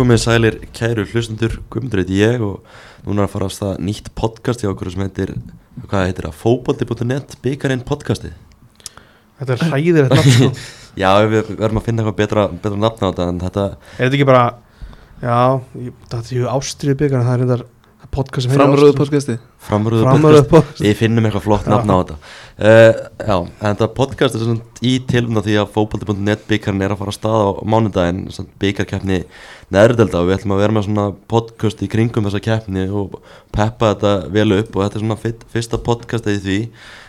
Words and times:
Komið 0.00 0.20
sælir 0.22 0.54
kæru 0.72 1.02
hlustundur, 1.04 1.58
Guðmundur 1.68 2.00
heiti 2.00 2.22
ég 2.22 2.40
og 2.40 2.62
núna 3.04 3.20
er 3.20 3.26
að 3.26 3.32
fara 3.34 3.48
á 3.48 3.50
stað 3.52 3.80
nýtt 3.84 4.06
podcast 4.16 4.62
hjá 4.64 4.70
okkur 4.70 4.88
sem 4.94 5.02
heitir, 5.04 5.34
hvað 5.90 6.06
heitir 6.06 6.24
það, 6.24 6.38
fókbalti.net, 6.40 7.34
byggarinn 7.44 7.82
podcastið. 7.84 8.32
Þetta 9.42 9.52
er 9.58 9.64
hræðir 9.66 10.08
þetta 10.08 10.16
nafn 10.16 10.32
sko. 10.38 10.48
Já, 11.02 11.10
við 11.28 11.50
verðum 11.50 11.82
að 11.82 11.84
finna 11.90 12.00
eitthvað 12.06 12.16
betra, 12.22 12.46
betra 12.54 12.80
nafn 12.80 13.04
á 13.04 13.08
þetta 13.10 13.26
en 13.26 13.42
þetta, 13.44 13.66
Er 13.98 14.00
þetta 14.00 14.18
ekki 14.22 14.28
bara 14.30 14.46
Já, 15.20 15.36
ég, 15.84 16.00
þetta 16.06 16.22
er 16.22 16.32
ju 16.38 16.48
ástriðu 16.54 16.98
byggar 17.04 17.28
Það 17.28 17.34
er 17.34 17.44
þetta 17.44 17.68
podcast 18.14 18.46
sem 18.46 18.52
heitir 18.52 18.62
Framröðu 18.62 18.90
Ástríður. 18.90 18.98
podcasti. 19.00 19.34
Framröðu 19.66 20.04
Framröðu 20.06 20.40
podcast, 20.40 20.50
podcast 20.50 20.84
við 20.84 20.94
finnum 20.98 21.26
eitthvað 21.28 21.44
flott 21.44 21.68
nafn 21.70 21.92
á 21.92 21.96
þetta. 22.00 22.16
Uh, 22.60 22.92
já, 23.24 23.36
en 23.38 23.66
þetta 23.68 23.88
podcast 23.96 24.36
er 24.36 24.42
svona 24.44 24.84
í 24.84 24.92
tilmynda 25.10 25.42
því 25.46 25.56
að 25.62 25.70
fókbalti.net 25.76 26.44
byggarinn 26.50 26.84
er 26.84 26.94
að 26.94 27.00
fara 27.00 27.14
á 27.14 27.18
stað 27.18 27.44
á 27.46 27.50
mánudaginn, 27.74 28.22
byggarkeppni 28.60 29.20
neðridelda 29.72 30.20
og 30.20 30.28
við 30.28 30.36
ætlum 30.38 30.56
að 30.56 30.62
vera 30.64 30.76
með 30.76 30.86
svona 30.88 31.06
podcast 31.30 31.84
í 31.84 31.90
kringum 31.92 32.26
þessa 32.28 32.42
keppni 32.44 32.86
og 32.90 33.20
peppa 33.54 33.94
þetta 33.94 34.14
vel 34.34 34.48
upp 34.58 34.76
og 34.76 34.84
þetta 34.84 34.98
er 34.98 35.04
svona 35.06 35.20
fyrt, 35.20 35.46
fyrsta 35.54 35.80
podcastið 35.86 36.40
í 36.40 36.44
því. 36.46 36.58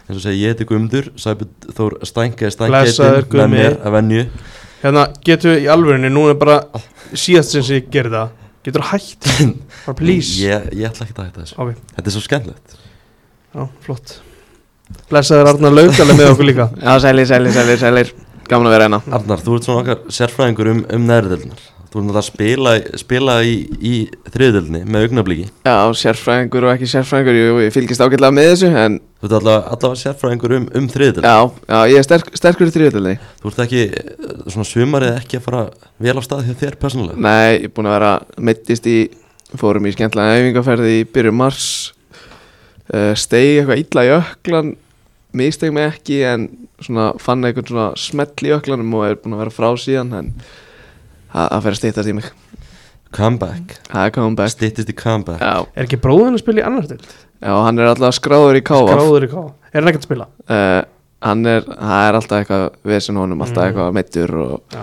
Eins 0.07 0.19
og 0.19 0.25
segja 0.25 0.39
ég 0.41 0.53
heiti 0.55 0.67
Guðmundur 0.67 1.11
Sæbjörn 1.19 1.73
Þór 1.77 1.97
Stænke 2.07 2.49
Stænke 2.51 3.37
með 3.37 3.53
mér 3.53 3.79
að 3.79 3.95
venju. 3.95 4.27
Hérna, 4.81 5.07
getur 5.23 5.53
við 5.53 5.65
í 5.65 5.71
alvörinni 5.71 6.09
Nú 6.09 6.25
er 6.31 6.39
bara 6.41 6.61
síðast 7.13 7.53
sem 7.53 7.67
ég 7.69 7.91
gerði 7.93 8.17
það 8.17 8.37
Getur 8.65 8.85
þú 8.85 9.93
please. 9.97 10.37
Ég, 10.43 10.67
ég 10.77 10.89
ætla 10.89 11.07
ekki 11.07 11.17
að 11.17 11.29
hætta 11.29 11.45
þessu. 11.45 11.57
Ok, 11.57 11.79
Þetta 11.95 12.07
er 12.11 12.15
svo 12.15 12.23
skemmtilegt. 12.25 12.75
Já, 13.51 13.63
flott. 13.85 14.15
Blessaður 15.09 15.53
Arnar 15.55 15.73
Laugalega 15.73 16.17
með 16.17 16.33
okkur 16.35 16.47
líka. 16.47 16.69
Já, 16.77 16.93
sælir, 17.03 17.27
sælir, 17.29 17.55
sælir, 17.55 17.81
sælir. 17.81 18.13
Gaman 18.51 18.69
að 18.69 18.75
vera 18.75 18.87
hérna. 18.87 19.01
Arnar, 19.17 19.41
þú 19.41 19.57
ert 19.57 19.67
svona 19.67 19.83
okkar 19.85 20.17
sérfræðingur 20.17 20.71
um, 20.73 20.81
um 20.97 21.07
neðrideldunar 21.07 21.69
Þú 21.91 21.99
ert 21.99 22.05
náttúrulega 22.07 22.21
að 22.21 22.27
spila, 22.29 22.73
spila 23.01 23.33
í, 23.43 23.55
í 23.83 23.93
þriðdeldinni 24.31 24.79
með 24.87 25.05
augnablíki 25.09 25.47
Já, 25.67 25.91
sérfræðingur 25.99 26.63
og 26.63 26.71
ekki 26.71 26.87
sérfræðingur 26.87 27.35
Jú, 27.35 27.57
ég 27.65 27.73
fylgist 27.75 28.03
ágætlega 28.03 28.35
með 28.37 28.47
þessu 28.53 28.69
En 28.79 28.95
Þú 29.19 29.27
ert 29.27 29.35
allavega, 29.35 29.73
allavega 29.75 29.99
sérfræðingur 29.99 30.55
um, 30.55 30.67
um 30.79 30.87
þriðdeld 30.93 31.27
já, 31.27 31.35
já, 31.67 31.79
ég 31.91 31.99
er 31.99 32.07
sterk, 32.07 32.31
sterkur 32.39 32.71
í 32.71 32.75
þriðutöldinni 32.77 33.17
Þú 33.41 33.51
ert 33.51 33.59
ekki, 33.65 33.83
eh, 33.91 34.31
svona 34.45 34.67
sumarið 34.71 35.17
ekki 35.17 35.41
að 35.41 35.45
fara 35.49 35.65
vel 36.07 36.15
á 36.15 36.21
stað 36.23 36.47
hjá 36.47 36.55
þér 36.63 36.79
persónulega? 36.85 37.25
Nei, 37.27 37.51
ég 37.57 37.67
er 37.67 37.75
búin 37.75 37.91
að 37.91 37.97
vera 37.97 38.13
meittist 38.39 38.87
í 38.87 38.97
Fórum 39.59 39.91
í 39.91 39.91
skemmtilega 39.91 40.39
æfingarferði 40.39 40.95
í 41.01 41.05
byrju 41.11 41.35
mars 41.35 41.69
uh, 42.87 43.11
Steig 43.19 43.65
eitthvað 43.65 43.83
illa 43.83 44.07
í 44.07 44.15
öklan 44.21 44.73
Misteg 45.35 45.75
mig 45.75 45.91
ekki 45.91 46.23
En 46.23 46.49
svona 46.79 47.11
fann 47.19 47.43
eitthvað 47.43 47.75
svona 47.75 47.91
smell 47.99 48.47
í 48.47 48.55
öklanum 48.55 48.95
Og 48.95 49.09
er 49.09 49.19
búin 49.19 49.35
að 49.35 49.43
vera 49.43 49.59
frá 49.59 49.73
síðan 49.75 50.15
En 50.15 50.35
það 51.33 51.61
fer 51.65 51.75
að 51.75 51.79
stýttast 51.81 52.11
í 52.11 52.15
mig. 52.17 52.31
Comeback, 53.11 53.75
comeback. 54.15 54.49
Styttist 54.53 54.89
í 54.89 54.95
comeback? 54.95 55.41
Já, 55.43 55.65
Er 55.75 55.83
ekki 55.87 55.97
bróðin 55.99 56.37
að 56.37 56.43
spila 56.45 56.61
í 56.61 56.65
annar 56.67 56.85
til? 56.87 56.99
já, 57.41 57.51
hann 57.65 57.79
er 57.81 57.89
alltaf 57.91 58.15
skráður 58.15 58.59
í 58.59 58.63
káfa 58.63 58.93
Gráður 58.95 59.25
í 59.25 59.29
ká 59.33 59.39
Er 59.73 59.81
hann 59.81 59.89
ekki 59.91 59.99
að 59.99 60.05
spila? 60.07 60.27
uh, 60.47 60.81
hann 61.27 61.45
er, 61.45 61.65
það 61.67 62.03
er 62.07 62.17
alltaf 62.21 62.37
eitthvað 62.39 62.67
vesen 62.87 63.19
honum, 63.19 63.41
alltaf 63.43 63.63
Mm. 63.65 63.67
eitthvað 63.67 63.93
meittur 63.97 64.33
og, 64.39 64.79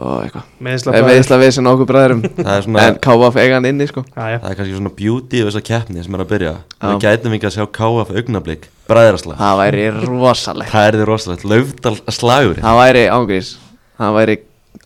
og 0.00 0.16
eitthvað. 0.24 0.48
Meðisla 0.64 0.96
meðisla 1.04 1.38
vesen 1.44 1.68
okkur 1.74 1.90
bræðurum 1.92 2.24
er 2.54 2.68
en 2.86 2.98
KF 3.04 3.36
eiga 3.44 3.54
hann 3.58 3.68
inni 3.68 3.86
sko. 3.92 4.06
Já, 4.16 4.24
já. 4.32 4.38
Það 4.40 4.50
er 4.54 4.58
kannski 4.62 4.76
svona 4.80 4.94
beauty 4.96 5.42
af 5.44 5.50
þessa 5.50 5.64
keppni 5.68 6.04
sem 6.06 6.16
er 6.16 6.24
að 6.24 6.30
byrja. 6.32 6.54
Við 6.80 7.00
gætum 7.04 7.36
ekki 7.36 7.50
að 7.50 7.56
sjá 7.58 7.66
KF 7.76 8.14
augnablík 8.16 8.70
Bræðarslag 8.88 9.36
það 9.36 9.60
væri 9.60 9.84
rosalegt. 10.08 10.72
Það 10.72 10.86
er 10.88 10.96
því 11.02 11.08
rosalegt, 11.12 11.44
löfdal 11.52 11.98
slagurinn 12.08 12.64
það 12.64 12.80
væri 12.80 13.04
ángriðs 13.12 13.52
það 14.00 14.16
væri 14.16 14.38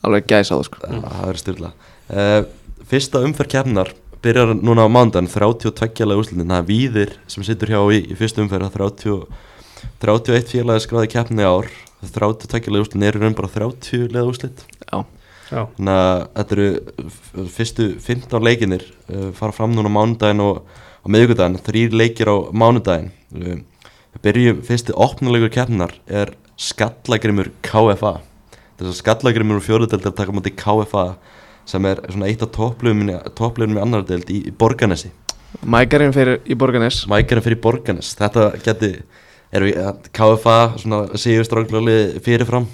alveg 0.04 0.28
gæsáð 0.30 0.64
sko. 0.68 0.80
Það 0.84 1.24
verður 1.24 1.42
styrla 1.42 1.70
uh, 2.10 2.40
Fyrsta 2.84 3.22
umferð 3.24 3.52
keppnar 3.54 3.92
byrjar 4.24 4.54
núna 4.56 4.84
á 4.84 4.90
mándan 4.92 5.28
32 5.28 6.06
lega 6.08 6.20
úrslitin. 6.20 6.48
Það 6.48 6.60
er 6.60 6.68
Víðir 6.68 7.16
sem 7.28 7.44
situr 7.44 7.72
hjá 7.72 7.80
í, 7.92 8.00
í 8.12 8.16
fyrstu 8.16 8.44
umferð 8.44 8.70
það 8.72 8.86
er 8.86 8.94
30, 9.00 9.42
31 10.04 10.48
félagi 10.52 10.84
skráði 10.84 11.10
keppni 11.12 11.44
í 11.44 11.48
ár. 11.48 11.68
32 12.04 12.72
lega 12.72 12.84
úrslitin 12.84 13.06
eru 13.08 13.22
raun 13.22 13.36
bara 13.36 13.52
30 13.52 14.08
lega 14.12 14.24
úrslit. 14.28 14.64
Já, 14.84 15.04
Já, 15.50 15.60
Þannig 15.76 15.98
að 16.00 16.22
þetta 16.38 16.56
eru 16.56 17.48
fyrstu 17.52 17.88
15 18.00 18.46
leikinir 18.48 18.86
uh, 19.12 19.28
fara 19.36 19.56
fram 19.56 19.76
núna 19.76 19.92
á 19.92 19.96
mánudaginn 19.96 20.44
og 20.44 20.64
á 21.04 21.06
miðvikudaginn, 21.12 21.60
þrýr 21.66 21.96
leikir 22.00 22.32
á 22.32 22.36
mánudaginn. 22.52 23.12
Uh, 23.36 23.60
Við 24.14 24.22
byrjum 24.22 24.58
fyrsti 24.62 24.94
opnuleikur 24.94 25.50
keppnar 25.50 25.92
er 26.06 26.30
Skallagrimur 26.54 27.48
KFA 27.66 28.20
Þess 28.78 28.90
að 28.90 28.96
Skallagrimur 29.00 29.60
og 29.60 29.66
fjóruðdeldar 29.68 30.14
taka 30.18 30.34
móti 30.34 30.50
KFA 30.58 31.04
sem 31.64 31.86
er 31.88 32.00
svona 32.10 32.26
eitt 32.28 32.42
af 32.44 32.50
topplöfum 32.52 33.76
í 33.78 33.80
annar 33.80 34.02
deild 34.08 34.28
í, 34.34 34.40
í 34.50 34.52
Borganesi 34.52 35.12
mækarinn 35.70 36.12
fyrir 36.12 36.40
í 36.50 36.56
Borganes 36.58 37.04
Mækarinn 37.08 37.44
fyrir 37.44 37.60
Borganes 37.62 38.14
Þetta 38.18 38.48
geti, 38.64 38.88
eru 39.54 39.68
við 39.70 39.78
að 39.86 40.08
KFA 40.18 40.56
svona 40.82 41.04
séu 41.20 41.44
stránglega 41.46 42.20
fyrirfram? 42.24 42.66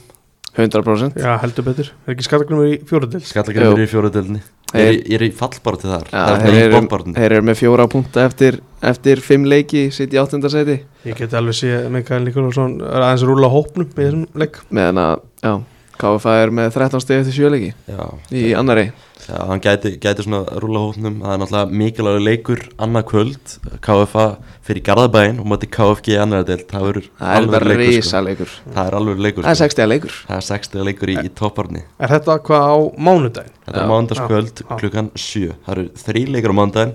100% 0.56 1.14
já 1.20 1.36
heldur 1.38 1.62
betur. 1.68 1.90
Er 2.08 2.14
ekki 2.16 2.24
skattagnum 2.26 2.64
í 2.66 2.78
fjóruðil? 2.88 3.20
Skallagrimur 3.22 3.84
í 3.84 3.90
fjóruðdeldinni 3.90 4.40
Þeir- 4.70 4.80
Ég 4.80 4.88
er, 4.88 4.96
í- 4.96 5.14
er 5.14 5.22
í 5.26 5.28
fallbarti 5.34 5.86
þar? 5.90 6.08
Þeir, 6.10 6.54
í 6.54 6.58
eru, 6.64 6.74
bómbarni 6.76 7.14
þeir 7.14 7.32
eru 7.36 7.44
með 7.46 7.58
fjóra 7.60 7.86
punta 7.90 8.24
eftir, 8.26 8.58
eftir 8.82 9.20
fimm 9.22 9.44
leiki 9.50 9.84
sitt 9.94 10.14
í 10.14 10.18
áttundasæti 10.18 10.76
Ég 11.06 11.16
geti 11.18 11.36
alveg 11.38 11.54
sé 11.58 11.70
Mikael 11.90 12.24
Nikolásson 12.26 12.76
er 12.82 13.02
aðeins 13.06 13.24
rúla 13.26 13.50
hópnum 13.50 13.86
í 13.86 13.94
þessum 14.00 14.26
leik. 14.42 14.58
Meðan 14.74 14.98
að, 15.04 15.22
já, 15.42 15.54
KF 16.00 16.26
er 16.32 16.52
með 16.56 16.72
13 16.74 17.04
steg 17.04 17.22
eftir 17.22 17.36
sjö 17.36 17.52
leiki 17.52 17.70
Já, 17.90 18.02
í 18.32 18.50
annari 18.58 18.90
já 18.90 19.36
hann 19.46 19.60
gæti, 19.62 19.92
gæti 20.00 20.24
svona 20.24 20.58
rúla 20.62 20.80
hóknum 20.86 21.20
Það 21.20 21.34
er 21.34 21.40
náttúrulega 21.42 21.78
mikilvægur 21.82 22.24
leikur 22.24 22.62
annað 22.82 23.04
kvöld 23.10 23.52
KFA 23.84 24.24
fyrir 24.66 24.84
Garðabæinn 24.86 25.38
og 25.42 25.48
móti 25.50 25.68
KFG 25.70 26.12
í 26.14 26.18
annar 26.22 26.44
deild. 26.48 26.66
Það 26.70 26.86
verður 26.88 27.06
það 27.20 27.30
er 27.30 27.38
alveg 27.40 27.66
leikur 27.70 28.06
sko. 28.06 28.22
leikur. 28.26 28.52
Það 28.74 28.90
er 28.90 28.96
alveg 29.00 29.22
leikur 29.26 29.46
það 29.46 29.52
er 29.52 29.60
sko. 29.60 29.68
60 29.70 29.90
leikur. 29.90 30.18
Það 30.26 30.36
er 30.40 30.46
60 30.48 30.88
leikur 30.88 31.12
í, 31.12 31.16
í 31.20 31.32
topparni 31.40 31.82
Er 32.00 32.14
þetta 32.14 32.36
hvað 32.48 32.66
á 32.70 32.76
mánudaginn? 33.08 33.56
Þetta 33.66 33.82
er 33.84 33.90
mánudagskvöld 33.92 34.62
klukkan 34.80 35.10
7 35.14 35.56
Það 35.66 35.72
eru 35.76 35.86
þrý 36.04 36.24
leikar 36.34 36.54
á 36.54 36.58
mánudaginn. 36.60 36.94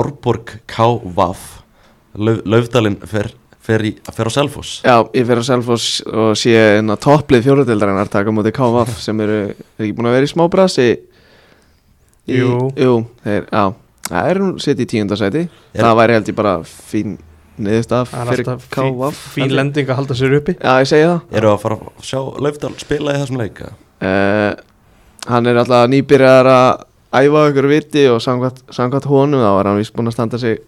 Árborg 0.00 0.54
KVAF 0.70 1.46
Lauf, 2.18 2.40
Laufdalinn 2.42 2.98
fer, 3.06 3.30
fer, 3.70 3.84
í, 3.88 3.92
fer 4.16 4.28
á 4.28 4.32
Selfoss. 4.34 4.72
Já, 4.84 4.96
ég 5.16 5.28
fer 5.30 5.40
á 5.40 5.44
Selfoss 5.46 5.86
og 6.10 6.32
sé 6.38 6.54
en 6.80 6.92
að 6.94 7.00
topplið 7.06 7.46
fjóruðildarinnar 7.48 8.10
taka 8.12 8.28
á 8.30 8.36
móti 8.36 8.52
KVF 8.56 8.98
sem 9.02 9.22
eru, 9.24 9.38
er 9.54 9.86
ekki 9.86 9.96
búin 9.98 10.10
að 10.10 10.16
vera 10.18 10.28
í 10.28 10.32
smá 10.34 10.44
brasi 10.52 10.88
í, 10.90 12.36
Jú. 12.36 12.68
Jú, 12.78 12.94
þeir, 13.24 13.46
já. 13.50 13.64
Það 14.10 14.28
er 14.32 14.40
hún 14.42 14.54
sitt 14.62 14.80
í 14.82 14.86
tíundasæti 14.90 15.42
Er- 15.46 15.82
Það 15.84 15.98
væri 16.00 16.14
held 16.18 16.30
ég 16.32 16.36
bara 16.40 16.54
fín 16.66 17.12
niðurstaf 17.60 18.10
Það 18.10 18.20
er 18.22 18.30
fyrir 18.40 18.64
KVF 18.74 19.20
fín 19.36 19.52
lending 19.54 19.90
að 19.92 19.98
halda 20.00 20.16
sér 20.18 20.36
uppi. 20.40 20.54
Já, 20.58 20.72
ég 20.82 20.88
segi 20.90 21.06
það. 21.06 21.20
Eru 21.38 21.50
að 21.52 21.58
fara 21.62 21.76
að 21.78 22.04
sjá 22.08 22.20
Laufdal 22.46 22.72
spila 22.80 23.14
í 23.14 23.20
þessum 23.22 23.38
leika? 23.42 23.72
Uh, 24.00 24.54
Hann 25.28 25.46
er 25.50 25.58
alltaf 25.60 25.86
nýbyrjar 25.92 26.48
að 26.48 26.86
æfa 27.20 27.40
ykkur 27.50 27.66
viti 27.68 28.04
og 28.08 28.20
samkvæmt, 28.24 28.62
samkvæmt 28.72 29.08
honum 29.10 29.42
þá 29.42 29.50
var 29.58 29.68
hann 29.68 29.80
vist 29.82 29.92
búin 29.94 30.08
að 30.08 30.14
standa 30.16 30.38
sig 30.40 30.60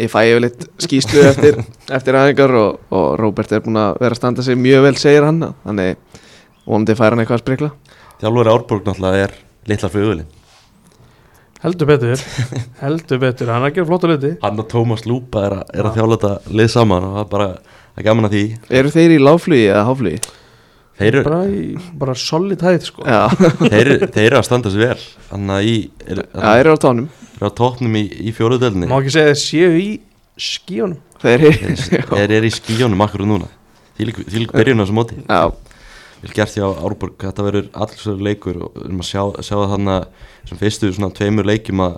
Ég 0.00 0.08
fæ 0.08 0.20
yfirleitt 0.30 0.62
skýslu 0.80 1.22
eftir, 1.28 1.58
eftir 1.96 2.16
aðingar 2.16 2.54
og, 2.56 2.80
og 2.94 3.06
Róbert 3.20 3.52
er 3.52 3.60
búin 3.64 3.76
að 3.80 3.98
vera 4.00 4.14
að 4.16 4.20
standa 4.22 4.44
sig 4.46 4.56
mjög 4.56 4.86
vel 4.86 4.96
segir 5.00 5.26
hann. 5.28 5.42
Þannig 5.66 5.96
vonandi 6.64 6.96
fær 6.96 7.12
hann 7.14 7.20
eitthvað 7.24 7.40
að 7.40 7.44
sprikla. 7.44 7.70
Þjálfur 8.22 8.50
Árborg 8.54 8.86
náttúrulega 8.88 9.26
er 9.28 9.34
litla 9.68 9.90
flugulinn 9.92 10.28
Heldur 11.60 11.88
betur. 11.90 12.20
Heldur 12.80 13.18
betur. 13.20 13.50
Hann 13.52 13.66
er 13.66 13.68
að 13.68 13.74
gera 13.76 13.88
flotta 13.90 14.08
hluti. 14.08 14.30
Hann 14.40 14.60
og 14.62 14.68
Tómas 14.72 15.02
Lúpa 15.04 15.42
er, 15.44 15.54
að- 15.58 15.74
er 15.76 15.88
að 15.90 15.96
þjála 15.98 16.16
þetta 16.16 16.54
lið 16.56 16.70
saman 16.72 17.04
og 17.04 17.12
það 17.18 17.20
er 17.26 17.30
bara 17.34 17.48
það 17.50 18.00
er 18.00 18.06
gaman 18.06 18.28
að 18.30 18.36
því. 18.36 18.44
Eru 18.80 18.92
þeir 18.94 19.12
í 19.12 19.18
láflugi 19.20 19.66
eða 19.68 19.82
háflugi? 19.90 20.20
Þeir 21.00 21.14
eru, 21.14 21.22
Bara, 21.26 21.40
í, 21.48 21.62
bara 22.02 22.14
solid 22.20 22.60
hæð 22.66 22.82
sko. 22.90 23.04
Þeir, 23.72 23.80
eru- 23.94 24.08
þeir 24.12 24.26
eru 24.26 24.38
að 24.40 24.46
standa 24.50 24.72
sér 24.74 24.82
vel. 24.90 25.04
Þannig 25.30 25.54
að 25.56 26.10
er, 26.12 26.22
það 26.36 26.60
eru 26.64 26.74
á 26.76 26.78
tónum 26.84 27.06
er 27.40 27.46
á 27.48 27.50
tóknum 27.56 27.94
í, 27.96 28.02
í 28.28 28.34
fjóruðdeldinni 28.36 28.88
Má 28.90 28.98
ekki 29.00 29.14
segja 29.14 29.30
að 29.30 29.32
þeir 29.32 29.42
séu 29.46 29.70
í 29.80 29.88
skíunum 30.36 30.98
Þeir 31.22 31.46
eru 31.48 31.76
Þeir 32.10 32.34
eru 32.36 32.48
í 32.50 32.52
skíjónum 32.52 33.04
akkur 33.06 33.24
núna. 33.28 33.48
Því 33.96 34.08
lík 34.44 34.52
byrjun 34.52 34.80
á 34.80 34.84
þessu 34.84 34.96
móti. 34.96 35.18
Já, 35.24 35.40
Vel 36.20 36.34
gert 36.36 36.52
hjá 36.52 36.66
Árborg, 36.68 37.14
þetta 37.20 37.44
verður 37.46 37.68
alls 37.80 38.04
leikur 38.20 38.58
og 38.66 38.74
við 38.76 38.82
erum 38.90 39.00
að 39.00 39.08
sjá, 39.08 39.22
sjá 39.40 39.54
það 39.56 39.70
þannig 39.72 40.26
sem 40.50 40.58
fyrstu 40.60 40.90
svona 40.92 41.14
tveimur 41.16 41.48
leikjum 41.48 41.80
að 41.86 41.94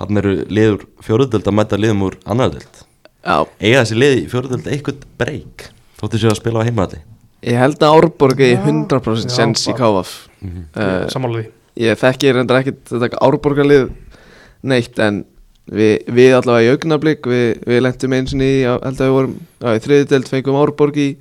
þannig 0.00 0.20
eru 0.22 0.32
liður 0.56 0.86
fjóruðdeld 1.04 1.50
að 1.52 1.56
mæta 1.58 1.78
liðum 1.80 2.06
úr 2.08 2.16
annaðdeld 2.24 2.80
já. 2.80 3.36
Eiga 3.60 3.82
þessi 3.82 3.98
lið 4.00 4.14
í 4.16 4.24
fjóruðdeld 4.32 4.70
eitthvað 4.72 5.04
breyk 5.20 5.66
Þóttu 6.00 6.20
séu 6.22 6.32
að 6.32 6.38
spila 6.40 6.64
á 6.64 6.66
heimaðli 6.68 7.02
Ég 7.46 7.58
held 7.60 7.78
að 7.78 7.94
Árborg 8.00 8.40
er 8.42 8.56
Já. 8.56 8.62
100% 8.66 9.30
Já, 9.30 9.36
sens 9.36 9.66
í 9.68 9.72
bara- 9.72 9.78
KVF 9.78 10.12
Mhm. 10.42 10.64
uh, 10.76 11.06
Sammála 11.12 11.38
því 11.42 11.46
Ég 11.76 11.98
þekki 12.00 12.32
reyndar 12.32 12.62
ekkit 12.62 13.18
Árborgarlið 13.20 13.90
neitt 14.64 14.98
en 14.98 15.24
við, 15.70 16.06
við 16.08 16.32
allavega 16.38 16.64
í 16.64 16.70
augnablík 16.74 17.22
við, 17.28 17.60
við 17.66 17.82
lentum 17.84 18.12
eins 18.16 18.32
og 18.32 18.40
ný 18.40 18.50
held 18.64 18.82
að 18.96 19.04
við 19.06 19.14
vorum 19.16 19.34
á, 19.62 19.68
í 19.76 19.82
þriðdelt 19.84 20.28
fengum 20.32 20.56
Árborg 20.62 20.96
í 20.96 21.16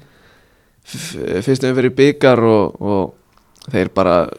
f- 0.86 1.44
fyrstu 1.45 1.69
umferð 1.69 1.92
í 1.92 1.95
byggar 2.00 2.39
og, 2.39 2.81
og 2.81 3.13
þeir 3.72 3.89
bara 3.94 4.30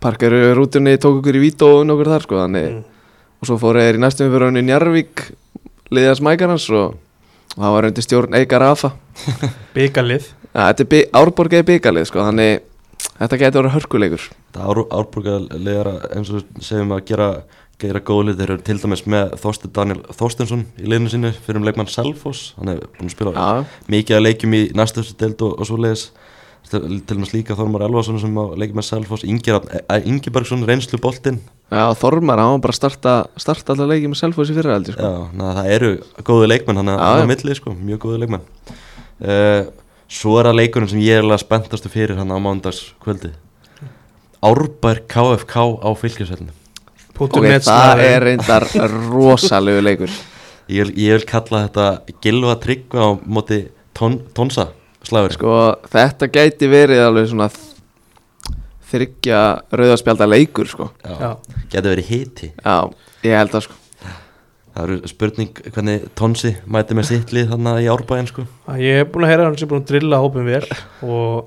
Parker 0.00 0.30
rútunni 0.54 0.98
tók 1.00 1.18
okkur 1.22 1.38
í 1.38 1.40
vít 1.48 1.62
og 1.64 1.86
nokkur 1.88 2.10
þar 2.12 2.22
sko 2.26 2.36
þannig 2.44 2.68
Mm. 2.76 2.84
og 3.40 3.48
svo 3.48 3.56
fóru 3.58 3.80
þeir 3.80 3.96
í 3.96 4.02
næstum 4.04 4.30
fyrir 4.30 4.44
hann 4.50 4.60
í 4.60 4.66
Njarvík 4.66 5.24
liðast 5.90 6.20
mækarans 6.22 6.68
og, 6.70 6.94
og 6.94 6.98
það 7.56 7.76
var 7.76 7.90
undir 7.90 8.06
stjórn 8.06 8.38
Eikar 8.38 8.64
Rafa 8.64 8.92
byggalið 9.76 10.30
ja, 10.52 10.70
þetta 10.72 10.88
er 11.60 11.68
byggalið 11.72 12.10
sko 12.10 12.24
þannig 12.28 12.64
þetta 13.16 13.38
getur 13.40 13.62
verið 13.62 13.76
hörkuleikur. 13.76 14.26
Þetta 14.48 14.66
ár, 14.66 14.82
árborgarlegar 14.98 15.90
eins 16.14 16.32
og 16.32 16.44
segjum 16.64 16.94
að 16.96 17.02
gera, 17.10 17.28
gera 17.80 18.02
góðlið 18.04 18.40
þeir 18.40 18.52
eru 18.54 18.64
til 18.68 18.78
dæmis 18.82 19.04
með 19.08 19.34
Þorsten 19.42 19.74
Daniel 19.76 20.00
Þorstensson 20.16 20.64
í 20.80 20.86
liðinu 20.86 21.12
sínu 21.12 21.32
fyrir 21.46 21.60
um 21.60 21.68
leikmann 21.68 21.90
Selfoss. 21.92 22.52
Hann 22.60 22.74
er 22.74 22.86
búin 22.96 23.10
að 23.10 23.16
spila 23.16 23.34
Já, 23.36 23.66
mikið 23.92 24.18
að 24.18 24.24
leikjum 24.28 24.56
í 24.56 24.62
næstu 24.76 25.04
deild 25.20 25.44
og, 25.46 25.58
og 25.60 25.68
svo 25.68 25.80
leiðis 25.80 26.08
til 26.66 26.82
dæmis 27.06 27.34
líka 27.34 27.56
Þormar 27.58 27.86
Elvason 27.86 28.18
sem 28.18 28.40
að 28.42 28.56
leikja 28.60 28.80
með 28.80 28.88
Selfoss 28.90 29.26
Ingebergsson 29.26 30.66
reynslu 30.66 31.00
boltinn 31.02 31.38
já 31.72 31.82
Þormar, 32.00 32.42
hann 32.42 32.54
var 32.56 32.62
bara 32.66 32.74
að 32.76 32.78
starta, 32.78 33.14
starta 33.40 33.74
alltaf 33.74 33.90
leikið 33.90 34.12
með 34.12 34.20
Selfoss 34.20 34.52
í 34.52 34.56
fyrra 34.56 34.76
heldur 34.76 34.96
sko. 34.96 35.08
Já, 35.10 35.24
na, 35.40 35.54
það 35.58 35.72
eru 35.78 35.90
góði 36.28 36.52
leikmenn 36.52 36.82
hann 36.82 36.92
að 36.94 37.24
milli 37.32 37.56
sko, 37.58 37.74
mjög 37.74 38.04
góði 38.06 38.22
leikmenn. 38.24 38.46
Uh, 39.16 39.66
Svo 40.06 40.36
er 40.38 40.46
það 40.46 40.58
leikurinn 40.60 40.90
sem 40.92 41.00
ég 41.02 41.18
er 41.18 41.24
alveg 41.24 41.40
spenntastu 41.42 41.90
fyrir 41.90 42.18
hann 42.20 42.30
á 42.30 42.38
mánudagskvöldi. 42.38 43.32
Árbær 44.46 45.00
KFK 45.10 45.56
á 45.82 45.90
fylgjusveldinu 45.98 46.54
Ok, 47.16 47.46
það 47.64 48.02
er 48.04 48.24
reyndar 48.26 48.66
rosalegu 49.08 49.80
leikur. 49.80 50.12
Ég, 50.68 50.90
ég 51.00 51.16
vil 51.16 51.24
kalla 51.26 51.62
þetta 51.64 51.86
Gilva 52.20 52.56
Tryggva 52.60 53.06
á 53.08 53.10
móti 53.24 53.62
tón, 53.96 54.18
Tónsa 54.36 54.68
slagur 55.06 55.32
Sko, 55.32 55.54
þetta 55.92 56.28
gæti 56.28 56.68
verið 56.68 57.04
alveg 57.06 57.30
svona 57.30 57.48
þryggja 58.90 59.40
rauðarspjálda 59.74 60.28
leikur 60.30 60.70
sko. 60.70 60.90
Já. 61.02 61.34
Geti 61.72 61.90
verið 61.90 62.10
hiti. 62.12 62.52
Já, 62.62 62.76
ég 63.26 63.36
held 63.40 63.58
að 63.58 63.66
sko. 63.66 63.82
Það 64.76 64.82
eru 64.84 65.08
spurning 65.08 65.60
hvernig 65.72 66.02
Tónsi 66.18 66.50
mæti 66.68 66.96
með 66.96 67.06
sitt 67.08 67.30
lið 67.32 67.54
þannig 67.54 67.86
í 67.86 67.86
Árbæin 67.88 68.26
sko. 68.28 68.44
Ég 68.76 69.00
hef 69.00 69.12
búin 69.14 69.24
að 69.24 69.32
heyra 69.32 69.46
hann 69.48 69.56
sé 69.56 69.68
búin 69.70 69.80
að 69.80 69.92
drilla 69.92 70.20
hópin 70.20 70.44
vel 70.44 70.66
og 71.06 71.46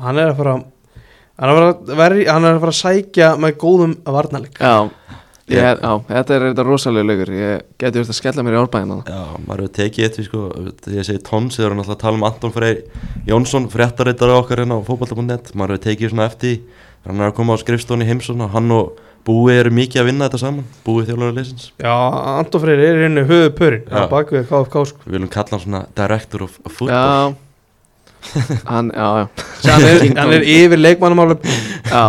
hann 0.00 0.20
er 0.22 0.30
að 0.30 0.38
fara 0.38 0.54
hann 0.56 1.44
er 1.44 1.52
að 1.52 1.58
fara 1.58 1.68
að, 1.74 1.92
veri, 2.00 2.24
hann 2.30 2.46
er 2.46 2.56
að, 2.56 2.62
fara 2.62 2.74
að 2.74 2.80
sækja 2.80 3.28
með 3.42 3.58
góðum 3.60 3.94
varnarleik. 4.16 4.56
Já, 4.56 5.20
ég, 5.52 5.60
já 5.60 5.92
þetta 6.08 6.34
er 6.36 6.46
þetta 6.48 6.64
rosalegu 6.66 7.08
leikur. 7.10 7.32
Ég 7.36 7.64
gæti 7.80 7.98
verið 8.00 8.12
að 8.14 8.18
skella 8.20 8.44
mér 8.46 8.56
í 8.56 8.60
árbæðina 8.62 8.98
Já, 9.04 9.22
maður 9.44 9.64
hefur 9.64 9.74
tekið 9.78 10.06
eitt 10.06 10.20
sko, 10.28 10.44
þegar 10.84 10.98
ég 10.98 11.08
segi 11.10 11.24
Tónsi 11.28 11.60
þá 11.60 11.66
er 11.66 11.74
hann 11.74 11.82
alltaf 11.84 11.96
að 11.96 12.02
tala 12.04 12.20
um 12.20 12.26
Anton 12.30 12.54
Freyr 12.54 12.80
Jónsson, 13.28 13.70
fréttarittar 13.72 14.34
okkar 14.38 14.64
hérna 14.64 14.80
á 14.80 14.86
fótbolta.net 14.86 15.52
maður 15.52 15.76
hefur 15.76 15.84
tekið 15.88 16.14
svona 16.14 16.28
eftir 16.30 16.60
hann 17.04 17.20
er 17.20 17.28
að 17.28 17.36
koma 17.36 17.56
á 17.56 17.62
skrifstóni 17.62 18.08
heimsson 18.08 18.44
og 18.44 18.54
hann 18.56 18.72
og 18.74 18.94
Búi 19.24 19.54
eru 19.56 19.70
mikið 19.72 20.02
að 20.02 20.08
vinna 20.10 20.26
þetta 20.28 20.40
saman 20.42 20.66
Búi 20.84 21.06
þjálfur 21.08 21.36
leysins 21.36 21.70
Já, 21.80 21.92
Anton 22.40 22.60
Freyr 22.60 22.82
er 22.84 23.52
pörinn 23.56 23.86
Já. 23.88 24.04
á 24.04 24.12
bakvið 24.12 24.44
KFK 24.50 24.84
sko. 24.90 25.06
Við 25.06 25.16
viljum 25.16 25.32
kalla 25.32 25.56
hann 25.56 25.64
svona 25.64 25.80
director 25.96 26.44
of, 26.44 26.58
football. 26.68 26.92
Já. 26.92 27.40
Hann, 28.64 28.88
já, 28.88 29.08
já. 29.20 29.26
Hann, 29.68 29.82
er, 30.32 30.38
er 30.40 30.44
yfir 30.48 30.80
leikmannamálum. 30.80 31.42
Já, 31.84 32.04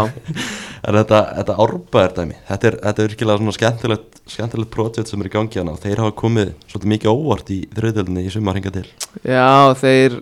En 0.85 0.97
þetta, 0.99 1.19
þetta 1.39 1.57
árbæðar 1.65 2.11
dæmi 2.19 2.35
þetta 2.49 2.67
er, 2.69 2.75
þetta 2.83 3.01
er 3.01 3.07
virkilega 3.09 3.41
svona 3.41 3.55
skemmtilegt 3.55 4.19
skemmtilegt 4.29 4.73
projekt 4.73 5.09
sem 5.09 5.21
er 5.21 5.29
í 5.29 5.33
gangi 5.33 5.61
hana 5.61 5.77
þeir 5.81 6.01
hafa 6.03 6.13
komið 6.17 6.51
svolítið 6.69 6.91
mikið 6.91 7.13
óvart 7.13 7.49
í 7.53 7.59
þrjöðdelinni 7.73 8.25
í 8.25 8.33
sumar 8.33 8.57
hinga 8.59 8.73
til. 8.75 8.85
Já, 9.25 9.73
þeir 9.81 10.19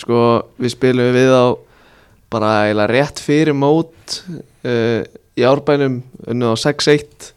Sko, 0.00 0.20
við 0.60 0.74
spilum 0.74 1.12
við 1.14 1.32
á 1.34 1.44
bara 2.30 2.50
eiginlega 2.68 2.92
rétt 2.92 3.20
fyrir 3.22 3.56
mót 3.56 4.20
uh, 4.64 5.02
í 5.34 5.44
árbænum 5.46 6.00
unnu 6.30 6.52
á 6.52 6.56
6-1 6.60 7.30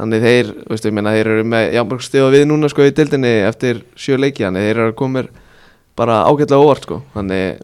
þannig 0.00 0.24
þeir, 0.24 0.52
veistu, 0.70 0.88
ég 0.88 0.96
meina 0.96 1.14
þeir 1.16 1.32
eru 1.34 1.46
með 1.52 1.74
jámörg 1.76 2.04
stíða 2.04 2.30
við 2.32 2.46
núna 2.48 2.70
sko 2.72 2.86
í 2.86 2.94
dildinni 2.96 3.32
eftir 3.44 3.82
sjö 4.00 4.16
leiki, 4.20 4.46
þannig 4.46 4.68
þeir 4.68 4.76
eru 4.76 4.92
að 4.92 4.98
koma 5.00 5.24
bara 5.98 6.22
ágætlega 6.24 6.62
óvart 6.62 6.86
sko. 6.86 7.00
Þannig 7.12 7.60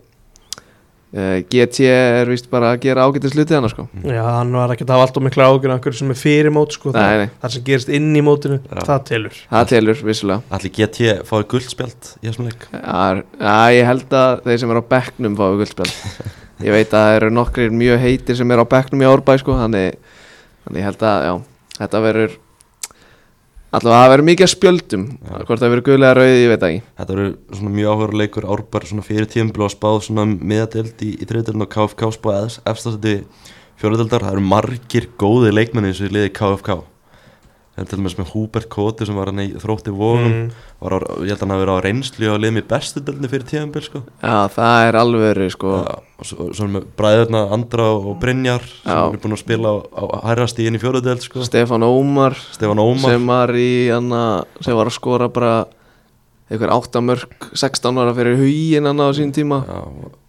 GT 1.17 1.87
er 1.89 2.29
vist 2.29 2.49
bara 2.53 2.75
að 2.75 2.83
gera 2.85 3.07
ágættis 3.07 3.37
hluti 3.37 3.55
hana 3.57 3.71
sko 3.73 3.87
Já, 4.05 4.23
hann 4.37 4.51
var 4.53 4.75
ekki 4.75 4.85
að 4.85 4.95
hafa 4.95 5.07
alltaf 5.07 5.25
mikla 5.25 5.47
ágjörn 5.49 5.75
af 5.77 5.83
hverju 5.85 6.01
sem 6.01 6.11
er 6.13 6.19
fyrir 6.21 6.53
mót 6.53 6.77
sko. 6.77 6.93
Nei, 6.93 6.99
það, 7.01 7.21
nei. 7.23 7.31
það 7.43 7.55
sem 7.55 7.67
gerist 7.69 7.93
inn 7.99 8.09
í 8.13 8.25
mótinu, 8.27 8.59
Já. 8.67 8.81
það 8.91 9.05
telur 9.11 9.39
það 9.53 9.69
telur 9.73 10.03
vissulega 10.11 10.57
Allir 10.59 10.75
GT 10.77 11.13
fáið 11.31 11.47
guldspjald 11.55 12.11
í 12.21 12.29
þessum 12.29 12.51
leik 12.51 12.67
Já, 12.73 13.57
ég 13.77 13.89
held 13.89 14.19
að 14.21 14.43
þeir 14.49 14.63
sem 14.65 14.75
eru 14.75 14.85
á 14.85 14.91
bekknum 14.93 15.39
fái 15.41 15.47
guldspjald 15.63 15.95
Ég 16.67 16.73
veit 16.73 16.89
að 16.89 17.03
það 17.03 17.15
eru 17.19 17.31
nokkrir 17.37 17.73
mjög 17.77 17.99
heitir 18.01 18.37
sem 18.39 18.53
eru 18.53 18.65
á 18.65 18.73
bekknum 18.77 19.03
í 19.05 19.09
árbæ 19.09 19.35
sko, 19.43 19.57
þannig, 19.61 19.97
þannig 20.65 20.81
ég 20.81 20.87
held 20.89 21.03
að, 21.05 21.27
já, 21.27 21.35
þetta 21.81 22.01
verður 22.07 22.37
allavega 23.77 24.01
það 24.03 24.13
verður 24.13 24.29
mikið 24.31 24.47
að 24.47 24.53
spjöldum. 24.53 25.05
Já. 25.21 25.35
hvort 25.37 25.63
það 25.63 25.73
verður 25.75 25.87
guðlega 25.91 26.17
rauði, 26.17 26.41
ég 26.43 26.53
veit 26.53 26.67
ekki. 26.69 26.83
Þetta 27.01 27.15
svona 27.59 27.75
mjög 27.77 27.93
áhugur 27.93 28.17
leikur 28.23 28.49
svona 28.91 29.07
fyrir 29.07 29.31
að 29.67 29.75
spáð 29.77 30.01
miðadeld 30.41 31.07
í, 31.07 31.13
í 31.17 31.29
þriðdeldin 31.29 31.67
og 31.67 31.73
KFK 31.77 32.11
spáð 32.17 32.59
efstastætti 32.73 33.17
fjóruðdeldar 33.81 34.25
það 34.25 34.37
eru 34.39 34.45
margir 34.55 35.09
góði 35.21 35.53
leikmenni 35.53 35.93
sem 35.97 36.13
liði 36.13 36.33
KFK 36.37 36.81
Er 37.77 37.85
til 37.85 37.99
dæmis 38.01 38.15
með 38.17 38.31
Húbert 38.33 38.71
Koti 38.73 39.05
sem 39.05 39.17
var 39.19 39.29
hann 39.29 39.43
í 39.43 39.51
þrótti 39.61 39.93
vógum 39.93 40.31
mm. 40.31 40.45
ég 40.81 41.29
held 41.29 41.35
að 41.35 41.43
hann 41.43 41.53
að 41.53 41.59
vera 41.61 41.75
á 41.77 41.85
reynslu 41.85 42.31
og 42.33 42.39
liðum 42.41 42.61
í 42.63 42.65
bestu 42.71 43.03
deldinni 43.05 43.29
fyrir 43.29 43.45
tíðanbíl 43.51 43.83
sko. 43.85 44.01
Já, 44.23 44.37
það 44.55 44.85
er 44.87 44.99
alveg 45.03 45.41
sko, 45.53 45.73
og 45.85 46.31
svo, 46.31 46.69
með 46.73 46.87
bræðurna 46.97 47.43
Andra 47.53 47.91
og 47.99 48.17
Brynjar 48.23 48.65
sem 48.65 48.89
Já. 48.89 49.03
eru 49.03 49.21
búin 49.21 49.37
að 49.37 49.43
spila 49.43 49.75
á, 49.77 49.77
á 49.93 50.05
hærrasti 50.31 50.65
inn 50.65 50.79
í 50.79 50.81
fjóruðdeld 50.81 51.27
sko. 51.27 51.45
Stefán 51.45 51.85
Ómar 51.85 52.39
Stefán 52.57 52.81
Ómar 52.81 53.13
sem 53.13 53.29
var 53.29 53.53
í 53.61 53.71
hana, 53.93 54.23
sem 54.65 54.79
var 54.79 54.89
að 54.89 54.97
skora 54.97 55.29
bara 55.29 55.53
8 56.49 57.05
mörg 57.05 57.51
16 57.53 58.01
ára 58.01 58.17
fyrir 58.17 58.41
hugin 58.41 58.89
hann 58.89 59.05
á 59.05 59.13
sín 59.13 59.37
tíma 59.37 59.61
Já, 59.67 59.81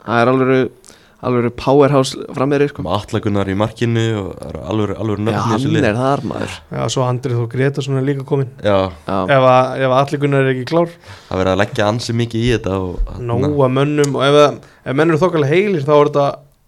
það 0.03 0.21
er 0.25 0.33
alveg 0.33 0.95
alveg 1.25 1.53
powerhouse 1.57 2.13
frammeiri 2.35 2.67
sko. 2.69 2.83
með 2.85 2.93
allagunnar 2.97 3.49
í 3.49 3.55
markinu 3.57 4.03
og 4.21 4.27
það 4.37 4.57
alveg, 4.69 4.91
Já, 5.17 5.27
nöfn 5.27 5.37
í 5.37 5.53
þessu 5.53 5.67
hann 5.67 5.75
lið 5.77 5.87
er 5.89 5.95
þar 5.97 6.23
maður. 6.29 6.57
Já, 6.77 6.81
svo 6.93 7.05
Andrið 7.07 7.39
þó 7.39 7.45
Gretarsson 7.53 7.97
er 7.97 8.05
líka 8.05 8.25
komin 8.27 8.49
Já, 8.63 8.75
Já, 9.07 9.17
Ef, 9.33 9.47
að, 9.51 9.71
ef 9.87 9.95
allir 10.01 10.21
gunnar 10.21 10.45
er 10.45 10.51
ekki 10.53 10.67
klár. 10.69 10.91
Það 11.29 11.41
verið 11.41 11.53
að 11.55 11.61
leggja 11.63 11.87
ansi 11.89 12.13
mikið 12.21 12.43
í 12.43 12.51
þetta 12.57 12.75
og, 12.83 13.15
Nóa 13.31 13.69
mönnum 13.73 14.13
og 14.19 14.27
ef, 14.27 14.37
að- 14.43 14.59
ef 14.85 14.95
menn 14.99 15.09
eru 15.09 15.21
þokkalega 15.25 15.53
heilir 15.55 15.87
þá 15.87 15.95
er 15.97 16.11
þetta 16.11 16.27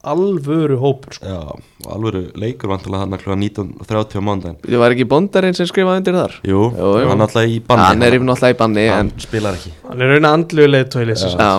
alvöru 0.09 0.77
hópur 0.79 1.13
sko. 1.19 1.27
Já, 1.27 1.39
og 1.85 1.89
alvöru 1.93 2.21
leikur 2.39 2.69
vantilega 2.71 3.03
hann 3.03 3.13
að 3.13 3.21
klúa 3.25 3.35
19.30 3.35 4.15
á 4.17 4.21
mándaginn 4.23 4.59
Ég 4.71 4.79
var 4.79 4.95
ekki 4.95 5.05
bondarinn 5.11 5.53
sem 5.57 5.67
skrifaði 5.67 5.99
undir 6.01 6.15
þar? 6.15 6.37
Jú, 6.47 6.61
Jú, 6.71 6.91
jú. 7.03 7.09
hann 7.11 7.21
alltaf 7.25 7.43
í 7.45 7.59
banni. 7.59 7.83
Hann 7.85 8.01
er 8.07 8.15
náttúrulega 8.23 8.55
í 8.55 8.59
banni 8.63 8.85
Hann 8.87 9.11
en, 9.11 9.19
spilar 9.19 9.57
ekki. 9.59 9.73
Hann 9.89 10.01
er 10.01 10.13
raun 10.15 10.29
að 10.29 10.37
andlu 10.39 10.67
leiðtói 10.71 11.03
Já, 11.37 11.51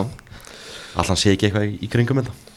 Alltaf 0.96 1.20
sé 1.20 1.34
ekki 1.36 1.50
eitthvað 1.50 1.68
í, 1.68 1.76
í 1.84 1.90
kringum 1.92 2.22
þetta 2.24 2.49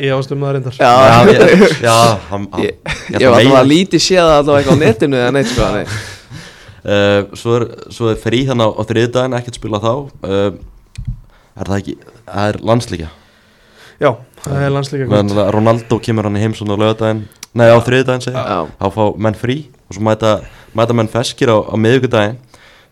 Ég 0.00 0.14
ástum 0.16 0.40
það 0.44 0.54
reyndar. 0.56 0.76
Já, 0.80 0.92
Já, 1.04 1.18
ég, 1.28 1.64
já 1.88 1.96
hann, 2.30 2.46
hann, 2.52 2.62
Ég- 2.64 2.78
ég 3.12 3.20
Ég 3.20 3.28
var 3.30 3.40
alltaf 3.40 3.58
að 3.60 3.68
lítið 3.70 4.02
séð 4.06 4.30
allavega 4.32 4.58
eitthvað 4.60 4.80
á 4.80 4.82
netinu 4.86 5.18
eða 5.20 5.34
neitt 5.36 5.52
sko 5.52 5.68
nei. 5.76 5.84
Uh, 6.80 7.26
svo, 7.36 7.58
er, 7.58 7.64
svo 7.92 8.06
er 8.08 8.16
frí 8.16 8.38
þannig 8.48 8.64
á, 8.64 8.68
á 8.72 8.82
þriðdaginn 8.88 9.34
ekkert 9.36 9.56
spila 9.58 9.80
þá. 9.84 9.90
Uh, 10.24 10.54
Er 11.60 11.68
það 11.68 11.74
ekki, 11.82 11.94
það 12.24 12.46
er 12.54 12.58
landslíkja 12.70 13.08
Já, 14.00 14.10
það 14.46 14.62
er 14.64 14.72
landsleika 14.72 15.08
Meðan 15.10 15.34
að 15.42 15.50
Ronaldo 15.58 15.98
kemur 16.00 16.24
hann 16.30 16.38
í 16.38 16.44
heimsson 16.46 16.72
á 16.72 16.80
lögadaginn 16.80 17.20
Nei, 17.52 17.66
á 17.68 17.76
þriðdaginn 17.84 18.24
segja 18.24 18.44
Já, 18.48 18.58
Þá 18.80 18.86
fá 18.96 19.02
menn 19.26 19.36
frí 19.36 19.58
og 19.90 19.98
svo 19.98 20.06
mæta, 20.08 20.30
mæta 20.78 20.96
menn 20.96 21.10
feskir 21.12 21.52
á, 21.52 21.56
á 21.68 21.74
miðvikudaginn. 21.76 22.38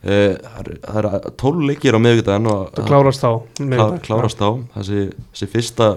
Uh, 0.05 0.37
Það 0.37 0.61
eru- 0.67 0.79
það 0.85 0.99
eru 1.01 1.33
tólf 1.41 1.65
leikir 1.71 1.97
á 1.97 2.01
miðvikudaginn 2.05 2.51
og 2.53 2.69
Það 2.77 2.89
klárast 2.93 3.25
þá 3.25 3.31
klá, 3.73 3.87
klárast 4.05 4.45
á 4.45 4.51
þessi, 4.77 5.07
þessi 5.33 5.49
fyrsta, 5.57 5.89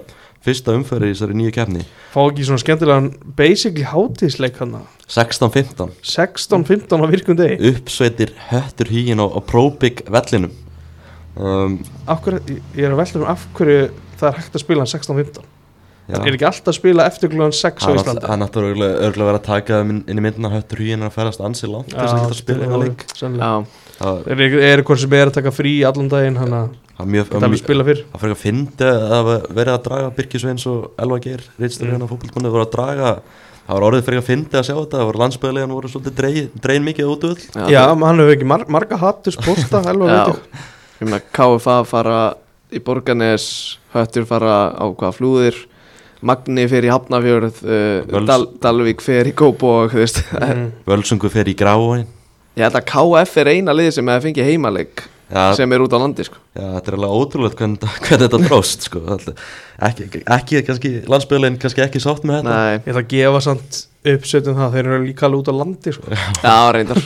fyrsta 0.41 0.74
umferði 0.74 1.12
í 1.12 1.13
þessari 1.15 1.36
nýju 1.38 1.53
keppni. 1.55 1.83
Fá 2.13 2.21
ekki 2.27 2.45
svona 2.48 2.62
skemmtilegan 2.63 3.12
basically 3.38 3.86
hátíðsleik 3.86 4.57
hann 4.62 4.75
16-15 5.12 5.91
16-15 6.01 7.03
á 7.03 7.07
virkum 7.12 7.38
degi. 7.39 7.60
Uppsveitir 7.71 8.33
höttur 8.50 8.89
hýgin 8.91 9.21
á, 9.21 9.25
á 9.29 9.39
Próbik 9.45 10.01
vellinum. 10.10 10.51
Um, 11.38 11.77
af 12.12 12.19
hverju, 12.25 12.57
Ég 12.75 12.83
er 12.89 12.91
að 12.91 13.00
velta 13.05 13.19
um 13.21 13.27
af 13.31 13.45
hverju 13.55 13.86
það 14.19 14.27
er 14.31 14.39
hægt 14.41 14.55
að 14.57 14.63
spila 14.65 14.83
hann 14.83 14.91
16-15 14.91 15.45
já. 16.12 16.17
Er 16.19 16.33
ekki 16.36 16.48
alltaf 16.50 16.74
að 16.74 16.75
spila 16.75 17.05
eftir 17.07 17.31
klúan 17.31 17.53
6 17.55 17.86
á 17.86 17.88
Hann 17.88 18.00
Íslandi? 18.01 18.27
hann 18.27 18.43
átti 18.43 18.60
örgulega, 18.60 18.98
örgulega 19.07 19.29
verið 19.29 19.39
að 19.39 19.45
taka 19.48 19.77
það 19.77 19.93
inn, 19.93 20.01
í 20.12 20.25
myndina 20.25 20.51
höttur 20.51 20.81
hýgin 20.83 21.05
að 21.07 21.13
ferast 21.15 21.43
ansi 21.48 21.69
langt 21.71 21.93
þess 21.93 22.12
að 22.12 22.19
geta 22.19 22.36
að 22.36 22.41
spila 22.41 22.65
hérna 22.65 22.81
leik. 22.83 23.05
sennilega. 23.15 23.48
já, 23.48 24.01
það 24.01 24.27
Er, 24.36 24.43
er 24.74 24.83
hvort 24.89 25.03
sem 25.05 25.15
er 25.21 25.29
að 25.31 25.36
taka 25.39 25.53
frí 25.55 25.74
allan 25.88 26.12
daginn 26.12 26.39
hann 26.41 26.57
að 26.57 26.75
það 27.01 27.38
er 27.41 27.51
mjög 27.53 27.62
spila 27.63 27.86
fyrr 27.88 28.01
það 28.12 28.24
fyrir 28.25 28.36
að 28.36 28.41
fyndi 28.41 28.89
að 28.91 29.29
verið 29.60 29.74
að 29.75 29.86
draga 29.88 30.12
Birkis 30.17 30.43
Sveins 30.46 30.65
og 30.72 30.91
Elva 31.01 31.20
Geir 31.24 31.46
reyndstur 31.62 31.91
hérna 31.91 32.08
á 32.08 32.12
fótballmannu 32.12 32.51
voru 32.53 32.65
að 32.67 32.74
draga 32.75 33.12
það 33.62 33.74
var 33.77 33.88
orðið 33.89 34.05
fyrir 34.10 34.22
að 34.22 34.27
fyndi 34.29 34.60
að 34.60 34.67
sjá 34.67 34.75
þetta 34.75 35.00
það 35.01 35.08
voru 35.10 35.22
landsbygðilegan 35.24 35.75
voru 35.77 35.91
svolítið 35.93 36.15
drein, 36.22 36.51
drein 36.65 36.86
mikið 36.88 37.12
út 37.13 37.27
öll 37.29 37.41
já, 37.41 37.65
Já, 37.72 37.84
hann 37.93 38.22
hefur 38.24 38.36
ekki 38.36 38.50
mar 38.51 38.65
marga 38.77 39.00
hattus 39.01 39.38
posta 39.39 39.84
Elva 39.91 40.10
Já, 40.12 40.22
veit 40.25 40.38
ég. 40.38 40.63
ég 41.01 41.10
meina 41.10 41.22
KFA 41.39 41.77
fara 41.88 42.22
í 42.72 42.81
Borganes 42.84 43.46
Höttur 43.93 44.25
fara 44.29 44.55
á 44.75 44.86
hvað 44.91 45.17
flúðir 45.20 45.62
Magni 46.22 46.67
fer 46.70 46.86
í 46.86 46.89
Hafnafjörð 46.93 47.62
uh, 47.65 48.03
Völs- 48.05 48.27
Dal, 48.29 48.43
Dalvík 48.62 49.00
fer 49.01 49.25
í 49.25 49.34
veist. 49.34 50.20
mm. 50.38 50.67
Völsungu 50.86 51.31
fer 51.34 51.48
í 51.50 51.55
gráin. 51.58 52.03
Ég 52.53 52.67
held 52.67 52.77
að 52.77 52.86
KF 52.91 53.38
er 53.41 53.50
eina 53.55 53.74
lið 53.74 53.89
sem 53.96 54.05
hefði 54.12 54.27
fengið 54.27 54.50
heimaleik 54.51 55.01
Já, 55.31 55.43
sem 55.55 55.71
er 55.71 55.79
út 55.85 55.93
á 55.95 56.00
landi 56.01 56.25
sko. 56.27 56.35
já, 56.57 56.65
þetta 56.75 56.91
er 56.91 56.97
alveg 56.97 57.13
ótrúlega 57.21 57.55
hvernig, 57.61 57.85
hvernig 58.03 58.25
þetta 58.25 58.39
dróst 58.47 58.83
sko. 58.89 59.03
Ekki, 59.81 60.21
ekki, 60.27 60.59
kannski 60.67 60.89
landsbygðin 61.09 61.55
kannski 61.61 61.81
ekki 61.85 62.01
sátt 62.03 62.25
með 62.27 62.41
þetta 62.41 62.57
Nei, 62.57 62.73
Ég 62.81 62.89
ætla 62.91 63.01
að 63.01 63.07
gefa 63.13 63.39
samt 63.47 63.79
uppsötum 64.11 64.57
það 64.57 64.75
Þeir 64.75 64.89
eru 64.91 65.00
líka 65.05 65.25
alveg 65.27 65.41
út 65.41 65.50
á 65.50 65.55
landi 65.61 65.93
sko. 65.95 66.11
já 66.43 66.55
reyndar 66.75 67.00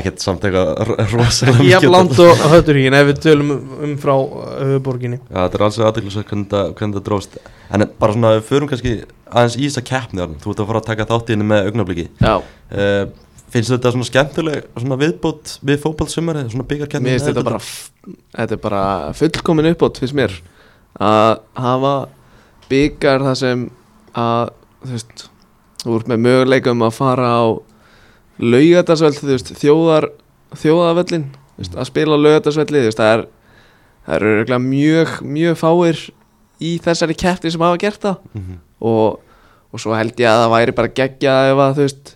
ekkert 0.00 0.24
samt 0.24 0.44
eitthvað 0.48 0.82
ro- 0.88 0.96
rosalega 1.12 1.68
Jafn 1.68 1.86
mikið. 1.86 1.92
land 1.94 2.20
og 2.24 2.42
höfður 2.52 2.80
hín 2.82 2.96
Ef 2.98 3.06
við 3.12 3.20
tölum 3.28 3.54
um, 3.54 3.94
frá 4.02 4.14
höfuborginni 4.16 5.20
Já, 5.22 5.38
þetta 5.46 5.60
er 5.60 5.64
alls 5.68 5.78
aðeinslega 5.78 6.28
hvernig, 6.32 6.48
þetta- 6.50 6.74
hvernig 6.80 6.98
þetta 6.98 7.06
dróst 7.10 7.38
En 7.68 7.84
bara 8.00 8.16
svona, 8.16 8.34
við 8.40 8.44
förum 8.48 8.68
kannski 8.72 8.94
aðeins 9.28 9.56
í 9.60 9.66
þessa 9.68 9.82
keppni 9.84 10.22
Arnar. 10.24 10.38
Þú 10.40 10.52
ert 10.54 10.62
að 10.64 10.68
fara 10.72 10.80
að 10.82 10.86
taka 10.88 11.08
þátt 11.12 11.28
í 11.28 11.34
henni 11.36 11.48
með 11.52 11.66
augnabliki 11.68 12.06
Já, 12.24 12.34
uh, 12.40 13.02
Finnst 13.48 13.72
þetta 13.72 13.92
svona 13.94 14.08
skemmtileg 14.08 14.68
svona 14.76 14.98
viðbót 15.00 15.54
við 15.64 15.80
fótballsumari 15.84 16.44
Svona 16.52 16.68
byggarkenni 16.68 17.08
mér 17.08 17.16
finnst 17.16 17.30
þetta 17.30 17.44
bara 17.46 17.60
þetta 18.36 18.56
er 18.56 18.62
bara 18.62 18.82
fullkomin 19.16 19.70
uppátt 19.72 20.00
finnst 20.02 20.16
mér 20.18 20.34
að 20.98 21.40
hafa 21.54 21.94
byggar 22.68 23.24
það 23.24 23.36
sem 23.40 23.64
að 24.18 24.52
þú 24.82 24.92
veist, 24.94 25.24
þú 25.82 25.96
ert 25.98 26.12
með 26.12 26.22
möguleikum 26.26 26.84
að 26.86 26.94
fara 26.98 27.30
á 27.32 27.46
laugadarsveld 28.38 29.18
þú 29.20 29.30
veist, 29.32 29.52
þjóðar 29.58 30.08
þjóðavöllin, 30.58 31.26
þú 31.54 31.62
veist, 31.62 31.78
að 31.78 31.88
spila 31.90 32.18
á 32.18 32.24
laugadarsvelli 32.24 32.82
þú 32.82 32.90
veist, 32.90 33.00
það 33.00 33.14
er 33.14 33.24
það 34.08 34.16
eru 34.18 34.34
örugglega 34.34 34.64
mjög, 34.64 35.16
mjög 35.36 35.58
fáir 35.60 36.04
í 36.64 36.74
þessari 36.82 37.16
keppni 37.18 37.52
sem 37.52 37.64
hafa 37.64 37.80
gert 37.80 38.02
það 38.02 38.20
mm 38.32 38.44
-hmm. 38.44 38.60
og, 38.80 39.20
og 39.72 39.80
svo 39.80 39.94
held 39.94 40.20
ég 40.20 40.28
að 40.28 40.40
það 40.42 40.54
væri 40.54 40.72
bara 40.72 40.94
geggja 41.00 41.34
ef 41.52 41.58
að 41.58 41.74
þú 41.76 41.82
veist 41.86 42.14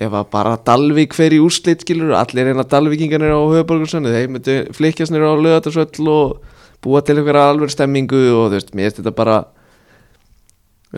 ef 0.00 0.12
að 0.18 0.26
bara 0.32 0.56
Dalvík 0.66 1.14
fer 1.14 1.34
í 1.36 1.38
úrslit 1.42 1.84
skilur 1.84 2.14
allir 2.18 2.48
reyna 2.50 2.64
Dalvíkingarnir 2.66 3.30
á 3.30 3.40
höfuborgarsönnu 3.42 4.10
þeir 4.14 4.32
myndu 4.34 4.56
flikkjast 4.74 5.12
nýra 5.14 5.30
á 5.30 5.36
lögatarsvöll 5.38 6.08
og 6.10 6.40
búa 6.84 7.00
til 7.06 7.16
einhverja 7.20 7.50
alveg 7.52 7.70
stemmingu 7.72 8.22
og 8.34 8.48
þú 8.50 8.56
veist, 8.58 8.74
mér 8.74 8.88
finnst 8.90 8.98
þetta 9.02 9.14
bara 9.16 9.36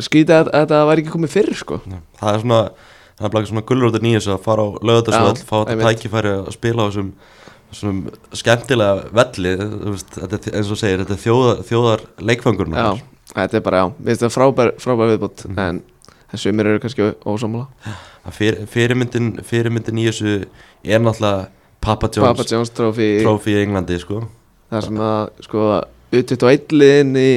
skýta 0.03 0.41
að, 0.43 0.50
að 0.53 0.62
þetta 0.67 0.81
væri 0.91 1.05
ekki 1.05 1.15
komið 1.15 1.33
fyrr 1.37 1.55
sko. 1.57 1.81
Það 2.21 2.35
er 2.35 2.45
svona 2.45 2.61
Það 3.17 3.25
er 3.25 3.33
bara 3.33 3.49
svona 3.49 3.62
gullrótur 3.65 4.03
nýjus 4.05 4.26
að 4.29 4.43
fara 4.45 4.61
á 4.61 4.69
lögadagsvöll 4.85 5.38
Já, 5.41 5.45
Fá 5.49 5.55
þetta 5.71 5.87
tækifæri 5.88 6.33
að 6.37 6.49
spila 6.53 6.85
á 6.85 6.87
þessum 6.91 7.07
Svonum 7.73 8.00
skemmtilega 8.37 9.07
velli 9.17 9.53
veist, 9.87 10.11
Þetta 10.21 10.53
eins 10.53 10.73
og 10.75 10.81
segir 10.83 11.00
Þetta 11.00 11.15
er 11.17 11.23
þjóðar, 11.23 11.62
þjóðar 11.71 12.03
leikfangurinn 12.29 12.76
já, 12.76 12.91
þetta 13.33 13.57
er 13.57 13.65
bara, 13.65 13.81
já, 13.81 13.87
mér 13.97 14.11
finnst 14.11 14.21
þetta 14.26 14.35
frábær, 14.37 14.73
frábær 14.85 15.11
viðbútt 15.15 15.47
Mhm. 15.49 15.62
en 15.65 15.81
þessu 16.37 16.52
mér 16.55 16.71
eru 16.75 16.83
kannski 16.85 17.11
Fyr, 18.37 18.57
fyrirmyndin, 18.66 19.37
fyrirmyndin 19.47 20.00
í 20.02 20.07
þessu 20.09 20.33
Er 20.85 21.02
náttúrulega 21.02 21.49
Papa 21.81 22.09
John's 22.11 22.26
Papa 22.26 22.47
John's 22.49 22.73
trófi 22.75 23.11
trófi 23.23 23.52
í 23.55 23.61
Englandi 23.62 23.99
sko. 24.02 24.23
þar 24.71 24.83
sem 24.88 24.97
að 24.99 25.45
sko 25.47 25.66
U21 26.16 26.73
liðin 26.75 27.12
í 27.21 27.28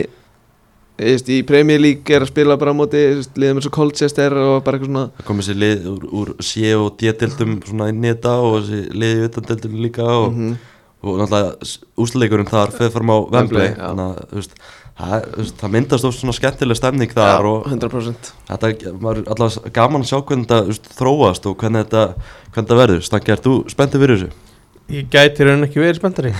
þú 0.99 1.05
veist, 1.11 1.29
í 1.31 1.37
Premier 1.47 1.79
League 1.79 2.15
er 2.15 2.25
að 2.25 2.31
spila 2.31 2.57
bara 2.59 2.73
á 2.73 2.79
móti 2.79 3.03
liðum 3.39 3.59
eins 3.61 3.67
og 3.69 3.75
Colchester 3.77 4.33
og 4.35 4.63
bara 4.65 4.79
eitthvað 4.79 4.89
svona 4.89 5.03
Það 5.19 5.27
kom 5.29 5.39
þessi 5.43 5.55
lið 5.61 5.85
úr, 5.93 6.07
úr 6.21 6.31
C 6.43 6.73
og 6.75 6.89
D-dildum 6.99 7.53
svona 7.69 7.87
inn 7.93 8.01
í 8.03 8.09
þetta 8.11 8.33
og 8.43 8.57
þessi 8.63 8.81
lið 9.03 9.13
í 9.21 9.29
utan-dildum 9.29 9.77
líka 9.85 10.07
og, 10.09 10.33
Mhm. 10.33 10.57
og 11.05 11.21
náttúrulega 11.21 11.77
úsleikurinn 12.03 12.49
þar 12.51 12.73
fram 12.91 13.13
á 13.13 13.17
Wembley 13.31 13.69
þannig 13.77 14.05
að 14.09 14.25
þú 14.33 14.41
veist, 14.41 14.57
það, 14.99 15.49
það 15.61 15.73
myndast 15.75 16.07
oft 16.09 16.19
svona 16.19 16.35
skemmtileg 16.35 16.77
stemning 16.79 17.13
þar 17.15 17.31
Já, 17.31 17.49
og 17.49 17.67
100% 17.71 18.29
þetta 18.49 18.93
var 19.05 19.21
alltaf 19.25 19.57
gaman 19.75 20.03
að 20.05 20.11
sjá 20.11 20.19
hvernig 20.29 20.47
þetta 20.49 20.93
þróast 20.99 21.49
og 21.49 21.57
hvernig 21.63 21.85
þetta, 21.87 22.03
hvernig 22.51 22.59
þetta 22.59 22.79
verður. 22.83 23.01
Stanki, 23.07 23.33
ert 23.35 23.47
þú 23.47 23.55
spenntið 23.71 24.03
fyrir 24.05 24.19
þessu? 24.23 24.45
Ég 24.89 25.09
gæti 25.13 25.45
raun 25.47 25.67
ekki 25.67 25.83
verið 25.83 25.99
spenntari. 26.01 26.33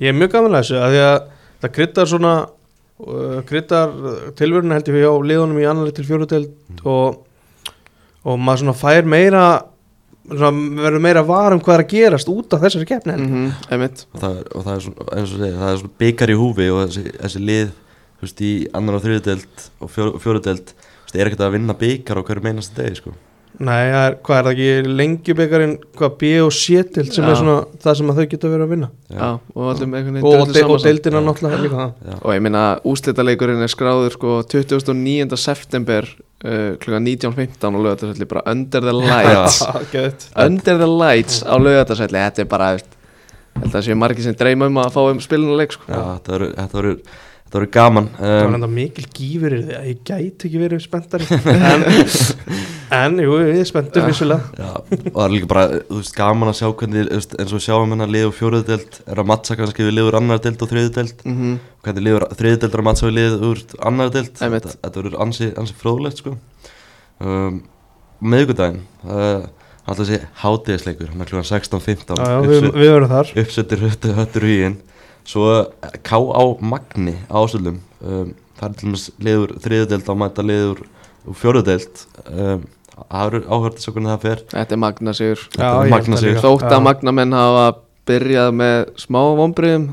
Ég 0.00 0.12
er 0.12 0.16
mjög 0.16 0.34
gaman 0.36 0.54
að 0.56 0.64
þessu 0.64 0.80
að 0.80 0.92
Því 0.96 1.04
að 1.06 1.16
það 1.64 1.72
kryttar 1.78 2.10
svona 2.10 2.32
uh, 2.46 3.38
kryttar 3.48 3.94
tilvörun 4.38 4.74
held 4.76 4.90
ég 4.92 4.98
hjá 5.02 5.12
liðunum 5.30 5.62
í 5.62 5.66
annari 5.70 5.94
til 5.96 6.04
fjórudeld 6.06 6.84
og, 6.86 7.22
og 8.26 8.38
maður 8.38 8.62
svona 8.66 8.76
fær 8.76 9.08
meira 9.08 9.46
svona, 10.26 10.52
verður 10.82 11.02
meira 11.06 11.22
var 11.26 11.54
um 11.56 11.60
hvað 11.64 11.78
er 11.80 11.84
að 11.86 11.90
gerast 11.94 12.30
út 12.32 12.54
af 12.56 12.62
þessari 12.66 12.88
keppni 12.90 13.16
mm. 13.16 13.26
Mhm, 13.26 13.50
einmitt. 13.72 14.04
Og 14.14 14.22
það, 14.22 14.36
er- 14.40 14.52
og 14.52 14.64
það 14.68 14.76
er 14.76 14.84
svona, 14.86 15.08
eins 15.16 15.32
og 15.34 15.40
segir, 15.42 15.58
það 15.62 15.72
er 15.72 15.80
svona 15.82 15.98
byggar 16.04 16.32
í 16.32 16.38
húfi 16.42 16.68
og 16.74 16.80
þessi, 16.84 17.04
þessi 17.24 17.42
lið 17.50 17.74
þú 18.16 18.26
veist, 18.28 18.40
í 18.42 18.52
annar 18.76 18.98
og 18.98 19.04
þriðudeld 19.06 19.68
og 19.80 19.92
fjó- 19.92 20.16
fjórudeld 20.22 20.74
þú 20.74 21.06
veist, 21.06 21.16
er 21.20 21.30
ekkert 21.30 21.46
að 21.46 21.56
vinna 21.58 21.74
byggar 21.80 22.20
á 22.20 22.26
hverju 22.26 22.44
meinasta 22.48 22.82
degi 22.82 23.00
sko. 23.02 23.14
Nei, 23.56 23.86
það 23.88 24.02
er, 24.06 24.14
hvað 24.20 24.36
er 24.36 24.44
það 24.44 24.50
ekki 24.52 24.90
lengjubikarin 24.98 25.70
hvað 25.96 26.16
B 26.20 26.30
og 26.44 26.50
C-dild 26.52 27.12
sem 27.14 27.24
Já. 27.24 27.28
er 27.32 27.38
svona 27.40 27.54
það 27.80 27.94
sem 27.96 28.10
að 28.12 28.18
þau 28.18 28.26
geta 28.34 28.50
verið 28.52 28.64
að 28.66 28.72
vinna 28.74 28.88
Já, 29.08 29.28
og 29.54 29.70
allir 29.70 29.88
með 29.88 29.96
einhvern 30.02 30.18
og, 30.18 30.26
veginn 30.26 30.42
og, 30.42 30.50
de, 30.52 30.64
og 30.74 30.82
deildina 30.84 31.22
náttúrulega 31.24 31.60
líka 31.62 31.78
það. 31.78 32.18
Og 32.20 32.34
ég 32.36 32.42
meina 32.44 32.64
úslitaleikurinn 32.92 33.64
er 33.64 33.72
skráður 33.72 34.12
sko 34.12 34.34
29. 34.44 35.38
september 35.40 36.10
uh, 36.44 36.76
kl. 36.84 36.98
19.15 37.00 37.56
á 37.64 37.68
lögatarsvelli 37.86 38.28
bara 38.28 38.44
under 38.52 38.84
the 38.90 38.92
lights 38.92 39.62
under 40.46 40.76
the 40.84 40.90
lights 40.92 41.40
á 41.48 41.56
lögatarsvelli 41.56 42.20
þetta 42.26 42.44
er 42.44 42.50
bara, 42.52 42.68
held 43.56 43.72
að 43.80 43.86
séu 43.88 43.96
margir 43.96 44.26
sem 44.28 44.36
dreyma 44.36 44.68
um 44.68 44.82
að 44.84 44.92
fá 44.98 45.00
um 45.08 45.22
spilunuleik 45.24 45.72
sko. 45.78 45.88
Já, 45.88 46.20
þetta 46.20 46.68
verður- 46.76 47.24
þetta 47.56 47.60
verður 47.60 47.72
gaman 47.74 48.08
Það 48.16 48.32
var 48.32 48.46
um, 48.46 48.56
enda 48.58 48.68
mikil 48.70 49.04
gífur 49.16 49.54
í 49.56 49.60
því 49.62 49.76
að 49.76 49.86
ég 49.88 50.00
gæti 50.06 50.48
ekki 50.48 50.60
verið 50.60 50.82
spenntari 50.84 51.26
en, 51.70 51.84
en 52.96 53.18
jú, 53.22 53.36
ég 53.42 53.60
er 53.62 53.68
spenntur 53.68 54.04
Já. 54.04 54.06
vissulega 54.10 54.60
já, 54.60 54.70
og 54.76 55.16
það 55.16 55.24
er 55.24 55.34
líka 55.34 55.50
bara 55.50 55.64
þú 55.78 56.00
veist, 56.00 56.16
gaman 56.16 56.52
að 56.52 56.58
sjá 56.60 56.68
hvernig 56.70 57.12
eins 57.16 57.28
og 57.46 57.56
við 57.56 57.64
sjáum 57.66 57.94
hérna 57.94 58.08
lið 58.10 58.28
og 58.30 58.34
fjóruðdelt 58.36 58.98
er 59.06 59.22
að 59.22 59.30
mattsa 59.32 59.58
kannski 59.58 59.86
við 59.86 59.96
lið 59.96 60.10
úr 60.10 60.18
annar 60.20 60.42
delt 60.44 60.64
og 60.64 60.72
þriðudelt 60.72 61.24
mm 61.24 61.36
-hmm. 61.36 61.60
hvernig 61.86 62.06
lið 62.06 62.18
úr 62.18 62.26
þriðudelt 62.40 62.72
er 62.72 62.82
að 62.82 62.88
mattsa 62.90 63.06
við 63.08 63.16
lið 63.20 63.46
úr 63.50 63.62
annar 63.90 64.12
delt 64.14 64.42
Einmitt. 64.42 64.68
þetta, 64.72 64.96
verður 65.00 65.20
ansi, 65.26 65.52
ansi 65.56 65.78
fróðlegt 65.80 66.22
sko. 66.22 66.36
um, 67.20 67.62
meðgudaginn 68.20 68.84
það 69.02 69.24
er 69.30 69.48
alltaf 69.86 70.02
þessi 70.02 70.20
hátíðisleikur 70.42 71.12
hann 71.12 71.22
er 71.22 71.30
klúan 71.30 71.46
16.15 71.46 72.18
Já, 72.18 72.26
já, 72.26 72.38
við, 72.42 72.68
við 72.74 72.90
verðum 72.90 73.12
þar 73.12 73.32
uppsettir 73.42 73.82
höttu, 73.86 74.14
höttur 74.16 74.46
huginn 74.46 74.78
svo 75.26 75.46
K.A. 76.06 76.44
Magni 76.60 77.16
ásöldum 77.28 77.80
um, 78.00 78.32
það 78.56 78.68
er 78.68 78.76
til 78.78 78.86
dæmis 78.88 79.06
liður 79.26 79.54
þriðudeld 79.64 80.08
á 80.08 80.14
mæta 80.22 80.44
liður 80.46 80.82
úr 81.26 81.36
fjóruðdeld 81.40 82.02
um, 82.30 82.64
það 82.96 83.26
eru 83.26 83.40
áhört 83.52 83.76
að 83.76 83.84
sjá 83.84 83.92
hvernig 83.92 84.12
það 84.12 84.26
fer 84.26 84.42
þetta 84.52 84.76
er 84.76 84.80
Magna 84.86 85.14
sigur 85.16 85.40
Já, 85.42 85.50
Þetta 85.56 85.86
ég 85.86 85.92
magnar 85.92 86.00
held 86.00 86.12
það 86.16 86.22
sig. 86.22 86.30
líka. 86.30 86.44
þótt 86.46 86.66
að 86.72 86.84
Magnamenn 86.86 87.36
hafa 87.36 87.64
byrjað 88.06 88.50
með 88.60 88.76
smá 89.02 89.20
vonbriðum 89.40 89.86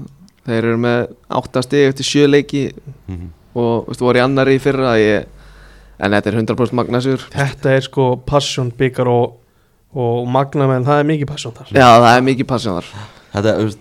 þeir 0.48 0.60
eru 0.62 0.82
með 0.84 1.00
8 1.42 1.64
stig 1.66 1.88
eftir 1.90 2.10
7 2.10 2.28
leiki 2.30 2.64
mm 2.72 3.16
-hmm. 3.16 3.30
og 3.56 3.88
veistu, 3.88 4.06
voru 4.06 4.20
í 4.22 4.24
annari 4.24 4.58
í 4.58 4.62
fyrra 4.64 4.98
ég, 5.00 5.26
en 6.00 6.12
þetta 6.16 6.30
er 6.32 6.38
100% 6.44 6.78
Magna 6.80 7.02
sigur 7.02 7.26
Þetta 7.34 7.72
er 7.78 7.82
sko 7.82 8.06
passion 8.26 8.72
byggar 8.72 9.08
og, 9.08 9.40
og 9.96 10.28
magnamenn, 10.28 10.86
það 10.86 11.00
er 11.00 11.10
mikið 11.12 11.28
passion 11.28 11.54
þar 11.58 11.74
Já, 11.74 11.88
það 12.00 12.18
er 12.18 12.28
mikið 12.30 12.48
passion 12.48 12.80
þar 12.80 12.86
þetta, 13.34 13.58
þú 13.58 13.68
veist, 13.68 13.80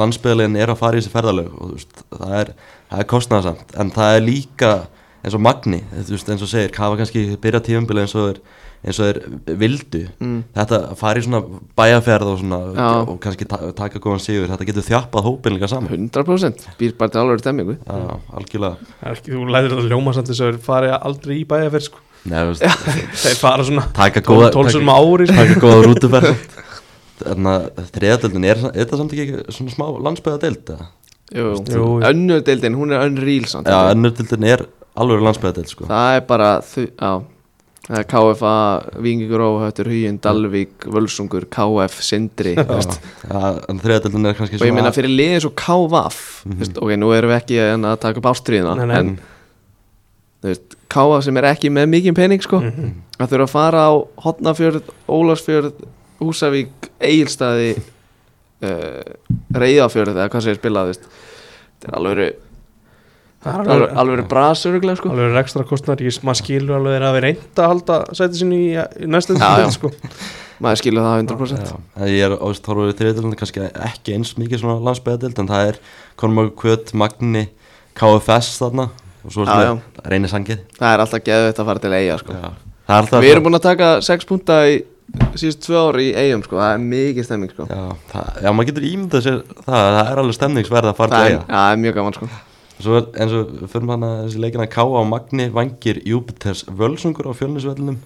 landsbyðalinn 0.00 0.58
er 0.60 0.72
að 0.72 0.80
fara 0.82 0.98
í 0.98 1.02
þessi 1.02 1.14
ferðalög 1.14 1.56
og 1.56 1.72
veist, 1.76 2.04
það 2.12 2.36
er, 2.40 2.52
það 2.90 3.02
er 3.02 3.10
kostnæðasamt 3.14 3.74
en 3.82 3.90
það 3.96 4.18
er 4.18 4.24
líka 4.26 4.70
eins 5.22 5.34
og 5.36 5.42
Magni 5.42 5.82
veist, 5.96 6.30
eins 6.30 6.44
og 6.44 6.52
segir, 6.52 6.74
hafa 6.76 7.00
kannski 7.00 7.26
byrjað 7.42 7.68
tífambili 7.70 8.04
eins 8.04 8.16
og 8.18 8.34
er 8.34 8.40
eins 8.86 9.00
og 9.02 9.08
er 9.10 9.18
vildu. 9.58 10.02
Mm. 10.22 10.40
þetta 10.54 10.80
fari 10.98 11.22
í 11.22 11.26
svona 11.26 11.40
bæjarferð 11.78 12.32
og 12.32 12.40
svona 12.42 12.88
og 13.02 13.16
kannski 13.22 13.48
ta 13.48 13.58
taka 13.76 14.02
góðan 14.02 14.22
sigur. 14.22 14.48
Þetta 14.52 14.68
getur 14.68 14.86
þjappað 14.86 15.26
hópin 15.26 15.56
líka 15.56 15.70
saman. 15.70 16.08
100% 16.12 16.66
býr 16.78 16.96
bara 16.98 17.14
til 17.14 17.22
alveg 17.22 17.42
stemmingu 17.42 17.78
Já, 17.80 18.18
algjörlega. 18.38 18.92
Þú 19.26 19.46
læðir 19.50 19.74
þetta 19.74 19.90
ljóma 19.90 20.14
samt 20.16 20.30
þess 20.30 20.44
að 20.46 20.60
fari 20.66 20.92
aldrei 20.96 21.40
í 21.40 21.46
bæjarferð 21.48 21.88
sko. 21.88 22.04
Nei, 22.26 22.38
veist, 22.50 22.64
Þeir 23.24 23.40
fara 23.40 23.66
svona 23.66 23.88
taka 23.94 24.22
góða 24.26 24.52
tólsum 24.54 24.86
taka, 24.86 25.02
ári 25.02 25.28
sko. 25.30 25.36
taka 25.42 25.60
góða 25.62 25.82
rútuferð 25.86 26.32
þannig 27.22 27.52
að 27.80 27.90
þriðadeldin 27.96 28.44
er, 28.50 28.56
er 28.72 28.80
þetta 28.84 28.96
samt 29.00 29.12
ekki 29.16 29.44
svona 29.56 29.74
smá 29.74 29.86
landsbyðadeld 30.08 30.74
eða? 30.76 30.88
Jú, 31.34 31.46
Jú. 31.66 31.86
önnur 32.06 32.42
deildin, 32.46 32.76
hún 32.78 32.92
er 32.94 33.06
unreal 33.08 33.46
samt 33.50 33.66
Já, 33.66 33.90
önnurdeldin 33.94 34.44
er 34.46 34.66
alveg 34.96 35.24
landsbyðadeld 35.26 35.68
sko. 35.72 35.88
Það 35.90 36.18
er 36.20 36.20
bara 36.28 36.50
já 36.60 37.14
Það 37.86 37.98
er 38.00 38.06
KFA, 38.10 38.52
Vingingur 38.98 39.42
Óhöttur, 39.46 39.86
Huginn, 39.86 40.16
Dalvík, 40.18 40.86
Völsungur, 40.90 41.44
KF, 41.54 42.00
Sindri 42.02 42.56
Já, 42.56 42.64
já, 42.66 43.42
en 43.70 43.78
þriðadeldin 43.78 44.26
er 44.26 44.34
kannski 44.34 44.58
Og 44.58 44.66
ég 44.66 44.74
meina 44.74 44.90
fyrir 44.94 45.12
liðið 45.14 45.44
svo 45.46 45.52
KVAF 45.54 46.18
mm 46.46 46.56
Mhm. 46.56 46.72
Ok, 46.82 46.90
nú 46.98 47.12
erum 47.14 47.30
við 47.30 47.38
ekki 47.40 47.60
að 47.62 47.98
taka 48.02 48.18
upp 48.22 48.26
ástriðina 48.32 48.74
Nei, 48.80 48.86
nei. 48.86 48.96
En 48.98 49.12
þú 50.42 50.50
veist, 50.50 50.74
KVAF 50.90 51.22
sem 51.26 51.36
er 51.38 51.46
ekki 51.52 51.70
með 51.74 51.86
mikið 51.94 52.14
pening 52.18 52.42
sko 52.42 52.58
Mhm. 52.60 52.90
að 53.18 53.30
þurfa 53.30 53.46
að 53.46 53.54
fara 53.54 53.84
á 53.86 53.92
Hotnafjörð, 54.26 54.82
Ólarsfjörð, 55.08 55.72
Húsavík, 56.22 56.90
Egilstaði 57.02 57.74
uh, 57.76 59.14
Reyðafjörð 59.56 60.16
eða 60.16 60.28
hvað 60.32 60.46
segir 60.46 60.60
spilað 60.60 60.92
þetta 60.96 61.90
er 61.90 61.98
alveg 62.00 62.42
alveg, 63.46 64.24
brasöruglega 64.30 64.98
sko. 64.98 65.12
Alveg 65.12 65.36
ekstra 65.42 65.62
kostnar, 65.68 66.00
ég, 66.02 66.16
maður 66.26 66.40
skilur 66.40 66.80
alveg 66.80 67.04
að 67.04 67.16
við 67.16 67.24
reynda 67.26 67.62
að 67.62 67.70
halda 67.72 67.98
sæti 68.18 68.40
sinni 68.40 68.60
í, 68.64 68.72
í 68.74 69.10
næstu 69.10 69.36
Já, 69.38 69.50
já. 69.62 69.68
sko. 69.76 69.92
maður 70.64 70.80
skilur 70.82 71.06
það 71.06 71.20
100% 71.22 71.70
Já, 71.70 71.76
en 72.00 72.10
ég 72.10 72.26
er 72.26 72.36
ást 72.48 72.70
horfður 72.70 72.92
í 72.92 72.96
þriðdildin 73.00 73.38
kannski 73.38 73.68
ekki 73.90 74.16
eins 74.16 74.34
mikið 74.40 74.62
svona 74.64 74.78
landsbæðadild 74.88 75.42
en 75.42 75.50
það 75.52 75.70
er 75.70 75.80
Kormák 76.18 76.54
Kvöt, 76.58 76.94
Magni 76.96 77.46
KFS 77.96 78.56
þarna. 78.62 78.90
Og 79.26 79.34
svo 79.34 79.46
Já, 79.46 79.74
reynir 80.06 80.30
sangið 80.30 80.60
það 80.76 80.92
er 80.92 81.02
alltaf 81.02 81.24
geðvitt 81.26 81.62
að 81.62 81.70
fara 81.70 81.82
til 81.82 81.94
eiga 81.96 82.18
sko. 82.20 82.34
Já, 82.36 82.50
það 82.86 82.92
er 82.96 83.00
alltaf 83.04 83.24
við 83.24 83.32
erum 83.34 83.46
búin 83.48 83.58
að 83.58 83.64
taka 83.66 83.88
6 84.06 84.28
punta 84.28 84.58
í 84.70 84.76
síðust 85.36 85.62
tvö 85.64 85.84
ári 85.90 86.08
í 86.10 86.16
eigum 86.16 86.42
sko. 86.46 86.58
Það 86.60 86.74
er 86.74 86.82
mikið 86.90 87.28
stemming 87.28 87.54
sko. 87.54 87.68
Já, 87.70 87.84
það, 88.10 88.42
já, 88.42 88.50
maður 88.50 88.68
getur 88.72 88.88
ímyndað 88.90 89.24
sér 89.26 89.38
það, 89.54 89.86
það 89.96 90.02
er 90.02 90.20
alveg 90.22 90.36
stemningsverð 90.38 90.90
að 90.90 90.98
fara 90.98 91.14
til 91.14 91.22
eiga 91.22 91.38
já, 91.38 91.46
það 91.52 91.70
er 91.70 91.80
mjög 91.84 91.96
gaman 92.00 92.18
sko. 92.18 92.28
Svo 92.76 92.98
er 92.98 93.06
eins 93.24 93.38
og 93.38 93.54
fyrir 93.72 93.92
hann 93.94 94.04
að 94.04 94.18
þessi 94.26 94.42
leikina 94.42 94.66
K 94.68 94.84
á 94.84 95.02
Magni, 95.08 95.46
Vangir, 95.54 96.02
Júpiters, 96.04 96.66
Völsungur 96.68 97.30
á 97.30 97.32
fjölnisvellinum. 97.38 97.96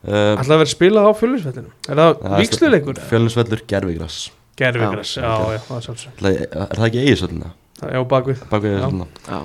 Uh, 0.00 0.32
að 0.40 0.54
vera 0.54 0.68
spilað 0.70 1.06
á 1.08 1.12
fjölusvellinu 1.12 1.68
Er 1.92 1.98
það 1.98 2.36
viksluleikur? 2.40 3.00
Fjölnisvellur, 3.10 3.60
Gervigras 3.68 4.30
Gerfigræs, 4.56 5.10
já, 5.20 5.28
já, 5.28 5.58
það 5.66 5.76
er 5.76 5.84
svolítið 5.84 6.22
Er 6.40 6.70
það 6.78 6.86
ekki 6.86 7.02
eigisvellina? 7.02 7.50
Já, 7.84 8.00
bakvið 8.08 8.46
Bakvið 8.48 8.78
Já. 8.80 9.40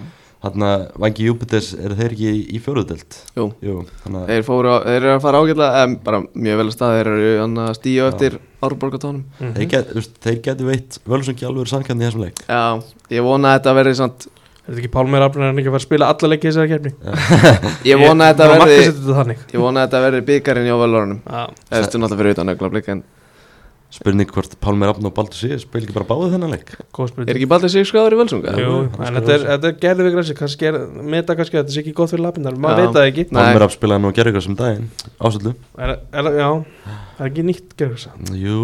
Svona. 0.45 0.53
Þannig 0.55 0.71
að 0.71 1.03
Vangi 1.05 1.27
Júpiters, 1.29 1.71
eru 1.79 1.97
þeir 1.99 2.15
ekki 2.15 2.31
í, 2.31 2.41
í 2.55 2.61
fjóruðdelt? 2.63 3.19
Jú. 3.35 3.47
Jú, 3.65 3.77
að 4.11 4.29
þeir 4.29 4.45
fóru 4.47 4.75
þeir 4.85 4.99
eru 5.01 5.13
að 5.15 5.23
fara 5.25 5.41
ágætlega 5.41 5.83
em, 5.83 5.97
bara 6.05 6.21
mjög 6.33 6.61
vel 6.61 6.67
að 6.67 6.75
stað 6.75 6.95
þeir 6.99 7.11
eru 7.15 7.33
að 7.65 7.73
stíu 7.79 8.07
eftir 8.09 8.39
árborgatónum 8.65 9.25
get, 9.69 9.91
þú 9.91 9.99
veist, 9.99 10.15
þeir 10.23 10.39
getur 10.45 10.71
veitt 10.71 10.97
Völsungi 11.05 11.47
alveg 11.47 11.69
samkvæmni 11.69 12.05
í 12.05 12.07
þessum 12.07 12.25
leik 12.25 12.41
já, 12.47 12.63
ég 13.13 13.25
vona 13.25 13.51
að 13.51 13.59
þetta 13.59 13.77
verði 13.79 13.99
samt 14.01 14.27
Er 14.65 14.73
þetta 14.73 14.81
ekki 14.81 14.89
Pálmir 14.95 15.21
Afnir 15.21 15.45
en 15.45 15.59
ekki 15.61 15.69
að 15.69 15.75
fara 15.75 15.83
að 15.83 15.85
spila 15.85 16.05
alla 16.09 16.29
leikið 16.31 16.47
í 16.47 16.53
þessari 16.55 16.69
kefni? 16.71 16.91
ég 17.91 17.99
vona 18.01 18.25
að 18.25 18.31
þetta 18.31 18.47
verði 18.49 18.61
markasetja 18.63 18.93
þetta 18.95 19.17
þannig 19.19 19.43
ég 19.53 19.61
vona 19.61 19.83
að 19.83 19.85
þetta 19.85 19.99
verði 20.05 20.21
völurunum 20.81 21.19
Já, 21.21 21.43
eða 21.69 21.83
stu 21.85 22.01
náttúrulega 22.01 22.21
fyrir 22.23 22.33
utan 22.33 22.53
öglablík 22.55 22.89
en 22.95 23.03
Spurning 23.95 24.27
hvort 24.27 24.55
Pálmi 24.59 24.87
Rafn 24.89 25.07
og 25.07 25.13
Baldur 25.15 25.37
Sig 25.39 25.61
spil 25.63 25.85
ekki 25.85 25.93
bara 25.95 26.07
báðu 26.09 26.27
þennan 26.33 26.51
leik? 26.51 26.73
Er 27.23 27.37
ekki 27.37 27.47
ballið 27.47 27.71
sig 27.71 27.85
skráður 27.87 28.15
í 28.15 28.19
völsunga? 28.19 28.51
Jú, 28.59 28.73
en 28.91 29.19
þetta 29.19 29.31
er, 29.31 29.45
þetta 29.53 29.69
er 29.69 29.77
gerfigræsi 29.85 30.35
kannski 30.35 30.67
er, 30.67 30.75
meta 31.13 31.35
kannski 31.39 31.55
að 31.55 31.63
þetta 31.63 31.75
sé 31.75 31.79
ekki 31.83 31.93
gott 31.95 32.11
fyrir 32.11 32.25
lapindar 32.25 32.57
maður 32.59 32.81
veit 32.81 32.97
það 32.97 33.07
ekki. 33.11 33.23
Nei. 33.29 33.39
Pálmi 33.39 33.61
Rafn 33.63 33.75
spilaði 33.77 34.03
nú 34.03 34.11
eitthvað 34.11 34.43
sem 34.43 34.57
daginn 34.59 34.89
Ásöldu. 35.15 35.55
Er, 35.79 35.93
er, 36.11 36.29
Já, 36.35 36.49
það 37.15 37.23
er 37.23 37.29
ekki 37.29 37.45
nýtt 37.47 37.69
gerfigræsi 37.79 38.35
Jú, 38.41 38.59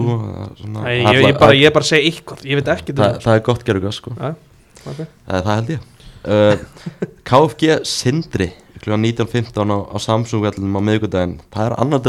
svona 0.59 0.83
Nei, 0.83 0.97
ég, 0.99 1.21
ég, 1.29 1.39
bara, 1.39 1.55
ég 1.55 1.77
bara 1.79 1.87
segi 1.87 2.11
eitthvað, 2.11 2.43
ég 2.51 2.59
veit 2.59 2.73
ekki 2.75 2.97
það, 2.99 3.17
það 3.23 3.39
er 3.39 3.47
gott 3.47 3.63
eitthvað 3.63 3.95
sko. 3.95 4.11
Já, 4.19 4.35
ok. 4.83 4.99
Það, 4.99 5.39
það 5.39 5.55
held 5.55 5.71
ég. 5.77 5.87
Uh, 6.21 6.55
KFG 7.31 7.79
Sindri 7.87 8.51
kl. 8.83 8.99
19.15 8.99 9.55
á, 9.55 9.77
á 9.95 9.97
Samsung 10.01 10.43
vellum 10.43 10.75
á 10.75 10.81
miðvikudaginn. 10.83 11.39
Það 11.53 11.71
er 11.71 11.73
annar 11.79 12.01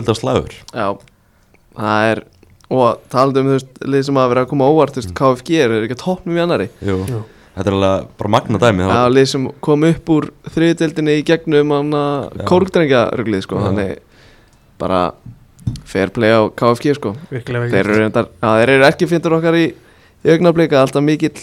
og 2.73 3.03
talandi 3.13 3.43
um 3.43 3.51
þú 3.51 3.57
veist, 3.59 3.73
lið 3.95 4.05
sem 4.09 4.19
að 4.23 4.31
vera 4.33 4.45
að 4.47 4.51
koma 4.53 4.67
á 4.67 4.73
óvart 4.73 4.97
þú 4.97 5.03
veist, 5.03 5.15
KFG 5.19 5.59
er 5.67 5.75
ekki 5.83 5.97
að 5.99 6.03
toppnum 6.05 6.39
í 6.39 6.43
annari 6.45 6.69
Jú. 6.81 6.97
Jú. 7.11 7.21
þetta 7.57 7.69
er 7.73 7.77
alveg 7.79 8.09
bara 8.23 8.33
magna 8.37 8.61
dæmi 8.63 8.89
Já, 8.89 9.03
lið 9.13 9.29
sem 9.35 9.47
kom 9.69 9.87
upp 9.91 10.13
úr 10.17 10.29
þriðdeldinni 10.55 11.19
í 11.21 11.25
gegnum 11.29 11.75
hann 11.77 11.93
að 11.99 12.17
Já. 12.41 12.45
kórgdrengjaruglið 12.53 13.45
sko, 13.47 13.61
Já. 13.61 13.65
þannig 13.69 13.93
bara 14.83 15.03
fair 15.87 16.11
play 16.15 16.33
á 16.35 16.41
KFG 16.59 16.97
sko 16.99 17.15
Virkilega 17.31 17.69
þeir 17.71 17.83
eru, 17.85 17.99
reyndar, 18.03 18.31
já, 18.43 18.49
þeir 18.63 18.73
eru 18.79 18.87
ekki 18.89 19.09
fyndur 19.13 19.37
okkar 19.39 19.59
í, 19.61 19.67
í 20.25 20.33
augnablika, 20.35 20.81
alltaf 20.83 21.05
mikill 21.07 21.37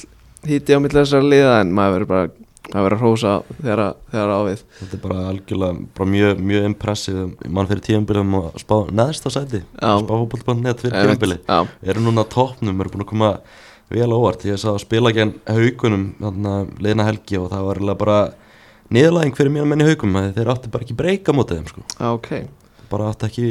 híti 0.50 0.76
á 0.76 0.80
milli 0.82 0.98
þessar 0.98 1.24
liða 1.24 1.60
en 1.62 1.72
maður 1.76 2.00
verður 2.00 2.10
bara 2.14 2.28
að 2.78 2.90
hrósa 3.00 3.32
þegar, 3.60 3.82
þegar 4.12 4.34
á 4.34 4.40
við. 4.48 4.66
Þetta 4.80 4.98
er 4.98 5.02
bara 5.06 5.24
algjörlega 5.32 5.88
bara 5.98 6.10
mjög, 6.16 6.44
mjög 6.52 6.68
impressiv 6.70 7.22
mann 7.48 7.70
fyrir 7.70 7.86
tíðanbyrðum 7.88 8.38
og 8.40 8.60
spá 8.62 8.76
neðst 9.00 9.26
á 9.26 9.30
sæti. 9.34 9.64
Já. 9.64 9.92
spá 10.04 10.14
fótboll.net 10.14 10.84
fyrir 10.86 11.40
já, 11.40 11.58
eru 11.82 12.06
núna 12.06 12.28
toppnum, 12.30 12.80
eru 12.82 12.94
búin 12.94 13.06
að 13.06 13.12
koma 13.14 13.32
vel 13.90 14.14
óvart, 14.14 14.46
ég 14.46 14.60
sá 14.62 14.70
að 14.76 14.84
spila 14.84 15.12
gegn 15.16 15.34
haugunum 15.50 16.12
liðna 16.78 17.08
helgi 17.08 17.40
og 17.42 17.50
það 17.50 17.66
var 17.70 17.98
bara 17.98 18.20
niðurlæðing 18.94 19.38
fyrir 19.38 19.54
mér 19.54 19.70
menn 19.70 19.84
í 19.84 19.90
haugum 19.90 20.18
að 20.20 20.32
þeir 20.38 20.52
átti 20.54 20.72
bara 20.74 20.86
ekki 20.86 20.98
breyka 20.98 21.34
mótið 21.34 21.60
þeim 21.60 21.72
sko. 21.72 21.86
já, 21.96 22.08
ok. 22.14 22.30
Bara 22.90 23.10
átti 23.12 23.30
ekki 23.30 23.48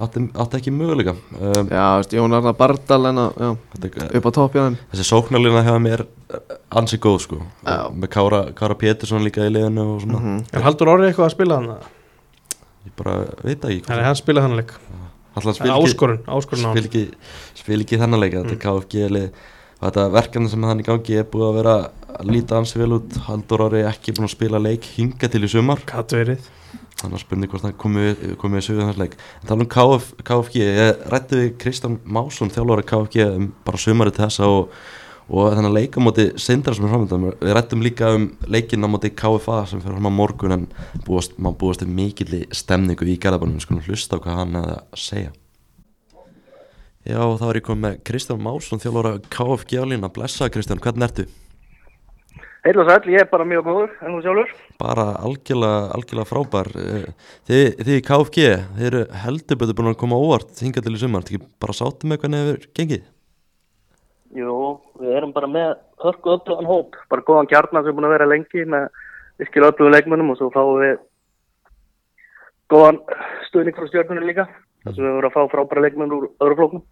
átti, 0.00 0.22
átti 0.34 0.56
ekki 0.58 0.72
möguleika. 0.74 1.14
Um, 1.36 1.68
já, 1.68 1.84
veist, 1.98 2.12
Jón 2.16 2.32
Arnar 2.36 2.54
Bardal 2.58 3.06
en 3.10 3.20
að, 3.22 3.40
já, 3.42 3.50
þetta, 3.76 4.06
upp 4.18 4.28
á 4.28 4.30
topp 4.38 4.56
þessi 4.92 5.04
sóknarlina 5.08 5.62
hefða 5.66 5.82
mér 5.84 6.04
eh, 6.32 6.56
ansi 6.80 6.98
góð 7.02 7.18
sko. 7.26 7.40
Já. 7.66 7.76
Og 7.90 7.96
með 8.00 8.12
Kára, 8.16 8.40
Kára 8.56 8.76
Pétursson 8.78 9.24
líka 9.26 9.44
í 9.46 9.52
liðinu 9.52 9.84
og 9.96 10.00
svona, 10.04 10.20
Mhm. 10.22 10.44
Er 10.52 10.62
Haldur 10.62 10.88
Orri 10.94 11.08
eitthvað 11.10 11.28
að 11.28 11.34
spila 11.36 11.56
hann? 11.60 11.74
ég 12.82 12.92
bara 12.98 13.16
veit 13.44 13.60
það 13.62 13.70
ekki 13.70 13.86
Þannig 13.86 14.02
að 14.02 14.08
hann 14.10 14.16
spila 14.16 14.40
þannig 14.42 14.56
leik. 14.62 14.72
Alltaf 15.32 15.44
Það 15.44 15.54
spil 15.54 15.70
er 15.70 15.72
ekki, 15.72 15.86
áskorun, 15.88 16.18
spil 16.42 16.64
hann. 16.66 16.76
ekki, 16.84 17.02
spil 17.54 17.80
ekki 17.84 17.98
þennan 18.00 18.20
leika 18.20 18.42
þetta 18.42 18.52
er 18.52 18.62
KFG 18.64 19.10
lið. 19.10 19.28
Og 19.82 19.86
þetta 19.90 20.02
verkefni 20.12 20.48
sem 20.50 20.62
hann 20.62 20.80
í 20.80 20.84
gangi 20.86 21.16
er 21.18 21.24
búið 21.24 21.46
að 21.48 21.54
vera 21.60 21.76
að 22.18 22.26
líta 22.30 22.58
ansi 22.58 22.78
vel 22.78 22.92
út. 22.98 23.16
Haldur 23.28 23.64
Orri 23.68 23.82
ekki 23.88 24.12
búin 24.12 24.28
að 24.28 24.34
spila 24.36 24.58
leik 24.62 24.84
hinga 24.96 25.28
til 25.30 25.42
í 25.42 25.48
sumar. 25.48 25.78
Gat 25.86 26.12
verið 26.12 26.38
þannig 27.00 27.18
að 27.18 27.22
spurning 27.24 27.52
hvort 27.52 27.66
hann 27.66 27.76
komið 28.40 28.64
sögum 28.64 28.90
þess 28.90 29.00
leik. 29.00 29.14
En 29.40 29.50
tala 29.50 29.64
um 29.64 29.70
KF, 29.70 30.10
KFG 30.26 30.58
ég 30.62 31.06
rætti 31.12 31.38
við 31.38 31.54
Kristján 31.62 31.98
Másson 32.04 32.52
þjálfari 32.52 32.86
KFG 32.88 33.28
um 33.28 33.48
bara 33.66 33.80
sumari 33.80 34.14
til 34.14 34.24
þessa 34.24 34.48
og, 34.50 34.76
og 35.32 35.50
þennan 35.56 35.76
leik 35.76 35.98
á 35.98 36.00
móti 36.04 36.28
Sindra 36.42 36.74
sem 36.76 36.86
er 36.86 36.94
framöndan. 36.94 37.28
Við 37.40 37.56
rættum 37.56 37.84
líka 37.84 38.14
um 38.16 38.30
leikin 38.46 38.86
á 38.86 38.88
móti 38.92 39.12
KFA 39.14 39.62
sem 39.70 39.82
fyrir 39.82 39.98
fram 39.98 40.10
á 40.10 40.18
morgun 40.22 40.56
en 40.58 40.66
búast, 41.06 41.38
maður 41.38 41.60
búast 41.64 41.84
við 41.86 41.94
mikilli 42.00 42.42
stemningu 42.54 43.08
í 43.08 43.18
Garðabænum. 43.22 43.58
Við 43.58 43.66
skulum 43.66 43.86
hlusta 43.88 44.18
á 44.18 44.22
hvað 44.22 44.42
hann 44.42 44.58
að 44.62 44.74
segja. 44.98 45.32
Já, 47.02 47.18
þá 47.18 47.48
er 47.48 47.58
ég 47.58 47.64
komið 47.66 47.82
með 47.82 48.02
Kristján 48.06 48.42
Másson 48.44 48.82
þjálfari 48.82 49.24
KFG 49.32 49.80
á 49.82 49.84
lína, 49.90 50.12
blessa 50.14 50.46
Kristján, 50.52 50.78
hvernig 50.82 51.08
ertu? 51.08 51.24
Heil 52.62 52.78
og 52.78 52.86
sæll, 52.86 53.10
ég 53.10 53.24
er 53.24 53.30
bara 53.30 53.44
mjög 53.48 53.64
góður, 53.66 53.94
en 54.06 54.12
þú 54.14 54.20
sjálfur? 54.22 54.50
bara 54.78 55.04
algjörlega, 55.26 55.78
algjörlega 55.96 56.28
frábær 56.30 56.68
Eh, 56.78 57.08
þið, 57.48 57.64
þið 57.86 57.96
í 57.96 58.02
KFG 58.06 58.44
þið 58.76 58.86
eru 58.88 59.00
heldur 59.24 59.58
betur 59.58 59.76
búin 59.78 59.90
að 59.90 59.98
koma 60.02 60.18
óvart 60.18 60.62
hingað 60.62 60.86
til 60.86 60.94
í 60.94 61.00
sumar, 61.02 61.26
þið 61.26 61.40
ekki 61.40 61.50
bara 61.62 61.90
með 62.06 62.20
hvernig 62.22 62.42
hefur 62.42 62.68
gengið 62.78 63.02
Jú, 64.32 64.54
við 65.02 65.16
erum 65.18 65.32
bara 65.34 65.48
með 65.50 65.72
hörku 66.00 66.30
öllugan 66.32 66.70
hóp, 66.70 66.94
bara 67.10 67.26
góðan 67.26 67.50
kjarnar 67.50 67.82
sem 67.82 67.90
er 67.92 67.96
búin 67.98 68.08
að 68.08 68.14
vera 68.14 68.30
lengi 68.30 68.64
með 68.64 68.86
virkilega 69.42 69.74
öllugu 69.74 69.92
leikmönnum 69.92 70.30
og 70.32 70.38
svo 70.38 70.50
fáum 70.54 70.78
við 70.80 70.94
góðan 72.72 73.00
stuðning 73.48 73.76
frá 73.76 73.88
stjórnunum 73.90 74.28
líka, 74.30 74.46
þess 74.86 74.96
að 74.96 75.04
við 75.04 75.16
vorum 75.18 75.32
að 75.32 75.34
fá 75.36 75.52
frábæra 75.52 75.84
leikmenn 75.84 76.14
úr 76.16 76.30
öðru 76.40 76.58
flóknum. 76.62 76.84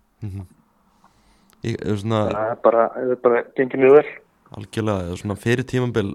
ég, 1.64 1.78
er 1.78 1.96
svona 2.02 2.26
Það 2.28 2.50
er 2.50 2.60
bara, 2.66 2.84
það 2.96 3.14
er 3.14 3.22
bara 3.24 3.42
gengið 3.56 3.84
mjög 3.84 3.96
vel. 3.96 4.10
Algjörlega, 4.56 5.16
svona 5.18 5.36
fyrir 5.38 5.66
tímambil 5.68 6.14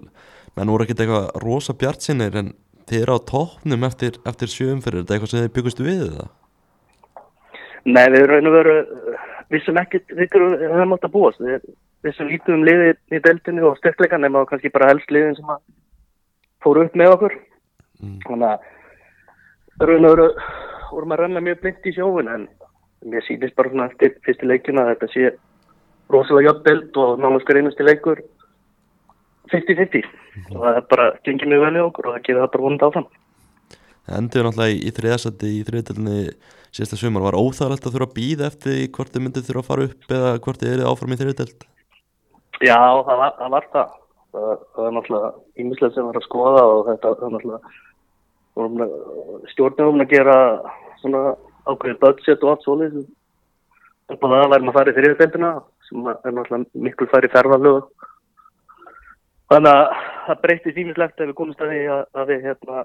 menn 0.56 0.72
voru 0.72 0.86
ekkert 0.86 1.04
eitthvað 1.04 1.30
rosa 1.44 1.76
bjart 1.76 2.04
sinnir 2.04 2.36
en 2.38 2.52
þið 2.86 3.02
eru 3.02 3.16
á 3.16 3.28
toppnum 3.30 3.86
eftir, 3.88 4.20
eftir 4.28 4.52
sjöum 4.52 4.82
fyrir, 4.84 5.02
þetta 5.02 5.16
eitthvað 5.16 5.32
sem 5.32 5.46
þið 5.46 5.56
byggust 5.56 5.82
við 5.84 6.04
það 6.18 6.34
Nei, 7.86 8.06
við 8.10 8.24
raun 8.26 8.48
og 8.50 8.54
veru 8.56 8.76
vissum 9.54 9.76
ekkert, 9.78 10.10
við 10.18 10.32
höfum 10.34 10.94
átt 10.96 11.04
að 11.06 11.12
búast, 11.14 11.42
við 11.42 11.66
vissum 12.06 12.30
lítið 12.30 12.56
um 12.56 12.64
liðið 12.66 13.14
í 13.14 13.20
deltinu 13.22 13.68
og 13.68 13.76
styrkleika 13.78 14.18
nema 14.18 14.42
kannski 14.50 14.72
bara 14.74 14.88
helst 14.90 15.12
liðin 15.14 15.36
sem 15.38 15.52
fóru 16.64 16.82
upp 16.82 16.96
með 16.98 17.12
okkur. 17.14 17.36
Mm. 18.02 18.16
Þannig 18.26 18.48
að 18.50 19.86
raun 19.86 20.08
og 20.08 20.16
veru 20.16 20.26
vorum 20.90 21.14
að 21.14 21.22
renna 21.22 21.42
mjög 21.44 21.62
blind 21.62 21.88
í 21.88 21.94
sjóin 21.94 22.30
en 22.32 22.48
mér 23.06 23.24
sýnist 23.26 23.56
bara 23.58 23.70
svona 23.72 23.88
eftir 23.90 24.16
fyrstu 24.26 24.48
leikina 24.48 24.84
að 24.84 24.92
þetta 24.94 25.08
sé 25.12 25.30
rosalega 26.12 26.50
jöfn 26.50 26.64
delt 26.66 26.98
og 27.02 27.22
náttúrulega 27.22 27.62
einasti 27.62 27.86
leikur 27.86 28.24
50-50 29.52 30.10
og 30.54 30.58
það 30.64 30.80
er 30.80 30.90
bara 30.90 31.06
gengið 31.26 31.52
mjög 31.52 31.64
vel 31.66 31.78
í 31.78 31.84
okkur 31.86 32.10
og 32.10 32.16
það 32.16 32.26
gerir 32.26 32.42
það 32.42 32.52
bara 32.54 32.66
vonandi 32.66 32.88
áfram. 32.88 33.08
það 34.06 34.20
endur 34.20 34.48
náttúrulega 34.48 34.76
í, 34.76 34.92
þriðasætti 34.98 35.52
í 35.52 35.62
þriðatöldinni 35.68 36.18
síðasta 36.76 37.00
sumar, 37.00 37.24
var 37.24 37.38
óþægilegt 37.40 37.86
að 37.86 37.96
þurfa 37.96 38.10
að 38.10 38.18
býða 38.18 38.50
eftir 38.50 38.82
hvort 38.96 39.14
þið 39.14 39.24
myndið 39.24 39.48
þurfa 39.48 39.62
að 39.64 39.70
fara 39.70 39.88
upp 39.90 40.14
eða 40.18 40.36
hvort 40.44 40.62
þið 40.62 40.74
eru 40.74 40.90
áfram 40.90 41.14
í 41.14 41.20
þriðatöld 41.22 41.66
Já, 42.64 42.78
það 43.04 43.18
var 43.20 43.34
það. 43.36 43.50
Var 43.52 43.66
það. 43.72 43.90
Það, 44.36 44.52
það 44.74 44.84
var 44.84 44.94
náttúrulega 44.96 45.30
ímislega 45.60 45.94
sem 45.94 46.06
var 46.08 46.18
að 46.18 46.26
skoða 46.26 46.62
og 46.70 46.80
þetta 46.90 47.12
var 47.12 47.34
náttúrulega 47.34 47.60
stjórnum 49.52 50.02
að 50.02 50.12
gera 50.12 50.36
svona 51.02 51.22
ákveðið 51.66 52.00
budget 52.00 52.44
og 52.44 52.52
allt 52.52 52.64
svolítið 52.64 53.04
á 54.06 54.14
það 54.16 54.34
að 54.36 54.52
værum 54.52 54.70
að 54.70 54.76
fara 54.76 54.92
í 54.92 54.96
þriðdeldina 54.96 55.50
sem 55.88 56.08
er 56.12 56.34
náttúrulega 56.34 56.84
miklu 56.86 57.08
færi 57.12 57.30
ferðalög. 57.32 57.86
Þannig 59.52 59.72
að 59.72 59.84
það 60.26 60.42
breytist 60.42 60.80
ímislegt 60.82 61.20
ef 61.20 61.30
við 61.30 61.38
komumst 61.38 61.62
að 61.62 61.72
því 61.72 61.82
að, 61.94 62.02
að 62.18 62.32
við 62.32 62.48
hérna 62.48 62.84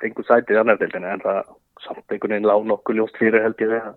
fengum 0.00 0.28
sætið 0.28 0.56
í 0.56 0.60
annar 0.60 0.80
deildina 0.80 1.12
en 1.12 1.24
það 1.24 1.52
samt 1.84 2.12
einhvern 2.12 2.34
veginn 2.36 2.48
lág 2.48 2.66
nokkuð 2.70 2.98
ljóst 3.00 3.20
fyrir 3.20 3.44
held 3.44 3.62
ég 3.64 3.76
að 3.76 3.92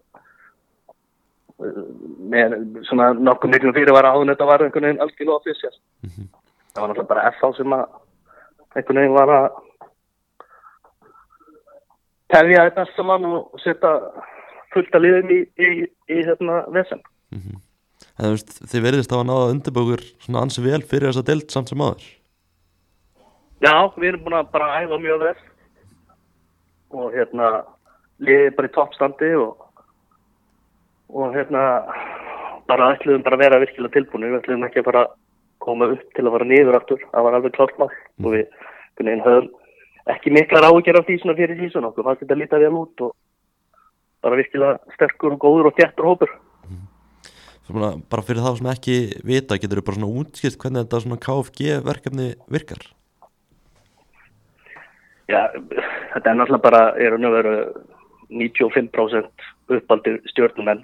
með 2.32 2.56
svona 2.88 3.10
nokkuð 3.16 3.54
miklum 3.54 3.76
fyrir 3.76 3.96
var 3.96 4.08
en 4.12 4.32
þetta 4.32 4.48
var 4.48 4.64
einhvern 4.64 4.88
veginn 4.88 5.02
algjörlega 5.04 5.40
ofisjál 5.40 5.74
það 5.74 6.82
var 6.82 6.92
náttúrulega 6.92 7.10
bara 7.10 7.32
FH 7.34 7.50
sem 7.58 7.76
að 7.76 7.86
einhvern 8.76 9.02
veginn 9.02 9.18
var 9.18 9.34
að 9.36 9.48
tefja 12.34 12.66
þetta 12.68 12.86
saman 12.96 13.28
og 13.30 13.64
setja 13.64 13.94
fullt 14.74 14.96
að 14.96 15.06
liðum 15.06 15.32
í, 15.34 15.40
í, 15.58 15.70
í 16.14 16.20
hérna 16.28 16.62
vesen. 16.76 17.02
En 17.34 18.26
þú 18.26 18.32
veist, 18.36 18.56
þið 18.72 18.86
verðist 18.86 19.14
á 19.14 19.18
að 19.20 19.28
náða 19.30 19.52
undirbúkur 19.54 20.06
svona 20.24 20.46
ansi 20.46 20.64
vel 20.64 20.82
fyrir 20.82 21.12
þessa 21.12 21.28
deild 21.28 21.52
samt 21.52 21.72
sem 21.72 21.84
aður 21.84 22.08
Já, 23.60 23.92
við 24.00 24.14
erum 24.14 24.22
búin 24.24 24.38
að 24.40 24.52
bara 24.54 24.68
æfa 24.80 24.98
mjög 25.04 25.24
vel. 25.26 25.40
Og 26.96 27.10
hérna 27.12 27.50
liðið 28.24 28.54
bara 28.56 28.70
í 28.70 28.76
toppstandi 28.76 29.32
og 29.36 29.66
og 31.10 31.34
hérna 31.34 31.64
bara 32.70 32.92
ætluðum 32.94 33.26
bara 33.26 33.36
að 33.36 33.44
vera 33.44 33.60
virkilega 33.64 33.96
tilbúinu 33.96 34.30
við 34.30 34.40
ætluðum 34.40 34.66
ekki 34.68 34.80
að 34.84 34.88
fara 34.88 35.02
að 35.08 35.16
koma 35.66 35.90
upp 35.92 36.04
til 36.16 36.26
að 36.26 36.36
fara 36.36 36.48
niður 36.48 36.78
aftur, 36.78 37.02
það 37.12 37.26
var 37.26 37.38
alveg 37.38 37.56
klárt 37.58 37.80
mál. 37.82 37.90
Og 38.24 38.36
við 38.36 38.46
einhvern 38.46 39.10
veginn 39.10 39.26
höfum 39.26 39.50
ekki 40.14 40.34
miklar 40.38 40.70
ágjör 40.70 41.00
af 41.02 41.10
því 41.10 41.18
svona 41.20 41.38
fyrir 41.40 41.60
sísun 41.60 41.90
okkur. 41.90 42.08
Fannst 42.08 42.24
þetta 42.24 42.40
lítið 42.40 42.64
vel 42.64 42.78
út 42.80 43.04
og 43.10 43.16
bara 44.24 44.40
virkilega 44.40 44.96
sterkur 44.96 45.36
og 45.36 45.44
góður 45.44 45.72
og 45.72 45.76
þjættur 45.76 46.08
hópur 46.08 46.32
svona, 47.70 47.92
Bara 48.10 48.26
fyrir 48.26 48.44
þá 48.44 48.52
sem 48.58 48.72
ekki 48.74 48.98
vita 49.26 49.58
getur 49.62 49.82
þú 49.82 49.86
bara 49.88 50.00
svona 50.00 50.22
útskipt 50.22 50.60
hvernig 50.62 50.86
þetta 50.86 51.02
svona 51.06 51.24
KFG 51.26 51.80
verkefni 51.86 52.28
virkar? 52.52 52.82
Já, 55.30 55.42
þetta 56.16 56.32
er 56.32 56.38
náttúrulega 56.40 56.66
bara, 56.66 56.84
er 56.98 57.14
að 57.14 57.36
vera 57.38 57.56
95% 58.34 59.50
uppaldir 59.78 60.18
stjórnumenn 60.32 60.82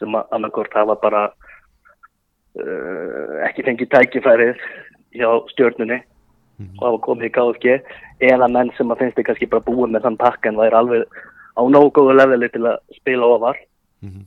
sem 0.00 0.12
að 0.16 0.36
annarkort 0.36 0.74
hafa 0.76 0.96
bara 1.00 1.22
uh, 2.60 3.40
ekki 3.48 3.64
fengið 3.64 3.92
tækifærið 3.94 4.60
hjá 5.16 5.30
stjórnunni 5.54 6.02
og 6.56 6.84
hafa 6.84 7.00
komið 7.04 7.28
í 7.28 7.32
KFG 7.36 7.66
eða 8.30 8.48
menn 8.48 8.72
sem 8.76 8.92
að 8.92 9.02
finnst 9.02 9.18
þið 9.18 9.26
kannski 9.28 9.48
bara 9.52 9.66
búið 9.66 9.92
með 9.92 10.06
þann 10.06 10.20
pakka 10.20 10.50
en 10.50 10.60
það 10.60 10.70
er 10.70 10.78
alveg 10.78 11.18
á 11.56 11.62
nógu 11.68 11.92
góðu 11.98 12.16
leveli 12.16 12.48
til 12.52 12.64
að 12.64 12.78
spila 12.96 13.28
ofar. 13.36 13.60
Mhm. 14.04 14.24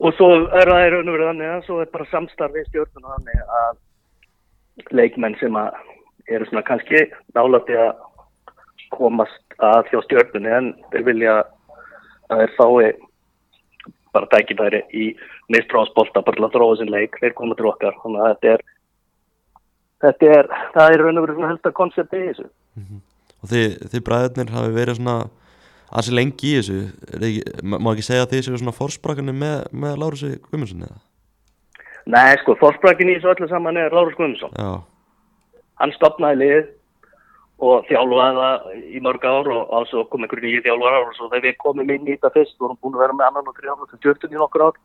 Og 0.00 0.16
svo 0.16 0.30
er 0.56 0.70
það 0.70 0.84
í 0.86 0.90
raun 0.94 1.08
og 1.08 1.16
verið 1.16 1.30
þannig 1.30 1.52
að 1.54 1.66
svo 1.66 1.78
er 1.82 1.92
bara 1.94 2.10
samstarfið 2.10 2.68
stjórnuna 2.68 3.16
þannig 3.16 3.54
að 3.60 4.94
leikmenn 4.96 5.36
sem 5.40 5.58
að 5.60 5.78
eru 6.30 6.48
svona 6.48 6.64
kannski 6.66 7.04
nálætti 7.36 7.76
að 7.76 7.92
komast 8.94 9.60
að 9.60 9.92
hjá 9.92 10.00
stjórnunni 10.06 10.52
en 10.56 10.72
þeir 10.92 11.06
vilja 11.10 11.36
að 12.30 12.42
þeir 12.42 12.56
fái 12.56 12.90
bara 14.14 14.30
tækifæri 14.32 14.80
í 14.96 15.06
mistráðsbolta 15.52 16.22
bara 16.26 16.38
til 16.38 16.46
að 16.46 16.54
þróa 16.56 16.78
sinn 16.80 16.90
leik, 16.90 17.18
þeir 17.22 17.34
koma 17.38 17.56
til 17.58 17.68
okkar. 17.70 17.96
Þannig 18.02 18.24
að 18.24 18.32
þetta 18.32 18.54
er 18.54 18.64
þetta 20.04 20.32
er, 20.38 20.48
það 20.74 20.94
er 20.94 21.04
raun 21.04 21.20
og 21.20 21.26
verið 21.26 21.38
svona 21.38 21.52
helsta 21.52 21.72
koncept 21.76 22.16
í 22.16 22.22
þessu. 22.24 22.48
Og 23.40 23.52
þið, 23.52 23.76
þið 23.92 24.04
bræðurnir 24.08 24.54
hafi 24.56 24.74
verið 24.76 24.98
svona 24.98 25.16
ansi 25.90 26.14
lengi 26.14 26.52
í 26.52 26.56
þessu. 26.58 26.80
Er 27.14 27.28
ekki, 27.28 27.54
má 27.66 27.92
ekki 27.92 28.06
segja 28.06 28.26
að 28.26 28.34
þið 28.34 28.44
séu 28.46 28.60
svona 28.60 28.76
fórsprakkanir 28.76 29.36
með, 29.36 29.56
með 29.72 29.96
Lárusi 30.02 30.32
Guðmundsson 30.48 30.86
eða? 30.88 31.00
Nei, 32.10 32.34
sko, 32.42 32.56
fórsprakkin 32.60 33.10
í 33.12 33.16
þessu 33.18 33.32
öllu 33.34 33.48
saman 33.50 33.78
er 33.78 33.94
Lárus 33.94 34.16
Guðmundsson. 34.18 34.54
Já, 34.56 34.70
hann 35.82 35.92
stopnaði 35.96 36.40
lið 36.40 36.70
og 37.60 37.84
þjálfaði 37.90 38.38
það 38.38 38.86
í 38.96 39.02
mörg 39.04 39.26
ár 39.28 39.50
og 39.52 39.74
alls 39.76 39.92
og 39.92 40.08
kom 40.12 40.24
einhverju 40.24 40.46
nýju 40.46 40.62
þjálfara 40.64 41.02
og 41.04 41.12
svo 41.16 41.28
þegar 41.28 41.44
við 41.44 41.58
komum 41.60 41.92
inn 41.92 42.08
í 42.08 42.14
þetta 42.14 42.32
fyrst 42.38 42.56
vorum 42.62 42.78
búin 42.80 42.96
að 42.96 43.04
vera 43.04 43.16
með 43.18 43.26
annan 43.28 43.50
og 43.50 43.58
þrjáfla 43.58 43.90
sem 43.90 44.00
stjórnum 44.00 44.32
í 44.32 44.40
nokkur 44.40 44.64
ár. 44.64 44.80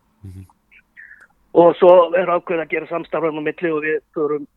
Og 1.56 1.72
svo 1.80 1.94
er 2.20 2.34
ákveðin 2.34 2.66
að 2.66 2.74
gera 2.74 2.92
samstarfum 2.92 3.40
á 3.40 3.48
milli 3.48 3.72
og 3.72 3.82
við 3.86 4.02
förum 4.18 4.48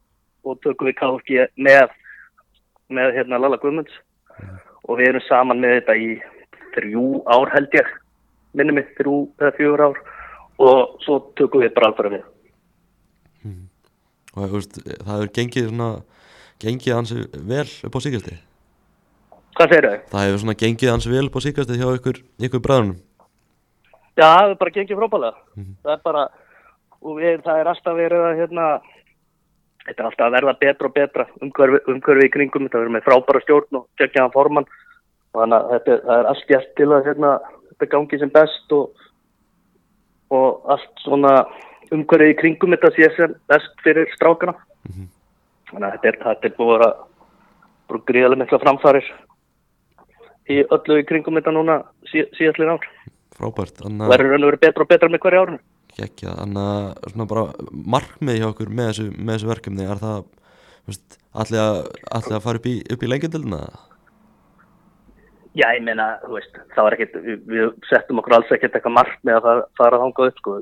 og 0.42 0.58
tökum 0.64 0.90
við 0.90 0.98
KFG 0.98 1.46
með 1.62 1.94
með 2.88 3.14
hérna 3.20 3.38
Lalla 3.38 3.60
Guðmunds. 3.62 3.94
Og 4.88 4.98
við 4.98 5.12
erum 5.12 5.24
saman 5.28 5.62
með 5.62 5.78
þetta 5.78 5.96
í 6.00 6.10
þrjú 6.78 7.04
ár 7.26 7.52
held 7.52 7.76
ég 7.76 7.92
minnum 8.56 8.78
mig, 8.80 8.88
þrjú 8.96 9.18
eða 9.42 9.54
fjögur 9.58 9.84
ár. 9.90 10.02
Og 10.58 10.98
svo 11.04 11.20
tökum 11.38 11.62
við 11.62 11.74
bara 11.76 11.92
alveg 11.92 12.16
við. 12.16 12.24
Og 14.38 14.46
þú 14.46 14.54
veist, 14.56 14.78
það 14.78 15.12
hefur 15.14 15.34
gengið 15.34 15.68
svona 15.68 15.90
gengið 16.62 16.94
ansi 16.96 17.24
vel 17.48 17.66
upp 17.86 17.96
á 17.98 18.00
síkasti 18.02 18.34
Hvað 19.58 19.72
segir 19.72 19.86
þau? 19.88 20.00
það 20.12 20.24
hefur 20.26 20.40
svona 20.42 20.58
gengið 20.62 20.92
ansi 20.92 21.12
vel 21.12 21.26
upp 21.26 21.38
á 21.38 21.40
síkasti 21.42 21.78
hjá 21.78 21.88
ykkur, 21.96 22.18
ykkur 22.46 22.62
bræðunum 22.62 22.98
Já, 24.18 24.26
það 24.26 24.52
er 24.52 24.56
bara 24.58 24.74
gengið 24.74 24.98
frábælega. 24.98 25.36
Það 25.86 25.92
er 25.92 26.00
bara, 26.02 26.22
og 27.06 27.18
við, 27.20 27.36
það 27.44 27.60
er 27.60 27.68
alltaf 27.70 27.98
verið 27.98 28.24
að, 28.26 28.32
hérna, 28.40 28.64
þetta 29.84 30.02
er 30.02 30.08
alltaf 30.08 30.24
að 30.26 30.34
verða 30.34 30.54
betra 30.62 30.88
og 30.88 30.94
betra 30.96 31.26
umhverfi, 31.46 31.80
umhverfi 31.92 32.26
í 32.26 32.32
kringum, 32.34 32.64
þetta 32.66 32.80
verður 32.80 32.94
með 32.96 33.04
frábæra 33.06 33.42
stjórn 33.44 33.78
og 33.78 33.84
geggjaðan 34.02 34.34
formann. 34.34 34.66
Þannig 35.36 35.58
að 35.58 35.72
þetta, 35.74 35.96
það 36.06 36.20
er 36.20 36.30
allt 36.32 36.48
gert 36.48 36.74
til 36.78 36.88
að, 36.88 37.04
hérna, 37.08 37.32
þetta 37.70 37.90
gangi 37.94 38.20
sem 38.22 38.32
best 38.34 38.74
og, 38.74 39.06
og 40.34 40.70
allt 40.74 41.04
svona 41.04 41.34
umhverfi 41.94 42.32
í 42.32 42.38
kringum 42.38 42.74
þetta 42.76 42.92
sé 42.96 43.10
sem 43.16 43.36
best 43.50 43.84
fyrir 43.84 44.10
strákana. 44.16 44.56
Þannig 45.68 45.88
að 45.88 45.96
þetta 45.96 46.10
er, 46.10 46.20
þetta 46.24 46.48
er 46.48 46.56
búið 46.58 46.74
að 46.74 46.84
vera 47.88 48.04
gríðarlega 48.08 48.42
mikla 48.44 48.62
framfarir 48.64 49.10
í 50.48 50.62
öllu 50.64 51.00
í 51.00 51.06
kringum 51.08 51.36
þetta 51.38 51.54
núna 51.56 51.80
sí, 52.08 52.24
síðastlið 52.38 52.74
ár. 52.76 52.86
Frábært, 53.38 53.82
að 53.84 54.08
verður 54.10 54.32
raun 54.32 54.46
og 54.46 54.50
verið 54.50 54.64
betra 54.64 54.84
og 54.84 54.90
betra 54.90 55.10
með 55.12 55.26
árinu. 55.28 55.60
geggja 55.98 56.34
þannig 56.36 56.66
að 56.72 57.12
svona 57.12 57.26
bara 57.30 57.44
markmið 57.94 58.38
hjá 58.38 58.48
okkur 58.48 58.68
með 58.70 58.90
þessu, 58.90 59.06
með 59.18 59.32
þessu 59.34 59.50
verkefni 59.50 59.86
er 59.86 60.00
það 60.02 60.18
þú 60.22 60.92
veist, 60.92 61.18
allir 61.42 61.62
að, 61.62 61.78
allir 62.18 62.36
að 62.36 62.44
fara 62.44 62.60
upp 62.60 62.68
í, 62.68 62.74
upp 62.94 63.02
í 63.02 63.10
lengjadildina 63.10 63.60
Já, 65.58 65.72
ég 65.74 65.82
meina, 65.82 66.12
þú 66.22 66.36
veist, 66.36 66.58
það 66.74 66.86
var 66.86 66.94
ekkert, 66.94 67.16
við, 67.50 67.70
settum 67.88 68.20
okkur 68.20 68.36
alls 68.36 68.50
ekkert 68.54 68.76
eitthvað 68.78 68.94
margt 68.94 69.24
með 69.26 69.40
að 69.40 69.46
fara, 69.46 69.62
fara 69.80 69.98
þangað 70.04 70.30
upp, 70.30 70.42
sko. 70.42 70.58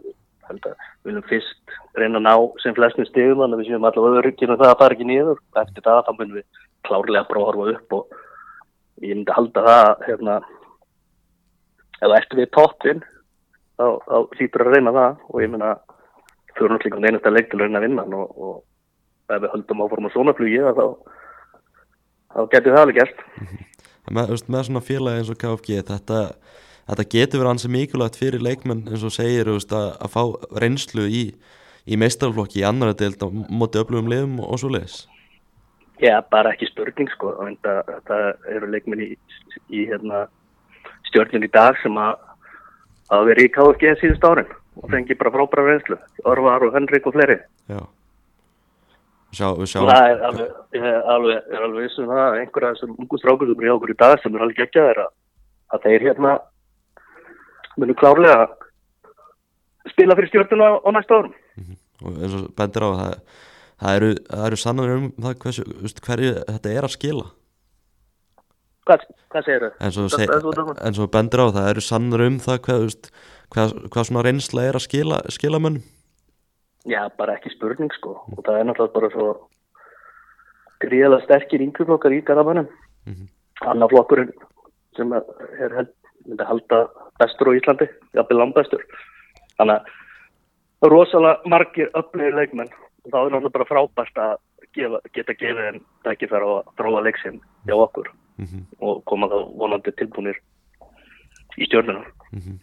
Að 0.47 0.61
Við 1.03 1.09
viljum 1.11 1.25
fyrst 1.27 1.75
reyna 1.99 2.21
að 2.21 2.25
ná 2.25 2.35
sem 2.63 2.75
flestum 2.77 3.07
stigum, 3.09 3.41
þannig 3.43 3.57
að 3.57 3.63
við 3.63 3.69
séum 3.73 3.87
allavega 3.89 4.21
öryggir 4.23 4.53
og 4.55 4.61
það 4.61 4.71
að 4.71 4.79
fara 4.83 4.97
ekki 4.97 5.09
niður. 5.09 5.43
Eftir 5.63 5.85
það, 5.85 6.01
þá 6.07 6.13
munum 6.21 6.39
við 6.39 6.63
klárlega 6.87 7.27
bara 7.27 7.43
að 7.43 7.49
horfa 7.51 7.67
upp 7.75 7.97
og 7.99 8.17
ég 9.03 9.13
myndi 9.19 9.37
halda 9.37 9.65
það, 9.67 9.91
hérna, 10.07 10.39
ef 11.99 12.07
það 12.07 12.17
ertu 12.21 12.41
við 12.41 12.51
toppin, 12.57 13.05
þá, 13.77 13.87
þá 14.07 14.17
hlýtur 14.39 14.65
að 14.65 14.73
reyna 14.77 14.97
það 14.97 15.21
og 15.29 15.45
ég 15.45 15.53
meina, 15.53 15.73
fyrir 16.55 16.73
náttúrulega 16.73 17.03
um 17.03 17.09
einasta 17.11 17.35
leik 17.35 17.51
til 17.51 17.61
að 17.61 17.67
reyna 17.67 17.83
að 17.83 17.89
vinna 17.89 18.07
og, 18.23 18.43
og 18.47 19.35
ef 19.35 19.43
við 19.43 19.53
höldum 19.57 19.85
áforma 19.85 20.15
svona 20.15 20.37
flugi, 20.39 20.63
þá, 20.63 20.87
þá 22.33 22.41
getur 22.55 22.79
það 22.79 22.85
alveg 22.87 23.03
gert. 23.03 23.27
Með, 24.11 24.33
veist, 24.35 24.49
með 24.53 24.69
svona 24.69 24.85
félagi 24.85 25.23
eins 25.23 25.33
og 25.33 25.39
KFG 25.41 25.81
þetta, 25.89 26.21
þetta 26.91 27.07
getur 27.15 27.43
verið 27.43 27.53
ansi 27.53 27.71
mikilvægt 27.73 28.19
fyrir 28.21 28.45
leikmenn 28.45 28.85
eins 28.91 29.05
og 29.07 29.15
segir 29.15 29.51
veist, 29.51 29.75
að, 29.75 29.89
að 29.99 30.13
fá 30.15 30.23
reynslu 30.63 31.09
í, 31.11 31.25
í 31.87 31.99
meistarflokki 31.99 32.63
í 32.63 32.67
annara 32.69 32.95
deild 32.99 33.23
á 33.23 33.29
móti 33.31 33.83
öflugum 33.83 34.11
liðum 34.13 34.39
og 34.47 34.61
svo 34.63 34.71
leiðis 34.75 35.05
Já, 35.97 36.21
bara 36.29 36.53
ekki 36.53 36.69
spurning 36.69 37.09
sko, 37.15 37.33
það, 37.65 37.93
það 38.07 38.51
eru 38.53 38.71
leikmenn 38.75 39.03
í, 39.07 39.11
í 39.73 39.87
hérna, 39.89 40.27
stjórnum 41.09 41.47
í 41.47 41.53
dag 41.55 41.79
sem 41.81 41.97
að 41.97 42.19
að 43.15 43.29
vera 43.31 43.45
í 43.47 43.51
KFG 43.55 43.99
síðust 44.01 44.25
árin 44.27 44.55
og 44.77 44.91
fengi 44.93 45.17
bara 45.19 45.33
frábæra 45.33 45.67
reynslu, 45.71 45.99
Orvar 46.29 46.67
og 46.67 46.75
Henrik 46.75 47.07
og 47.09 47.15
fleiri. 47.17 47.39
Já 47.71 47.81
Sjá, 49.35 49.49
Og 49.53 49.67
sjáum. 49.69 49.89
Það 49.91 50.11
er 50.11 50.21
alveg, 50.29 50.51
er 50.79 51.09
alveg, 51.13 51.41
er 51.53 51.65
alveg 51.67 51.83
vissum 51.89 52.07
það 52.09 52.21
að 52.27 52.37
einhverja 52.41 52.75
þessum 52.75 52.93
ungu 53.03 53.19
strákur 53.21 53.49
sem 53.51 53.57
eru 53.61 53.67
hjá 53.67 53.75
okkur 53.77 53.93
í 53.93 53.97
dag 54.03 54.21
sem 54.23 54.35
er 54.39 54.45
alveg 54.47 54.61
ekki 54.67 54.81
að 54.81 54.87
þeirra 54.91 55.07
að 55.77 55.83
þeir 55.87 56.05
hérna 56.07 56.35
munu 57.77 57.97
klárlega 58.01 58.47
spila 59.91 60.17
fyrir 60.17 60.31
stjórnuna 60.31 60.69
á 60.81 60.89
næsta 60.95 61.19
árum. 61.19 61.35
og 62.07 62.21
eins 62.23 62.37
og 62.39 62.47
bendir 62.57 62.85
á 62.87 62.91
það, 63.01 63.19
það 63.83 63.97
eru, 63.99 64.11
það 64.31 64.47
eru 64.47 64.57
sannar 64.63 64.95
um 64.97 65.07
það 65.27 65.35
hversu, 65.43 65.65
hverju 66.07 66.33
þetta 66.47 66.73
er 66.77 66.87
að 66.89 66.95
skila. 66.97 67.27
Hvað, 68.87 69.05
hvað 69.35 69.47
segir 69.49 69.63
þau? 69.67 69.73
eins 69.83 69.97
og, 69.99 70.07
Það- 70.07 70.17
seg, 70.21 70.29
það 70.31 70.37
er 70.37 70.45
svo 70.47 70.75
eins 70.87 70.99
og 71.03 71.11
bendir 71.11 71.43
á 71.43 71.47
það 71.57 71.71
eru 71.75 71.83
sannar 71.83 72.25
um 72.29 72.39
það 72.39 72.59
hvað, 72.67 73.11
hvað, 73.51 73.77
hvað 73.91 74.09
svona 74.11 74.25
reynsla 74.27 74.63
er 74.71 74.79
að 74.79 74.87
skila, 74.87 75.21
skila 75.35 75.59
mönnum 75.59 75.83
Já, 76.87 77.09
bara 77.19 77.37
ekki 77.37 77.51
spurning 77.55 77.93
sko. 77.97 78.21
Og 78.37 78.43
það 78.47 78.61
er 78.61 78.67
náttúrulega 78.69 78.95
bara 78.95 79.11
svo 79.11 79.29
gríðalega 80.85 81.25
sterkir 81.25 81.65
yngjuflokkar 81.65 82.15
í 82.15 82.23
garðabænum. 82.23 82.69
Mhm. 83.07 83.29
annar 83.63 83.89
flokkurinn 83.89 84.33
sem 84.97 85.13
er 85.13 85.23
er 85.59 85.71
held, 85.75 85.93
myndi 86.27 86.45
halda 86.45 86.89
bestur 87.19 87.49
á 87.49 87.57
Íslandi, 87.57 87.89
jafnvel 88.13 88.39
langbestur. 88.39 88.83
Þannig 89.59 89.81
að 90.83 90.91
rosalega 90.91 91.41
margir 91.47 91.91
öflugir 91.95 92.35
leikmenn. 92.35 92.69
Og 93.05 93.11
þá 93.13 93.17
er 93.17 93.31
náttúrulega 93.31 93.53
bara 93.53 93.71
frábært 93.71 94.17
að 94.17 94.37
gefa, 94.75 95.01
geta 95.15 95.33
gefið 95.33 95.65
þeim 95.65 95.81
tækifæra 96.05 96.47
og 96.47 96.75
þróa 96.77 97.03
leiksinn 97.03 97.41
hjá 97.67 97.75
okkur. 97.75 98.13
Mhm. 98.39 98.67
og 98.81 99.05
koma 99.09 99.29
þá 99.29 99.39
vonandi 99.57 99.93
tilbúinir 99.97 100.37
í 101.57 101.65
stjórnuna 101.65 102.05
Svona, 102.37 102.59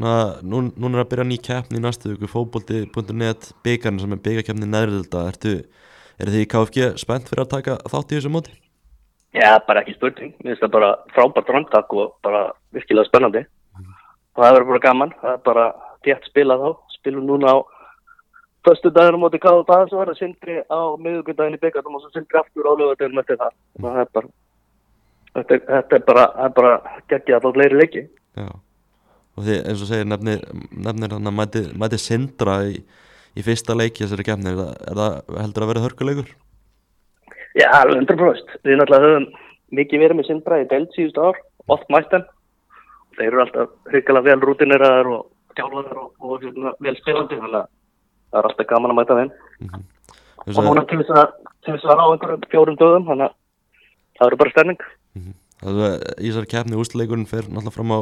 nú, 0.00 0.62
núna 0.72 0.98
er 0.98 1.04
að 1.04 1.10
byrja 1.12 1.28
ný 1.28 1.36
keppni 1.44 1.80
í 1.80 1.84
næstu 1.84 2.14
viku 2.14 2.28
fótbolti.net 2.30 3.50
byggarn 3.64 4.00
sem 4.00 4.14
er 4.16 4.20
byggarkeppni 4.24 4.68
neðrilda 4.68 5.26
eru 6.20 6.34
þið 6.34 6.42
í 6.42 6.48
KFG 6.52 6.90
spennt 7.00 7.28
fyrir 7.30 7.44
að 7.44 7.52
taka 7.54 7.76
þátt 7.88 8.12
í 8.12 8.18
þessu 8.18 8.32
móti? 8.32 8.54
Já, 9.36 9.58
bara 9.66 9.82
ekki 9.84 9.94
spurning. 9.94 10.32
Mér 10.42 10.54
finnst 10.54 10.64
það 10.64 10.72
bara 10.74 10.90
frábært 11.14 11.50
röndtak 11.54 11.92
og 11.94 12.16
bara 12.24 12.48
virkilega 12.74 13.08
spennandi. 13.08 13.44
Og 14.34 14.42
það 14.42 14.56
verður 14.56 14.70
bara 14.72 14.84
gaman. 14.86 15.12
Það 15.20 15.36
er 15.36 15.44
bara 15.46 15.66
tétt 16.06 16.26
spilað 16.30 16.64
þá. 16.64 16.70
Spilum 16.96 17.28
núna 17.28 17.54
á 17.54 17.56
förstu 18.66 18.90
daginn 18.92 19.16
á 19.16 19.22
móti 19.22 19.40
Káð 19.40 19.62
og 19.62 19.92
svo 19.92 20.02
er 20.02 20.10
það 20.10 20.18
sindri 20.18 20.56
á 20.66 20.80
miðugundaginn 21.00 21.56
í 21.56 21.62
byggatum 21.62 21.96
og 21.96 22.02
svo 22.02 22.10
sindri 22.12 22.40
aftur 22.40 22.68
á 22.68 22.72
lögadaginn 22.74 23.22
eftir 23.22 23.38
það. 23.40 23.54
Og 23.78 23.86
það 23.86 24.00
er 24.02 24.10
bara, 24.18 24.32
þetta 25.38 25.54
er, 25.54 25.62
þetta 25.70 25.96
er 26.00 26.04
bara, 26.10 26.26
það 26.34 26.50
er 26.50 26.58
bara 26.58 26.74
geggjað 27.12 27.38
að 27.38 27.46
fá 27.46 27.56
fleiri 27.60 27.80
leiki. 27.80 28.04
Já 28.40 28.50
og 29.40 29.46
þið 29.48 29.58
eins 29.70 29.82
og 29.84 29.88
segir 29.90 30.08
nefnir, 30.10 30.42
nefnir 30.86 31.14
hann 31.16 31.30
að 31.30 31.36
mæti, 31.40 31.62
mæti 31.80 31.98
Sindra 32.00 32.58
í, 32.68 32.76
í 33.40 33.44
fyrsta 33.46 33.76
leiki 33.78 34.04
þessari 34.04 34.26
kemni 34.28 34.52
er, 34.52 34.60
það- 34.60 34.78
er 34.92 35.00
það 35.00 35.40
heldur 35.44 35.64
að 35.66 35.70
vera 35.72 35.84
hörkuleikur? 35.86 36.30
Já, 37.58 37.66
alveg 37.80 38.04
100%. 38.04 38.52
Við 38.62 38.78
náttúrulega 38.78 39.06
höfum 39.08 39.26
mikið 39.74 40.02
verið 40.04 40.18
með 40.20 40.28
sindra 40.30 40.60
í 40.62 40.68
deild 40.70 40.92
síðustu 40.94 41.24
ár, 41.24 41.40
oft 41.74 41.88
mættan. 41.90 42.24
Þeir 43.18 43.26
eru 43.32 43.42
alltaf 43.44 43.72
hryggala 43.90 44.22
vel 44.22 44.38
rútineraðar 44.44 45.08
og 45.16 45.26
tjálfaðar 45.58 45.98
og, 45.98 46.12
og 46.22 46.44
hérna, 46.44 46.72
vel 46.80 46.94
spilandi, 47.00 47.38
þannig 47.40 47.58
að 47.58 47.66
það 48.30 48.38
er 48.40 48.48
alltaf 48.50 48.68
gaman 48.70 48.94
að 48.94 48.98
mæta 49.00 49.18
þeim. 49.18 49.32
Þess 50.44 50.56
Og 50.60 50.64
núna 50.68 50.84
til 50.88 51.00
þess 51.02 51.10
að, 51.20 51.32
til 51.66 51.74
þess 51.74 51.84
að 51.84 51.90
vera 51.90 52.06
á 52.06 52.10
einhverjum 52.14 52.46
fjórum 52.54 52.78
döðum, 52.80 53.08
þannig 53.10 53.26
að 53.26 53.34
það 54.20 54.30
eru 54.30 54.38
bara 54.40 54.54
stærning. 54.54 54.80
að 55.18 55.20
í 55.20 55.34
þessari 55.60 56.50
kemni 56.50 56.78
úsleikurinn 56.80 57.28
fer 57.28 57.48
náttúrulega 57.48 57.74
fram 57.74 57.92
á, 57.92 58.00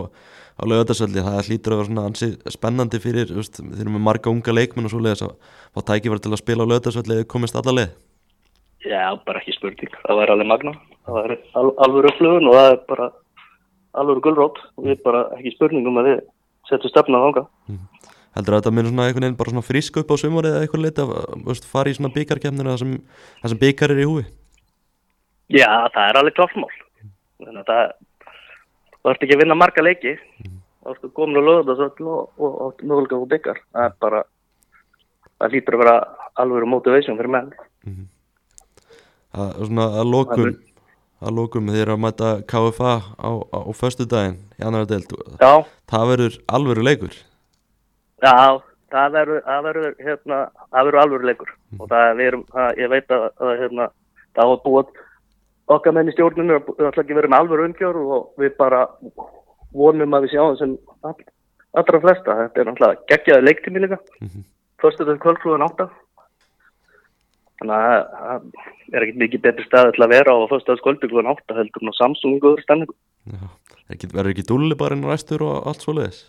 á 0.58 0.62
lögadagsvelli 0.68 1.24
það 1.26 1.48
hlýtur 1.48 1.74
að 1.74 1.80
vera 1.80 1.88
svona 1.90 2.06
ansi 2.08 2.28
spennandi 2.54 3.00
fyrir 3.02 3.32
veist, 3.34 3.58
þeir 3.58 3.86
eru 3.86 3.94
með 3.96 4.04
marga 4.08 4.30
unga 4.30 4.54
leikmenn 4.54 4.86
og 4.86 4.94
svoleiðis 4.94 5.24
að 5.26 5.34
fá 5.74 5.80
tækifæri 5.90 6.22
til 6.22 6.34
að 6.34 6.42
spila 6.42 6.66
á 6.66 6.70
lögadagsvelli 6.70 7.18
eða 7.18 7.30
komist 7.34 7.58
alla 7.58 7.74
leið 7.80 7.96
Já, 8.86 9.10
bara 9.26 9.40
ekki 9.42 9.56
spurning. 9.56 9.90
Það 10.04 10.20
væri 10.20 10.32
alveg 10.32 10.48
magna. 10.48 10.72
Það 11.02 11.16
væri 11.16 11.36
al, 11.58 11.70
alveg 11.82 12.06
upplugun 12.12 12.48
og 12.48 12.54
það 12.54 12.68
er 12.70 12.76
bara 12.88 13.08
alveg 13.98 14.20
gullrótt. 14.22 14.60
Og 14.78 14.86
við 14.86 15.00
bara 15.02 15.22
ekki 15.34 15.54
spurning 15.56 15.88
um 15.90 15.98
að 15.98 16.10
við 16.12 16.20
setjum 16.70 16.92
stefna 16.92 17.18
á 17.18 17.24
þanga. 17.26 17.44
heldur 18.36 18.54
að 18.54 18.60
þetta 18.60 18.72
minn 18.76 18.88
svona 18.90 19.06
einhvern 19.08 19.24
veginn 19.26 19.38
bara 19.38 19.52
svona 19.52 19.66
frísk 19.66 19.96
upp 19.98 20.12
á 20.14 20.16
sumarið 20.20 20.52
eða 20.54 20.66
eitthvað 20.66 20.84
leita 20.84 21.06
að 21.08 21.62
fara 21.66 21.90
í 21.90 21.96
svona 21.96 22.12
byggarkemnir 22.14 22.68
það 22.70 22.76
sem, 22.82 22.92
það 23.40 23.52
sem 23.52 23.60
byggar 23.62 23.94
er 23.94 24.02
í 24.02 24.06
húi 24.06 24.24
Já, 25.48 25.70
það 25.94 26.04
er 26.04 26.18
alveg 26.20 26.36
kláttmál. 26.36 26.74
Þannig 27.42 27.62
að 27.62 27.70
það, 27.70 28.32
þú 28.98 29.12
ert 29.12 29.26
ekki 29.26 29.36
að 29.36 29.42
vinna 29.42 29.58
marga 29.58 29.84
leiki. 29.84 30.14
Þá 30.82 30.92
ertu 30.94 31.10
komin 31.16 31.40
að 31.40 31.48
löða 31.48 31.66
þessu 31.70 32.08
og, 32.08 32.30
og, 32.38 32.54
og 32.66 32.84
mögulega 32.84 33.18
og 33.18 33.28
byggar. 33.32 33.60
Það 33.74 33.88
er 33.88 33.98
bara, 34.04 34.22
það 35.38 35.56
lítur 35.56 35.78
að 35.78 35.84
vera 35.84 35.96
alveg 36.38 36.70
motivation 36.70 37.18
fyrir 37.18 37.34
menn. 37.34 37.52
að, 39.34 39.60
svona, 39.68 39.90
að 40.00 40.10
lokum 40.14 40.56
að 41.18 41.34
lokum 41.34 41.70
þeir 41.72 41.82
eru 41.82 41.94
að 41.96 42.02
mæta 42.04 42.28
KFA 42.46 42.92
á, 43.18 43.30
á, 43.42 43.58
á 43.58 43.72
föstu 43.74 44.06
daginn 44.06 44.38
í 44.54 44.62
annar 44.62 44.86
deild 44.86 45.10
Já, 45.42 45.66
það 45.90 46.04
verður 46.12 46.36
alvöru 46.54 46.84
leikur 46.86 47.16
já, 48.22 48.60
það 48.92 49.14
verður, 49.16 49.42
það 49.46 49.66
verður, 49.68 49.94
hérna, 50.06 50.38
alveg 50.80 51.26
leikur. 51.28 51.52
Og 51.78 51.90
það 51.90 52.04
er, 52.04 52.16
við 52.18 52.30
erum, 52.30 52.44
það, 52.54 52.80
ég 52.82 52.92
veit 52.94 53.14
að, 53.14 53.26
að 53.44 53.52
hérna, 53.62 53.88
það 54.38 54.52
var 54.52 54.62
búið 54.64 54.92
okkar 55.74 55.96
menn 55.96 56.10
í 56.10 56.14
stjórninu 56.16 56.58
að 56.58 56.70
það 56.70 56.90
ætla 56.90 57.04
ekki 57.04 57.14
að 57.14 57.20
vera 57.20 57.32
með 57.32 57.44
alveg 57.44 57.64
umgjör 57.66 58.00
og 58.02 58.42
við 58.42 58.54
bara 58.58 58.82
vonum 59.76 60.16
að 60.16 60.26
við 60.26 60.34
sjáum 60.34 60.58
sem 60.60 60.74
all, 61.04 61.16
allra 61.80 62.02
flesta. 62.04 62.36
Þetta 62.42 62.62
er 62.62 62.70
náttúrulega 62.70 63.08
geggjaði 63.12 63.46
leiktími 63.46 63.84
líka. 63.84 64.00
Fyrstu 64.82 65.04
þetta 65.04 65.24
kvöldflúðan 65.24 65.66
átta. 65.68 65.88
Þannig 67.58 67.74
að 67.74 68.02
það 68.16 68.50
er 68.94 69.04
ekkert 69.04 69.22
mikið 69.24 69.44
betri 69.44 69.66
stað 69.66 69.92
til 69.96 70.04
að 70.06 70.14
vera 70.14 70.34
á 70.34 70.38
fyrstu 70.50 70.72
þetta 70.72 70.86
kvöldflúðan 70.88 71.32
átta 71.34 71.58
heldur 71.58 71.90
á 71.90 72.00
Samsung 72.00 72.50
stenningu. 72.64 72.96
Já. 73.28 73.48
Er 73.88 73.96
ekki, 73.96 74.10
verður 74.12 74.34
ekki 74.34 74.48
dúlli 74.48 74.76
bara 74.76 74.96
inn 74.96 75.06
á 75.08 75.08
ræstur 75.08 75.42
og 75.46 75.68
allt 75.68 75.84
svoleiðis 75.84 76.26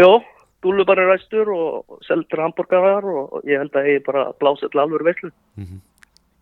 Jó, 0.00 0.22
dúlu 0.64 0.86
bara 0.88 1.04
ræstur 1.10 1.50
og 1.52 1.98
seldur 2.06 2.40
hambúrgarar 2.40 3.04
og 3.04 3.44
ég 3.44 3.60
held 3.60 3.76
að 3.76 3.90
ég 3.92 4.06
bara 4.06 4.30
blási 4.40 4.70
til 4.72 4.80
alveg 4.80 5.04
veitlu. 5.06 5.30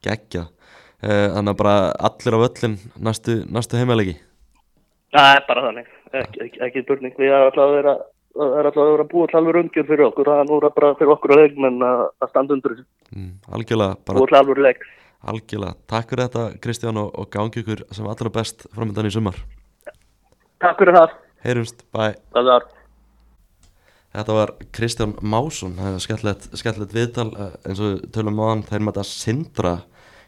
geggja 0.02 0.46
uh, 0.46 0.61
þannig 1.02 1.52
að 1.54 1.58
bara 1.62 1.76
allir 2.08 2.36
á 2.38 2.42
völlin 2.44 2.76
næstu, 3.02 3.38
næstu 3.50 3.78
heimalegi 3.80 4.16
Það 5.12 5.30
er 5.36 5.42
bara 5.48 5.62
þannig, 5.66 5.88
ekki, 6.16 6.38
ekki, 6.64 6.82
spurning. 6.86 7.12
Við 7.18 7.28
erum 7.28 7.48
alltaf 7.50 7.66
að 7.66 7.74
vera, 7.76 7.92
það 8.32 8.54
er 8.56 8.68
alltaf 8.70 8.82
að 8.86 8.92
vera 8.94 9.04
búið 9.10 9.26
til 9.28 9.38
alveg 9.42 9.58
umgjör 9.60 9.86
fyrir 9.90 10.04
okkur. 10.06 10.30
Það 10.30 10.38
er 10.40 10.46
nú 10.48 10.60
bara 10.64 10.92
fyrir 10.96 11.12
okkur 11.12 11.34
að 11.34 11.40
leikmenn 11.42 11.82
að 11.84 12.30
standa 12.30 12.56
þessu. 12.56 12.84
mm, 13.12 13.32
algjörlega, 13.52 13.98
Búið 14.08 14.30
til 14.30 14.38
alveg 14.40 14.62
leik. 14.64 14.86
algjörlega 15.32 15.74
takk 15.92 16.08
fyrir 16.14 16.24
þetta 16.28 16.44
Kristján 16.64 16.96
og, 17.02 17.10
og 17.18 17.28
gangi 17.30 17.60
ykkur 17.60 17.84
sem 17.92 18.08
allra 18.08 18.32
best 18.32 18.64
framöndan 18.72 19.10
í 19.10 19.12
sumar 19.12 19.36
Takk 20.62 20.78
fyrir 20.80 20.96
það. 20.96 21.12
heyrumst, 21.44 21.84
bye 21.92 22.14
var 22.32 22.64
Þetta 24.12 24.34
var 24.36 24.50
Kristján 24.76 25.14
Másson, 25.24 25.76
skemmtilegt 26.00 26.92
viðtal 26.96 27.30
eh, 27.36 27.54
eins 27.68 27.80
og 27.80 28.00
tölum 28.12 28.40
á 28.44 28.44
hann, 28.50 28.64
þeir 28.64 28.82
mæta 28.84 29.04
sindra 29.08 29.76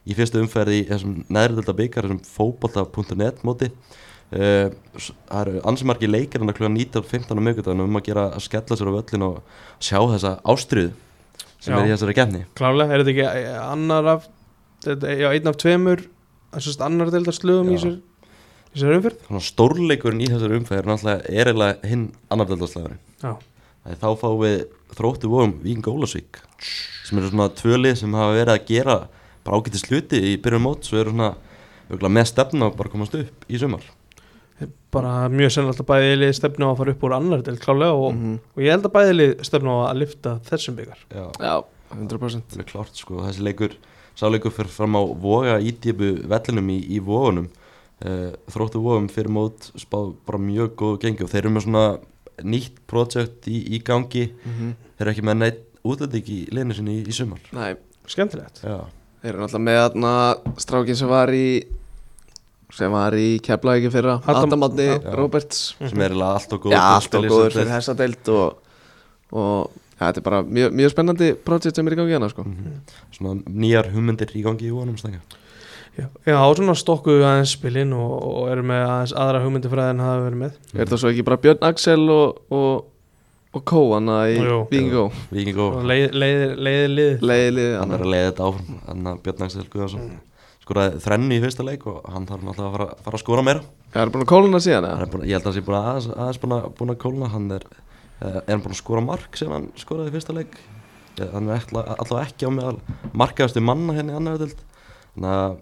í 0.04 0.16
fyrstu 0.16 0.40
umferði 0.42 0.80
í 0.82 0.86
þessum 0.88 1.20
neðrildölda 1.32 1.76
byggar, 1.78 2.08
þessum 2.08 2.22
fótbolta.net 2.28 3.44
móti. 3.46 3.70
Uh, 4.34 4.72
það 5.28 5.40
eru 5.40 5.60
ansimarki 5.70 6.08
leikir 6.10 6.42
en 6.42 6.50
að 6.50 6.58
klukka 6.58 6.72
19.15 6.74 7.38
á 7.38 7.46
mögudagunum 7.46 7.90
um 7.90 8.00
að 8.00 8.06
gera 8.08 8.24
að 8.34 8.46
skella 8.46 8.78
sér 8.78 8.90
á 8.90 8.96
völlin 8.96 9.26
og 9.28 9.60
sjá 9.78 10.00
þessa 10.00 10.32
ástriðu 10.42 10.90
sem 11.60 11.74
Já. 11.74 11.76
er 11.78 11.86
í 11.86 11.92
þessari 11.92 12.16
gefni. 12.18 12.42
Klálega, 12.58 12.90
er 12.96 13.04
þetta 13.04 13.12
ekki 13.14 13.44
eh, 13.44 13.60
annar 13.62 14.10
af 14.16 14.26
þetta, 14.84 15.14
já, 15.20 15.28
einn 15.30 15.52
af 15.52 15.60
tveimur 15.60 16.04
þessast 16.56 16.84
annar 16.84 17.12
deildar 17.14 17.36
slögum 17.36 17.72
í 17.72 17.78
sér 17.80 18.00
Þannig 18.74 19.38
að 19.38 19.44
stórleikurinn 19.46 20.22
í 20.24 20.28
þessari 20.32 20.56
umferð 20.58 20.80
er 20.82 20.88
náttúrulega 20.90 21.86
hinn 21.86 22.08
annardöldarslæðurinn. 22.34 22.98
Já, 23.22 23.36
Þá 23.84 24.08
fáum 24.16 24.40
við 24.40 24.62
þróttu 24.96 25.28
vóum 25.28 25.52
Víking 25.62 25.86
Ólasvík 25.92 26.40
sem 27.04 27.20
eru 27.20 27.28
svona 27.28 27.50
tvölið 27.52 27.98
sem 28.00 28.16
hafa 28.16 28.32
verið 28.32 28.52
að 28.54 28.66
gera 28.70 28.96
bara 29.44 29.61
ágæti 29.61 29.80
sluti 29.80 30.20
í 30.33 30.38
byrjun 30.42 30.64
mót 30.64 30.87
svo 30.88 31.00
eru 31.00 31.12
svona 31.14 32.11
með 32.12 32.30
stefna 32.30 32.70
bara 32.74 32.92
komast 32.92 33.16
upp 33.18 33.46
í 33.48 33.61
sumar. 33.61 33.85
Bara 34.94 35.26
mjög 35.33 35.50
sennilegt 35.50 35.83
að 35.83 35.88
bæði 35.90 36.18
lið 36.20 36.33
stefnu 36.38 36.68
á 36.70 36.70
að 36.70 36.78
fara 36.80 36.92
upp 36.94 37.04
úr 37.04 37.14
annar 37.16 37.42
deild 37.44 37.61
klálega 37.62 37.96
og, 37.98 38.20
og 38.54 38.62
ég 38.62 38.70
held 38.70 38.87
að 38.87 38.94
bæði 38.94 39.16
lið 39.16 39.33
stefnu 39.48 39.74
á 39.74 39.78
að 39.88 39.98
lifta 40.04 40.35
þessum 40.46 40.76
byggar 40.78 41.00
Já, 41.11 41.24
Já, 41.42 41.54
100% 41.96 42.54
alveg 42.54 42.70
klárt 42.70 43.02
sko. 43.02 43.18
Þessi 43.26 43.44
leikur, 43.44 43.74
sáleikur 44.18 44.54
fyrir 44.54 44.72
fram 44.72 44.94
á 44.94 45.02
voga 45.02 45.59
ídjöpu 45.59 46.12
vellinum 46.30 46.70
í, 46.70 46.78
í 46.94 47.02
vogunum. 47.02 47.50
Uh, 48.04 48.30
þróttu 48.50 48.80
vóum 48.83 49.11
fyrir 49.11 49.33
mót 49.35 49.70
spáð 49.80 50.14
bara 50.26 50.40
mjög 50.42 50.74
góð 50.78 50.96
gengi 51.04 51.26
og 51.26 51.30
þeir 51.33 51.44
eru 51.44 51.54
með 51.54 51.66
svona 51.66 51.85
nýtt 52.54 52.80
projekt 52.90 53.48
í, 53.50 53.61
í 53.74 53.83
gangi. 53.85 54.28
Þeir 54.44 55.04
eru 55.04 55.14
ekki 55.14 55.26
með 55.26 55.40
neitt 55.42 55.62
útlending 55.85 56.30
í 56.30 56.40
leinu 56.54 56.78
sinni 56.78 57.00
í, 57.00 57.04
í 57.11 57.14
sumar. 57.14 57.42
Nei, 57.54 57.74
Skemmtilegt. 58.11 58.62
Já, 58.64 58.78
þeir 59.24 59.32
eru 59.32 59.40
náttúrulega 59.40 59.64
með 59.64 59.78
þarna 59.80 60.14
strákin 60.60 60.98
sem 61.00 61.08
var 61.08 61.30
í 61.32 61.46
sem 62.74 62.92
var 62.92 63.14
í 63.16 63.28
Keflavíki 63.44 63.90
fyrra 63.94 64.18
Adam- 64.20 64.48
Adam 64.50 64.66
Átni 64.66 64.88
Já. 64.90 65.14
Roberts 65.16 65.62
sem 65.78 66.00
er 66.02 66.10
eiginlega 66.12 66.34
allt 66.40 66.52
og 66.52 66.60
góð 66.66 66.74
Já, 66.74 66.80
til 66.80 66.84
að 66.84 66.94
allt 66.94 67.04
og 67.04 67.08
spila 67.08 67.24
í 67.24 67.30
góður 67.32 67.54
fyrir 67.54 67.64
deild. 67.64 67.74
þessa 67.76 67.94
deild 68.00 68.28
og, 68.34 68.58
og 69.32 69.70
ja, 69.94 70.02
þetta 70.10 70.20
er 70.20 70.26
bara 70.26 70.42
mjög, 70.42 70.74
mjög 70.80 70.92
spennandi 70.92 71.30
projekt 71.46 71.78
sem 71.78 71.88
er 71.88 71.96
í 71.96 72.00
gangi 72.00 72.16
hérna 72.16 72.30
sko. 72.32 72.44
svona 73.14 73.34
nýjar 73.48 73.90
hugmyndir 73.94 74.34
í 74.34 74.44
gangi 74.44 74.68
í 74.68 74.98
stanga 75.00 75.22
Já, 75.94 76.08
já 76.26 76.34
á 76.34 76.46
svona 76.58 76.74
stokkuðu 76.74 77.22
aðeins 77.22 77.52
spilin 77.54 77.92
og, 77.94 78.14
og 78.26 78.48
eru 78.50 78.64
með 78.66 78.82
aðeins 78.82 79.12
aðra 79.14 79.42
hugmyndi 79.44 79.70
fræði 79.70 79.92
en 79.94 80.02
hafa 80.02 80.24
verið 80.24 80.40
með 80.40 80.56
Er 80.74 80.90
það 80.90 80.98
svo 80.98 81.12
ekki 81.12 81.24
bara 81.28 81.38
Björn 81.44 81.62
Axel 81.62 82.10
og, 82.10 82.40
og, 82.50 82.84
og 83.54 83.64
Kó 83.68 83.80
hann 83.94 84.08
í. 84.10 84.36
Víkingó 84.70 85.04
Viking 85.30 85.58
og 85.62 85.80
og 85.80 85.84
leið, 85.88 86.06
leið, 86.18 86.44
leiðir 86.58 87.54
lið. 87.58 87.72
Hann 87.80 87.94
er 87.96 88.04
að 88.04 88.10
leiða 88.12 88.28
þetta 88.30 88.48
áfram 88.48 88.78
hann 88.88 89.10
að 89.12 89.20
Björn 89.26 89.44
Axel 89.46 89.66
Guðarsson 89.72 90.12
skoraði 90.64 91.00
þrennu 91.04 91.36
í 91.36 91.40
fyrsta 91.44 91.64
leik 91.66 91.82
og 91.90 91.98
hann 92.08 92.24
þarf 92.28 92.44
náttúrulega 92.46 92.70
að 92.70 92.76
fara, 92.78 92.86
fara 93.04 93.18
að 93.18 93.22
skora 93.24 93.42
meira. 93.44 93.64
Er 93.94 94.10
búin 94.10 94.24
að 94.24 94.30
kóluna 94.32 94.60
síðan 94.64 94.86
hann 94.88 95.02
er 95.04 95.10
búin, 95.12 95.26
ég 95.28 95.36
held 95.36 95.44
að 95.44 95.50
hann 95.50 95.58
sé 95.58 95.64
búin 95.66 95.76
að 95.78 95.88
aðeins, 95.90 96.08
aðeins 96.16 96.40
búin 96.42 96.54
að, 96.56 96.64
búin 96.78 96.94
að 96.94 97.00
kólna. 97.04 97.28
Hann 97.34 97.50
er, 97.58 97.66
eh, 98.22 98.38
er 98.40 98.48
hann 98.54 98.64
búin 98.64 98.74
að 98.74 98.80
skora 98.80 99.02
mark 99.04 99.36
sem 99.36 99.52
hann 99.52 99.68
skoraði 99.76 100.10
í 100.10 100.14
fyrsta 100.16 100.34
leik? 100.38 100.56
Eh, 101.20 101.28
hann 101.30 101.48
er 101.52 101.60
ætla- 101.60 101.84
allavega 101.98 102.26
ekki 102.26 102.48
á 102.48 102.50
meðal 102.56 102.80
markaðastu 103.12 103.62
manna 103.62 103.92
henni 103.94 104.14
í 104.14 104.16
annar 104.18 104.40
dild 104.40 104.56
þannig 105.14 105.36
að 105.36 105.56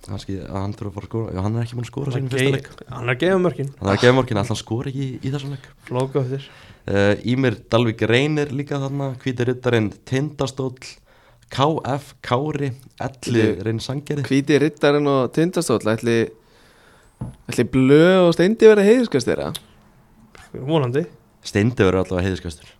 kannski 0.00 0.36
að 0.42 0.58
hann 0.58 0.74
þurfa 0.74 0.90
að 0.90 0.94
fara 0.96 1.06
að 1.06 1.10
skora. 1.10 1.32
Já, 1.36 1.40
hann 1.44 1.56
er 1.56 1.62
ekki 1.62 1.76
búin 1.78 1.86
að 1.86 1.92
skora 1.92 2.12
hann 2.90 3.08
er 3.08 3.14
að 3.14 3.20
gefa 3.22 3.40
mörkin. 3.46 3.70
Hann 3.78 3.88
er 3.88 3.94
að 3.96 4.02
gefa 4.02 4.16
morgin 4.18 4.40
alltaf 4.42 4.58
skora 4.60 4.90
ekki 4.90 5.06
í, 5.06 5.20
í 5.22 5.30
þessum 5.30 5.54
leik 5.54 5.70
uh, 6.88 7.14
Ímir 7.28 7.58
Dalvik 7.70 8.02
Reynir 8.08 8.52
líka 8.54 8.80
þarna 8.82 9.12
hvíti 9.22 9.46
rittarinn 9.48 9.90
Tindastóll 10.08 10.76
KF 11.50 12.14
Kári 12.24 12.70
Elli 13.02 13.40
Þetta- 13.42 13.64
Reyn 13.66 13.80
Sangeri 13.82 14.26
Hvíti 14.26 14.58
Rittarinn 14.62 15.08
og 15.10 15.32
Tindastóll 15.34 15.90
ætli, 15.92 16.18
ætli 17.50 17.66
Blöð 17.72 18.28
og 18.28 18.36
Steindi 18.36 18.70
verið 18.70 18.90
heiðiskast 18.92 19.30
þeirra 19.30 19.50
vonandi. 20.50 21.04
Steindi 21.46 21.84
verður 21.84 22.04
allavega 22.04 22.28
heiðiskastur 22.28 22.70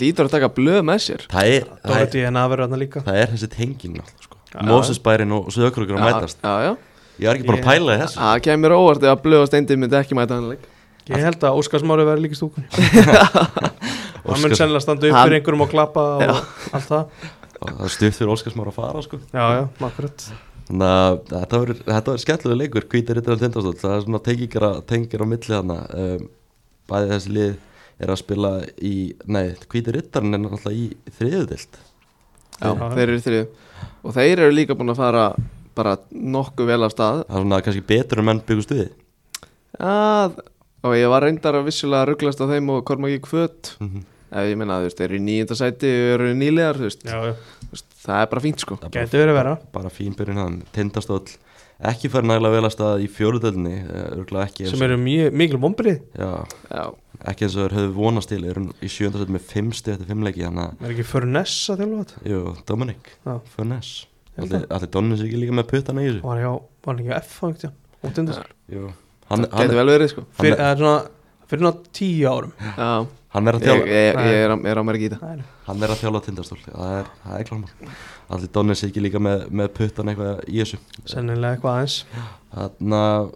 hlýtur 0.00 0.26
að 0.28 0.32
taka 0.32 0.48
blöð 0.56 0.80
með 0.88 1.02
sér. 1.04 1.24
Það 1.30 1.50
er, 1.52 1.66
það 1.84 1.98
er, 2.00 2.78
líka. 2.80 3.02
það 3.04 3.18
er 3.20 3.32
þessi 3.34 3.48
náttúrulega, 3.52 4.24
sko. 4.24 4.38
Já. 4.52 4.60
Mósesbærin 4.68 5.34
og 5.36 5.50
Söðokrókur 5.52 5.98
að 5.98 6.06
mætast. 6.08 6.38
já, 6.40 6.54
já. 6.66 6.72
Ég 7.20 7.28
var 7.28 7.36
ekki 7.38 7.48
búin 7.48 7.60
að 7.60 7.66
pæla 7.68 7.96
þessu. 8.00 8.18
Það 8.18 8.42
kemur 8.46 8.74
óvart 8.78 9.04
ef 9.04 9.12
að 9.12 9.22
blöð 9.26 9.44
og 9.44 9.50
steindi 9.50 9.76
myndi 9.76 9.98
ekki 10.00 10.16
mæta 10.16 10.38
hann 10.38 10.48
leik 10.54 10.64
Ég 11.10 11.18
held 11.26 11.42
að 11.48 11.56
Óskarsmári 11.58 12.04
verður 12.06 12.22
líka 12.22 12.36
í 12.36 12.38
stúkunni 12.38 12.66
Hann 14.22 14.38
mun 14.44 14.54
sennilega 14.54 14.82
standa 14.84 15.08
upp 15.08 15.16
fyrir 15.18 15.38
einhverjum 15.40 15.64
og 15.64 15.70
klappa 15.72 16.02
og 16.16 16.22
Já. 16.22 16.32
allt 16.78 16.86
það. 16.92 17.24
Það 17.62 17.80
er 17.88 17.92
stutt 17.96 18.16
fyrir 18.20 18.30
Óskarsmára 18.36 18.70
að 18.70 18.76
fara 18.78 19.02
sko. 19.02 19.18
Já, 19.34 19.44
já, 19.56 19.62
akkurat. 19.88 20.26
Þannig 20.68 20.92
að 20.92 21.72
þetta 21.88 22.12
var 22.14 22.20
skemmtilega 22.22 22.60
leikur 22.60 22.86
Hvítir 22.92 23.18
rittar 23.18 23.34
að 23.34 23.42
tindastóll. 23.42 23.74
Það 23.82 23.96
er 23.96 24.04
svona 24.06 24.20
tengingar, 24.28 24.66
að- 24.68 24.80
tengingir 24.92 25.24
á 25.24 25.26
milli 25.26 25.50
þarna. 25.50 25.78
Um, 26.04 26.28
Bæði 26.92 27.10
þessi 27.16 27.34
lið 27.34 27.52
er 28.02 28.12
að 28.14 28.20
spila 28.22 28.52
í 28.82 28.94
Nei, 29.26 29.44
hvítir 29.70 29.98
rittarinn 29.98 30.34
er 30.38 30.42
náttúrulega 30.42 30.78
í 30.78 30.86
þriðudild 31.18 31.76
Já, 32.62 32.70
Já. 32.70 32.88
þeir 32.94 33.04
eru 33.08 33.20
þrið 33.26 33.44
Og 34.06 34.16
þeir 34.16 34.42
eru 34.46 34.54
líka 34.54 34.74
búin 34.78 34.90
að 34.94 34.98
fara 35.02 35.26
bara 35.74 35.96
nokkuð 36.12 36.66
vel 36.68 36.82
af 36.86 36.92
stað. 36.94 37.22
Það 37.26 37.36
er 37.38 37.42
svona 37.46 37.60
kannski 37.66 37.84
betur 37.90 38.20
en 38.22 38.26
menn 38.28 38.42
byggust 38.46 38.74
við. 38.74 38.90
Já, 39.80 40.30
og 40.82 40.96
ég 40.98 41.08
var 41.12 41.22
reyndar 41.26 41.54
að 41.60 41.68
vissulega 41.70 42.08
rugglast 42.10 42.40
á 42.42 42.46
þeim 42.50 42.70
og 42.74 42.84
korma 42.88 43.08
ekki 43.10 43.26
kvöt. 43.28 43.76
Mhm. 43.80 44.02
Ef 44.32 44.46
ég 44.48 44.56
minna, 44.56 44.78
þú 44.80 44.86
veist, 44.88 44.96
þeir 44.96 45.10
eru 45.10 45.18
í 45.20 45.24
nýjönda 45.26 45.56
sæti 45.58 45.88
og 45.92 46.12
eru 46.16 46.28
nýlegar, 46.34 46.78
þú 46.80 46.86
veist, 46.88 47.02
Já, 47.04 47.18
já, 47.28 47.34
Það 48.02 48.20
er 48.22 48.26
bara 48.32 48.40
fínt, 48.42 48.58
sko. 48.64 48.76
Gæti 48.90 49.18
verið 49.20 49.34
vera 49.36 49.58
bara 49.72 49.90
fín 49.92 50.14
byrjun 50.16 50.38
hann 50.40 50.62
Tindastóll 50.72 51.36
ekki 51.82 52.08
fyrir 52.10 52.26
nægilega 52.30 52.54
vel 52.56 52.64
að 52.66 52.72
stað 52.74 53.02
í 53.04 53.08
fjóruðöldinni 53.12 53.74
Örgulega 54.16 54.46
ekki 54.48 54.64
eins 54.64 54.72
sem 54.74 54.82
eru 54.86 54.96
mjög 55.02 55.36
mikil 55.36 55.60
vombrið 55.62 56.00
Já, 56.16 56.30
Já, 56.72 56.82
ekki 57.30 57.44
eins 57.46 57.56
og 57.58 57.66
þeir 57.68 57.76
höfðu 57.78 57.92
vonast 57.98 58.28
til 58.32 58.40
Þeir 58.42 58.50
eru 58.56 58.64
í 58.80 58.90
sjöndastöld 58.96 59.34
með 59.36 59.46
fimm 59.52 59.70
stið 59.76 59.94
eftir 59.98 60.10
fimm 60.10 60.24
leiki 60.26 60.44
Þannig 60.46 60.64
að, 60.64 60.82
Er 60.88 60.94
ekki 60.96 61.06
fyrir 61.12 61.30
Ness 61.36 61.70
að 61.70 61.82
þjálfa 61.82 62.00
þetta? 62.02 62.24
jú, 62.32 62.40
Dominic. 62.72 63.12
Já. 63.26 63.34
Furness. 63.54 63.92
Allir, 64.40 64.88
Donnis 64.96 65.20
ekki 65.26 65.36
líka 65.44 65.52
með 65.60 65.68
puttana 65.68 66.02
í 66.02 66.08
þessu. 66.08 66.22
Var 66.24 66.42
hann 66.42 67.02
ekki 67.04 67.12
á 67.12 67.20
F 67.20 67.34
á 67.38 67.44
einhvern 67.46 67.60
tíðan? 67.60 67.74
Og 68.02 68.14
tindast. 68.16 68.54
Jú, 68.72 68.88
hann, 69.32 69.46
það 69.48 69.58
hann, 69.58 69.66
gæti 69.66 69.80
vel 69.80 69.90
verið, 69.92 70.12
sko. 70.12 70.24
það 70.38 70.62
er 70.68 70.80
svona, 70.82 70.94
fyrir 71.50 71.66
nátt 71.66 71.82
tíu 71.98 72.30
árum. 72.30 72.54
Já, 72.68 72.90
hann 73.36 73.50
er 73.50 73.58
að 73.58 73.66
ég, 73.66 73.68
þjála 73.68 73.92
ég, 73.92 74.22
ég 74.28 74.40
er, 74.44 74.54
á- 74.54 74.64
er 74.72 74.80
á 74.80 74.82
mér 74.86 75.00
í 75.00 75.10
Það 75.12 75.28
er 75.32 75.44
Hann 75.62 75.84
er 75.86 75.92
að 75.94 76.00
þjála 76.02 76.20
tindastól. 76.24 76.58
Það 76.64 76.96
er, 76.98 77.10
það 77.22 77.36
er 77.38 77.46
klámál 77.48 77.92
Allir 78.32 78.50
Donnis 78.54 78.82
ekki 78.86 79.02
líka 79.04 79.20
með, 79.22 79.44
með 79.52 79.68
puttana 79.76 80.12
eitthvað 80.12 80.40
í 80.48 80.56
þessu. 80.62 80.78
Sennilega 81.06 81.56
eitthvað 81.56 81.76
aðeins. 81.76 81.96
Þannig 82.52 82.96
að 82.98 83.28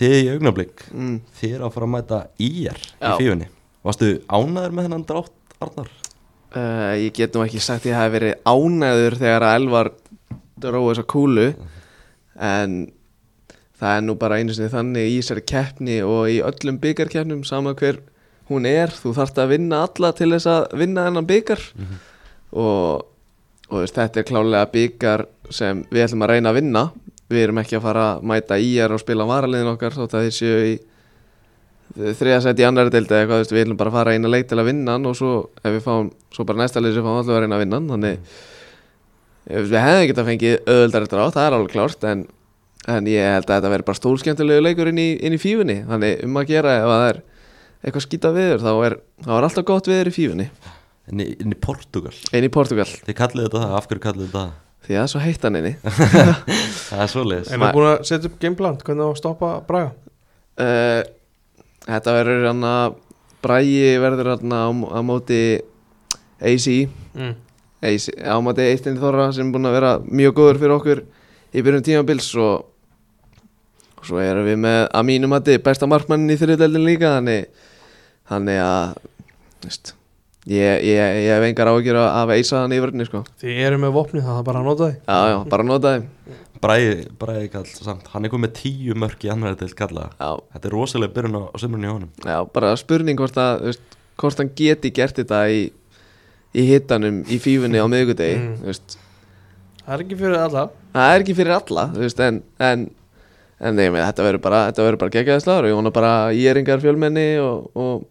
þið 0.00 0.16
í 0.16 0.30
augnablík 0.32 0.82
mm. 0.90 1.14
Þið 1.38 1.54
er 1.54 1.62
að 1.66 1.74
fara 1.76 1.86
að 1.86 1.92
mæta 1.94 2.20
í 2.42 2.50
Já. 2.66 2.74
fífunni. 3.20 3.48
Varstu 3.86 4.10
ánæður 4.26 4.74
með 4.74 4.88
þennan 4.88 5.06
drátt, 5.06 5.36
Arnar? 5.62 5.92
uh, 6.56 6.94
Ég 6.98 7.12
get 7.14 7.36
nú 7.36 7.44
ekki 7.46 7.62
sagt 7.62 7.86
að 7.86 7.92
ég 7.92 8.00
hef 8.00 8.14
verið 8.16 8.34
ánæður 8.50 9.18
þegar 9.20 9.46
að 9.46 9.58
Elvar 9.60 9.92
dróði 10.64 10.88
þessa 10.90 11.06
kúlu. 11.12 11.46
En 12.36 12.78
það 13.80 13.96
er 13.96 14.04
nú 14.06 14.16
bara 14.20 14.38
einu 14.40 14.54
sinni 14.56 14.72
þannig 14.72 15.10
í 15.10 15.18
þessari 15.20 15.44
keppni 15.52 15.98
og 16.06 16.30
í 16.32 16.38
öllum 16.44 16.80
byggarkeppnum 16.82 17.44
sama 17.48 17.74
hver 17.76 18.00
hún 18.50 18.68
er. 18.70 18.92
Þú 18.94 19.14
þarft 19.18 19.40
að 19.42 19.52
vinna 19.56 19.82
alla 19.86 20.12
til 20.16 20.30
þess 20.32 20.50
að 20.50 20.66
vinna 20.80 21.06
þennan 21.08 21.28
byggar 21.28 21.62
og, 22.52 23.06
og 23.68 23.70
þú 23.70 23.82
veist, 23.82 23.98
þetta 24.00 24.22
er 24.22 24.28
klálega 24.30 24.72
byggar 24.72 25.26
sem 25.50 25.84
við 25.90 26.06
ætlum 26.06 26.26
að 26.26 26.34
reyna 26.34 26.52
að 26.52 26.60
vinna. 26.60 26.84
Við 27.26 27.42
erum 27.42 27.58
ekki 27.58 27.78
að 27.78 27.88
fara 27.88 28.10
að 28.14 28.28
mæta 28.30 28.60
í 28.62 28.76
er 28.78 28.92
og 28.94 29.02
spila 29.02 29.26
varaliðin 29.26 29.72
okkar 29.72 29.96
þótt 29.96 30.14
að 30.14 30.28
þeir 30.28 30.36
séu 30.36 30.60
í 30.66 30.76
þriða 31.96 32.42
seti 32.44 32.64
í 32.64 32.66
annari 32.66 32.92
deildi 32.92 33.14
eða 33.14 33.22
eitthvað, 33.22 33.40
veist, 33.40 33.54
við 33.54 33.64
ætlum 33.64 33.78
bara 33.80 33.92
að 33.92 33.96
fara 33.96 34.14
eina 34.14 34.30
leik 34.30 34.48
til 34.50 34.58
að 34.60 34.68
vinna 34.68 34.96
og 34.98 35.16
svo 35.16 35.32
ef 35.62 35.70
við 35.70 35.82
fáum, 35.84 36.10
svo 36.34 36.44
bara 36.48 36.60
næsta 36.60 36.82
leik 36.82 36.96
sem 36.96 37.06
fáum 37.06 37.20
allavega 37.20 37.38
að 37.38 37.44
reyna 37.44 37.56
að 37.56 37.62
vinna 37.62 37.80
þannig 37.92 38.16
mm. 38.18 39.68
við 39.70 39.76
hefðum 39.80 40.10
getað 40.10 40.28
fengið 40.30 40.56
öðuldar 40.74 41.06
eftir 41.06 41.22
á, 41.22 41.26
það 41.36 41.46
er 41.46 41.56
alveg 41.56 41.72
klárt 41.72 42.06
en, 42.10 42.24
en 42.86 43.08
ég 43.10 43.24
held 43.34 43.48
að 43.50 43.56
þetta 43.56 43.70
verður 43.72 43.86
bara 43.88 43.98
stórskemmtilegu 44.00 44.62
leikur 44.66 44.90
inn 44.92 45.00
í, 45.02 45.08
inn 45.26 45.34
í 45.36 45.40
fífunni. 45.42 45.80
Þannig 45.88 46.20
um 46.26 46.36
að 46.40 46.50
gera 46.52 46.74
ef 46.78 46.86
að 46.86 46.92
það 47.00 47.08
er 47.12 47.18
eitthvað 47.86 48.04
skýta 48.06 48.30
viður 48.36 48.62
þá 48.64 48.70
er, 48.88 48.96
þá 49.26 49.30
er 49.36 49.46
alltaf 49.48 49.66
gott 49.68 49.90
viður 49.90 50.10
í 50.10 50.14
fífunni. 50.16 50.46
Inn 51.10 51.22
í, 51.22 51.26
inn 51.42 51.54
í 51.54 51.58
Portugal 51.62 52.14
inn 52.34 52.46
í 52.46 52.50
Portugal 52.50 52.86
Þið 52.90 53.14
kallið 53.20 53.44
þetta 53.46 53.60
það, 53.62 53.74
af 53.78 53.84
hverju 53.90 54.02
kallið 54.02 54.24
þetta 54.26 54.40
það? 54.42 54.54
því 54.86 54.94
að 54.94 54.96
það 54.96 55.04
er 55.04 55.10
svo 55.12 55.20
heitt 55.22 55.44
hann 55.46 55.58
inni. 55.60 55.72
Það 56.86 57.00
er 57.04 57.10
svoleiðis. 57.10 57.48
En 57.54 57.62
við 57.62 57.72
búin 57.74 57.86
að 57.90 58.02
setja 58.06 58.28
upp 58.30 58.34
gameplan 58.42 58.76
Hvernig 58.86 59.02
á 59.02 59.10
að 59.10 59.16
stoppa 59.20 59.48
Braga? 59.66 59.88
uh, 60.62 61.00
Þetta 61.86 62.14
verður 62.20 62.46
hann 62.50 62.66
að 62.70 62.96
Bræi 63.46 63.96
verður 64.02 64.30
hann 64.36 64.54
á, 64.54 64.64
á 64.70 65.00
móti 65.06 65.40
AC 66.42 66.66
Mm. 67.16 67.32
AC, 67.86 68.10
á 68.20 68.36
móti 68.44 68.60
Eistinni 68.66 69.00
Þorra 69.00 69.30
sem 69.32 69.46
er 69.48 69.54
búin 69.54 69.68
að 69.70 69.76
vera 69.78 69.90
mjög 70.04 70.34
góður 70.36 70.58
fyrir 70.60 70.74
okkur 70.74 70.98
í 71.56 71.62
byrjun 71.64 71.84
tímabils 71.86 72.26
og, 72.36 72.66
og 72.66 72.75
svo 74.06 74.22
erum 74.22 74.46
við 74.46 74.58
með 74.62 74.80
að 74.86 75.06
mínum 75.10 75.36
að 75.36 75.52
besta 75.66 75.88
markmannin 75.90 76.34
í 76.34 76.38
þriðdeldin 76.40 76.86
líka 76.86 77.12
þannig, 77.18 77.68
þannig 78.30 78.60
að 78.62 78.96
veist, 79.66 79.92
ég, 80.46 80.82
ég, 80.86 81.20
ég 81.26 81.30
hef 81.34 81.46
engar 81.48 81.70
ágjör 81.72 82.00
af 82.04 82.32
Eisa 82.36 82.62
hann 82.62 82.74
í 82.76 82.80
vörðinni 82.82 83.08
sko. 83.08 83.22
Þið 83.42 83.62
eru 83.68 83.80
með 83.82 83.94
vopni 83.96 84.24
það 84.24 84.40
er 84.40 84.48
bara 84.48 84.62
að 84.62 84.68
nota 84.70 84.90
því 84.90 84.98
já, 84.98 85.18
já, 85.32 85.38
bara 85.54 85.68
nota 85.70 85.94
þeim 85.96 86.42
Bræði, 86.56 87.00
Bræði 87.20 87.48
kall 87.52 87.66
samt 87.68 88.06
Hann 88.14 88.24
er 88.24 88.32
komið 88.32 88.46
með 88.46 88.52
tíu 88.56 88.94
mörk 88.96 89.24
í 89.26 89.30
annar 89.32 89.58
til 89.60 89.68
kalla 89.76 90.06
já, 90.16 90.30
Þetta 90.54 90.70
er 90.70 90.72
rosalega 90.72 91.12
byrjun 91.12 91.36
á, 91.36 91.42
á 91.52 91.56
sömurinn 91.60 91.84
í 91.84 91.90
honum. 91.90 92.12
Já, 92.24 92.38
bara 92.54 92.70
spurning 92.80 93.18
hvort 93.20 93.36
að 93.40 93.66
veist, 93.66 93.96
hvort 94.16 94.40
hann 94.40 94.52
geti 94.56 94.92
gert 94.96 95.20
þetta 95.20 95.42
í, 95.52 95.66
í 96.56 96.64
hittanum 96.70 97.20
í 97.28 97.38
fífunni 97.42 97.82
á 97.82 97.86
miðgudegi 97.92 98.38
Mm. 98.40 99.02
Það 99.86 99.94
er 99.94 100.02
ekki 100.02 100.16
fyrir 100.18 100.40
alla. 100.42 100.62
Það 100.96 101.12
er 101.12 101.22
ekki 101.22 101.34
fyrir 101.38 101.54
alla 101.54 101.82
þú 101.92 102.00
veist, 102.02 102.22
en, 102.24 102.38
en, 102.58 102.80
en 103.60 103.76
nei, 103.78 103.86
með, 103.90 104.04
þetta 104.10 104.26
verður 104.26 104.42
bara, 104.44 104.60
bara 105.00 105.14
geggjaðislegar 105.16 105.64
og 105.64 105.70
ég 105.72 105.78
vona 105.78 105.92
bara 105.94 106.12
íringar 106.36 106.82
fjölmenni 106.82 107.28
og, 107.40 107.70
og 107.74 108.04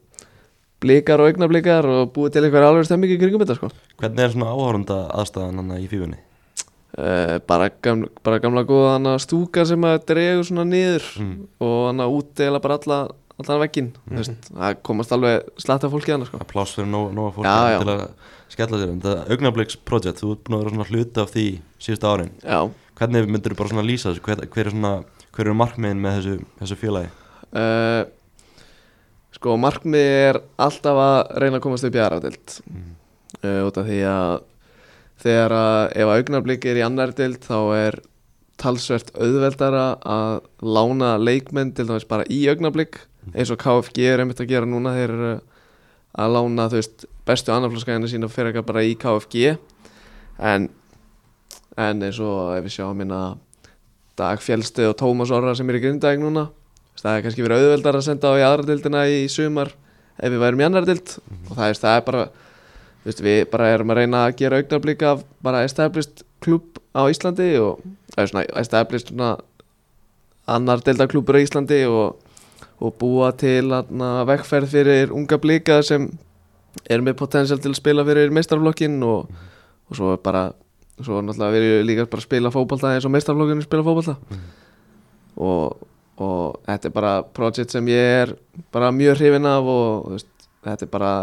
blikar 0.81 1.21
og 1.23 1.31
augnablikar 1.31 1.85
og 1.89 2.13
búið 2.15 2.35
til 2.35 2.45
einhver 2.47 2.65
alveg 2.67 2.87
stemmingi 2.89 3.17
kringum 3.21 3.41
þetta 3.45 3.57
sko. 3.57 3.69
Hvernig 4.01 4.25
er 4.25 4.33
svona 4.33 4.53
áhörunda 4.53 4.97
aðstæðan 5.15 5.61
hann 5.61 5.77
í 5.79 5.87
fífunni? 5.91 6.17
uh, 6.97 7.37
bara, 7.47 7.69
gamla, 7.83 8.07
bara 8.23 8.39
gamla 8.43 8.63
góða 8.67 8.95
hana 8.95 9.15
stúka 9.21 9.65
sem 9.67 9.81
að 9.87 10.01
dregur 10.11 10.47
svona 10.47 10.65
niður 10.67 11.05
Mm. 11.19 11.47
og 11.59 11.77
hana 11.89 12.07
útdeila 12.11 12.61
bara 12.63 12.77
alla 12.79 12.99
allan 13.35 13.59
veggin, 13.65 13.89
mm 14.07 14.15
veist, 14.21 14.47
það 14.53 14.77
komast 14.87 15.11
alveg 15.11 15.43
slatta 15.59 15.89
fólki 15.91 16.13
hana 16.15 16.25
sko. 16.27 16.39
Að 16.39 16.47
pláss 16.53 16.75
fyrir 16.77 16.87
nóg, 16.87 17.11
nóg 17.15 17.33
fólk 17.35 17.45
Já, 17.45 17.75
já. 17.75 17.79
til 17.81 17.91
að 17.91 18.05
skella 18.55 18.77
sér 18.79 18.91
En 18.93 19.01
þetta 19.01 19.25
augnabliks 19.35 19.75
project, 19.75 20.21
þú 20.21 20.31
ert 20.31 20.43
búin 20.45 20.55
að 20.55 20.63
vera 20.63 20.75
svona 20.75 20.89
hluti 20.91 21.21
af 21.23 21.33
því 21.33 21.45
síðustu 21.79 22.07
árin 22.07 22.31
já, 22.43 22.59
Hvernig 22.95 23.27
myndir 23.27 23.51
þú 23.51 23.57
bara 23.59 23.73
svona 23.73 23.83
lýsa 23.89 24.13
þessu? 24.13 24.23
Hver, 24.23 24.45
hver 24.53 24.65
er 24.69 24.71
svona, 24.71 24.93
hver 25.35 25.45
eru 25.49 25.55
markmiðin 25.59 26.01
með 26.03 26.17
þessu, 26.19 26.35
þessu 26.61 26.77
félagi? 26.79 27.09
uh, 27.55 28.03
sko 29.35 29.55
markmið 29.59 30.09
er 30.29 30.39
alltaf 30.63 30.99
að 31.05 31.17
reyna 31.43 31.59
að 31.59 31.63
komast 31.67 31.87
upp 31.89 31.95
í 31.99 32.03
aðrafdild 32.03 32.57
Mm. 32.71 32.91
uh, 33.43 33.61
út 33.67 33.77
af 33.81 33.87
því 33.89 33.99
að 34.09 34.35
þegar 35.25 35.53
að 35.55 35.81
ef 36.03 36.11
augnablik 36.17 36.65
er 36.71 36.79
í 36.79 36.85
annar 36.85 37.11
dild 37.15 37.43
þá 37.45 37.57
er 37.77 37.97
talsvert 38.59 39.11
auðveldara 39.19 39.85
að 40.07 40.37
lána 40.63 41.13
leikmenn 41.19 41.73
til 41.75 41.85
dæmis 41.89 42.07
bara 42.07 42.23
í 42.31 42.45
augnablik 42.51 43.01
eins 43.33 43.51
og 43.51 43.59
KFG 43.59 43.99
er 44.13 44.21
einmitt 44.23 44.39
að 44.39 44.51
gera 44.53 44.67
núna 44.69 44.93
þeir 44.95 45.11
eru 45.15 45.31
að 46.15 46.35
lána 46.37 46.67
þú 46.71 46.79
veist 46.79 47.05
bestu 47.27 47.51
annarflóskæðina 47.51 48.07
sína 48.11 48.29
fyrir 48.31 48.51
eitthvað 48.53 48.67
bara 48.69 48.83
í 48.87 48.93
KFG 49.01 49.57
en 50.51 50.69
en 51.75 52.03
eins 52.07 52.19
og 52.23 52.53
ef 52.55 52.63
við 52.67 52.75
sjáum 52.77 52.95
minna 53.01 53.21
Dag 54.15 54.39
Fjellstöð 54.43 54.93
og 54.93 54.99
Tómas 54.99 55.33
Orra 55.35 55.55
sem 55.57 55.69
er 55.69 55.79
í 55.79 55.83
grindæk 55.83 56.21
núna. 56.21 56.47
Það 57.01 57.17
er 57.17 57.25
kannski 57.25 57.43
verið 57.43 57.65
auðveldar 57.65 57.97
að 57.99 58.05
senda 58.07 58.31
á 58.31 58.39
í 58.39 58.45
aðra 58.45 58.67
dildina 58.69 59.01
í 59.11 59.25
sumar 59.29 59.73
ef 60.15 60.31
við 60.31 60.41
værum 60.41 60.61
í 60.61 60.65
annar 60.65 60.87
dild 60.87 61.17
og 61.49 61.57
það 61.57 61.67
er, 61.67 61.79
það 61.81 61.97
er 61.97 62.03
bara 62.07 62.21
veist, 63.05 63.21
við 63.23 63.39
bara 63.51 63.71
erum 63.73 63.91
að 63.91 63.99
reyna 64.01 64.23
að 64.25 64.37
gera 64.39 64.59
augnablík 64.61 65.03
af 65.05 65.25
bara 65.45 65.63
established 65.67 66.23
klub 66.43 66.79
á 66.95 67.03
Íslandi 67.11 67.49
og 67.59 67.83
það 68.13 68.21
er 68.23 68.31
svona 68.31 68.45
established 68.61 69.11
svona 69.11 69.33
annar 70.55 70.83
deildarklubur 70.85 71.37
á 71.37 71.43
Íslandi 71.43 71.81
og, 71.89 72.15
og 72.79 72.95
búa 73.01 73.31
til 73.37 73.73
vekkferð 74.31 74.71
fyrir 74.71 75.15
unga 75.15 75.39
blíka 75.41 75.81
sem 75.85 76.07
er 76.89 77.03
með 77.03 77.19
potensial 77.21 77.59
til 77.59 77.73
að 77.73 77.81
spila 77.81 78.05
fyrir 78.07 78.33
meistarflokkin 78.35 78.97
og, 79.03 79.27
og 79.89 79.99
svo 79.99 80.15
bara 80.23 80.47
svo 81.03 81.19
náttúrulega 81.21 81.55
verið 81.57 81.85
líka 81.89 82.05
bara 82.07 82.23
að 82.23 82.27
spila 82.29 82.51
fótbolta 82.53 82.93
eins 82.95 83.07
og 83.07 83.11
meistarflokkinu 83.15 83.65
spila 83.65 83.83
fótbolta. 83.83 84.15
Og, 85.35 85.87
og 86.23 86.59
þetta 86.67 86.87
er 86.89 86.95
bara 86.95 87.13
project 87.35 87.75
sem 87.75 87.89
ég 87.91 88.11
er 88.21 88.35
bara 88.71 88.93
mjög 88.95 89.19
hrifin 89.19 89.49
af 89.49 89.67
og 89.67 90.11
veist, 90.13 90.29
þetta 90.63 90.87
er 90.87 90.91
bara 90.93 91.13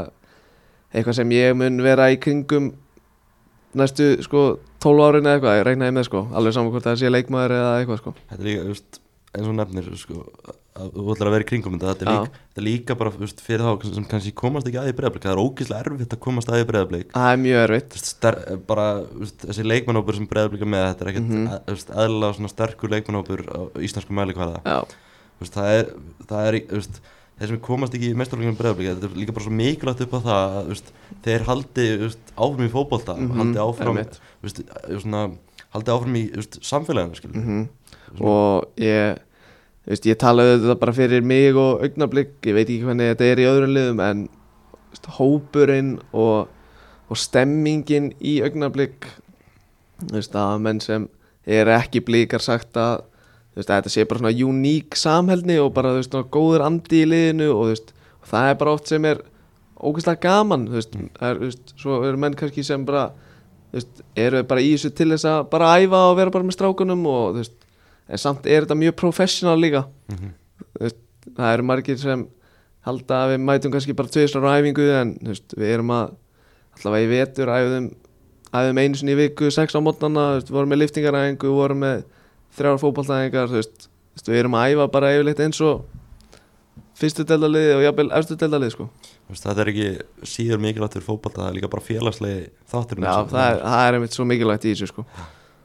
eitthvað 0.92 1.16
sem 1.22 1.32
ég 1.32 1.54
mun 1.56 1.80
vera 1.84 2.10
í 2.12 2.18
kringum 2.20 2.72
næstu 3.78 4.18
sko 4.26 4.58
12 4.84 5.06
árin 5.06 5.28
eða 5.28 5.38
eitthvað, 5.38 5.56
ég 5.60 5.66
reiknaði 5.70 5.96
með 5.96 6.08
sko 6.10 6.26
alveg 6.36 6.56
saman 6.56 6.74
hvort 6.74 6.84
það 6.88 6.98
sé 7.00 7.12
leikmaður 7.12 7.54
eða 7.56 7.72
eitthvað 7.78 8.02
sko. 8.02 8.12
Þetta 8.28 8.42
er 8.42 8.48
líka, 8.50 8.66
just, 8.68 9.00
eins 9.32 9.48
og 9.48 9.56
nefnir 9.56 9.88
sko, 9.96 10.24
þú 10.72 11.04
ætlar 11.12 11.28
að 11.28 11.34
vera 11.36 11.44
í 11.44 11.48
kringum 11.50 11.78
þetta 11.80 12.06
er, 12.06 12.10
líka, 12.10 12.40
þetta 12.48 12.62
er 12.62 12.66
líka 12.66 12.96
bara 12.96 13.12
veist, 13.20 13.40
fyrir 13.44 13.64
þá 13.66 13.86
sem 13.92 14.08
kannski 14.08 14.32
komast 14.42 14.68
ekki 14.68 14.80
að 14.80 14.90
í 14.90 14.96
breyðablik 14.96 15.26
það 15.26 15.34
er 15.34 15.42
ógeðslega 15.42 15.84
erfitt 15.84 16.16
að 16.16 16.22
komast 16.24 16.52
að 16.52 16.62
í 16.62 16.66
breyðablik 16.70 17.12
það 17.12 17.32
er 17.32 17.40
mjög 17.42 17.64
erfitt 17.66 17.96
bara 18.70 18.86
veist, 19.20 19.40
þessi 19.44 19.66
leikmannhópur 19.68 20.18
sem 20.18 20.28
breyðablik 20.30 20.64
er 20.64 20.70
með 20.72 20.86
þetta 20.88 21.04
er 21.04 21.10
ekkert 21.12 21.28
mm. 21.28 21.48
-hmm. 21.68 22.36
svona 22.38 22.52
sterkur 22.52 22.94
leikmannhópur 22.94 23.44
á 23.52 23.60
íslensku 23.84 24.16
veist, 25.42 25.56
það 25.58 25.74
er, 25.76 25.90
það 26.30 26.48
er 26.48 26.58
veist, 26.70 27.02
þeir 27.38 27.50
sem 27.50 27.60
komast 27.64 27.96
ekki 27.96 28.12
í 28.12 28.16
mestarleikunum 28.18 28.58
breyðablík 28.58 28.92
þetta 28.92 29.08
er 29.08 29.18
líka 29.18 29.34
bara 29.36 29.46
svo 29.46 29.54
mikilvægt 29.58 30.04
upp 30.04 30.14
á 30.14 30.20
það 30.28 30.82
þeir 31.24 31.46
haldi 31.48 31.86
áfram 32.36 32.66
í 32.66 32.72
fótbolta 32.72 33.16
Mhm, 33.18 33.32
haldi 33.40 33.62
áfram 33.62 34.00
svona, 35.02 35.22
haldi 35.74 35.94
áfram 35.94 36.18
í 36.20 36.24
samfélaginu 36.60 37.18
skilur. 37.18 37.36
mhm. 37.42 37.68
og 38.20 38.68
ég 38.76 39.18
veist, 39.86 40.06
ég 40.06 40.18
talaði 40.20 40.60
þetta 40.62 40.78
bara 40.80 40.96
fyrir 40.96 41.24
mig 41.26 41.56
og 41.58 41.82
augnablik, 41.84 42.34
ég 42.46 42.56
veit 42.56 42.66
ekki 42.66 42.84
hvernig 42.86 43.12
þetta 43.12 43.30
er 43.30 43.42
í 43.42 43.48
öðrum 43.50 43.74
liðum 43.76 44.02
en 44.04 44.26
veist, 44.90 45.08
hópurinn 45.18 45.94
og, 46.12 46.52
og 47.08 47.18
stemmingin 47.18 48.12
í 48.20 48.38
veist, 50.10 50.34
að 50.34 50.60
menn 50.64 50.82
sem 50.82 51.08
er 51.46 51.70
ekki 51.74 52.02
blíkar 52.04 52.42
sagt 52.42 52.76
að 52.76 53.08
að 53.52 53.66
þetta 53.68 53.90
sé 53.92 54.04
bara 54.08 54.22
svona 54.22 54.48
uník 54.48 54.96
samhælni 54.96 55.58
og 55.60 55.74
bara 55.76 55.92
veist, 55.98 56.14
góður 56.32 56.64
andi 56.64 57.02
í 57.02 57.08
liðinu 57.08 57.50
og 57.52 57.74
og 58.22 58.30
það 58.30 58.48
er 58.48 58.56
bara 58.60 58.72
oft 58.72 58.88
sem 58.88 59.04
er 59.04 59.20
ógeðslega 59.82 60.22
gaman 60.22 60.68
er, 60.72 61.42
svo 61.76 61.98
eru 62.06 62.20
menn 62.20 62.36
kannski 62.38 62.64
sem 62.64 62.84
bara 62.86 63.10
veist, 63.74 64.02
eru 64.16 64.42
bara 64.48 64.62
í 64.62 64.72
þessu 64.72 64.92
til 64.94 65.10
þess 65.12 65.28
að 65.28 65.50
bara 65.52 65.74
æfa 65.82 66.02
og 66.10 66.16
vera 66.20 66.34
bara 66.34 66.46
með 66.46 66.56
strákunum 66.56 67.04
og 67.10 67.36
veist, 67.40 67.56
en 68.08 68.18
samt 68.20 68.46
er 68.46 68.64
þetta 68.66 68.78
mjög 68.78 68.96
professional 69.02 69.58
líka 69.60 69.84
þú 70.10 70.80
veist, 70.86 71.00
það 71.36 71.52
eru 71.54 71.66
margir 71.68 71.98
sem 72.02 72.26
halda 72.86 73.20
að 73.24 73.34
við 73.34 73.44
mætum 73.46 73.72
kannski 73.72 73.94
bara 73.94 74.10
tveisar 74.10 74.42
á 74.42 74.58
æfingu 74.58 74.88
en 74.98 75.14
veist, 75.22 75.54
við 75.54 75.74
erum 75.76 75.92
að 75.94 76.16
allavega 76.78 77.06
í 77.06 77.10
vetur 77.12 77.52
æfðum, 77.52 77.88
æfðum 78.52 78.82
einu 78.82 78.98
sinni 78.98 79.14
í 79.14 79.20
viku 79.20 79.50
sex 79.54 79.76
á 79.76 79.80
mótnana, 79.80 80.26
veist, 80.38 80.50
vorum 80.50 80.72
með 80.72 80.82
liftingaræfingu 80.82 81.52
vorum 81.54 81.82
með 81.84 82.04
þrjár 82.56 82.80
fótballtæðingar 82.82 83.50
þú 83.52 83.60
veist, 83.60 83.86
þú 83.86 84.18
veist, 84.18 84.30
við 84.32 84.40
erum 84.42 84.56
að 84.58 84.72
æfa 84.72 84.88
bara 84.92 85.12
yfirleitt 85.14 85.42
eins 85.46 85.60
og 85.62 85.84
fyrstu 86.98 87.24
deildaliði 87.26 87.76
og 87.76 87.84
jafnvel 87.86 88.08
efstu 88.18 88.36
deildaliði 88.38 88.74
sko. 88.74 88.88
Þetta 89.32 89.62
er 89.62 89.70
ekki 89.72 89.86
síður 90.28 90.60
mikilvægt 90.60 90.98
fyrir 90.98 91.06
fótbolta 91.06 91.40
það 91.40 91.48
er 91.48 91.56
líka 91.56 91.70
bara 91.72 91.84
félagslegi 91.86 92.42
þátturinn 92.68 93.06
Já, 93.06 93.14
það 93.30 93.46
er, 93.46 93.62
það 93.62 93.84
er 93.86 93.96
einmitt 93.96 94.16
svo 94.18 94.26
mikilvægt 94.28 94.66
í 94.66 94.74
þessu 94.74 94.90
sko. 94.90 95.04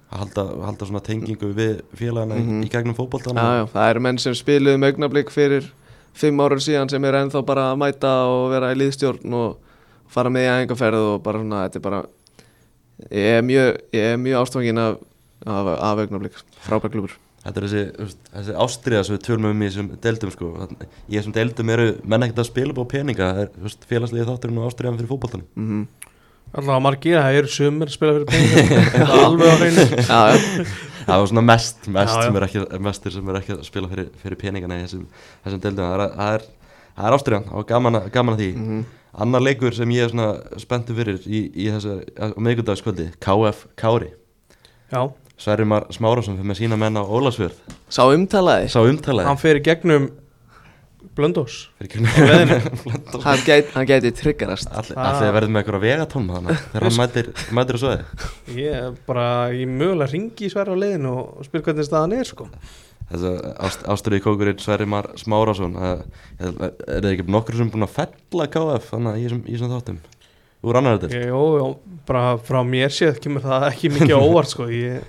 Að 0.08 0.22
halda, 0.24 0.44
halda 0.66 0.88
svona 0.88 1.04
tengingu 1.04 1.50
við 1.58 1.82
félagana 2.00 2.38
mm 2.38 2.48
Mhm. 2.48 2.64
í, 2.64 2.70
gegnum 2.72 2.96
fótboltan 2.96 3.36
já, 3.36 3.48
já, 3.60 3.66
það 3.74 3.90
eru 3.92 4.00
menn 4.06 4.18
sem 4.24 4.34
spiluðu 4.34 4.78
með 4.80 4.94
augnablik 4.94 5.30
fyrir 5.34 5.68
fimm 6.18 6.40
ára 6.40 6.56
síðan 6.64 6.90
sem 6.90 7.04
er 7.06 7.14
ennþá 7.22 7.46
bara 7.46 7.72
að 7.74 7.78
mæta 7.84 8.14
og 8.32 8.50
vera 8.52 8.72
í 8.74 8.78
liðstjórn 8.80 9.34
og 9.34 9.58
fara 10.08 10.30
með 10.30 10.48
í 10.48 10.52
æfingarferð 10.54 11.04
og 11.14 11.24
bara 11.24 11.40
svona, 11.44 11.64
þetta 11.68 11.78
er 11.82 11.86
bara 11.90 12.04
ég 13.12 13.38
er 13.38 13.46
mjög, 13.46 13.78
mjög 14.24 14.42
ástfangin 14.42 14.80
af, 14.82 14.98
af, 15.46 15.68
af 15.78 16.04
augnablik, 16.06 16.40
frábær 16.66 16.92
klubur 16.94 17.18
Þetta 17.48 17.62
er 17.62 17.66
þessi, 17.68 18.16
þessi 18.34 18.54
ástriða 18.60 19.04
sem 19.08 19.16
við 19.16 19.22
tölum 19.24 19.46
um 19.54 19.62
í 19.62 19.68
þessum 19.70 19.92
deildum 20.04 20.32
sko. 20.34 20.48
Í 21.08 21.14
þessum 21.16 21.32
deildum 21.38 21.70
eru 21.72 21.86
menn 22.04 22.26
ekkert 22.26 22.42
að 22.44 22.48
spila 22.50 22.74
upp 22.74 22.82
á 22.84 22.92
peninga 22.92 23.30
það 23.38 23.40
er 23.46 23.76
félagslegi 23.88 24.26
þátturinn 24.28 24.58
og 24.60 24.66
ástriðan 24.68 24.98
fyrir 25.00 25.12
fótboltanum. 25.14 25.46
Mm 25.56 25.86
Alltaf 26.58 26.82
margir, 26.82 27.18
það 27.22 27.38
eru 27.42 27.50
sumir 27.54 27.88
að 27.92 27.94
spila 27.94 28.14
fyrir 28.18 28.28
peninga 28.32 28.84
Það 28.92 29.02
er 29.02 29.24
alveg 29.28 29.48
á 29.48 29.56
hreinu. 29.62 30.68
Það 31.08 31.22
var 31.22 31.28
svona 31.32 31.44
mest, 31.48 31.86
mest 31.96 32.12
Já, 32.12 32.20
já. 32.20 32.24
sem 32.28 32.38
er 32.40 32.46
ekki, 32.48 32.62
mestir 32.84 33.14
sem 33.16 33.30
er 33.32 33.38
ekki 33.40 33.54
að 33.56 33.60
spila 33.64 33.88
fyrir, 33.92 34.08
fyrir 34.20 34.40
peningana 34.42 34.76
í 34.76 34.82
þessum, 34.84 35.04
þessum 35.46 35.62
deildum. 35.64 35.86
Það 35.88 36.02
er, 36.04 36.16
það 36.18 36.34
er, 36.40 36.48
er 37.08 37.16
ástriðan 37.16 37.46
og 37.56 37.68
gaman, 37.70 38.00
að- 38.02 38.10
gaman 38.18 38.36
að 38.36 38.42
því. 38.44 38.50
Mhm, 38.64 38.82
Annar 39.24 39.42
leikur 39.42 39.74
sem 39.74 39.90
ég 39.96 40.04
er 40.04 40.12
svona 40.12 40.60
spenntu 40.62 40.94
fyrir 40.98 41.24
í, 41.26 41.40
í 41.56 41.70
þessu, 41.74 41.94
á 42.22 42.26
miðgudagskvöldi 42.38 43.06
KF 43.24 43.64
Kári. 43.80 44.10
Já, 44.92 45.00
Sverrimar 45.42 45.88
Smárásson 45.96 46.36
fyrir 46.38 46.50
með 46.52 46.60
sína 46.60 46.78
menn 46.82 47.00
á 47.00 47.04
Ólasfjörð 47.08 47.56
sá 47.94 48.04
umtalaði. 48.12 48.68
Sá 48.74 48.82
umtalaði. 48.84 49.30
Hann 49.32 49.40
fer 49.42 49.58
í 49.62 49.64
gegnum 49.66 50.10
Blöndós 51.18 51.56
á 51.82 51.84
hann 53.26 53.42
gæti, 53.46 53.72
hann 53.74 53.88
gæti 53.90 54.12
tryggarast 54.16 54.70
Allir 54.72 54.98
Ah. 54.98 55.08
allir 55.18 55.34
verður 55.36 55.54
með 55.56 55.64
eitthvað 55.64 55.84
vegatón 55.88 56.28
þannig 56.32 56.60
þegar 56.72 56.86
hann 56.88 57.00
mætir, 57.02 57.30
mætir 57.58 57.78
á 57.78 57.80
svoði 57.84 58.58
Ég 58.58 58.76
er 58.82 58.98
bara, 59.08 59.26
ég 59.58 59.68
mögulega 59.72 60.12
ringi 60.14 60.48
í 60.48 60.52
sverra 60.54 60.76
á 60.78 60.82
leiðinu 60.82 61.14
og 61.18 61.48
spyr 61.48 61.66
hvernig 61.66 61.88
staðan 61.90 62.14
er 62.20 62.30
sko. 62.30 62.48
Ástriði 63.88 64.20
kókurinn 64.26 64.60
Sverrimar 64.60 65.08
Smárásson 65.20 65.76
er, 65.80 66.02
er 66.42 66.56
það 67.02 67.10
ekki 67.14 67.26
nokkur 67.32 67.56
sem 67.60 67.70
búin 67.72 67.86
að 67.88 67.94
fella 67.96 68.48
KF 68.52 68.90
þannig 68.94 69.20
í 69.22 69.26
þessum- 69.28 69.44
í 69.48 69.54
þessum 69.56 69.74
þáttum? 69.76 70.00
Úr 70.68 70.80
annar 70.80 70.98
þetta 71.00 71.22
Jó, 71.30 71.42
jó, 71.62 71.68
bara 72.10 72.24
frá 72.42 72.60
mér 72.68 72.92
séð 72.92 73.20
kemur 73.24 73.46
það 73.46 73.68
ekki 73.70 73.92
mikið 73.94 74.16
á 74.18 74.22
óvart 74.26 74.52
sko. 74.52 74.66
Ég 74.74 75.06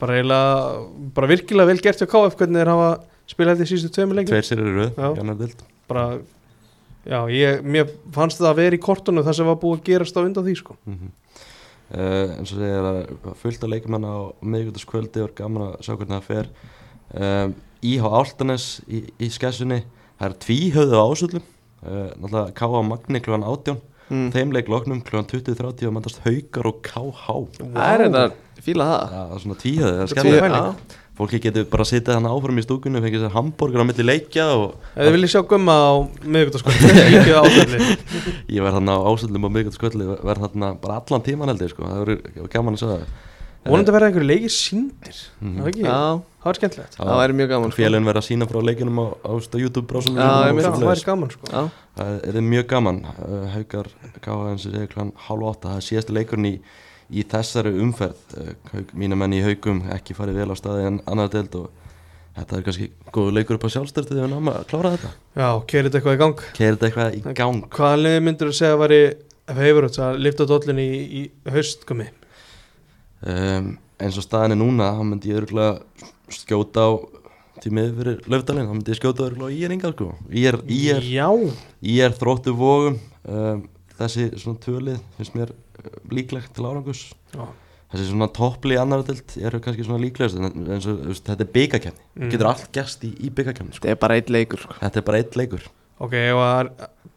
bara 0.00 0.16
eiginlega, 0.18 1.12
bara 1.14 1.30
virkilega 1.30 1.68
vel 1.70 1.78
gert 1.84 2.00
hjá 2.02 2.08
KF 2.10 2.34
hvernig 2.40 2.58
þeir 2.62 2.72
hafa 2.72 2.88
spilað 3.30 3.56
eftir 3.56 3.72
síðustu 3.72 3.92
tveimur 3.96 4.20
leikjum. 4.20 4.32
Tveir 4.34 4.48
sér 4.48 4.64
eru 4.64 4.88
Já. 4.88 5.08
í 5.12 5.36
deild. 5.42 5.62
Bara, 5.90 6.06
já, 7.06 7.20
ég, 7.30 7.62
mér 7.62 7.92
fannst 8.14 8.42
það 8.42 8.50
að 8.52 8.58
vera 8.62 8.78
í 8.78 8.82
kortunum 8.82 9.26
það 9.26 9.38
sem 9.38 9.48
var 9.50 9.60
búið 9.62 9.78
að 9.78 9.86
gerast 9.90 10.18
á 10.18 10.24
undan 10.24 10.46
því 10.46 10.58
sko. 10.62 10.78
Mm 10.86 11.14
uh, 11.94 12.36
eins 12.36 12.52
og 12.52 12.60
segir 12.60 12.88
að 12.90 13.34
fullt 13.40 13.64
af 13.64 13.72
leikumann 13.72 14.06
á 14.06 14.16
miðgutaskvöldi 14.42 15.24
og 15.24 15.34
gaman 15.38 15.68
að 15.68 15.74
sjá 15.86 15.92
hvernig 15.94 16.14
það 16.16 16.30
fer. 16.30 16.50
Um, 17.16 17.56
Íhá 17.86 18.08
Áltanes 18.18 18.68
í, 18.90 19.04
í 19.22 19.28
skessunni 19.30 19.82
það 20.16 20.26
er 20.28 20.38
tvíhauðu 20.42 21.02
ásöldum 21.02 21.44
uh, 21.44 22.08
náttúrulega 22.16 22.54
K.A. 22.56 22.80
Magni 22.88 23.20
klugan 23.22 23.46
18 23.46 23.76
mm. 24.08 24.30
þeim 24.34 24.54
leik 24.56 24.70
loknum 24.72 25.02
klugan 25.06 25.28
20.30 25.30 25.86
og 25.86 25.94
mandast 25.94 26.22
Haukar 26.24 26.70
og 26.72 26.80
K.H. 26.86 27.36
það 27.60 27.92
er 27.92 28.04
þetta, 28.06 28.24
fíla 28.66 28.88
það. 28.90 29.18
Er 29.20 29.44
svona 29.44 29.60
tvíhauðu, 29.62 30.08
það 30.10 30.32
er 30.32 30.56
já, 30.56 30.64
Fólki 31.16 31.40
getur 31.40 31.64
bara 31.72 31.84
að 31.86 31.90
sitja 31.94 32.16
þannig 32.16 32.34
áfram 32.36 32.58
í 32.60 32.64
stúkunni 32.66 33.00
fengið 33.00 33.22
sér 33.24 33.32
hambúrgar 33.32 33.84
á 33.84 33.88
milli 33.88 34.04
leikja 34.04 34.48
og 34.52 34.74
Ef 34.92 35.06
þið 35.06 35.14
viljið 35.14 35.32
sjá 35.32 35.42
gumma 35.48 35.76
á 35.76 35.92
ástæðli 37.40 37.78
ég 38.52 38.66
verð 38.66 38.76
þarna 38.76 38.98
á 39.00 39.00
ásöldum 39.08 39.48
á 39.48 39.50
miðgutaskvöldi 39.54 40.10
verð 40.12 40.44
þarna 40.44 40.74
bara 40.82 40.98
allan 41.00 41.24
tíman 41.24 41.52
held 41.54 41.64
ég 41.64 41.72
sko. 41.72 41.88
það 41.88 42.04
verður 42.04 42.52
gaman 42.52 42.76
að 42.76 42.82
sjá 42.82 42.90
það. 42.92 43.08
Vonandi 43.66 43.94
verða 43.94 44.08
einhverju 44.10 44.28
leikir 44.28 44.52
síndir 44.54 45.16
er 45.42 45.68
ekki, 45.70 45.82
já, 45.82 45.94
það 46.42 46.46
var 46.46 46.58
skemmtilegt. 46.60 46.96
Það 47.00 47.20
væri 47.20 47.36
mjög 47.40 47.48
gaman 47.52 47.72
sko. 47.72 47.78
félagin 47.80 48.06
verða 48.06 48.22
að 48.22 48.26
sína 48.28 48.48
frá 48.50 48.58
leikinum 48.62 49.00
á, 49.02 49.06
á 49.26 49.30
YouTube 49.58 49.86
brásunum 49.90 50.20
Já, 50.20 50.28
það 50.62 50.86
væri 50.86 51.06
gaman 51.08 51.32
sko. 51.34 51.50
Það 51.96 52.12
er 52.30 52.46
mjög 52.46 52.68
gaman. 52.70 53.00
Haukar 53.56 53.90
gáða 54.22 54.52
eins 54.52 54.66
og 54.68 54.76
segja 54.76 54.90
klann 54.92 55.12
hálf 55.26 55.48
átta. 55.50 55.72
Það 55.72 55.80
er 55.80 55.86
síðasti 55.88 56.16
leikurinn 56.16 56.48
í, 56.52 56.54
í 57.10 57.24
þessari 57.30 57.74
umferð 57.82 58.36
uh, 58.40 58.52
hauk, 58.72 58.94
mína 58.98 59.18
menn 59.18 59.36
í 59.36 59.42
Haukum 59.44 59.84
ekki 59.94 60.16
farið 60.18 60.40
vel 60.42 60.50
á 60.50 60.56
staði 60.58 60.88
en 60.90 61.00
annar 61.06 61.30
deild 61.32 61.54
og 61.60 61.70
þetta 62.36 62.58
er 62.58 62.66
kannski 62.66 62.90
góð 63.14 63.30
leikur 63.36 63.58
upp 63.58 63.68
á 63.68 63.74
sjálfstörtu 63.76 64.14
þegar 64.14 64.26
við 64.26 64.34
náum 64.34 64.52
að 64.52 64.66
klára 64.72 64.92
þetta. 64.96 65.12
Já, 65.38 65.48
kerið 65.70 65.88
þetta 65.88 66.00
eitthvað 66.00 66.16
í 66.16 66.22
gang? 66.24 66.44
Kerir 66.58 66.76
þetta 66.76 66.88
eitthvað 66.90 67.16
í 67.16 67.38
gang. 67.38 67.62
Hvaða 67.78 68.02
liði 68.02 68.24
myndur 68.26 68.50
þú 68.50 68.58
segja 68.58 68.76
að 68.76 68.82
væri 68.82 69.00
Favourites 69.46 70.02
að 70.02 70.22
lifta 70.26 70.46
dollin 70.50 70.82
í, 70.82 70.90
í 71.06 71.52
haustgummi 71.54 72.08
um, 73.22 73.76
eins 74.02 74.18
og 74.18 74.26
staðin 74.26 74.56
er 74.56 74.60
núna 74.60 74.90
þá 74.96 75.04
myndi 75.06 75.30
ég 75.30 75.40
örgulega 75.42 76.34
skjóta 76.34 76.88
á 76.88 76.90
tímið 77.62 77.92
fyrir 78.00 78.18
löfdalinn 78.32 78.68
þá 78.68 78.74
myndi 78.74 78.92
ég 78.92 79.00
skjóta 79.00 79.30
á 79.30 79.48
í 79.48 79.60
er 79.64 79.76
yngar 79.76 79.94
sko. 79.94 80.10
Í 80.28 80.44
er, 80.50 80.58
í 80.66 80.80
er, 80.92 81.06
Já, 81.06 81.28
í 81.80 81.98
er 82.04 82.16
þróttu 82.16 82.56
vógum 82.56 82.98
um, 83.24 83.62
þessi 83.96 84.28
svona 84.36 84.60
tvölið 84.64 85.00
finnst 85.16 85.38
mér 85.38 85.54
líklegt 86.12 86.52
til 86.56 86.64
árangus 86.68 87.02
Já. 87.34 87.44
þessi 87.92 88.08
svona 88.10 88.28
toppli 88.34 88.76
annar 88.80 89.02
delt 89.06 89.36
eru 89.38 89.60
kannski 89.62 89.84
svona 89.86 90.02
líklegast 90.02 90.36
en 90.40 90.50
eins 90.74 90.86
og 90.90 91.02
veist, 91.06 91.24
þetta 91.28 91.44
er 91.46 91.52
byggakefni 91.54 92.02
Mm. 92.16 92.30
getur 92.32 92.46
allt 92.48 92.70
gerst 92.72 93.02
í, 93.04 93.10
í 93.20 93.28
byggakefni 93.30 93.74
sko. 93.76 93.84
þetta 93.86 93.92
er 93.92 94.00
bara 94.00 94.14
eitt 94.16 94.30
leikur 94.32 94.58
sko. 94.64 94.74
þetta 94.80 94.96
er 95.02 95.06
bara 95.10 95.18
eitt 95.20 95.36
leikur 95.36 95.66
ok, 96.00 96.12
ef 96.12 96.36
að 96.40 96.70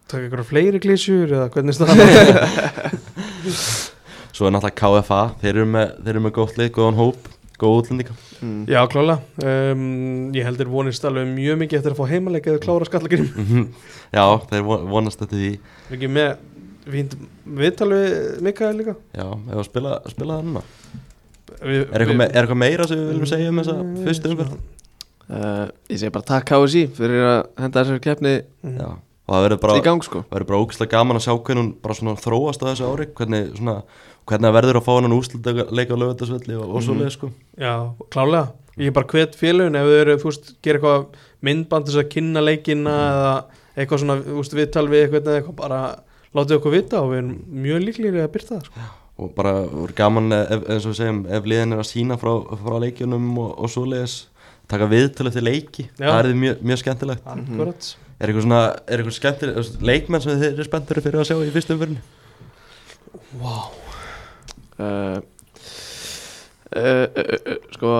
taka 0.09 0.25
ykkur 0.27 0.43
fleiri 0.49 0.79
klísjur 0.83 1.31
eða 1.31 1.49
hvernig 1.53 1.75
staðan 1.77 1.99
svo 4.35 4.47
er 4.47 4.53
náttúrulega 4.55 4.77
KFA 4.79 5.21
þeir 5.41 5.53
eru 5.55 5.65
með, 5.73 5.93
þeir 6.03 6.13
eru 6.15 6.23
með 6.27 6.33
gott 6.37 6.57
lið, 6.59 6.71
góðan 6.77 6.99
hóp 6.99 7.29
góð 7.59 7.77
útlendinga 7.81 8.13
mm. 8.39 8.59
Já, 8.71 8.79
klála 8.91 9.17
um, 9.43 10.29
Ég 10.35 10.45
heldur 10.47 10.69
vonist 10.71 11.03
alveg 11.07 11.27
mjög 11.33 11.57
mikið 11.63 11.79
eftir 11.81 11.95
að 11.95 11.99
fá 11.99 12.05
heimaleik 12.13 12.47
eða 12.47 12.61
klára 12.63 12.87
skallagrim 12.87 13.27
Mhm. 13.35 13.65
já, 14.15 14.23
þeir 14.51 14.63
von- 14.69 14.85
vonast 14.93 15.19
þetta 15.23 15.35
því 15.41 15.51
Er 15.89 15.97
ekki 15.97 16.11
með 16.15 16.37
viðtal 16.89 17.89
við 17.93 18.41
Mikael 18.45 18.73
líka. 18.79 18.95
Já, 19.15 19.25
ef 19.29 19.55
að 19.61 19.67
spila, 19.69 19.95
spila 20.11 20.39
það 20.39 20.49
núna. 20.49 20.63
Við, 21.59 21.79
er 21.89 22.03
eitthvað, 22.03 22.17
me, 22.21 22.27
er 22.29 22.43
eitthvað 22.45 22.59
meira 22.61 22.85
sem 22.87 22.99
við 22.99 23.07
viljum 23.13 23.29
segja 23.29 23.49
um 23.51 23.59
þessa 23.61 23.77
fyrstu 24.05 24.31
umferð? 24.33 24.57
Uh, 25.29 25.65
ég 25.91 25.99
segi 26.01 26.09
bara 26.13 26.25
takk 26.25 26.47
KSI 26.49 26.83
fyrir 26.97 27.25
að 27.27 27.39
henda 27.61 27.81
þessari 27.83 28.01
keppni 28.01 28.31
já, 28.39 28.87
og 28.89 29.33
það 29.35 29.43
verður 29.45 29.59
bara 29.65 29.75
í 29.77 29.83
gang 29.85 30.05
sko. 30.05 30.21
Bara 30.31 30.57
ógæslega 30.57 30.93
gaman 30.95 31.19
að 31.19 31.25
sjá 31.27 31.33
hvernig 31.35 31.61
hún 31.61 31.73
bara 31.83 31.97
svona 31.99 32.15
þróast 32.17 32.63
á 32.65 32.69
þessu 32.71 32.87
ári 32.89 33.05
hvernig, 33.19 33.51
svona, 33.59 33.75
hvernig 34.29 34.47
það 34.49 34.55
verður 34.57 34.79
að 34.79 34.87
fá 34.87 34.91
hann 34.95 35.13
úrslit 35.19 35.49
leika 35.69 35.93
á 35.93 36.01
lögvættasvelli 36.01 36.57
og, 36.57 36.65
og 36.65 36.79
Mhm. 36.79 36.87
svoleið 36.87 37.13
sko 37.13 37.29
Já, 37.61 37.73
klálega. 38.09 38.47
Ég 38.79 38.87
er 38.87 38.95
bara 38.95 39.11
hvet 39.11 39.35
félögin 39.37 39.75
ef 39.77 39.85
þau 39.85 39.97
eru, 40.01 40.17
þú 40.17 40.29
veist, 40.31 40.51
gera 40.63 40.79
eitthvað 40.79 41.05
myndband 41.45 41.85
til 41.85 41.93
þess 41.93 42.03
að 42.05 42.11
kynna 42.15 42.41
leikina 42.45 42.95
eða 43.09 43.33
eitthvað 43.77 43.99
svona, 44.01 44.17
þú 44.23 44.37
veist, 44.39 44.55
viðtal 44.57 44.87
við 44.89 45.03
eitthvað 45.03 45.27
eða 45.29 45.41
eitthvað 45.43 45.59
bara 45.61 45.81
látið 46.37 46.57
okkur 46.59 46.75
vita 46.75 47.03
og 47.03 47.13
við 47.13 47.21
erum 47.21 47.61
mjög 47.65 47.85
líklegir 47.85 48.23
að 48.23 48.33
byrta 48.35 48.57
það 48.57 48.67
sko. 48.67 48.89
og 49.19 49.31
bara 49.37 49.53
voru 49.65 49.95
gaman 49.97 50.35
ef, 50.35 50.67
eins 50.69 50.85
og 50.85 50.93
við 50.93 50.99
segjum 50.99 51.23
ef 51.37 51.49
liðin 51.51 51.75
er 51.75 51.81
að 51.81 51.89
sína 51.89 52.19
frá, 52.21 52.33
frá 52.61 52.75
leikjunum 52.85 53.31
og, 53.41 53.49
og 53.57 53.73
svoleiðis 53.73 54.19
taka 54.69 54.89
viðtölu 54.91 55.31
eftir 55.31 55.45
leiki 55.45 55.87
Já. 55.89 56.11
það 56.11 56.19
er 56.19 56.39
mjög, 56.43 56.61
mjög 56.71 56.83
skemmtilegt 56.83 57.27
Akkurat 57.33 57.89
er 58.19 58.29
eitthvað 58.29 58.45
svona, 58.45 58.61
er 58.85 59.01
eitthvað 59.01 59.17
skemmtilegt 59.17 59.83
leikmenn 59.89 60.25
sem 60.25 60.37
þið 60.37 60.47
eru 60.51 60.67
spenntur 60.67 61.01
fyrir 61.01 61.23
að 61.23 61.29
sjá 61.31 61.37
í 61.39 61.53
fyrstu 61.55 61.75
umfyrinni 61.75 62.01
wow. 63.41 63.69
uh, 64.77 65.17
uh, 66.77 67.05
uh, 67.09 67.35
uh, 67.39 67.59
Sko 67.73 67.95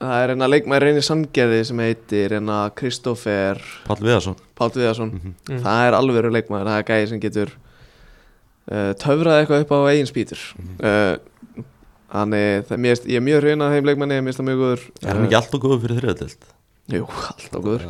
Það 0.00 0.14
er 0.16 0.30
hérna 0.32 0.48
leikmaður 0.48 0.86
reynir 0.86 1.04
Sandgerði 1.04 1.64
sem 1.68 1.80
heitir 1.84 2.32
hérna 2.32 2.60
Kristófer 2.76 3.58
Pall 3.84 3.98
Viðarsson. 4.00 4.38
Páll 4.56 4.72
Viðarsson. 4.72 5.10
Mm. 5.18 5.58
Það 5.64 5.82
er 5.86 5.96
alvöru 5.98 6.30
leikmaður, 6.32 6.70
það 6.70 6.78
er 6.80 6.86
gæði 6.88 7.10
sem 7.10 7.20
getur 7.20 7.52
uh, 7.52 8.92
töfrað 9.02 9.42
eitthvað 9.42 9.66
upp 9.66 9.74
á 9.76 9.78
eigin 9.90 10.08
spýtur. 10.08 10.46
Uh, 10.80 11.18
Þannig, 12.10 12.70
mér, 12.82 13.02
ég 13.06 13.20
er 13.20 13.22
mjög 13.22 13.44
hrjuna 13.44 13.68
þeim 13.70 13.86
leikmanni, 13.86 14.16
mér 14.18 14.32
finnst 14.32 14.40
það 14.40 14.46
mjög 14.48 14.62
góður. 14.64 14.86
Er 15.04 15.10
hann 15.12 15.26
ekki 15.28 15.36
alltaf 15.38 15.60
góður 15.62 15.82
fyrir 15.84 16.00
þriðatild 16.00 16.48
Jú, 16.90 17.04
alltaf 17.06 17.60
góður. 17.62 17.84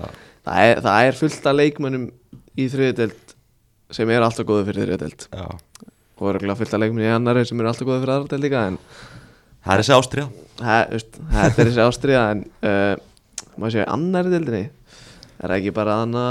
Það 0.44 0.66
er, 0.66 0.82
það 0.84 1.06
er 1.06 1.16
fullt 1.20 1.46
af 1.48 1.56
leikmönnum 1.56 2.04
í 2.60 2.66
þriðdelt 2.72 3.32
sem 3.96 4.12
er 4.12 4.26
alltaf 4.26 4.48
góður 4.48 4.68
fyrir 4.68 4.90
þriðdelt 4.90 5.24
já. 5.30 5.46
Og 6.20 6.36
er 6.36 6.58
fullt 6.58 6.76
af 6.76 6.82
leikmönnum 6.82 7.06
í 7.06 7.14
annari 7.14 7.46
sem 7.48 7.62
er 7.62 7.70
alltaf 7.70 7.88
góður 7.88 8.04
fyrir 8.04 8.14
aðradelt 8.18 8.44
líka 8.44 8.66
en 8.68 8.78
það 9.64 9.72
er 9.74 9.82
þessi 9.82 9.96
ástriða 9.96 10.28
það, 10.60 10.96
er 11.46 11.54
þessi 11.60 11.84
ástriða 11.86 12.24
en 12.34 12.42
uh, 12.66 12.94
maður 13.60 13.74
séu 13.76 13.86
annari 13.92 14.32
deildinni? 14.34 14.64
Er 15.40 15.54
ekki 15.56 15.72
bara 15.76 15.98
anna 16.04 16.24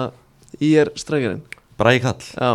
í 0.61 0.73
er 0.81 0.91
strækjarinn 0.97 1.41
Bræði 1.79 2.01
Kall 2.03 2.23
já, 2.35 2.51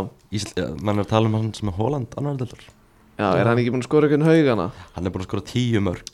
mann 0.85 0.99
er 0.99 1.05
að 1.07 1.13
tala 1.15 1.31
um 1.31 1.37
hann 1.39 1.53
sem 1.57 1.71
er 1.71 1.77
Hóland 1.79 2.15
annar 2.21 2.37
deildar 2.41 2.65
já, 2.65 3.29
er 3.39 3.47
hann 3.49 3.61
ekki 3.63 3.73
búinn 3.75 3.85
að 3.85 3.89
skora 3.89 4.09
einhvern 4.11 4.27
haugana 4.29 4.69
hann 4.97 5.07
er 5.09 5.15
búin 5.15 5.25
að 5.25 5.31
skora 5.31 5.47
tíu 5.51 5.83
mörg 5.85 6.11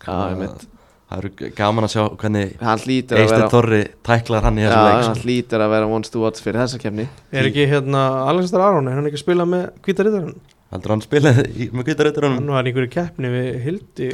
Já, 1.10 1.16
það 1.16 1.24
eru 1.24 1.50
gaman 1.58 1.86
að 1.88 1.90
sjá 1.90 2.02
hvernig 2.20 2.50
að 2.62 2.82
Eistir 3.18 3.46
Torri 3.50 3.80
tæklar 4.06 4.44
hann 4.46 4.60
í 4.60 4.62
já, 4.62 4.68
þessu 4.70 4.84
leik 4.86 5.06
hann 5.08 5.22
hlýtur 5.24 5.64
að 5.64 5.72
vera 5.72 5.88
ones 5.96 6.12
to 6.14 6.20
watch 6.22 6.44
fyrir 6.44 6.60
þessa 6.62 6.78
kemni 6.84 7.06
Er 7.34 7.48
ekki 7.48 7.64
hérna 7.72 8.02
Alexander 8.30 8.62
Aron, 8.68 8.86
er 8.92 9.00
hann 9.00 9.08
ekki 9.10 9.18
að 9.18 9.24
spila 9.24 9.46
með 9.50 9.64
kvítarittarinn? 9.88 10.36
heldur 10.70 10.94
hann 10.94 11.02
spilaði 11.02 11.44
í- 11.50 11.70
með 11.74 11.88
kvítareitur 11.88 12.28
Hann 12.30 12.52
var 12.54 12.62
í 12.62 12.70
einhverju 12.70 12.92
keppni 12.94 13.32
við 13.34 13.48
Hildi 13.64 14.10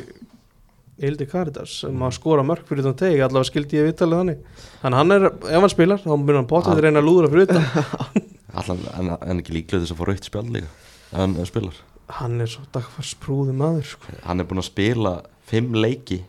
Hildi 1.03 1.27
Karitas 1.29 1.75
sem 1.83 2.05
að 2.07 2.15
skora 2.17 2.45
mörg 2.47 2.65
fyrir 2.69 2.87
þann 2.87 2.97
tegi 2.97 3.21
allavega 3.21 3.51
skildi 3.51 3.77
ég 3.77 3.89
viðtalið 3.91 4.21
þannig. 4.23 4.39
Þannig 4.81 5.01
hann 5.03 5.17
er, 5.17 5.27
ef 5.29 5.61
hann 5.61 5.73
spilar, 5.73 6.01
þá 6.01 6.15
byrjar 6.17 6.41
hann 6.41 6.73
að 6.73 6.81
reyna 6.87 7.03
að 7.03 7.09
lúðra 7.11 7.33
fyrir 7.35 7.51
utan. 7.51 7.67
Allan 8.63 8.83
en, 8.97 9.13
en 9.21 9.43
ekki 9.43 9.57
líklega 9.59 9.83
þess 9.85 9.93
að 9.93 10.01
fá 10.01 10.09
raukt 10.09 10.29
spjald 10.31 10.53
líka 10.55 10.71
hann 11.13 11.37
ef 11.43 11.51
spilar. 11.51 11.81
Hann 12.17 12.41
er 12.41 12.51
svo 12.51 12.63
dagfars 12.73 13.13
sprúði 13.17 13.53
maður 13.57 13.89
sko. 13.93 14.15
hann 14.25 14.41
er 14.41 14.49
búin 14.49 14.63
að 14.63 14.69
spila 14.71 15.13
fimm 15.51 15.75
leiki 15.77 16.23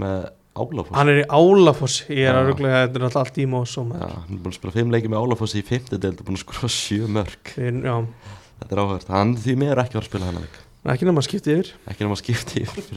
með 0.00 0.26
Álafoss 0.54 0.94
Hann 0.94 1.10
er 1.10 1.20
í 1.22 1.26
Álafoss, 1.30 1.96
ég 2.10 2.28
er 2.28 2.34
Já. 2.34 2.38
að 2.38 2.48
rugglega 2.50 2.82
þetta 2.84 3.00
er 3.00 3.06
alltaf 3.08 3.22
allt 3.24 3.38
í 3.42 3.46
mós 3.50 3.72
og 3.78 3.86
Já, 3.86 3.90
maður 3.94 4.12
hann 4.14 4.36
er 4.36 4.42
búin 4.44 4.52
að 4.52 4.58
spila 4.58 4.74
fimm 4.76 4.92
leiki 4.94 5.10
með 5.10 5.24
Álafoss 5.24 5.56
í 5.58 5.64
fimmti 5.66 5.98
deild 6.02 6.20
og 6.20 6.28
búin 6.28 6.38
að 6.38 6.44
skora 6.44 6.70
sjö 6.74 7.08
mörg 7.16 7.54
Já, 7.54 7.96
þetta 8.60 8.76
er 8.76 8.82
áhört, 8.84 9.10
hann 9.14 9.34
því 9.38 9.56
mér 9.64 9.82
ekki 9.82 9.98
var 9.98 10.04
að 10.04 10.10
spila 10.12 10.30
hann 10.30 10.42
leik 10.44 10.60
ekki 10.92 11.06
nema 11.08 11.22
að 11.22 11.28
skipta 11.28 11.52
yfir. 11.54 11.70
Ekki 11.88 12.04
nema 12.04 12.16
að 12.16 12.20
skipta 12.20 12.60
yfir 12.60 12.88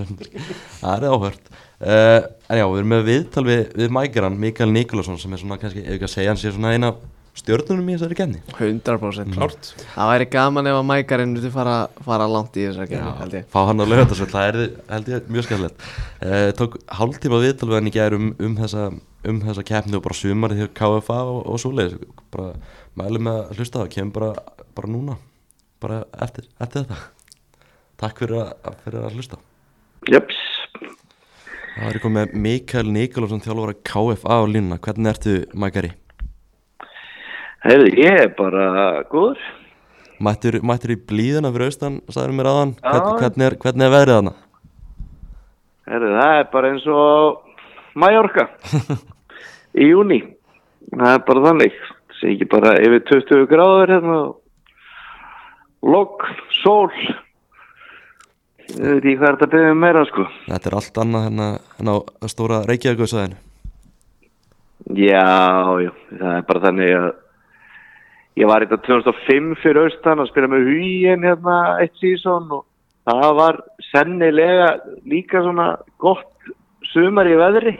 það 0.81 0.95
er 0.95 1.05
áhört. 1.13 1.51
Uh, 1.77 2.21
en 2.49 2.59
já, 2.59 2.65
við 2.65 2.79
erum 2.81 2.89
með 2.91 3.05
viðtal 3.07 3.45
við, 3.47 3.61
við 3.77 3.93
mækaran 3.95 4.39
Mikael 4.41 4.73
Nikolásson 4.73 5.19
sem 5.21 5.35
er 5.35 5.43
svona 5.43 5.59
kannski, 5.61 5.83
ef 5.85 5.95
ekki 5.95 6.07
að 6.07 6.13
segja 6.15 6.33
hann 6.33 6.41
sé 6.41 6.51
svona 6.55 6.73
eina 6.73 6.89
af 6.91 7.03
stjörnunum 7.37 7.91
í 7.91 7.95
þessari 7.95 8.17
kenni 8.17 8.39
100% 8.55 9.35
Klárt. 9.35 9.67
Það 9.93 10.09
væri 10.09 10.27
gaman 10.33 10.69
ef 10.71 10.77
að 10.79 10.87
mækarinn 10.89 11.35
myndi 11.35 11.51
fara, 11.53 11.75
fara 12.05 12.25
langt 12.31 12.57
í 12.57 12.65
þessa 12.65 12.87
kemni 12.89 13.11
held 13.19 13.35
ég. 13.37 13.45
fá 13.53 13.59
hann 13.69 13.83
á 13.83 13.85
lögatarsvöld, 13.85 14.31
það 14.33 14.47
er 14.49 14.57
held 14.89 15.11
ég 15.13 15.29
mjög 15.35 15.45
skemmtilegt. 15.47 15.85
Uh, 16.17 16.47
tók 16.57 16.79
hálftíma 16.97 17.41
viðtal 17.43 17.69
við 17.69 17.77
hann 17.77 17.91
í 17.91 17.93
gær 17.93 18.17
um, 18.17 18.31
um 18.41 18.57
þessa 18.57 18.87
um 19.27 19.43
þessa 19.43 19.65
keppni 19.67 19.99
og 19.99 20.05
bara 20.07 20.17
sumarið 20.17 20.63
hjá 20.63 20.71
KFA 20.79 21.19
og, 21.27 21.43
og 21.45 21.61
svoleiðis, 21.61 22.01
bara 22.33 22.55
mælum 22.97 23.27
með 23.27 23.43
að 23.43 23.61
hlusta 23.61 23.77
á 23.77 23.81
það, 23.83 23.91
kemur 23.97 24.17
bara, 24.17 24.57
bara 24.77 24.91
núna. 24.95 25.19
Bara 25.83 26.01
eftir, 26.25 26.49
eftir 26.57 26.87
þetta 26.87 27.16
takk 28.01 28.23
fyrir 28.23 28.41
að, 28.43 28.73
fyrir 28.85 29.03
að 29.03 29.15
hlusta 29.17 29.39
Jöps. 30.07 30.37
Það 31.77 31.87
er 31.91 31.97
komið 32.01 32.35
Mikael 32.41 32.89
Nikolásson 32.89 33.41
þjálfur 33.43 33.73
að 33.73 33.81
KFA 33.85 34.37
á 34.39 34.49
línuna, 34.49 34.77
hvernig 34.81 35.09
ertu 35.11 35.33
Magari? 35.53 35.91
Heyrðu, 37.65 37.89
ég 37.99 38.21
er 38.23 38.31
bara 38.37 38.67
góður. 39.11 39.41
Mættur, 40.23 40.57
mættur 40.65 40.95
í 40.95 40.97
blíðuna 41.09 41.51
fyrir 41.53 41.69
austan, 41.69 41.99
sagður 42.09 42.37
mér 42.39 42.49
aðan. 42.49 42.73
Hvern, 42.79 43.19
hvernig, 43.19 43.45
er, 43.49 43.57
hvernig 43.61 43.85
er 43.85 43.93
veðrið? 43.93 44.31
Heyrðu, 45.91 46.15
það 46.15 46.39
er 46.39 46.49
bara 46.55 46.71
eins 46.71 46.87
og 46.95 47.61
Mallorca 47.97 48.47
í 49.83 49.91
júni. 49.91 50.23
Það 50.93 51.13
er 51.13 51.23
bara 51.27 51.45
þannig. 51.49 51.77
Það 52.07 52.19
sé 52.21 52.33
ekki 52.33 52.49
bara 52.55 52.73
yfir 52.81 53.05
20 53.11 53.47
gráður 53.51 53.93
hérna. 53.97 54.19
Logg, 55.85 56.25
sól. 56.63 56.89
Ég 58.67 58.83
veit 58.83 58.97
ekki 58.99 59.15
hvað 59.15 59.27
er 59.27 59.35
þetta 59.37 59.45
að 59.47 59.53
byggja 59.53 59.73
um 59.73 59.77
meira, 59.79 60.01
sko. 60.09 60.23
Þetta 60.47 60.69
er 60.69 60.75
allt 60.75 60.97
annað 61.03 61.27
hérna, 61.27 61.45
hérna 61.77 61.93
á 62.03 62.25
stóra 62.27 62.63
Reykjavík-svæðinu 62.67 63.43
Já, 64.95 65.23
já, 65.83 65.91
það 66.15 66.33
er 66.33 66.43
bara 66.47 66.63
þannig 66.63 66.91
að 66.95 67.07
ég 68.39 68.49
var 68.51 68.63
þetta 68.63 68.77
2005 68.85 69.47
fyrir 69.63 69.79
austan 69.83 70.21
að 70.23 70.29
spila 70.29 70.49
með 70.51 70.67
hugin 70.69 71.25
hérna 71.27 71.55
eitt 71.81 71.95
sísón 71.99 72.51
og 72.59 72.65
það 73.07 73.31
var 73.39 73.59
sennilega 73.89 74.67
líka 75.07 75.41
svona 75.43 75.69
gott 76.03 76.51
sumar 76.91 77.27
í 77.27 77.35
veðri. 77.39 77.73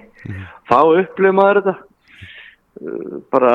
Þá 0.67 0.79
upplifum 1.03 1.39
maður 1.39 1.61
þetta. 1.61 1.75
Bara 3.31 3.53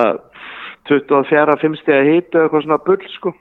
24 0.89 1.59
5 1.65 1.81
steg 1.83 1.99
að 1.99 2.13
hita 2.13 2.45
eitthvað 2.45 2.65
svona 2.67 2.81
bull 2.87 3.11
sko 3.17 3.35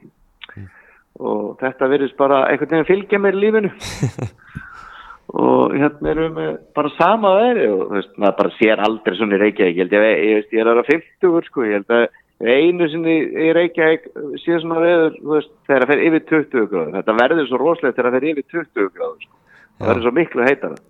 og 1.22 1.59
þetta 1.61 1.89
virðist 1.91 2.17
bara 2.19 2.45
einhvern 2.49 2.74
veginn 2.76 2.89
fylgja 2.89 3.22
mér 3.22 3.38
í 3.38 3.43
lífinu 3.45 3.72
og 5.45 5.76
hérna 5.78 6.11
erum 6.11 6.34
við 6.36 6.49
bara 6.76 6.91
sama 6.97 7.36
veðri 7.38 7.67
og 7.72 7.84
þú 7.86 7.99
veist, 7.99 8.17
maður 8.17 8.39
bara 8.41 8.55
sér 8.57 8.82
aldrei 8.88 9.17
svona 9.19 9.38
í 9.38 9.41
Reykjavík, 9.45 9.78
ég 9.78 9.86
held 9.86 9.95
ég, 9.95 10.07
ég, 10.26 10.39
veist, 10.39 10.55
ég 10.55 10.63
er 10.65 10.72
að 10.74 10.89
50 10.89 11.47
sko, 11.47 11.67
ég 11.67 11.80
held 11.80 11.95
að 11.95 12.07
einu 12.41 12.89
sinni 12.89 13.15
í 13.22 13.51
Reykjavík 13.55 14.09
sé 14.41 14.57
svona 14.57 14.82
veður, 14.82 15.15
þú 15.19 15.36
veist, 15.38 15.53
þegar 15.69 15.86
það 15.86 15.93
fer 15.93 16.03
yfir 16.07 16.26
20 16.32 16.67
gráður, 16.74 16.91
þetta 16.97 17.17
verður 17.22 17.47
svo 17.47 17.61
rosalegt 17.61 17.99
þegar 17.99 18.09
það 18.09 18.17
fer 18.17 18.28
yfir 18.32 18.47
20 18.55 18.91
gráður, 18.97 19.26
sko. 19.28 19.39
það 19.78 19.91
verður 19.91 20.07
svo 20.07 20.13
miklu 20.17 20.47
heitara. 20.47 20.82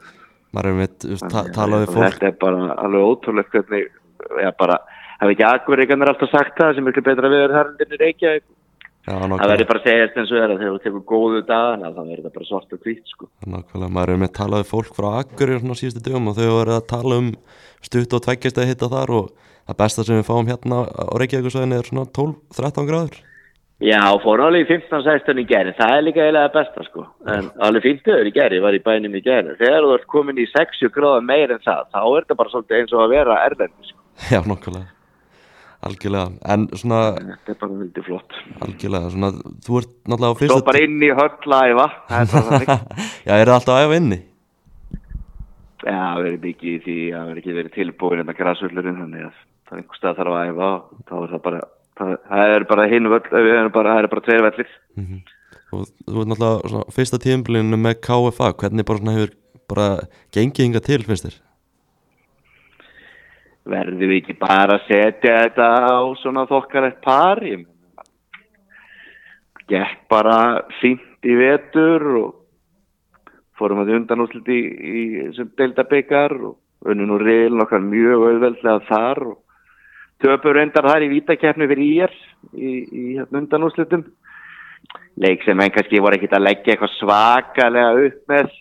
Maður 0.51 0.71
er 0.71 0.79
með, 0.79 0.95
ta 0.95 1.11
Þannig 1.11 1.37
að 1.41 1.53
talað 1.55 1.83
við 1.83 1.93
fólk 1.95 2.05
Þetta 2.07 2.27
er 2.27 2.39
bara 2.41 2.73
alveg 2.85 3.05
ótrúlegt 3.07 3.53
hvernig, 3.55 3.85
já 4.43 4.49
bara, 4.59 4.79
hafa 5.21 5.35
ekki 5.35 5.45
akkuríkan 5.47 6.07
alltaf 6.07 6.31
sagt 6.31 6.57
það 6.59 6.73
sem 6.77 6.89
er 6.91 7.03
betra 7.05 7.31
veður 7.31 7.55
herrindin 7.59 7.95
í 7.95 8.01
Reykjavík. 8.01 8.47
Já, 9.01 9.15
Það 9.17 9.49
verður 9.49 9.67
bara 9.71 9.79
að 9.81 9.87
segja 9.87 10.09
eins 10.11 10.31
og 10.31 10.37
er 10.37 10.51
að 10.51 10.59
þegar 10.61 10.75
þú 10.75 10.81
tekur 10.83 11.03
góðu 11.09 11.39
dagana, 11.47 11.89
þá 11.95 12.01
verður 12.01 12.25
það 12.27 12.35
bara 12.35 12.49
svart 12.51 12.75
og 12.75 12.83
hvít, 12.85 13.01
sko. 13.09 13.29
nákvæmlega 13.49 13.95
Maður 13.95 14.13
er 14.13 14.21
með 14.21 14.31
talað 14.37 14.61
við 14.61 14.69
fólk 14.69 14.93
frá 14.99 15.07
Akkurir 15.23 15.63
svona 15.63 15.79
síðustu 15.79 16.03
dögum 16.05 16.29
og 16.29 16.37
þau 16.37 16.45
verið 16.59 16.75
að 16.75 16.85
tala 16.91 17.17
um 17.23 17.31
stutt 17.81 18.13
og 18.13 18.23
tveggjast 18.27 18.61
að 18.61 18.69
hitta 18.69 18.91
þar 18.93 19.15
og 19.17 19.33
það 19.65 19.79
besta 19.81 20.05
sem 20.05 20.21
við 20.21 20.29
fáum 20.29 20.53
hérna 20.53 20.83
á 20.85 21.03
Reykjavík-svæðinu 21.17 21.81
er 21.81 21.89
svona 21.89 22.05
12-13 22.19 22.89
gráður. 22.91 23.19
Já, 23.81 23.97
fór 24.21 24.43
alveg 24.45 24.67
í 24.67 24.69
15-16 24.69 25.41
í 25.41 25.47
gerði, 25.49 25.73
það 25.79 25.95
er 25.95 26.03
líka 26.05 26.21
eiginlega 26.21 26.53
besta 26.53 26.83
sko, 26.85 27.07
en 27.33 27.47
alveg 27.65 27.87
fíntuður 27.87 28.29
í 28.29 28.33
gerði, 28.35 28.59
ég 28.59 28.65
var 28.67 28.77
í 28.77 28.83
bænum 28.85 29.17
í 29.17 29.23
gerði, 29.25 29.55
þegar 29.57 29.87
þú 29.87 29.95
ert 29.95 30.09
komin 30.13 30.41
í 30.43 30.45
60 30.53 30.93
gráða 30.93 31.23
meir 31.25 31.55
en 31.55 31.63
það, 31.65 31.87
þá 31.89 32.01
er 32.03 32.19
þetta 32.19 32.37
bara 32.43 32.53
svolítið 32.53 32.77
eins 32.77 32.93
og 32.93 33.01
að 33.07 33.13
vera 33.15 33.39
erlendi 33.47 33.89
sko, 33.89 34.03
Já, 34.29 34.41
Algjörlega, 35.81 36.35
en 36.53 36.67
svona 36.77 36.99
þetta 37.17 37.53
er 37.53 37.57
bara 37.57 37.77
vildi 37.79 38.03
flott. 38.05 38.35
algjörlega, 38.61 39.09
svona 39.15 39.31
þú 39.65 39.79
ert 39.79 39.93
náttúrulega 40.05 40.35
á 40.37 40.39
fyrsta 40.41 40.65
bara 40.67 40.83
inn 40.85 41.01
í 41.01 41.09
höllæfa. 41.17 41.87
Já, 43.25 43.33
er 43.33 43.49
það 43.49 43.55
alltaf 43.55 43.73
að 43.73 43.85
æfa 43.87 43.97
inni? 43.97 44.19
Já, 45.81 46.03
verður 46.21 46.45
í 46.45 46.75
því 46.85 46.97
að 47.17 47.25
verður 47.25 47.41
ekki 47.41 47.57
verið 47.57 47.77
tilbúin 47.79 48.21
en 48.21 48.29
að 48.29 48.39
græsullurinn, 48.43 48.99
þannig 49.01 49.25
að 49.25 49.37
það 49.65 49.73
er 49.73 49.81
einhver 49.81 49.97
stað 49.97 50.17
þarf 50.21 50.37
að 50.37 50.51
æfa, 50.51 50.71
þá 51.09 51.15
er 51.17 51.29
það 51.33 51.45
bara, 51.49 51.61
það, 51.97 52.15
það 52.29 52.55
er 52.55 52.67
bara 52.69 52.89
hinn 52.93 53.13
völl, 53.15 53.23
við 53.31 53.53
erum 53.57 53.75
bara, 53.77 53.95
það 53.95 54.03
er 54.03 54.11
bara 54.13 54.25
tveir 54.27 54.45
vellir. 54.45 54.73
og 55.71 55.87
þú 55.87 56.21
ert 56.21 56.31
náttúrulega 56.31 56.73
svona, 56.75 56.93
fyrsta 56.93 57.21
tíðumblinu 57.23 57.79
með 57.79 58.01
KFA 58.05 58.51
hvernig 58.61 58.85
bara 58.85 59.01
svona 59.01 59.15
hefur 59.17 59.37
bara 59.71 59.87
gengið 60.35 60.67
hinga 60.67 60.83
til 60.83 61.01
finnst 61.07 61.25
þér 61.29 61.37
verðum 63.69 64.01
við 64.01 64.17
ekki 64.21 64.37
bara 64.41 64.77
að 64.77 64.87
setja 64.87 65.35
þetta 65.43 65.67
á 65.85 65.99
svona 66.21 66.47
þokkalegt 66.49 67.01
par? 67.05 67.43
Ég 67.45 67.63
meina 67.63 67.69
gekk 69.71 70.07
bara 70.11 70.37
fínt 70.81 71.27
í 71.27 71.35
vetur 71.37 72.07
og 72.19 72.31
fórum 73.59 73.83
að 73.83 73.93
undan 73.99 74.23
úrslit 74.25 74.49
í, 74.51 74.59
í 74.59 75.03
sem 75.37 75.51
deildabikar 75.57 76.33
og 76.33 76.57
unnu 76.91 77.05
nú 77.07 77.19
riðilin 77.21 77.61
okkar 77.63 77.83
mjög 77.85 78.25
auðveldlega 78.25 78.87
þar 78.89 79.23
og 79.29 79.37
töpur 80.21 80.57
reyndar 80.57 80.89
þar 80.89 81.05
í 81.05 81.11
vítakeppni 81.13 81.69
fyrir 81.69 81.85
ír 81.85 82.17
í, 82.57 82.71
í 82.81 83.05
hérna, 83.19 83.43
undanúslutum 83.43 84.03
leik 85.21 85.45
sem 85.45 85.59
en 85.61 85.73
kannski 85.73 86.01
voru 86.01 86.17
ekkit 86.17 86.35
að 86.35 86.45
leggja 86.47 86.75
eitthvað 86.75 86.95
svakalega 86.97 88.05
upp 88.07 88.21
með. 88.31 88.53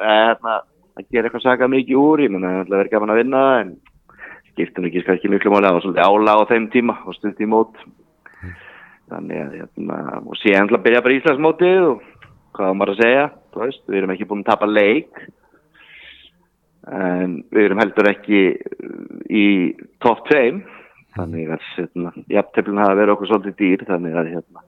Hérna, 0.00 0.56
að 0.96 1.10
gera 1.12 1.28
eitthvað 1.28 1.44
svaka 1.44 1.68
mikið 1.72 2.00
úr. 2.00 2.24
Ég 2.26 2.32
menna 2.32 2.52
það 2.58 2.74
verður 2.74 2.92
gaman 2.92 3.14
að 3.14 3.20
vinna 3.22 3.44
það 3.46 3.60
en 3.62 3.72
skiptum 4.56 4.88
ekki 4.88 5.04
kannski 5.06 5.30
miklu 5.30 5.52
máli 5.52 5.68
það 5.68 5.78
var 5.78 5.86
svolítið 5.86 6.10
ála 6.10 6.36
á 6.40 6.48
þeim 6.50 6.68
tíma 6.72 6.98
og 7.04 7.16
stund 7.18 7.40
í 7.44 7.48
mót. 7.52 7.80
Þannig 9.06 9.38
að 9.38 9.56
hérna, 9.60 9.98
og 10.26 10.38
síðan 10.40 10.72
að 10.72 10.84
byrja 10.88 11.02
bara 11.04 11.16
Íslandsmótið 11.20 11.82
og 11.92 12.06
hvað 12.56 12.70
var 12.70 12.78
maður 12.80 12.94
að 12.94 13.02
segja 13.02 13.26
veist, 13.56 13.82
við 13.86 13.98
erum 14.00 14.14
ekki 14.14 14.28
búin 14.28 14.44
að 14.44 14.50
tapa 14.50 14.68
leik 14.70 15.20
en 16.86 17.36
við 17.52 17.66
erum 17.66 17.82
heldur 17.82 18.08
ekki 18.10 18.40
í 19.32 19.46
top 20.04 20.22
2 20.30 20.40
þannig 21.16 21.52
að 21.56 21.68
hérna, 21.76 22.12
jafnteflin 22.30 22.82
hafa 22.82 22.98
verið 22.98 23.14
okkur 23.16 23.30
svolítið 23.32 23.58
dýr 23.60 23.84
þannig 23.88 24.18
að 24.20 24.32
hérna 24.34 24.64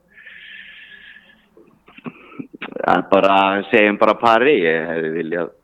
að 2.89 3.05
bara 3.13 3.39
segjum 3.71 4.01
bara 4.01 4.19
pari 4.19 4.57
ég 4.63 4.89
hefði 4.93 5.13
viljað 5.17 5.55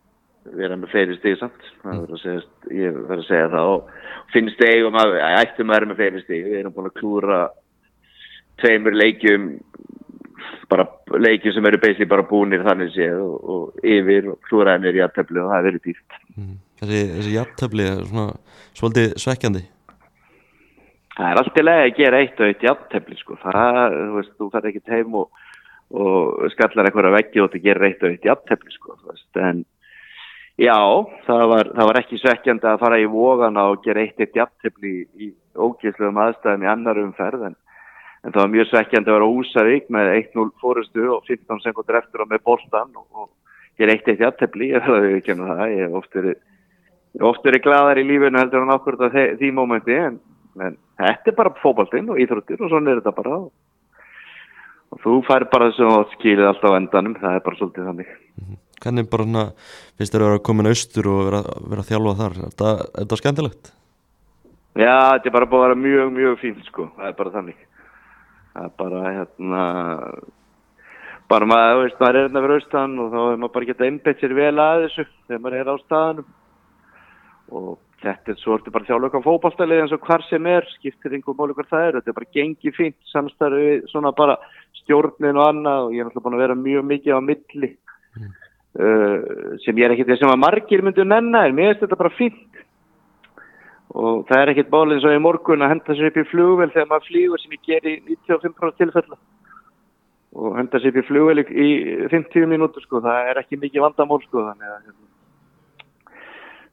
vera 0.53 0.77
með 0.79 0.93
fleiri 0.93 1.19
stíg 1.19 1.39
samt. 1.41 1.69
Segja, 2.21 2.41
ég 2.71 2.97
verði 2.97 3.23
að 3.23 3.29
segja 3.29 3.51
það. 3.55 3.71
Og 3.75 4.33
finnst 4.35 4.65
eigum 4.67 4.99
að 5.01 5.19
ættum 5.31 5.71
að 5.71 5.79
vera 5.79 5.91
með 5.91 6.01
fleiri 6.03 6.25
stíg 6.25 6.49
við 6.49 6.59
erum 6.61 6.75
búin 6.77 6.91
að 6.91 6.99
klúra 7.01 7.41
tveimur 8.63 8.97
leikjum 8.97 9.49
bara 10.71 10.87
leikjum 11.21 11.55
sem 11.55 11.69
eru 11.69 11.81
basically 11.83 12.09
bara 12.11 12.27
búinir 12.29 12.65
þannig 12.65 12.93
séð 12.95 13.21
og, 13.23 13.37
og 13.55 13.87
yfir 13.87 14.31
og 14.33 14.49
klúra 14.49 14.77
hennir 14.77 14.97
í 14.97 15.03
jafntöfli 15.03 15.43
og 15.43 15.51
það 15.51 15.59
er 15.59 15.69
verið 15.69 15.87
dýrt. 15.89 16.19
Mm. 16.35 16.57
Þessi, 16.81 17.01
þessi 17.15 17.35
jafntöfli 17.35 17.87
er 17.91 18.03
svona 18.11 18.27
svolítið 18.81 19.17
svekkjandi. 19.25 19.65
Það 21.15 21.29
er 21.31 21.41
alltaf 21.41 21.63
lega 21.63 21.87
að 21.87 21.99
gera 22.01 22.23
eitt 22.25 22.41
og 22.41 22.51
eitt 22.51 22.65
jafntöfli 22.67 23.21
sko, 23.21 23.39
það, 23.43 23.99
þú 23.99 24.17
veist, 24.17 24.33
þú 24.41 24.49
fær 24.55 24.71
ekki 24.71 24.83
heim 24.91 25.21
og, 25.21 25.45
og 25.95 26.49
skallar 26.57 26.89
eitthvað 26.89 27.11
að 27.11 27.17
veggi 27.21 27.45
og 27.45 27.53
þú 27.53 27.63
gerir 27.69 27.89
eitt 27.91 28.03
og 28.03 28.17
eitt 28.17 28.29
jafntöfli 28.31 28.75
sko, 28.75 28.97
þú 28.99 29.13
veist, 29.13 29.31
en 29.39 29.63
já, 30.61 30.79
það 31.27 31.45
var, 31.51 31.73
það 31.75 31.91
var 31.91 32.01
ekki 32.01 32.21
svekkjandi 32.23 32.71
að 32.71 32.81
fara 32.85 33.01
í 33.03 33.11
vógana 33.11 33.69
og 33.73 33.85
gera 33.85 34.05
eitt 34.05 34.21
eitt 34.23 34.39
jafntöfli 34.39 34.95
í, 35.19 35.33
ógísluðum 35.55 36.21
aðstæðum 36.25 36.67
í 36.67 36.73
annar 36.73 37.01
umferð 37.03 37.49
en 37.51 37.59
en 38.25 38.33
það 38.33 38.41
var 38.41 38.53
mjög 38.55 38.69
svekkjandi 38.71 39.11
að 39.11 39.19
vera 39.19 39.31
Úsavík 39.39 39.91
með 39.93 40.11
1-0 40.15 40.47
fórustu 40.63 41.09
og 41.13 41.27
15 41.29 41.61
sekundur 41.65 41.99
eftir 42.01 42.25
og 42.25 42.31
með 42.31 42.45
boltan 42.49 42.95
og, 42.97 43.05
og 43.13 43.29
ég 43.77 43.85
er 43.87 43.93
eitt 43.95 44.09
eitt 44.09 44.23
í 44.23 44.29
aðtefli, 44.29 44.71
ég 44.73 44.89
verði 44.89 45.19
að 45.19 45.27
kemja 45.27 45.51
það, 45.51 45.65
ég 45.75 45.83
hef 45.85 45.99
oft 46.01 46.19
verið, 46.19 46.39
oft 47.31 47.45
verið 47.45 47.65
gladar 47.67 48.01
í 48.01 48.07
lífinu 48.09 48.41
heldur 48.41 48.65
en 48.65 48.75
okkur 48.79 48.99
því, 49.03 49.27
því 49.43 49.53
mómenti 49.59 49.99
en, 49.99 50.19
en 50.57 50.79
þetta 51.03 51.33
er 51.33 51.39
bara 51.43 51.55
fókbaltinn 51.61 52.11
og 52.15 52.21
íþróttir 52.25 52.65
og 52.65 52.73
svona 52.73 52.95
er 52.95 53.03
þetta 53.03 53.17
bara. 53.19 53.41
Og, 53.45 55.01
þú 55.05 55.21
fær 55.29 55.49
bara 55.53 55.73
þess 55.73 55.85
að 55.91 56.15
skilja 56.17 56.53
alltaf 56.53 56.79
endanum, 56.79 57.19
það 57.21 57.37
er 57.41 57.45
bara 57.45 57.61
svolítið 57.61 57.91
þannig. 57.91 58.15
Hvernig 58.85 59.09
bara 59.11 59.27
svona, 59.27 59.45
finnst 59.97 60.15
þér 60.15 60.27
að 60.27 60.31
vera 60.33 60.45
komin 60.51 60.71
austur 60.71 61.09
og 61.09 61.23
vera, 61.31 61.43
vera 61.73 61.87
þjálfa 61.89 62.15
þar, 62.21 62.37
er 62.37 62.51
þetta, 62.51 62.73
er 62.85 63.01
þetta 63.01 63.21
skemmtilegt? 63.21 63.73
Já, 64.75 64.97
þetta 65.15 65.31
er 65.31 65.37
bara 65.39 65.49
búin 65.49 65.63
að 65.63 65.69
vera 65.69 65.81
mjög, 65.81 66.15
mjög 66.19 66.39
fínt 66.43 66.69
sko, 66.69 66.89
það 66.99 67.11
er 67.11 67.19
bara 67.21 67.35
þannig. 67.39 67.61
Það 68.55 68.69
er 68.69 68.75
bara 68.85 69.05
hérna 69.09 69.63
bara 71.31 71.49
maður, 71.49 71.81
veist, 71.85 72.01
maður 72.01 72.19
er 72.19 72.27
hérna 72.27 72.43
fyrir 72.45 72.61
austan 72.61 72.99
og 73.01 73.13
þá 73.13 73.21
er 73.23 73.39
maður 73.41 73.55
bara 73.57 73.69
gett 73.71 73.81
að 73.81 73.89
einbett 73.89 74.21
sér 74.21 74.37
vel 74.37 74.55
að 74.61 74.85
þessu 74.85 75.07
þegar 75.09 75.43
maður 75.45 75.59
er 75.61 75.71
á 75.73 75.77
staðanum 75.85 76.29
og 77.55 77.71
þetta 78.05 78.33
er 78.33 78.41
svo 78.41 78.59
bara 78.69 78.89
þjálfur 78.89 79.25
á 79.25 79.27
fókbalstælið 79.29 79.83
eins 79.85 79.95
og 79.97 80.05
hvar 80.05 80.25
sem 80.29 80.49
er 80.51 80.69
skiptir 80.75 81.17
einhver 81.17 81.37
móli 81.39 81.57
hver 81.57 81.69
það 81.71 81.87
er, 81.87 81.99
þetta 81.99 82.13
er 82.13 82.19
bara 82.19 82.35
gengið 82.37 82.77
fínt 82.77 82.99
samstarfið, 83.13 83.87
svona 83.93 84.13
bara 84.17 84.37
stjórnin 84.83 85.41
og 85.41 85.49
annað 85.49 85.89
og 85.89 85.95
ég 85.97 86.05
er 86.05 86.09
náttúrulega 86.09 86.27
búin 86.27 86.39
að 86.39 86.45
vera 86.45 86.59
mjög 86.61 86.89
mikið 86.91 87.17
á 87.17 87.21
milli. 87.25 87.71
Mm. 88.15 88.33
Uh, 88.81 89.55
sem 89.65 89.79
ég 89.79 89.87
er 89.87 89.95
ekkert 89.95 90.19
sem 90.21 90.33
að 90.33 90.43
margir 90.43 90.83
myndu 90.85 91.07
nenna 91.07 91.45
en 91.47 91.57
mér 91.57 91.73
finnst 91.73 91.87
þetta 91.87 92.01
bara 92.01 92.17
fínt. 92.19 92.61
Og 93.95 94.25
það 94.27 94.41
er 94.41 94.53
ekkert 94.55 94.73
bálinn 94.73 95.01
svo 95.03 95.15
í 95.15 95.23
morgun 95.23 95.63
að 95.63 95.75
henda 95.77 95.95
sér 95.95 96.11
upp 96.11 96.19
í 96.19 96.27
flugvel 96.33 96.71
þegar 96.73 96.91
maður 96.91 97.09
flýgur 97.11 97.43
sem 97.43 97.55
ég 97.55 97.65
ger 97.69 97.87
í 97.87 97.95
95% 98.09 98.79
tilfella. 98.83 99.19
Og 100.35 100.57
henda 100.59 100.81
sér 100.83 100.91
upp 100.91 101.03
í 101.05 101.09
flugvel 101.09 101.45
í 101.45 101.71
50 102.11 102.51
mínútur 102.51 102.83
sko, 102.83 103.03
það 103.05 103.31
er 103.31 103.43
ekki 103.45 103.61
mikið 103.63 103.87
vandamál 103.87 104.19
sko. 104.25 104.49
Þannig 104.49 104.73
að 104.73 104.81
hérna, 104.81 105.05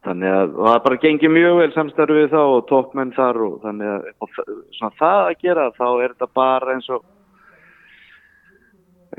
þannig 0.07 0.35
að 0.39 0.53
það 0.57 0.79
bara 0.87 1.01
gengir 1.05 1.33
mjög 1.35 1.59
vel 1.59 1.71
samstarfið 1.75 2.31
þá 2.33 2.41
og 2.41 2.61
tókmenn 2.71 3.13
þar 3.13 3.41
og 3.45 3.57
þannig 3.65 3.91
að 3.91 4.07
og 4.25 4.95
það 4.97 5.19
að 5.27 5.35
gera 5.45 5.67
þá 5.77 5.87
er 5.91 6.15
þetta 6.15 6.29
bara 6.41 6.73
eins 6.73 6.89
og 6.89 7.05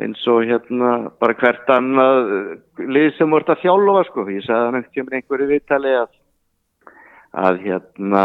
eins 0.01 0.23
og 0.31 0.47
hérna 0.49 0.93
bara 1.21 1.37
hvert 1.37 1.69
annað 1.71 2.33
lið 2.79 3.11
sem 3.19 3.31
voru 3.31 3.53
að 3.53 3.61
þjálfa 3.65 4.07
sko, 4.09 4.25
ég 4.33 4.47
sagði 4.47 4.65
hann 4.71 5.13
einhverju 5.19 5.51
viðtali 5.51 5.93
að 6.01 6.11
að 7.33 7.61
hérna 7.65 8.25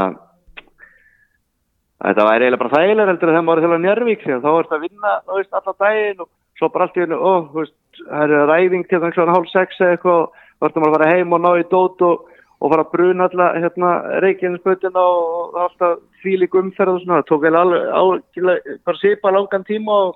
að 1.98 2.10
þetta 2.12 2.26
væri 2.28 2.46
eiginlega 2.46 2.62
bara 2.62 2.76
þægilega 2.76 3.12
heldur 3.12 3.32
að 3.32 3.38
þeim 3.38 3.52
voru 3.52 3.64
þjóðlega 3.64 3.84
njörvík 3.86 4.26
þá 4.28 4.50
ertu 4.52 4.76
að 4.78 4.84
vinna 4.86 5.14
veist, 5.32 5.54
alltaf 5.54 5.78
daginn 5.82 6.24
og 6.24 6.30
svo 6.58 6.70
bara 6.74 6.88
allt 6.88 6.98
í 6.98 7.04
hennu 7.04 7.20
og 7.32 7.54
það 7.54 8.24
er 8.24 8.50
ræðing 8.52 8.88
til 8.88 9.00
þannig 9.02 9.22
að 9.24 9.34
hálf 9.36 9.52
sex 9.52 9.80
eða 9.82 9.96
eitthvað 9.96 10.26
þá 10.58 10.68
ertu 10.68 10.84
maður 10.84 10.94
að 10.94 10.98
fara 10.98 11.14
heim 11.14 11.34
og 11.34 11.44
ná 11.44 11.50
í 11.58 11.66
dót 11.72 12.06
og, 12.06 12.30
og 12.58 12.74
fara 12.74 12.86
að 12.86 12.94
bruna 12.94 13.28
alltaf 13.28 13.58
hérna, 13.64 13.92
reikinnsputina 14.26 15.04
og 15.04 15.58
alltaf 15.66 16.00
fílik 16.24 16.56
umferð 16.58 16.96
og 16.96 17.04
svona. 17.04 17.20
Það 17.22 17.28
tók 17.32 17.44
vel 17.46 17.58
alveg 17.58 18.80
bara 18.88 19.02
sípa 19.02 19.34
langan 19.34 19.68
tíma 19.68 20.00
og 20.08 20.16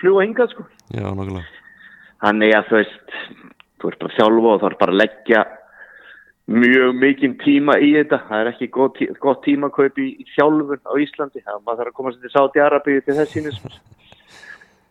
fljúa 0.00 0.24
hingað 0.26 0.52
sko. 0.54 0.66
Já, 0.94 1.06
nokkulega 1.10 1.46
Þannig 2.24 2.54
að 2.56 2.68
þú 2.68 2.78
veist 2.80 3.16
þú 3.76 3.90
ert 3.90 4.02
bara 4.02 4.16
sjálfa 4.16 4.52
og 4.52 4.60
þú 4.60 4.68
ert 4.70 4.80
bara 4.80 4.94
að 4.94 5.00
leggja 5.02 5.42
mjög 6.46 6.94
mikinn 7.02 7.34
tíma 7.42 7.76
í 7.82 7.90
þetta. 7.96 8.22
Það 8.28 8.42
er 8.42 8.50
ekki 8.52 8.70
gott, 8.72 8.96
tí 8.98 9.08
gott 9.20 9.42
tíma 9.44 9.68
að 9.68 9.76
kaupa 9.76 10.02
í, 10.02 10.08
í 10.22 10.26
sjálfun 10.32 10.82
á 10.86 10.92
Íslandi. 11.02 11.44
Það 11.44 11.60
maður 11.66 11.82
þarf 11.82 11.92
að 11.92 11.98
koma 11.98 12.14
sér 12.14 12.24
til 12.24 12.32
Sáti 12.32 12.62
Arabíu 12.62 13.04
til 13.04 13.18
þess 13.18 13.36
sínis 13.36 13.60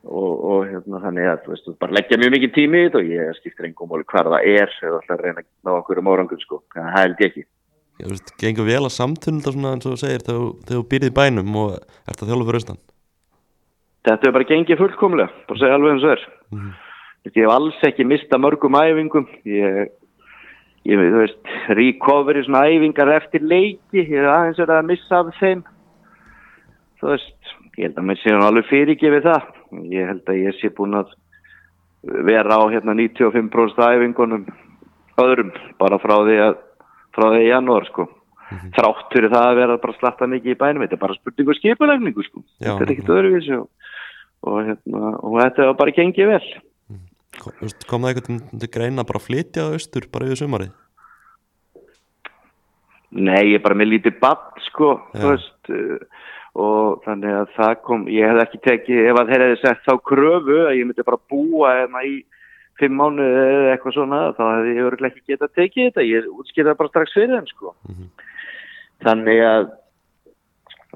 og, 0.05 0.31
og 0.35 0.65
hérna, 0.69 1.01
þannig 1.07 1.29
að 1.31 1.43
þú 1.45 1.53
veist, 1.55 1.67
þú 1.67 1.75
bara 1.81 1.97
leggja 1.97 2.21
mjög 2.21 2.33
mikinn 2.35 2.55
tíma 2.59 2.77
í 2.79 2.87
þetta 2.87 3.01
og 3.01 3.13
ég 3.15 3.37
skiptir 3.39 3.69
engum 3.69 3.91
móli 3.91 4.07
hvar 4.11 4.31
það 4.35 4.49
er 4.53 4.73
eða 4.81 4.99
alltaf 5.01 5.21
reyna 5.23 5.41
að 5.41 5.51
ná 5.65 5.75
okkur 5.79 6.01
um 6.01 6.11
árangur 6.13 6.43
sko, 6.43 6.61
það 6.75 6.91
held 6.99 7.23
ég 7.23 7.31
ekki. 7.31 7.47
Þú 7.95 8.11
veist, 8.11 8.35
gengur 8.41 8.67
vel 8.67 8.81
að 8.83 8.93
samtunda 8.93 9.55
svona 9.55 9.71
eins 9.73 9.87
og 9.87 9.95
þú 9.95 10.01
segir 10.03 10.27
þegar 10.27 10.51
þú 10.69 10.83
byrðið 10.91 11.15
bænum 11.15 11.57
og 11.63 11.79
ert 11.79 12.21
að 12.21 12.31
þjóla 12.31 12.47
fyrir 12.49 12.61
austan 12.61 12.83
Þetta 14.05 14.27
er 14.27 14.33
bara 14.35 14.49
gengið 14.49 14.81
fullkomlega, 14.81 15.31
bara 15.49 15.59
segja 15.59 15.77
alveg 15.77 15.95
eins 15.95 16.03
og 16.05 16.15
er. 16.15 16.25
Mm. 16.53 16.73
Ég 17.25 17.37
hef 17.41 17.53
alls 17.55 17.85
ekki 17.87 18.05
mista 18.05 18.37
mörgum 18.37 18.77
æfingum. 18.77 19.25
Ég 19.49 19.89
ég 20.85 21.01
þú 21.01 21.21
veist, 21.23 21.53
recovery 21.73 22.43
svona 22.45 22.65
æfingar 22.69 23.09
eftir 23.15 23.45
leiki, 23.45 24.03
ég 24.03 24.19
er 24.19 24.29
aðeins 24.29 24.59
verið 24.61 24.75
að 24.77 24.89
missa 24.91 25.21
af 25.21 25.31
þeim. 25.39 25.63
Þú 27.01 27.11
veist, 27.11 27.53
ég 27.75 27.87
held 27.87 28.01
að 28.01 28.07
mér 28.09 28.19
sé 28.21 28.33
hann 28.33 28.45
alveg 28.45 28.67
fyrirgefið 28.69 29.25
það, 29.25 29.47
ég 29.95 30.11
held 30.11 30.29
að 30.29 30.41
ég 30.43 30.59
sé 30.59 30.71
búin 30.77 30.99
að 30.99 31.15
vera 32.29 32.59
á 32.61 32.63
hérna 32.69 32.93
95% 32.93 33.81
æfingunum 33.81 34.45
öðrum, 35.21 35.51
bara 35.81 35.97
frá 36.03 36.15
því 36.27 36.37
að 36.45 36.61
frá 37.15 37.27
því 37.31 37.41
í 37.41 37.49
janúar, 37.49 37.89
sko. 37.89 38.05
Mm 38.45 38.57
-hmm. 38.57 38.71
þrátt 38.77 39.13
fyrir 39.13 39.31
það 39.33 39.47
að 39.49 39.55
vera 39.57 39.77
bara 39.81 39.97
slatta 39.97 40.25
mikið 40.29 40.51
í 40.53 40.59
bænum 40.59 40.81
þetta 40.83 40.93
er 40.93 41.01
bara 41.01 41.17
spurningu 41.17 41.53
skipulegningu, 41.57 42.23
sko. 42.23 42.43
Þetta 42.61 42.83
er 42.83 42.91
ekkit 42.93 43.09
öðruvísi 43.09 43.55
og, 43.57 43.69
og, 44.45 44.57
hérna, 44.69 45.11
og 45.19 45.37
þetta 45.41 45.69
var 45.71 45.77
bara 45.81 45.95
gengið 45.99 46.31
vel 46.33 46.47
kom 47.89 48.05
það 48.05 48.11
eitthvað 48.11 48.59
til 48.61 48.71
greina 48.71 49.05
bara 49.07 49.21
að 49.21 49.27
flytja 49.27 49.69
austur 49.73 50.07
bara 50.11 50.29
yfir 50.29 50.41
sumarið? 50.43 50.71
Nei, 53.15 53.51
ég 53.51 53.59
er 53.59 53.63
bara 53.63 53.77
með 53.77 53.91
lítið 53.93 54.19
bann 54.21 54.63
sko 54.65 54.95
veist, 55.13 55.71
og 56.55 57.03
þannig 57.05 57.35
að 57.41 57.51
það 57.55 57.73
kom 57.87 58.07
ég 58.11 58.31
hef 58.31 58.41
ekki 58.45 58.61
tekið, 58.69 59.01
ef 59.11 59.19
að 59.19 59.31
þeir 59.31 59.45
hefði 59.45 59.59
sett 59.61 59.83
þá 59.85 59.93
kröfu 60.11 60.61
að 60.65 60.77
ég 60.79 60.89
myndi 60.89 61.07
bara 61.07 61.21
búa 61.31 61.75
hérna 61.79 62.03
í 62.07 62.15
fimm 62.79 62.97
mánu 62.99 63.23
eða 63.23 63.73
eitthvað 63.73 63.95
svona 63.95 64.21
þá 64.35 64.43
hefði 64.49 64.75
ég 64.75 64.89
öruglega 64.89 65.13
ekki 65.13 65.33
getað 65.33 65.55
tekið 65.59 65.89
þetta 65.89 66.07
ég 66.09 66.29
útskýrða 66.31 66.77
bara 66.79 66.91
strax 66.91 67.15
fyrir 67.15 67.35
þeim 67.37 67.49
sko 67.51 67.71
mm 67.71 67.95
-hmm. 67.95 68.09
þannig 69.05 69.43
að 69.47 69.67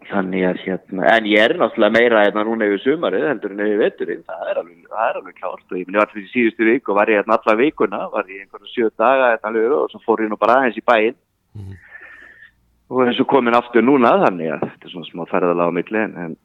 þannig 0.09 0.45
að 0.47 0.59
hérna, 0.63 1.05
en 1.11 1.27
ég 1.29 1.43
er 1.43 1.53
náttúrulega 1.59 1.95
meira 1.95 2.23
hérna 2.23 2.43
núna 2.47 2.67
yfir 2.69 2.81
sumarið 2.83 3.25
heldur 3.27 3.53
en 3.53 3.61
yfir 3.65 3.81
vetturinn, 3.83 4.23
það 4.27 4.49
er 4.51 4.59
alveg, 4.61 4.79
það 4.89 5.05
er 5.09 5.19
alveg 5.19 5.35
klárt. 5.37 5.65
Og 5.67 5.77
ég 5.77 5.87
minni 5.87 6.01
var 6.01 6.11
fyrir 6.13 6.29
síðustu 6.31 6.67
vik 6.67 6.89
og 6.89 6.99
var 6.99 7.11
ég 7.11 7.19
hérna 7.19 7.37
alla 7.37 7.55
vikuna, 7.59 8.01
var 8.13 8.31
ég 8.31 8.43
einhverju 8.43 8.71
sjö 8.73 8.89
daga 8.97 9.31
hérna 9.33 9.51
alveg 9.51 9.75
og 9.77 9.91
svo 9.91 10.01
fór 10.05 10.23
ég 10.25 10.31
nú 10.31 10.39
bara 10.39 10.59
aðeins 10.59 10.79
í 10.79 10.85
bæinn. 10.85 11.17
Mm 11.55 11.63
-hmm. 11.65 11.77
og 12.89 13.01
eins 13.05 13.19
og 13.19 13.27
komin 13.27 13.55
aftur 13.55 13.81
núna 13.81 14.11
þannig 14.25 14.49
að 14.53 14.61
þetta 14.65 14.85
er 14.85 14.91
svona 14.91 15.09
smá 15.11 15.23
ferðalega 15.29 15.69
á 15.69 15.77
milli 15.77 15.99
en, 15.99 16.37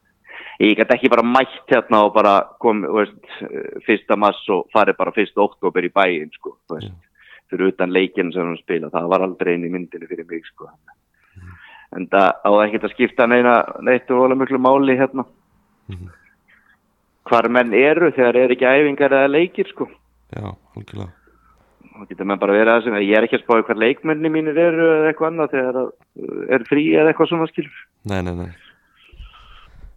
ég 0.60 0.76
gæti 0.76 0.94
ekki 0.94 1.08
bara 1.08 1.22
mætt 1.22 1.68
hérna 1.68 2.04
og 2.04 2.14
bara 2.14 2.34
komið, 2.60 2.90
veist, 2.98 3.24
fyrsta 3.86 4.16
mass 4.16 4.48
og 4.48 4.68
farið 4.72 4.96
bara 4.96 5.12
fyrsta 5.12 5.40
oktober 5.40 5.84
í 5.84 5.92
bæinn 5.92 6.30
sko, 6.32 6.56
veist, 6.70 6.92
fyrir 7.50 7.72
utan 7.72 7.92
leikinn 7.92 8.32
sem 8.32 8.46
hann 8.46 8.56
spila, 8.56 8.90
það 8.90 9.08
var 9.08 9.20
aldrei 9.22 9.54
í 9.54 9.70
myndinu 9.70 10.06
fyrir 10.06 10.26
mig 10.28 10.44
sko 10.44 10.68
en 11.94 12.06
það 12.10 12.30
á 12.44 12.50
ekkert 12.64 12.86
að 12.88 12.94
skipta 12.94 13.26
neina 13.30 13.56
neitt 13.86 14.10
og 14.10 14.24
alveg 14.24 14.42
miklu 14.42 14.60
máli 14.62 14.96
hérna. 14.98 15.26
Hvar 17.24 17.48
menn 17.48 17.72
eru 17.76 18.10
þegar 18.12 18.40
er 18.40 18.54
ekki 18.54 18.68
æfingar 18.68 19.14
eða 19.16 19.30
leikir 19.32 19.70
sko. 19.70 19.88
Já, 20.34 20.52
algjörlega. 20.76 21.12
Þá 21.94 22.10
getur 22.10 22.26
menn 22.26 22.42
bara 22.42 22.56
verið 22.56 22.72
að 22.74 22.84
sem 22.84 22.96
ég 22.98 23.16
er 23.16 23.24
ekki 23.26 23.38
að 23.38 23.44
spáði 23.44 23.66
hvað 23.68 23.82
leikmenni 23.84 24.30
mínir 24.34 24.58
eru 24.58 24.86
eða 24.96 25.10
eitthvað 25.12 25.30
annað 25.30 25.52
þegar 25.54 25.80
að, 25.80 25.90
uh, 26.20 26.44
er 26.56 26.64
frí 26.68 26.84
eða 26.92 27.12
eitthvað 27.12 27.30
svona 27.30 27.50
skilur. 27.52 27.82
Nei, 28.10 28.20
nei, 28.26 28.34
nei. 28.40 28.48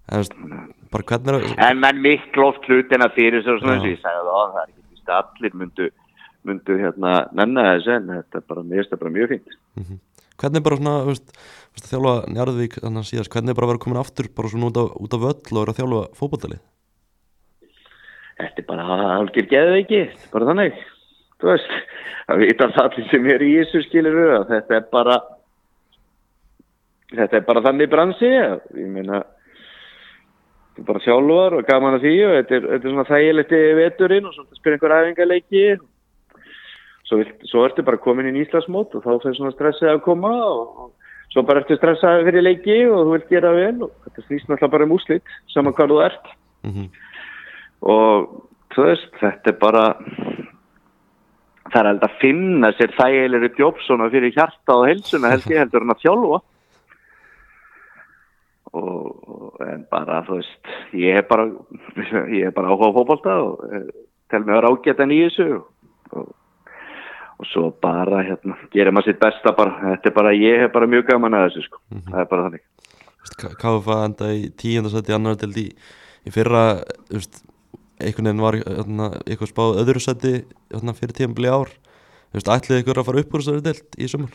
En 0.07 0.21
er 0.23 1.47
en 1.67 1.79
menn 1.83 2.03
miklu 2.03 2.45
oft 2.47 2.67
hlutina 2.69 3.09
fyrir 3.15 3.43
sér 3.43 3.57
og 3.57 3.63
svona 3.63 3.75
eins 3.75 3.87
og 3.87 3.91
ég 3.91 4.03
sagði 4.03 4.27
það 4.27 4.53
það 4.53 4.61
er 4.61 4.69
ekki 4.69 4.85
víst 4.93 5.09
að 5.09 5.17
allir 5.23 5.57
myndu 5.61 5.87
myndu 6.47 6.77
hérna 6.79 7.13
nenna 7.35 7.65
þessu 7.73 7.95
en 7.97 8.11
þetta 8.13 8.39
er 8.39 8.45
bara, 8.47 8.63
bara 9.01 9.15
mjög 9.17 9.33
fínt 9.33 9.57
Hvernig 10.37 10.59
er 10.59 10.65
bara 10.67 10.79
svona, 10.79 10.95
þú 11.03 11.13
veist, 11.13 11.29
þjálfa 11.87 12.15
Njarðvík 12.33 12.79
þannig 12.81 13.03
að 13.03 13.09
síðast, 13.11 13.31
hvernig 13.33 13.53
er 13.53 13.59
bara 13.59 13.71
vera 13.71 13.83
komin 13.83 14.01
aftur 14.01 14.29
bara 14.37 14.51
svona 14.51 14.69
út 14.71 14.81
af, 14.81 14.91
út 15.01 15.15
af 15.17 15.23
völl 15.23 15.37
og 15.37 15.61
vera 15.63 15.73
að 15.73 15.79
þjálfa 15.81 16.03
fótbollalið 16.17 16.65
þetta 18.37 18.61
er 18.61 18.67
bara 18.67 18.99
algjör 19.15 19.49
geðveiki 19.49 20.03
þetta 20.11 20.27
er 20.27 20.33
bara 20.35 20.49
þannig. 20.51 20.83
Þú 21.37 21.49
veist, 21.51 21.73
það 22.27 22.43
vita 22.43 22.67
allir 22.83 23.09
sem 23.11 23.27
er 23.33 23.45
í 23.45 23.49
þessu 23.59 23.81
skilur 23.85 24.45
þetta 24.49 24.77
er 24.77 24.85
bara 24.93 25.17
þetta 27.13 27.39
er 27.39 27.45
bara 27.47 27.63
þannig 27.65 27.91
bransi 27.91 28.29
ég 28.29 28.87
meina 28.91 29.21
þetta 29.21 30.81
er 30.81 30.87
bara 30.89 31.03
sjálfur 31.05 31.59
og 31.59 31.69
gaman 31.69 31.97
að 31.97 32.07
því 32.07 32.15
og 32.27 32.33
þetta 32.39 32.57
er, 32.57 32.65
þetta 32.71 32.89
er 32.89 32.95
svona 32.95 33.11
þægilegt 33.11 33.53
veturinn 33.81 34.27
og 34.27 34.35
svona 34.35 34.59
spyrir 34.59 34.77
einhver 34.77 34.97
æfingarleiki 34.97 35.63
svo, 37.07 37.23
svo 37.49 37.65
ertu 37.67 37.85
bara 37.87 37.99
komin 38.03 38.29
inn 38.29 38.39
í 38.39 38.45
Íslandsmót 38.45 38.95
og 38.97 39.03
þá 39.03 39.11
fyrir 39.23 39.39
svona 39.39 39.55
stressið 39.55 39.93
að 39.95 40.05
koma 40.05 40.33
og, 40.45 40.85
og 40.85 41.33
svo 41.33 41.43
bara 41.47 41.63
ertu 41.63 41.79
stressað 41.79 42.25
fyrir 42.27 42.45
leiki 42.45 42.79
og 42.87 43.03
þú 43.03 43.15
vilt 43.15 43.33
gera 43.33 43.55
vel 43.55 43.75
og 43.87 43.91
þetta 44.05 44.25
snýst 44.27 44.47
náttúrulega 44.51 44.73
bara 44.75 44.87
um 44.87 44.95
úslit 44.97 45.35
saman 45.53 45.75
hvað 45.77 45.93
þú 45.93 46.01
ert. 46.07 46.33
Mm 46.67 46.87
og 47.85 48.29
þú 48.73 48.85
veist, 48.89 49.09
þetta 49.21 49.51
er 49.51 49.57
bara 49.61 49.85
það 51.67 51.79
er 51.81 51.89
held 51.91 52.05
að 52.07 52.19
finna 52.21 52.71
sér 52.77 52.93
þægilegri 52.95 53.71
svona 53.85 54.09
fyrir 54.09 54.33
hjarta 54.33 54.77
og 54.77 54.87
helsuna 54.87 55.33
held 55.33 55.49
ég 55.51 55.59
heldur 55.59 55.83
en 55.83 55.93
að 55.93 56.03
þjálfa. 56.05 56.39
Og, 58.77 59.05
og 59.27 59.61
en 59.67 59.85
bara 59.91 60.21
þú 60.27 60.39
veist, 60.39 60.73
ég 60.93 61.17
er 61.17 61.27
bara 61.27 61.47
ég 62.37 62.49
er 62.49 62.55
bara 62.55 62.71
áhuga 62.71 62.91
á 62.93 62.95
fótbolta 62.97 63.37
og 63.43 63.63
eh, 63.71 63.87
tel 64.29 64.43
mig 64.43 64.55
að 64.55 64.59
vera 64.61 64.71
ágætan 64.73 65.15
í 65.15 65.21
þessu 65.25 65.47
og, 65.57 65.65
og 66.11 66.27
svo 67.45 67.69
bara 67.81 68.23
hérna, 68.25 68.57
gerir 68.73 68.93
maður 68.95 69.11
sitt 69.11 69.19
besta 69.21 69.53
bara, 69.57 69.75
þetta 69.93 70.09
er 70.09 70.15
bara, 70.15 70.33
ég 70.33 70.63
hef 70.63 70.73
bara 70.73 70.89
mjög 70.89 71.05
gaman 71.11 71.37
að 71.37 71.49
þessu 71.49 71.67
sko, 71.67 71.81
það 72.09 72.21
er 72.23 72.29
bara 72.31 72.47
þannig. 72.47 72.63
KFA 73.61 73.97
enda 74.07 74.31
í 74.33 74.47
tíundasæti 74.57 75.13
annar 75.13 75.37
til 75.37 75.51
í, 75.59 75.67
í 76.25 76.33
fyrra 76.33 76.63
veist, 77.11 77.43
einhvern 78.01 78.29
veginn 78.29 78.45
var 78.45 78.59
hérna, 78.61 79.09
eitthvað 79.25 79.51
spáð 79.51 79.81
öðru 79.83 80.03
sæti 80.03 80.33
hérna, 80.73 80.95
fyrir 80.97 81.17
tímabili 81.17 81.53
ár. 81.53 81.73
Veist, 82.33 82.49
ætlið 82.51 82.83
ykkur 82.83 83.01
að 83.01 83.09
fara 83.09 83.23
upp 83.23 83.35
úr 83.35 83.43
þessari 83.45 83.65
deild 83.67 83.97
í 83.97 84.09
sumar? 84.11 84.33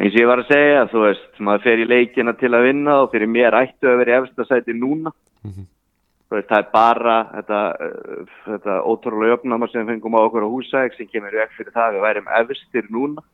Eins 0.00 0.14
og 0.14 0.22
ég 0.22 0.28
var 0.30 0.40
að 0.40 0.50
segja, 0.52 0.86
þú 0.90 1.04
veist, 1.04 1.28
maður 1.44 1.64
fer 1.66 1.82
í 1.82 1.88
leikina 1.90 2.32
til 2.38 2.52
að 2.54 2.66
vinna 2.70 3.02
og 3.02 3.12
fyrir 3.12 3.28
mér 3.30 3.58
ættu 3.58 3.90
að 3.90 3.98
vera 4.00 4.14
í 4.14 4.20
efsta 4.22 4.46
sæti 4.48 4.76
núna. 4.76 5.12
Mhm. 5.44 5.66
Þú 5.66 5.81
veist, 6.32 6.48
það 6.50 6.58
er 6.58 6.72
bara 6.72 7.18
þetta, 7.34 7.60
uh, 7.86 8.32
þetta 8.46 8.78
ótrúlega 8.88 9.36
öfnama 9.38 9.68
sem 9.70 9.82
við 9.82 9.94
fengum 9.94 10.18
á 10.18 10.20
okkur 10.22 10.48
á 10.48 10.54
húsæk 10.54 10.96
sem 10.96 11.10
kemur 11.10 11.38
vekk 11.42 11.54
fyrir 11.58 11.76
það 11.76 11.86
að 11.88 11.96
við 11.96 12.06
værim 12.06 12.32
efstir 12.40 12.90
núna. 12.94 13.24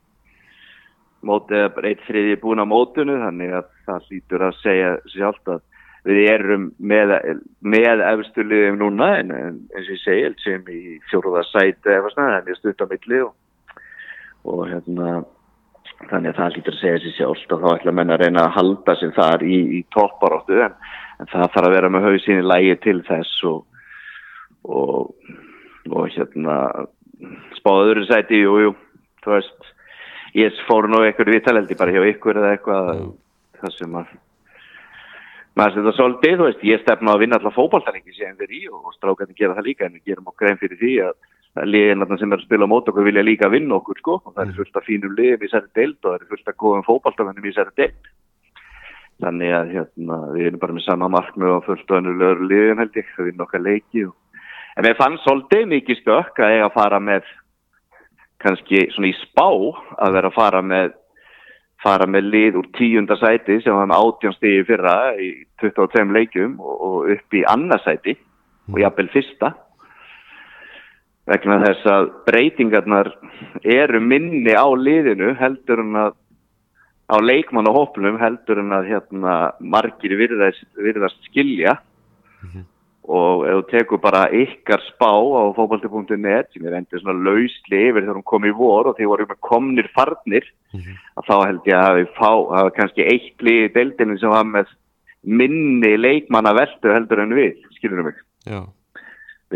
Mótið 1.25 1.65
er 1.65 1.73
bara 1.75 1.89
eitt 1.89 2.05
þriði 2.07 2.37
búin 2.39 2.63
á 2.63 2.71
mótunu, 2.71 3.17
þannig 3.19 3.57
að 3.59 3.73
það 3.87 4.05
hlýtur 4.07 4.45
að 4.47 4.61
segja 4.61 4.93
sjálft 5.11 5.51
að 5.51 5.65
við 6.07 6.29
erum 6.31 6.69
með, 6.79 7.11
með 7.59 8.03
efstu 8.07 8.45
liðum 8.45 8.79
núna 8.79 9.09
en, 9.19 9.33
eins 9.35 9.89
og 9.89 9.95
ég 9.97 10.03
segi, 10.03 10.29
sem 10.45 10.71
í 10.71 10.95
fjóruða 11.09 11.43
sæti 11.49 11.91
eða 11.91 12.13
svona, 12.13 12.37
þannig 12.37 12.55
að 12.55 12.61
stutt 12.61 12.83
á 12.83 12.91
milli 12.93 13.19
og, 13.25 13.33
og 14.47 14.63
hérna 14.69 15.09
þannig 16.07 16.31
að 16.31 16.39
það 16.39 16.55
lítur 16.55 16.75
að 16.77 16.81
segja 16.81 17.13
sjálft 17.17 17.53
og 17.53 17.63
þá 17.63 17.69
ætla 17.73 17.95
menn 17.95 18.13
að 18.15 18.23
reyna 18.23 18.45
að 18.45 18.55
halda 18.55 18.95
sér 18.99 19.13
þar 19.17 19.43
í, 19.43 19.59
í 19.79 19.81
topparóttu 19.95 20.61
en, 20.63 20.77
en 21.19 21.29
það 21.31 21.51
þarf 21.55 21.67
að 21.67 21.75
vera 21.75 21.91
með 21.91 22.07
hausinni 22.07 22.45
lægi 22.45 22.77
til 22.85 22.99
þess 23.07 23.43
og, 23.49 23.59
og, 24.63 25.11
og 25.89 26.07
hérna 26.15 26.55
spáðu 27.57 27.91
öðru 27.91 28.07
sæti, 28.07 28.39
jú, 28.45 28.55
jú, 28.63 28.73
þú 29.25 29.35
veist 29.35 29.69
ég 30.37 30.63
fór 30.67 30.87
nú 30.89 31.03
eitthvað 31.03 31.33
viðtaleldi 31.35 31.77
bara 31.79 31.95
hjá 31.95 32.03
ykkur 32.13 32.39
eða 32.39 32.55
eitthvað 32.55 32.91
það 33.59 33.75
sem 33.75 33.97
að 33.99 34.13
maður 35.59 35.75
setja 35.75 35.95
svolítið, 35.97 36.37
þú 36.37 36.45
veist, 36.47 36.61
ég 36.69 36.83
stefna 36.83 37.15
að 37.15 37.25
vinna 37.25 37.39
alltaf 37.39 37.57
fókbaltalengi 37.57 38.15
sem 38.15 38.37
við 38.39 38.55
í 38.55 38.61
og 38.71 38.93
strákarnir 38.95 39.35
gera 39.35 39.57
það 39.57 39.67
líka 39.67 39.87
en 39.87 39.97
við 39.97 40.13
gerum 40.13 40.31
okkur 40.31 40.51
einn 40.51 40.61
fyrir 40.61 40.79
því 40.79 40.93
að 41.09 41.17
liðin 41.65 42.05
sem 42.19 42.31
er 42.31 42.39
að 42.39 42.45
spila 42.45 42.69
á 42.69 42.71
mót 42.71 42.87
okkur 42.87 43.07
vilja 43.07 43.25
líka 43.25 43.49
vinna 43.51 43.79
okkur 43.79 43.99
sko. 43.99 44.19
Og 44.23 44.35
það 44.35 44.45
er 44.45 44.55
fullt 44.59 44.79
af 44.79 44.85
fínum 44.87 45.15
liðum 45.17 45.43
í 45.43 45.51
særi 45.51 45.71
deild 45.75 45.97
og 46.03 46.11
það 46.13 46.19
er 46.19 46.29
fullt 46.29 46.51
af 46.51 46.57
góðum 46.63 46.85
fókbaltamennum 46.87 47.49
í 47.49 47.55
særi 47.55 47.75
deild 47.79 48.11
þannig 49.23 49.53
að 49.55 49.73
hérna, 49.75 50.17
við 50.35 50.47
erum 50.49 50.61
bara 50.61 50.75
með 50.77 50.85
sama 50.85 51.09
markmið 51.11 51.55
og 51.57 51.67
fullt 51.67 51.91
af 51.91 51.99
önnulegur 51.99 52.45
liðin 52.47 52.81
held 52.83 52.97
ég 52.99 53.11
að 53.17 53.29
vinna 53.29 53.45
okkar 53.45 53.65
leiki 53.65 54.05
og... 54.07 54.15
en 54.77 54.87
við 54.87 54.97
fann 54.99 55.19
svolítið 55.25 55.67
mikið 55.73 56.01
stökk 56.01 56.39
að 56.39 56.55
eiga 56.55 56.69
að 56.69 56.77
fara 56.77 57.01
með 57.03 57.29
kannski 58.39 58.85
svona 58.93 59.11
í 59.11 59.15
spá 59.19 59.47
að 59.49 60.15
vera 60.15 60.31
að 60.31 60.37
fara 60.37 60.63
með 60.63 60.95
fara 61.83 62.07
með 62.11 62.27
lið 62.33 62.59
úr 62.59 62.67
tíunda 62.75 63.15
sæti 63.19 63.59
sem 63.63 63.75
var 63.75 63.87
með 63.87 64.03
átjónstigi 64.03 64.65
fyrra 64.67 64.95
í 65.19 65.29
22 65.63 66.15
leikjum 66.15 66.57
og, 66.59 66.75
og 66.87 67.11
upp 67.15 67.35
í 67.39 67.43
annarsæti 67.47 68.15
og 68.69 68.79
jafnvel 68.83 69.09
fyrsta. 69.13 69.53
Vegna 71.29 71.59
þess 71.61 71.87
að 71.89 72.09
breytingarnar 72.25 73.11
eru 73.63 74.01
minni 74.01 74.55
á 74.55 74.65
liðinu 74.73 75.35
heldur 75.39 75.83
en 75.83 75.99
að 76.07 76.17
á 77.09 77.15
leikmann 77.17 77.67
og 77.69 77.77
hóplum 77.77 78.19
heldur 78.21 78.61
en 78.61 78.73
að 78.75 78.89
hérna, 78.91 79.35
margir 79.59 80.13
virðast, 80.19 80.67
virðast 80.77 81.21
skilja. 81.29 81.79
Og 83.09 83.47
ef 83.49 83.55
þú 83.55 83.61
tekur 83.71 84.01
bara 84.03 84.27
ykkar 84.29 84.83
spá 84.85 85.09
á 85.09 85.49
fókbalti.net 85.57 86.51
sem 86.53 86.67
er 86.69 86.75
endur 86.77 87.01
svona 87.01 87.17
lausli 87.17 87.79
yfir 87.89 88.03
þegar 88.03 88.19
hún 88.19 88.27
kom 88.29 88.45
í 88.45 88.51
vor 88.53 88.91
og 88.91 89.01
voru 89.01 89.25
með 89.25 89.39
komnir 89.41 89.89
farnir 89.95 90.45
að 91.17 91.25
þá 91.25 91.35
held 91.47 91.71
ég 91.71 91.79
að 91.79 92.03
fá, 92.19 92.29
hafi 92.53 92.75
kannski 92.77 93.07
eitt 93.09 93.41
lið 93.41 93.63
í 93.63 93.73
deildinu 93.73 94.19
sem 94.21 94.29
var 94.29 94.45
með 94.45 94.69
minni 95.25 95.95
leikmanna 95.97 96.53
veldu 96.53 96.93
heldur 96.93 97.23
en 97.25 97.33
við, 97.33 97.57
skilur 97.79 98.05
mig? 98.05 98.21
Já, 98.45 98.61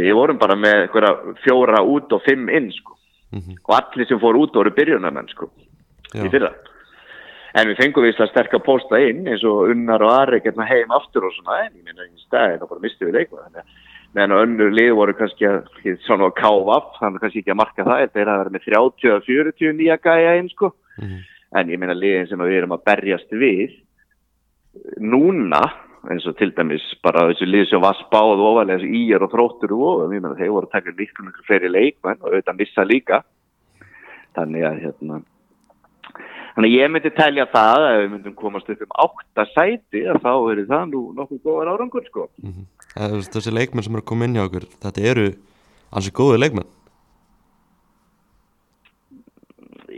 við 0.01 0.13
vorum 0.17 0.41
bara 0.41 0.57
með 0.57 0.89
fjóra 1.45 1.85
út 1.85 2.09
og 2.09 2.25
fimm 2.25 2.49
inn 2.49 2.71
sko. 2.73 2.97
Mhm. 3.33 3.55
og 3.65 3.73
allir 3.73 4.05
sem 4.05 4.19
fór 4.21 4.37
út 4.37 4.53
voru 4.53 4.69
byrjunarmenn 4.73 5.29
sko, 5.29 5.47
í 6.13 6.29
fyrra 6.29 6.51
en 7.53 7.69
við 7.69 7.79
fengum 7.79 8.07
sterk 8.13 8.53
að 8.57 8.65
posta 8.65 8.99
inn 9.01 9.27
eins 9.27 9.43
og 9.45 9.69
Unnar 9.73 10.01
og 10.01 10.13
Ari 10.13 10.41
getna 10.41 10.65
heim 10.65 10.93
aftur 10.95 11.27
og 11.27 11.35
svona 11.35 11.65
en 11.65 11.73
ég 11.77 11.83
minna 11.85 12.07
í 12.07 12.23
stæðin 12.25 12.63
og 12.65 12.69
bara 12.71 12.83
misti 12.83 13.05
við 13.05 13.19
leikma 13.19 13.43
þannig 13.45 13.61
að 13.61 13.91
meðan 14.13 14.37
önnur 14.37 14.73
lið 14.73 14.91
voru 14.93 15.13
kannski 15.17 15.47
að, 15.49 15.63
svona 16.05 16.27
að 16.29 16.35
káfa 16.37 16.75
upp, 16.77 16.91
þannig 16.99 17.23
kannski 17.23 17.41
ekki 17.41 17.53
að 17.53 17.61
marka 17.61 17.85
það 17.87 18.03
þeir 18.13 18.29
að 18.33 18.41
vera 18.43 18.53
með 18.53 18.67
30-40 18.67 19.77
nýja 19.79 19.97
gæja 20.03 20.35
inn 20.39 20.49
sko, 20.53 20.73
Mhm. 21.01 21.23
en 21.55 21.69
ég 21.69 21.79
meina 21.79 21.93
liðin 21.97 22.27
sem 22.29 22.37
við 22.39 22.57
erum 22.59 22.75
að 22.77 22.83
berjast 22.85 23.31
við 23.31 23.71
núna 25.01 25.61
eins 26.11 26.25
og 26.27 26.35
til 26.37 26.51
dæmis 26.51 26.83
bara 27.03 27.27
þessu 27.31 27.47
lið 27.47 27.69
sem 27.69 27.81
var 27.81 27.95
spáð 27.95 28.41
ofalega 28.43 28.79
þessu 28.79 28.91
íjar 28.99 29.23
og 29.23 29.31
þróttur 29.31 29.73
og 29.77 30.01
ég 30.03 30.21
meina 30.21 30.35
þeir 30.35 30.51
voru 30.51 30.67
að 30.67 30.71
taka 30.75 30.95
miklu 30.97 31.25
miklu 31.25 31.45
fleiri 31.47 31.69
leikmenn 31.71 32.19
og 32.21 32.29
auðvitað 32.33 32.59
missa 32.59 32.85
líka 32.85 33.21
þannig 34.35 34.65
að 34.67 34.81
hérna 34.83 35.21
þannig 36.53 36.69
að 36.69 36.77
ég 36.77 36.93
myndi 36.93 37.11
telja 37.17 37.47
það 37.53 37.85
að 37.87 37.89
ef 37.93 37.99
við 38.03 38.11
myndum 38.13 38.37
komast 38.39 38.69
upp 38.73 38.85
um 38.85 38.95
átta 39.05 39.45
sæti 39.53 40.03
að 40.09 40.21
þá 40.23 40.33
eru 40.53 40.65
það 40.69 40.85
nú 40.91 41.03
nokkuð 41.17 41.43
góðar 41.47 41.73
árangur 41.73 42.07
sko 42.09 42.29
mhm. 42.43 42.69
Eða, 42.93 43.09
þú 43.09 43.19
veist, 43.19 43.33
Þessi 43.33 43.53
leikmenn 43.57 43.85
sem 43.87 43.95
eru 43.95 44.03
að 44.03 44.09
koma 44.11 44.27
inn 44.27 44.37
hjá 44.37 44.45
okkur 44.45 44.67
Þetta 44.85 45.05
eru 45.11 45.27
ansi 45.93 46.13
góði 46.13 46.41
leikmenn 46.43 46.71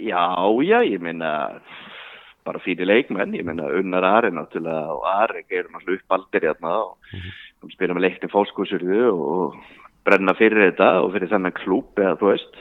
Já, 0.05 0.27
já, 0.61 0.79
ég 0.85 1.01
meina 1.01 1.31
bara 2.45 2.61
fyrir 2.61 2.85
leikmenn, 2.85 3.33
ég 3.33 3.45
meina 3.47 3.65
Unnar 3.73 4.05
Ari 4.05 4.29
náttúrulega 4.35 4.93
og 4.93 5.07
Ari 5.09 5.41
eru 5.49 5.71
náttúrulega 5.73 6.03
uppaldir 6.03 6.45
hérna 6.45 6.73
og 6.83 7.09
mm. 7.09 7.71
spila 7.73 7.95
með 7.97 8.05
leiktin 8.05 8.31
fólkskúsurðu 8.33 9.07
og 9.09 9.55
brenna 10.05 10.35
fyrir 10.37 10.67
þetta 10.67 10.89
og 11.01 11.09
fyrir 11.15 11.31
þennan 11.31 11.55
klúb 11.57 12.01
eða 12.01 12.19
þú 12.21 12.29
veist 12.29 12.59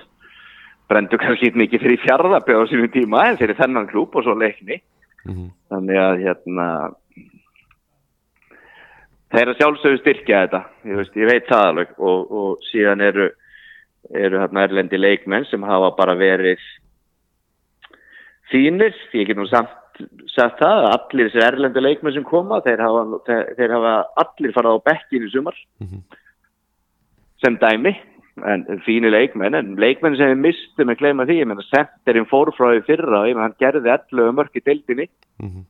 brendu 0.95 1.18
kannski 1.20 1.51
mikið 1.59 1.82
fyrir 1.82 2.03
fjarlappi 2.05 2.55
á 2.55 2.62
sínum 2.70 2.90
tíma 2.95 3.28
en 3.28 3.38
fyrir 3.40 3.59
þennan 3.59 3.90
klúb 3.90 4.14
og 4.14 4.26
svo 4.26 4.36
leikni. 4.38 4.80
Mhm. 5.24 5.47
þannig 5.72 5.99
að 5.99 6.18
hérna 6.20 6.66
þeir 9.32 9.51
að 9.51 9.57
sjálfsögðu 9.61 10.01
styrkja 10.01 10.42
þetta. 10.45 10.61
Ég, 10.84 10.97
veist, 10.99 11.16
ég 11.16 11.30
veit 11.30 11.47
það 11.49 11.64
alveg. 11.68 11.95
Og, 11.99 12.34
og 12.40 12.66
síðan 12.68 13.01
eru 13.01 13.30
eru 14.12 14.42
hérna 14.42 14.66
erlendi 14.66 15.01
leikmenn 15.01 15.47
sem 15.49 15.62
hafa 15.64 15.95
bara 15.97 16.14
verið 16.18 16.61
fínir, 18.53 18.92
því 19.11 19.22
ég 19.22 19.30
get 19.30 19.40
nú 19.40 19.47
samt 19.49 19.72
sagt 20.34 20.59
það 20.59 20.80
að 20.82 20.90
allir 20.90 21.30
þessir 21.30 21.47
erlendu 21.47 21.80
leikmenn 21.80 22.14
sem 22.16 22.26
koma, 22.26 22.59
þeir 22.66 22.82
hafa, 22.82 23.20
þeir, 23.28 23.45
þeir 23.59 23.74
hafa 23.78 23.92
allir 24.24 24.55
farað 24.57 24.80
á 24.82 24.86
bekkin 24.90 25.26
í 25.26 25.30
sumar. 25.32 25.57
Mhm. 25.80 26.05
sem 27.45 27.57
dæmi 27.61 27.92
en 28.43 28.64
fínir 28.82 29.12
leikmenn, 29.14 29.55
en 29.55 29.76
leikmenn 29.78 30.16
sem 30.18 30.32
við 30.32 30.41
mistum 30.43 30.91
að 30.91 30.99
gleyma 30.99 31.26
því, 31.28 31.37
ég 31.39 31.47
menna 31.47 31.62
senterinn 31.68 32.26
fór 32.26 32.51
frá 32.57 32.72
því 32.72 32.82
fyrra, 32.89 33.20
ég 33.28 33.37
menna 33.37 33.49
hann 33.49 33.61
gerði 33.62 33.93
11 33.95 34.35
mörk 34.35 34.57
í 34.59 34.64
deildinni, 34.64 35.09
Mhm. 35.41 35.64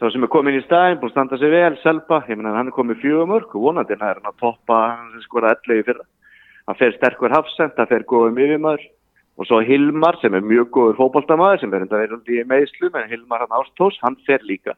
þá 0.00 0.12
sem 0.12 0.24
er 0.24 0.28
komin 0.32 0.56
í 0.56 0.64
staðin, 0.64 0.98
búin 1.00 1.10
að 1.10 1.16
standa 1.16 1.38
sig 1.38 1.50
vel, 1.50 1.76
selpa, 1.82 2.22
ég 2.28 2.36
menna 2.36 2.56
hann 2.56 2.68
er 2.68 2.72
komin 2.72 2.96
fjögur 2.96 3.28
mörk 3.28 3.54
og 3.54 3.62
vonandi 3.62 3.96
hann 3.98 4.08
er 4.08 4.20
að 4.24 4.36
toppa 4.40 4.96
hann 4.96 5.12
sem 5.12 5.20
skoraði 5.28 5.56
11 5.68 5.80
í 5.80 5.84
fyrra. 5.84 6.04
Hann 6.66 6.76
fer 6.76 6.92
sterkur 6.92 7.30
hafsend, 7.30 7.72
hann 7.76 7.86
fer 7.86 8.04
góðum 8.04 8.38
yfirmaður. 8.40 8.88
Og 9.38 9.44
svo 9.46 9.60
Hilmar 9.60 10.16
sem 10.22 10.32
er 10.34 10.40
mjög 10.40 10.70
góður 10.70 10.96
fótboltamaður 10.96 11.60
sem 11.60 11.74
er 11.74 11.80
enda 11.80 11.96
verið 11.96 12.24
í 12.24 12.44
meðslum 12.48 12.94
en 12.96 13.10
Hilmar 13.10 13.40
hann 13.40 13.52
Ástós, 13.52 13.98
hann 14.02 14.16
fer 14.26 14.38
líka. 14.38 14.72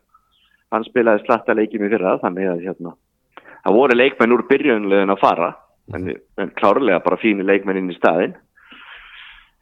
Hann 0.72 0.82
spilaði 0.82 1.24
slatta 1.24 1.54
leikjum 1.54 1.86
í 1.86 1.90
fyrra 1.90 2.18
þannig 2.18 2.50
að 2.50 2.64
hérna 2.66 2.94
það 3.64 3.74
voru 3.74 3.96
leikmenn 3.96 4.32
úr 4.32 4.42
byrjunlegin 4.48 5.12
að 5.14 5.20
fara 5.20 5.48
en, 5.94 6.12
en 6.38 6.52
klárlega 6.58 7.00
bara 7.04 7.20
fínu 7.20 7.46
leikmenn 7.46 7.80
inn 7.80 7.92
í 7.92 7.98
staðin 7.98 8.36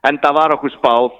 en 0.07 0.21
það 0.23 0.39
var 0.39 0.55
okkur 0.57 0.75
spáð 0.77 1.11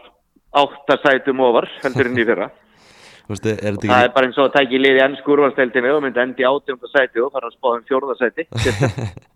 áttasætum 0.57 1.43
ofar 1.45 1.69
heldur 1.83 2.11
inn 2.11 2.23
í 2.23 2.29
fyrra. 2.29 2.51
Veist, 3.31 3.47
er 3.51 3.59
þetta 3.59 3.89
það 3.89 3.97
ekki 3.97 4.07
er 4.07 4.15
bara 4.15 4.29
eins 4.29 4.39
og 4.39 4.47
að 4.47 4.53
tækja 4.55 4.77
í 4.79 4.83
liði 4.85 5.03
enn 5.03 5.19
skurvasteldinu 5.19 5.97
og 5.97 6.05
myndi 6.05 6.23
endi 6.23 6.47
átjóndasæti 6.47 7.25
og 7.25 7.33
fara 7.35 7.51
að 7.51 7.57
spáða 7.57 7.81
um 7.81 7.87
fjórðasæti 7.89 8.47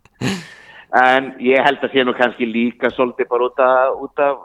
en 1.11 1.33
ég 1.43 1.67
held 1.67 1.83
að 1.83 1.97
sé 1.97 2.05
nú 2.07 2.15
kannski 2.15 2.47
líka 2.47 2.93
svolítið 2.95 3.31
bara 3.33 3.49
út 3.49 3.65
af, 3.67 3.99
út 4.07 4.23
af, 4.23 4.45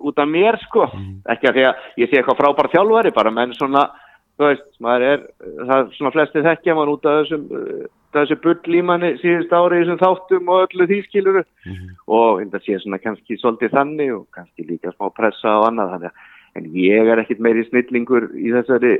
út 0.00 0.24
af 0.24 0.30
mér 0.32 0.56
sko. 0.64 0.88
Ekki 1.28 1.50
að 1.50 1.58
því 1.58 1.66
að 1.68 1.84
ég 2.00 2.08
sé 2.10 2.20
eitthvað 2.20 2.40
frábær 2.40 2.70
þjálfari 2.72 3.12
bara 3.16 3.34
menn 3.36 3.52
svona 3.58 3.84
þú 4.36 4.48
veist, 4.50 4.66
maður 4.84 5.06
er, 5.10 5.22
það 5.60 5.76
er 5.76 5.92
svona 5.98 6.14
flesti 6.16 6.44
þekkja 6.48 6.76
mann 6.76 6.92
út 6.92 7.08
af 7.08 7.20
þessum 7.20 7.46
þessu 8.24 8.38
bull 8.44 8.78
í 8.78 8.84
manni 8.86 9.12
síðust 9.22 9.52
ári 9.52 9.82
þessum 9.82 10.00
þáttum 10.00 10.48
og 10.52 10.64
öllu 10.66 10.88
því 10.90 11.02
skiluru 11.08 11.42
og 12.06 12.40
þetta 12.40 12.62
sé 12.64 12.78
svona 12.82 13.02
kannski 13.02 13.38
svolítið 13.40 13.76
þannig 13.76 14.14
og 14.14 14.24
kannski 14.36 14.66
líka 14.68 14.94
smá 14.94 15.10
pressa 15.16 15.58
og 15.60 15.68
annað 15.70 15.92
þannig 15.96 16.24
en 16.56 16.72
ég 16.80 17.12
er 17.12 17.22
ekkit 17.22 17.42
meiri 17.44 17.66
snillingur 17.68 18.30
í 18.36 18.52
þessari 18.54 18.96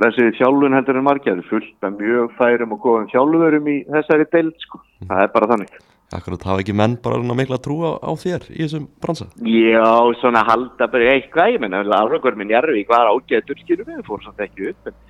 blessiði 0.00 0.36
þjálfun 0.36 0.76
heldur 0.76 0.98
en 1.00 1.06
margir, 1.06 1.36
það 1.36 1.42
er 1.42 1.50
fullt 1.50 1.86
af 1.88 1.94
mjög 1.96 2.32
færum 2.36 2.74
og 2.76 2.80
góðum 2.84 3.10
þjálfurum 3.12 3.68
í 3.72 3.76
þessari 3.88 4.26
deild 4.32 4.56
sko, 4.64 4.80
það 5.06 5.22
er 5.22 5.30
bara 5.32 5.50
þannig. 5.54 5.78
Akkurat 6.14 6.44
hafa 6.46 6.62
ekki 6.62 6.74
menn 6.76 6.98
bara 7.02 7.18
mikla 7.34 7.58
trú 7.58 7.80
á, 7.82 7.98
á 7.98 8.12
þér 8.14 8.44
í 8.52 8.60
þessum 8.60 8.84
bransa? 9.02 9.26
Já, 9.42 9.88
svona 10.20 10.44
halda 10.46 10.86
bara 10.92 11.14
eitthvað, 11.16 11.56
ég 11.56 11.64
menna 11.64 11.82
árangur 11.82 12.36
minn 12.38 12.52
Jarvík 12.52 12.92
var 12.92 13.10
ágæður 13.10 13.62
skilur 13.64 13.88
við, 13.88 14.04
fór 14.06 14.22
samt 14.22 14.44
ekki 14.44 14.70
upp 14.70 14.92
en, 14.92 15.00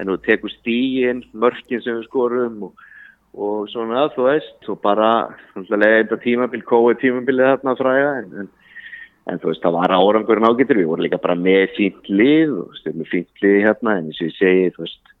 en 0.00 0.12
þú 0.12 0.18
tekur 0.26 0.52
stíin, 0.52 1.24
mörkin 1.32 1.82
sem 1.84 1.98
við 1.98 2.06
skorum 2.08 2.68
og, 2.68 2.84
og 3.36 3.66
svona 3.72 4.06
þú 4.14 4.28
veist, 4.28 4.60
og 4.68 4.80
bara 4.84 5.10
eitthvað 5.56 6.22
tímabil, 6.24 6.62
kóið 6.68 7.02
tímabilið 7.04 7.50
þarna 7.52 7.76
fræga 7.80 8.14
en, 8.20 8.30
en, 8.42 8.48
en 9.32 9.42
þú 9.42 9.52
veist, 9.52 9.64
það 9.64 9.78
var 9.80 9.96
árangurinn 9.98 10.48
ágættur, 10.48 10.80
við 10.82 10.90
vorum 10.92 11.06
líka 11.06 11.20
bara 11.22 11.38
með 11.40 11.68
fínt 11.78 12.08
lið 12.12 12.56
og 12.62 12.80
stjórnum 12.80 13.10
fínt 13.12 13.44
lið 13.44 13.60
hérna 13.66 13.98
en 13.98 14.10
eins 14.10 14.22
og 14.22 14.30
ég 14.30 14.40
segi, 14.40 14.72
þú 14.76 14.86
veist 14.86 15.14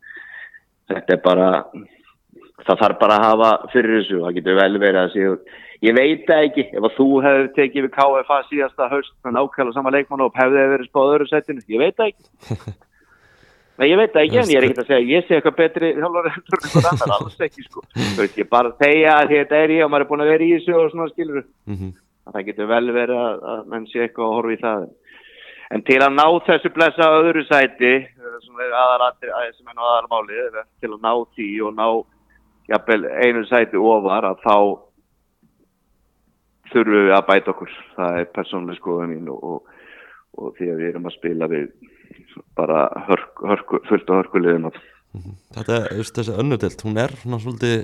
þetta 0.92 1.16
er 1.16 1.22
bara 1.24 1.50
það 2.66 2.82
þarf 2.82 2.98
bara 3.00 3.16
að 3.20 3.24
hafa 3.26 3.52
fyrir 3.72 4.00
þessu. 4.00 4.18
Það 4.24 4.36
getur 4.38 4.58
vel 4.58 4.78
verið 4.80 5.00
að 5.02 5.14
séu 5.14 5.36
ég 5.84 5.96
veit 5.96 6.30
ekki, 6.32 6.64
ef 6.72 6.86
að 6.88 6.96
þú 6.96 7.06
hefur 7.24 7.48
tekið 7.56 7.86
við 7.86 7.92
KFA 7.96 8.40
síðasta 8.48 8.88
höst 8.92 9.14
með 9.24 9.36
nákvæmlega 9.36 9.76
sama 9.76 9.92
leikmann 9.92 10.24
og 10.24 10.38
hefði 10.40 10.66
verið 10.72 10.88
spáð 10.88 11.12
öðru 11.14 11.28
setinu 11.30 11.64
ég 11.68 11.82
veit 11.82 12.04
ekki 12.06 12.66
Nei, 13.76 13.90
ég 13.90 13.98
veit 14.00 14.12
það 14.14 14.22
ekki, 14.22 14.38
en 14.40 14.50
ég 14.50 14.58
er 14.58 14.66
ekkert 14.66 14.82
að 14.82 14.90
segja 14.90 15.08
ég 15.12 15.26
sé 15.26 15.36
eitthvað 15.36 15.56
betri 15.58 15.88
þjálfari 15.98 16.30
heldur 16.32 16.56
en 16.56 16.66
einhvern 16.66 16.86
annar, 16.90 17.14
alls 17.16 17.42
ekki 17.44 17.64
sko. 17.66 17.82
Þú 17.92 18.22
veist, 18.22 18.38
ég 18.40 18.48
bara 18.48 18.72
segja 18.80 19.16
að 19.20 19.32
þetta 19.34 19.58
er 19.60 19.72
ég 19.74 19.84
og 19.84 19.90
maður 19.92 20.04
er 20.04 20.10
búin 20.12 20.24
að 20.24 20.30
vera 20.32 20.46
í 20.46 20.52
þessu 20.54 20.76
og 20.78 20.92
svona 20.92 21.08
skilur 21.10 21.42
mm 21.44 21.74
-hmm. 21.76 21.90
það 22.32 22.46
getur 22.46 22.70
vel 22.70 22.86
verið 22.96 23.20
að, 23.26 23.42
að 23.52 23.66
menn 23.72 23.86
sé 23.90 24.00
eitthvað 24.00 24.26
að 24.26 24.36
horfa 24.36 24.54
í 24.54 24.62
það. 24.62 24.86
En 25.76 25.82
til 25.82 26.00
að 26.00 26.16
ná 26.16 26.26
þessu 26.46 26.70
blessa 26.72 27.10
öðru 27.18 27.42
sæti 27.44 27.92
sem 28.46 28.60
er 28.64 28.72
aðalatri, 28.80 29.30
sem 29.58 29.68
er 29.68 29.82
aðalmáli 29.90 30.36
til 30.80 30.92
að 30.94 31.00
ná 31.02 31.12
því 31.36 31.48
og 31.66 31.74
ná 31.76 31.88
jafnvel 32.70 33.04
einu 33.12 33.44
sæti 33.44 33.76
ofar 33.76 34.24
að 34.24 34.40
þá 34.46 34.56
þurfum 36.72 37.06
við 37.06 37.12
að 37.12 37.26
bæta 37.28 37.52
okkur. 37.52 37.72
Það 37.96 38.20
er 38.20 38.32
persónuleg 38.32 38.80
skoðun 38.80 39.12
mín 39.12 39.28
og, 39.28 39.44
og, 39.44 39.60
og 40.38 40.56
því 40.56 40.70
að 40.70 40.80
við 40.80 40.88
erum 40.88 41.10
að 41.10 41.16
spila 41.18 41.50
við 41.52 41.68
bara 42.58 42.86
hörk, 43.08 43.42
hörku, 43.42 43.80
fullt 43.88 44.10
á 44.10 44.14
hörkulegum 44.20 44.70
Þetta, 45.54 45.78
þú 45.88 46.02
veist, 46.02 46.18
þessi 46.18 46.34
önnudelt 46.42 46.82
hún 46.84 47.00
er 47.00 47.14
svona 47.22 47.38
svolítið 47.40 47.76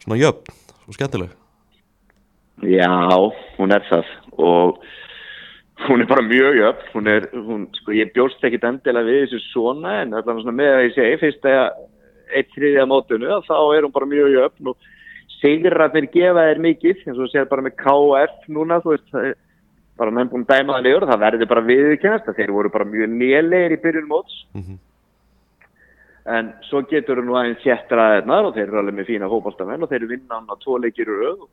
svona 0.00 0.18
jöfn 0.20 0.54
og 0.86 0.96
skemmtileg. 0.96 1.34
Já, 2.64 2.92
hún 3.58 3.74
er 3.74 3.84
það 3.88 4.08
og 4.40 4.80
hún 5.86 6.04
er 6.04 6.08
bara 6.08 6.24
mjög 6.24 6.56
jöfn. 6.60 6.88
Hún 6.94 7.10
er, 7.12 7.28
hún, 7.34 7.66
sko, 7.80 7.92
ég 7.96 8.14
bjóst 8.16 8.44
ekkit 8.44 8.64
endilega 8.68 9.08
við 9.08 9.26
þessu 9.26 9.42
svona 9.50 9.98
en 10.04 10.16
allan 10.16 10.40
svona 10.40 10.56
með 10.56 10.72
að 10.76 10.86
ég 10.86 10.96
segi 10.96 11.20
fyrst 11.24 11.50
að 11.50 11.60
eitt 12.36 12.50
þriðja 12.54 12.86
mótunu 12.88 13.40
þá 13.46 13.56
er 13.74 13.84
hún 13.84 13.94
bara 13.94 14.08
mjög 14.08 14.34
jöfn 14.36 14.72
og 14.72 14.90
sigratnir 15.40 16.08
gefa 16.12 16.48
þér 16.48 16.60
mikið 16.66 17.06
eins 17.06 17.20
og 17.20 17.30
séð 17.32 17.48
bara 17.50 17.64
með 17.64 17.76
KF 17.80 18.50
núna 18.52 18.80
þú 18.84 18.94
veist, 18.94 19.08
það 19.12 19.30
er 19.30 19.38
bara 20.00 20.14
menn 20.16 20.30
búin 20.32 20.46
dæma 20.48 20.78
það 20.78 20.86
niður 20.86 21.08
það 21.10 21.24
verður 21.24 21.50
bara 21.52 21.66
viðkennast 21.68 22.30
að 22.30 22.38
þeir 22.40 22.54
voru 22.56 22.72
bara 22.72 22.88
mjög 22.88 23.14
nélegir 23.22 23.76
í 23.76 23.80
byrjun 23.84 24.08
móts 24.10 24.36
mm 24.54 24.62
-hmm. 24.62 24.78
en 26.36 26.52
svo 26.68 26.82
getur 26.90 27.22
nú 27.24 27.36
aðeins 27.36 27.64
séttraðirnar 27.64 28.48
og 28.48 28.54
þeir 28.56 28.68
eru 28.68 28.82
alveg 28.82 28.98
með 28.98 29.10
fína 29.12 29.32
hópastamenn 29.32 29.84
og 29.84 29.90
þeir 29.92 30.08
vinna 30.08 30.38
hann 30.38 30.52
að 30.52 30.62
tvo 30.64 30.78
leikir 30.78 31.08
í 31.08 31.18
röð 31.22 31.46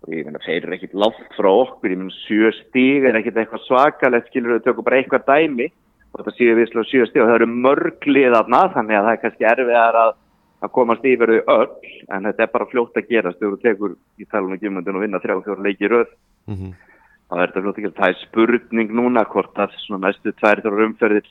og 0.00 0.08
ég 0.16 0.24
meina 0.24 0.44
þeir 0.46 0.64
eru 0.64 0.74
ekkit 0.74 0.94
látt 0.94 1.36
frá 1.36 1.50
okkur, 1.50 1.90
ég 1.90 1.98
meina 1.98 2.16
sjö 2.24 2.52
stíg 2.62 3.04
er 3.04 3.20
ekkit 3.20 3.36
eitthvað 3.36 3.66
svakalegt 3.66 4.28
skilur 4.28 4.58
þau 4.58 4.64
tökum 4.64 4.84
bara 4.84 4.96
eitthvað 5.00 5.28
dæmi 5.28 5.68
og 6.12 6.16
þetta 6.18 6.36
séu 6.36 6.56
við 6.56 6.72
slá 6.72 6.82
sjö 6.84 7.06
stíg 7.06 7.22
og 7.22 7.28
það 7.28 7.38
eru 7.40 7.52
mörglið 7.66 8.34
aðna 8.36 8.62
þannig 8.74 8.96
að 8.96 9.04
það 9.04 9.12
er 9.12 9.22
kannski 9.24 9.44
erfiðar 9.52 9.96
að, 10.04 10.14
að 10.60 10.72
komast 10.76 11.04
yfir 11.04 11.30
þau 11.30 11.42
öll 11.56 11.76
en 12.08 12.24
þetta 12.24 12.42
er 12.42 12.54
bara 12.56 12.70
fljótt 12.72 12.96
að 12.96 13.08
gerast 13.12 13.38
þegar 13.38 13.52
þú 13.52 13.60
tekur 13.62 13.92
í 14.18 14.24
talunum 14.24 14.60
gímundin 14.60 14.96
og 14.96 15.04
vinna 15.04 15.20
þrjá 15.20 15.44
fjóra 15.44 15.68
leiki 15.68 15.88
röð 15.88 16.10
Mm 16.50 16.56
-hmm. 16.56 16.89
Þá 17.30 17.36
er 17.38 17.52
þetta 17.54 17.70
að 17.70 17.78
gera, 17.84 17.96
það 18.00 18.08
er 18.10 18.18
spurning 18.24 18.92
núna 18.98 19.24
hvort 19.30 19.62
að 19.62 19.78
svona 19.84 20.08
næstu 20.08 20.34
tvær 20.34 20.62
þrjá 20.64 20.84
umferðir 20.88 21.30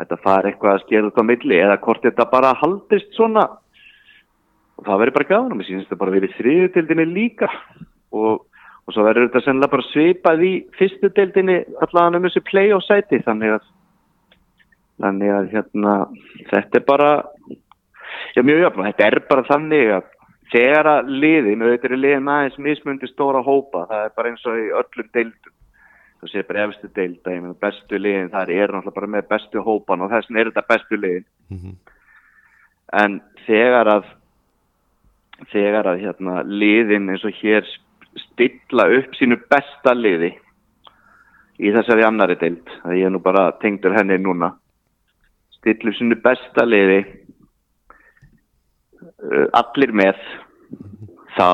þetta 0.00 0.18
fari 0.24 0.50
eitthvað 0.50 0.74
að 0.74 0.82
skera 0.84 1.10
út 1.10 1.20
á 1.20 1.24
milli 1.28 1.60
eða 1.60 1.78
hvort 1.84 2.04
þetta 2.04 2.28
bara 2.32 2.56
haldist 2.60 3.14
svona. 3.16 3.46
Og 4.76 4.84
það 4.84 5.00
verður 5.02 5.16
bara 5.16 5.28
gafan 5.30 5.54
og 5.54 5.60
mér 5.60 5.68
sínst 5.68 5.88
þetta 5.88 6.00
bara 6.02 6.14
verið 6.16 6.34
þriðutildinni 6.36 7.06
líka. 7.12 7.48
Og, 8.16 8.42
og 8.84 8.94
svo 8.94 9.04
verður 9.06 9.28
þetta 9.28 9.44
sennilega 9.44 9.72
bara 9.72 9.88
svipað 9.90 10.44
í 10.44 10.52
fyrstu 10.76 11.12
deildinni 11.16 11.62
allavega 11.84 12.20
um 12.20 12.28
þessu 12.28 12.44
play 12.48 12.74
og 12.76 12.84
sæti. 12.84 13.22
Þannig 13.24 13.56
að 13.56 13.70
þannig 15.04 15.32
að 15.32 15.48
hérna 15.52 15.94
þetta 16.48 16.78
er 16.78 16.84
bara 16.88 17.10
já 18.36 18.44
mjög 18.44 18.62
jöfn 18.62 18.80
og 18.80 18.86
þetta 18.88 19.08
er 19.08 19.18
bara 19.28 19.48
þannig 19.48 19.90
að 19.98 20.12
þegar 20.56 20.88
að 20.88 21.12
liðin, 21.12 21.62
auðvitað 21.62 21.92
er 21.92 22.00
liðin 22.00 22.32
aðeins 22.32 22.58
mismundi 22.64 23.10
stóra 23.10 23.42
hópa, 23.44 23.84
það 23.90 24.04
er 24.06 24.16
bara 24.16 24.32
eins 24.32 24.48
og 24.48 24.56
í 24.56 24.66
öllum 24.80 25.12
deildum 25.12 25.56
þú 26.16 26.30
séð 26.32 26.46
bara 26.48 26.66
efstu 26.66 26.90
deilda, 26.96 27.34
ég 27.34 27.42
meina 27.44 27.58
bestu 27.60 27.98
liðin 28.00 28.32
þar 28.32 28.52
er 28.54 28.72
náttúrulega 28.72 28.96
bara 28.96 29.10
með 29.14 29.26
bestu 29.30 29.62
hópan 29.64 30.04
og 30.04 30.12
þess 30.12 30.30
vegna 30.30 30.40
er 30.40 30.50
þetta 30.50 30.70
bestu 30.72 31.00
liðin 31.00 31.26
Mm 31.46 31.58
-hmm. 31.58 31.74
en 33.02 33.20
þegar 33.46 33.86
að 33.86 34.04
þegar 35.52 35.86
að 35.86 36.00
hérna 36.00 36.42
liðin 36.42 37.10
eins 37.12 37.24
og 37.24 37.34
hér 37.42 37.64
stilla 38.16 38.88
upp 38.98 39.14
sínu 39.14 39.36
besta 39.50 39.94
liði 39.94 40.32
í 41.60 41.72
þessari 41.72 42.04
annari 42.04 42.36
deild 42.40 42.66
það 42.82 42.96
ég 42.96 43.06
er 43.06 43.10
nú 43.10 43.20
bara 43.22 43.52
tengdur 43.60 43.94
henni 43.94 44.18
núna 44.18 44.56
stilla 45.58 45.90
upp 45.90 45.98
sínu 45.98 46.18
besta 46.22 46.64
liði 46.64 46.98
uh, 49.22 49.46
allir 49.52 49.92
með 49.92 50.16
þá, 51.36 51.48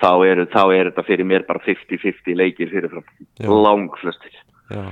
þá 0.00 0.10
er, 0.26 0.44
þá 0.52 0.62
er 0.74 0.90
þetta 0.90 1.06
fyrir 1.06 1.28
mér 1.28 1.46
bara 1.48 1.62
50-50 1.64 2.38
leikir 2.38 2.72
fyrirfram. 2.72 3.06
Já, 4.72 4.84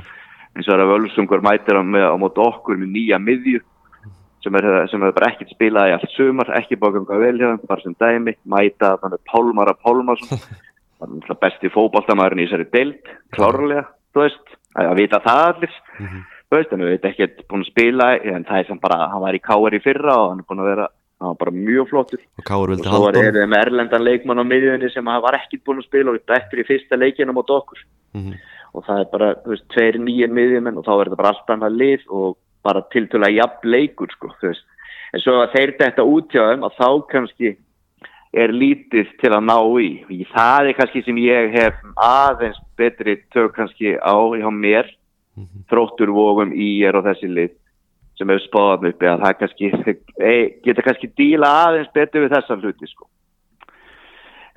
eins 0.53 0.67
og 0.67 0.73
það 0.73 0.79
er 0.79 0.85
að 0.85 0.91
Völsungur 0.93 1.45
mætir 1.45 1.79
á, 1.81 1.83
á 1.83 2.17
móti 2.21 2.43
okkur 2.45 2.81
með 2.81 2.93
nýja 2.97 3.21
miðju 3.23 3.63
sem 4.43 4.59
er, 4.59 4.69
sem 4.91 5.03
er 5.05 5.15
bara 5.15 5.31
ekkert 5.31 5.53
spilað 5.55 5.91
í 5.91 5.95
allt 5.97 6.15
sumar, 6.17 6.51
ekki 6.59 6.79
bókanga 6.81 7.19
vel 7.21 7.37
hjá 7.39 7.47
þeim, 7.47 7.63
bara 7.69 7.85
sem 7.85 7.97
dæmi, 8.01 8.35
mæta 8.51 8.97
þannig 9.03 9.23
Pálmarsson, 9.31 10.43
það 10.99 11.07
er 11.07 11.13
náttúrulega 11.13 11.41
besti 11.45 11.71
fótballtamæðurinn 11.75 12.43
í 12.43 12.47
þessari 12.49 12.69
deild, 12.73 13.13
klárlega, 13.37 13.85
þú 14.15 14.25
veist, 14.25 14.57
að, 14.75 14.89
að 14.89 14.99
vita 14.99 15.23
það 15.23 15.45
allir, 15.47 15.77
þú 16.01 16.59
veist, 16.59 16.75
en 16.75 16.83
við 16.83 16.93
veit 16.93 17.09
ekkert 17.13 17.45
búin 17.47 17.65
að 17.65 17.71
spila, 17.71 18.09
en 18.35 18.49
það 18.49 18.59
er 18.59 18.69
sem 18.73 18.83
bara, 18.83 18.99
hann 19.13 19.25
var 19.25 19.39
í 19.39 19.43
K.R. 19.47 19.79
í 19.79 19.83
fyrra 19.85 20.19
og 20.19 20.33
hann 20.33 20.43
er 20.43 20.49
búin 20.51 20.65
að 20.65 20.71
vera, 20.73 20.89
hann 21.23 21.33
var 21.33 21.41
bara 21.47 21.55
mjög 21.55 21.91
flottur. 21.93 22.23
Og 22.43 22.55
og 22.75 22.87
svo 22.87 23.03
var 23.07 23.17
við 23.19 23.43
með 23.47 23.61
erlendan 23.65 24.05
leikmann 24.05 24.43
á 24.43 24.45
miðjunni 24.45 24.91
sem 24.93 25.11
var 25.25 25.39
ekkit 25.39 25.63
búinn 25.65 25.81
að 25.81 25.89
spila 25.89 26.13
og 26.13 26.19
við 26.19 26.27
bettur 26.35 26.63
í 26.63 26.69
fyrsta 26.69 26.99
leikinum 26.99 27.39
á 27.39 27.43
okkur. 27.47 27.87
Mm 28.13 28.33
og 28.73 28.87
það 28.87 29.03
er 29.03 29.11
bara, 29.13 29.33
þú 29.43 29.53
veist, 29.53 29.67
tveir 29.73 29.99
nýjir 30.01 30.33
miðjumenn 30.33 30.79
og 30.81 30.87
þá 30.87 30.93
er 30.95 31.03
þetta 31.09 31.21
bara 31.21 31.33
allt 31.35 31.53
annað 31.55 31.79
lið 31.83 32.07
og 32.09 32.39
bara 32.65 32.85
tiltölulega 32.95 33.39
jafn 33.41 33.75
leikur 33.75 34.15
sko, 34.15 34.31
þú 34.41 34.49
veist, 34.49 34.65
en 35.13 35.25
svo 35.25 35.37
að 35.43 35.57
þeir 35.57 35.75
þetta 35.81 36.09
út 36.09 36.33
hjá 36.33 36.43
þeim 36.49 36.67
að 36.69 36.79
þá 36.79 36.89
kannski 37.13 37.53
er 38.33 38.55
lítið 38.57 39.11
til 39.21 39.33
að 39.37 39.45
ná 39.45 39.59
í. 39.85 40.23
Það 40.33 40.71
er 40.71 40.77
kannski 40.79 41.03
sem 41.05 41.19
ég 41.21 41.53
hef 41.53 41.81
aðeins 42.01 42.61
betri 42.81 43.19
tök 43.35 43.53
kannski 43.59 43.97
á 44.01 44.17
hjá 44.39 44.49
mér 44.57 44.89
þróttur 45.69 46.13
vógum 46.13 46.53
í 46.57 46.71
er 46.85 46.97
og 46.97 47.05
þessi 47.09 47.29
lið 47.29 47.53
sem 48.23 48.31
hefur 48.33 48.45
spáðan 48.47 48.89
uppi 48.93 49.09
að 49.11 49.25
það 49.27 49.39
kannski 49.43 49.71
e, 50.23 50.35
geta 50.65 50.85
kannski 50.87 51.11
díla 51.19 51.51
aðeins 51.67 51.91
betur 51.97 52.23
við 52.25 52.37
þessa 52.37 52.57
hluti 52.63 52.89
sko. 52.91 53.09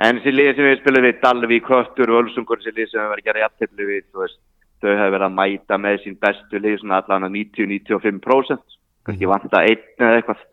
En 0.05 0.19
þessi 0.19 0.33
lið 0.35 0.49
sem 0.57 0.67
við 0.67 0.79
spilum 0.81 1.05
við, 1.07 1.19
Dalvík, 1.23 1.69
Höttur, 1.71 2.11
Ölsungur, 2.19 2.59
þessi 2.61 2.75
lið 2.75 2.89
sem 2.91 2.99
við 2.99 3.05
verðum 3.09 3.21
að 3.21 3.29
gera 3.29 3.43
jafntefni 3.45 3.87
við, 3.87 4.03
veist, 4.19 4.39
þau 4.83 4.89
hefur 4.91 5.13
verið 5.15 5.27
að 5.29 5.37
mæta 5.39 5.77
með 5.79 6.01
sín 6.03 6.17
bestu 6.19 6.59
lið, 6.59 6.75
svona 6.81 6.99
allan 6.99 7.27
að 7.29 7.37
90-95%, 7.37 8.75
kannski 9.07 9.29
vanta 9.31 9.61
einn 9.63 9.85
eða 10.03 10.19
eitthvað. 10.19 10.43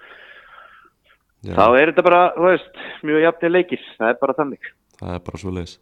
Já, 1.43 1.57
Þá 1.59 1.65
er 1.81 1.91
þetta 1.91 2.07
bara, 2.07 2.23
þú 2.37 2.47
veist, 2.47 2.81
mjög 3.03 3.25
jafntefni 3.27 3.57
leikir, 3.57 3.87
það 3.99 4.13
er 4.15 4.19
bara 4.23 4.39
þannig. 4.39 4.73
það 5.03 5.15
er 5.19 5.23
bara 5.27 5.43
svo 5.43 5.55
leiðis 5.59 5.77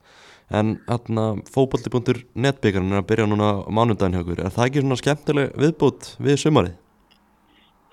En 0.51 0.71
hérna, 0.89 1.25
fótbolti.netbyggarinn 1.55 2.95
er 2.97 3.03
að 3.05 3.09
byrja 3.13 3.27
núna 3.31 3.51
á 3.63 3.71
mánudaginn 3.71 4.17
hjá 4.17 4.23
okkur 4.25 4.41
Er 4.43 4.55
það 4.55 4.65
ekki 4.65 4.83
svona 4.83 4.97
skemmtileg 4.99 5.53
viðbútt 5.63 6.09
við 6.19 6.41
sumarið? 6.43 6.73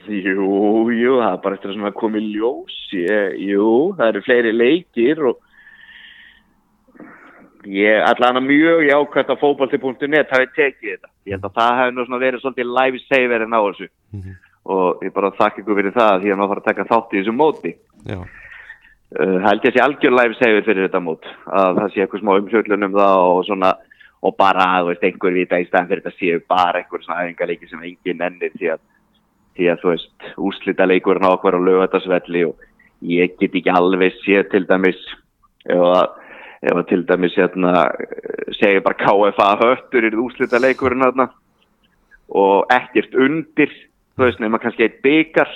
Jú, 0.07 0.47
jú, 0.93 1.17
það 1.19 1.33
er 1.33 1.41
bara 1.43 1.57
eftir 1.57 1.71
að 1.71 1.75
svona 1.77 1.93
komið 1.97 2.31
ljós, 2.37 2.77
ég, 2.95 3.35
jú, 3.49 3.67
það 3.97 4.09
eru 4.13 4.23
fleiri 4.23 4.55
leikir 4.55 5.21
og 5.31 5.43
ég 7.67 8.03
allan 8.07 8.39
að 8.39 8.47
mjög 8.47 8.83
jákvæmt 8.87 9.31
að 9.33 9.41
fótbolti.net 9.43 10.31
hafi 10.31 10.49
tekið 10.55 10.89
þetta. 10.93 11.13
Ég 11.27 11.35
held 11.35 11.47
að 11.49 11.57
það 11.59 11.79
hefði 11.81 12.07
nú 12.07 12.19
verið 12.23 12.43
svolítið 12.43 12.75
live 12.79 13.03
saver 13.05 13.45
en 13.45 13.57
á 13.57 13.61
þessu 13.67 13.89
og 14.67 15.03
ég 15.03 15.13
bara 15.15 15.35
þakka 15.35 15.63
ykkur 15.63 15.79
fyrir 15.79 15.95
það 15.95 16.21
því 16.23 16.31
að 16.31 16.39
maður 16.39 16.53
fara 16.53 16.63
að 16.63 16.69
taka 16.71 16.87
þátt 16.91 17.13
í 17.13 17.19
þessu 17.21 17.35
móti. 17.35 17.73
Já, 18.07 18.19
Uh, 19.07 19.37
held 19.39 19.63
ég 19.63 19.71
að 19.71 19.77
sé 19.77 19.79
algjör 19.79 20.11
live 20.17 20.35
saver 20.35 20.65
fyrir 20.65 20.83
þetta 20.83 20.99
mót 20.99 21.23
að 21.55 21.77
það 21.77 21.93
sé 21.93 22.01
eitthvað 22.03 22.19
smá 22.19 22.31
umsjöldun 22.41 22.85
um 22.89 22.95
það 22.97 23.19
og 23.23 23.37
svona 23.47 23.69
og 24.27 24.33
bara, 24.35 24.65
veist, 24.83 25.05
einhver 25.07 25.31
vita 25.31 25.59
í 25.61 25.67
staðan 25.69 25.87
fyrir 25.87 26.01
þetta 26.03 26.19
séu 26.19 26.41
bara 26.51 26.81
einhver 26.81 27.05
svona 27.05 27.21
æfingarleiki 27.23 27.69
sem 27.69 27.85
engin 27.87 28.25
ennir 28.27 28.51
því 28.57 28.73
að 28.73 28.81
því 29.57 29.67
að 29.73 29.81
þú 29.83 29.91
veist, 29.93 30.29
úslita 30.37 30.85
leikurinn 30.87 31.25
á 31.27 31.33
okkur 31.35 31.57
á 31.57 31.61
lögatarsvelli 31.67 32.45
og 32.47 32.55
ég 33.01 33.35
get 33.39 33.53
ekki 33.57 33.73
alveg 33.73 34.15
séð 34.23 34.47
til 34.53 34.63
dæmis 34.69 35.01
ef 35.67 35.81
að 36.73 36.83
til 36.89 37.03
dæmis 37.05 37.35
hérna, 37.37 37.85
segja 38.57 38.81
bara 38.85 38.97
KFA 39.01 39.49
höttur 39.61 40.07
í 40.07 40.13
úslita 40.17 40.61
leikurinn 40.61 41.03
hérna 41.05 41.27
og 42.29 42.65
ekkert 42.73 43.13
undir 43.15 43.69
þú 44.17 44.25
veist, 44.25 44.39
nema 44.41 44.59
kannski 44.59 44.87
eitt 44.87 45.01
byggar 45.05 45.51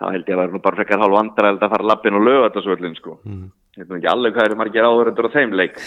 þá 0.00 0.10
held 0.12 0.28
ég 0.28 0.34
að 0.36 0.42
vera 0.42 0.52
nú 0.54 0.60
bara 0.64 0.78
frekar 0.80 1.00
hálf 1.00 1.16
vandræðilegt 1.16 1.64
að 1.66 1.72
fara 1.74 1.88
lappin 1.92 2.16
og 2.18 2.26
lögatarsvöllin 2.28 2.96
sko 2.98 3.18
Mhm. 3.24 3.48
ég 3.76 3.84
veit 3.84 3.88
nú 3.90 3.96
ekki 4.00 4.12
alveg 4.12 4.34
hvað 4.34 4.46
eru 4.50 4.56
margir 4.60 4.84
áhverjandur 4.88 5.28
á 5.28 5.36
þeim 5.36 5.52
leik 5.56 5.76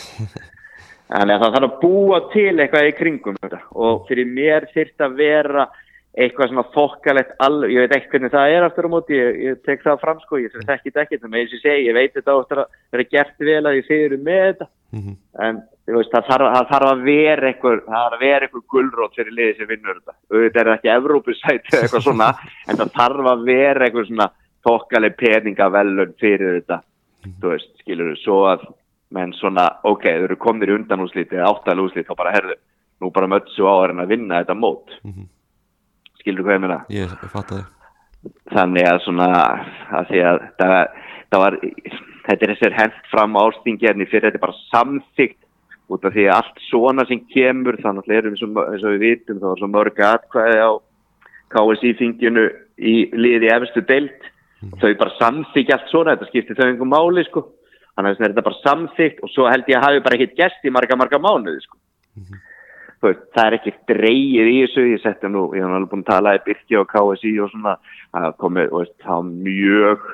Þannig 1.14 1.36
að 1.36 1.42
það 1.44 1.54
þarf 1.54 1.66
að 1.68 1.80
búa 1.82 2.20
til 2.34 2.54
eitthvað 2.64 2.88
í 2.88 2.94
kringum 2.98 3.36
þetta 3.44 3.58
og 3.76 4.06
fyrir 4.08 4.30
mér 4.34 4.66
þyrft 4.74 5.04
að 5.04 5.18
vera 5.20 5.66
eitthvað 6.14 6.50
svona 6.52 6.64
þokkalegt 6.76 7.32
alveg, 7.42 7.72
ég 7.74 7.84
veit 7.88 7.94
ekki 7.98 8.10
hvernig 8.14 8.32
það 8.34 8.52
er 8.54 8.64
aftur 8.68 8.86
á 8.86 8.90
móti, 8.94 9.16
ég, 9.18 9.38
ég 9.48 9.62
tek 9.66 9.82
það 9.82 10.02
fram 10.04 10.20
sko, 10.22 10.38
ég 10.44 10.54
þekki 10.54 10.92
þetta 10.92 11.02
ekkert, 11.08 11.24
en 11.26 11.34
eins 11.40 11.50
og 11.50 11.58
ég 11.58 11.64
segi, 11.64 11.88
ég 11.88 11.96
veit 11.98 12.14
þetta 12.14 12.36
áttur 12.38 12.62
að 12.64 12.76
vera 12.94 13.06
gert 13.16 13.40
vel 13.50 13.64
að 13.66 13.78
ég 13.80 13.88
fyrir 13.90 14.20
með 14.22 14.44
þetta, 14.52 14.68
Mhm. 14.94 15.16
en 15.42 15.62
þú 15.90 15.96
veist, 15.98 16.12
það 16.14 16.28
þarf, 16.30 16.50
það 16.54 16.70
þarf 16.70 16.90
að 16.94 17.04
vera 17.08 17.48
eitthvað, 17.50 17.80
það 17.88 17.98
þarf 17.98 18.14
að 18.14 18.20
vera 18.28 18.46
eitthvað 18.46 18.68
gulrót 18.76 19.16
fyrir 19.18 19.34
liðið 19.34 19.58
sem 19.58 19.68
vinnur 19.74 19.98
þetta, 19.98 20.14
auðvitað 20.30 20.62
er 20.62 20.70
það 20.70 20.78
ekki 20.78 20.94
Evrópusæti 20.94 21.74
eitthvað 21.82 22.06
svona, 22.06 22.28
en 22.70 22.78
það 22.78 22.94
þarf 23.00 23.32
að 23.34 23.44
vera 23.50 23.86
eitthvað 23.88 24.08
svona 24.12 24.30
þokkaleg 24.64 25.18
peningavelun 25.18 26.14
fyrir 26.22 26.62
þetta, 26.62 26.78
þú 27.42 27.50
veist, 27.56 27.74
skilur 27.82 28.16
svo 28.22 28.38
að 28.54 28.68
menn 29.14 29.34
svona, 29.34 29.66
ok, 29.84 30.04
þau 30.14 30.24
eru 30.30 30.36
komnir 30.38 30.70
í 30.70 30.78
undanúslít 30.78 31.34
eða 31.34 31.50
áttalega 31.50 31.90
úslít, 31.90 32.06
þá 32.08 32.16
bara 32.22 32.32
herðu, 32.38 32.56
nú 33.02 33.10
bara 33.12 33.28
mötsu 33.34 33.66
á 33.66 33.74
að 33.82 33.98
að 33.98 34.08
vinna 34.14 34.44
þetta 34.44 34.56
mót, 34.62 34.94
Mhm. 35.04 35.26
Skilur 36.24 36.48
hvað 36.48 36.58
ég 36.58 36.66
meina? 36.66 36.82
ég, 36.94 37.16
fatt 37.32 37.54
að 37.54 37.64
þannig 38.54 38.88
að 38.88 39.00
svona 39.04 39.30
að 40.00 40.12
því 40.12 40.22
að 40.30 40.44
það, 40.60 40.76
það 41.30 41.42
var 41.44 41.58
þetta 42.24 42.46
er 42.46 42.54
þessir 42.54 42.78
hent 42.78 43.10
fram 43.12 43.40
ástingjörni 43.40 44.08
fyrir 44.10 44.30
þetta 44.30 44.40
er 44.40 44.46
bara 44.46 44.62
samþygt 44.72 45.40
út 45.92 46.06
af 46.08 46.16
því 46.16 46.28
að 46.28 46.38
allt 46.38 46.62
svona 46.70 47.06
sem 47.10 47.22
kemur 47.34 47.78
þannig 47.84 48.08
að 48.08 48.30
eins 48.32 48.44
og 48.46 48.94
við 48.94 49.04
vitum 49.04 49.42
þá 49.42 49.48
var 49.50 49.62
svo 49.62 49.72
mörg 49.72 50.00
atkvæði 50.08 50.62
á 50.64 50.72
KSI-þinginu 51.54 52.46
í 52.80 52.96
liði 53.14 53.52
efstu 53.54 53.84
deilt 53.90 54.30
og 54.72 54.80
þau 54.80 54.94
bara 55.02 55.18
samþykja 55.20 55.78
allt 55.78 55.92
svona 55.92 56.16
þetta 56.16 56.30
skiptir 56.32 56.58
þau 56.58 56.66
einhver 56.70 56.90
máli 56.90 57.26
sko. 57.28 57.46
Þannig 57.94 58.16
að 58.16 58.24
þetta 58.24 58.46
bara 58.48 58.62
samþygt 58.64 59.20
og 59.22 59.30
svo 59.34 59.50
held 59.52 59.68
ég 59.70 59.78
að 59.78 59.86
hafi 59.86 60.04
bara 60.06 60.18
ekkert 60.18 60.40
gest 60.40 60.66
í 60.66 60.72
marga 60.74 60.98
marga 60.98 61.20
mánuði 61.22 61.62
sko. 61.66 61.78
Þú 62.16 62.40
veist, 63.08 63.24
það 63.36 63.48
er 63.48 63.56
ekki 63.58 63.74
dreigið 63.92 64.50
í 64.50 64.58
þessu, 64.64 64.84
ég 64.92 65.02
setti 65.04 65.32
nú, 65.32 65.46
ég 65.58 65.64
hef 65.64 65.76
alveg 65.78 65.90
búin 65.92 66.04
að 66.06 66.12
tala 66.12 66.36
í 66.38 66.44
Birki 66.46 66.78
og 66.80 66.90
KSI 66.92 67.34
og 67.44 67.50
svona, 67.54 67.74
það 68.12 68.38
komið, 68.44 68.70
þú 68.72 68.84
veist, 68.84 68.96
það 69.06 69.32
mjög, 69.48 70.06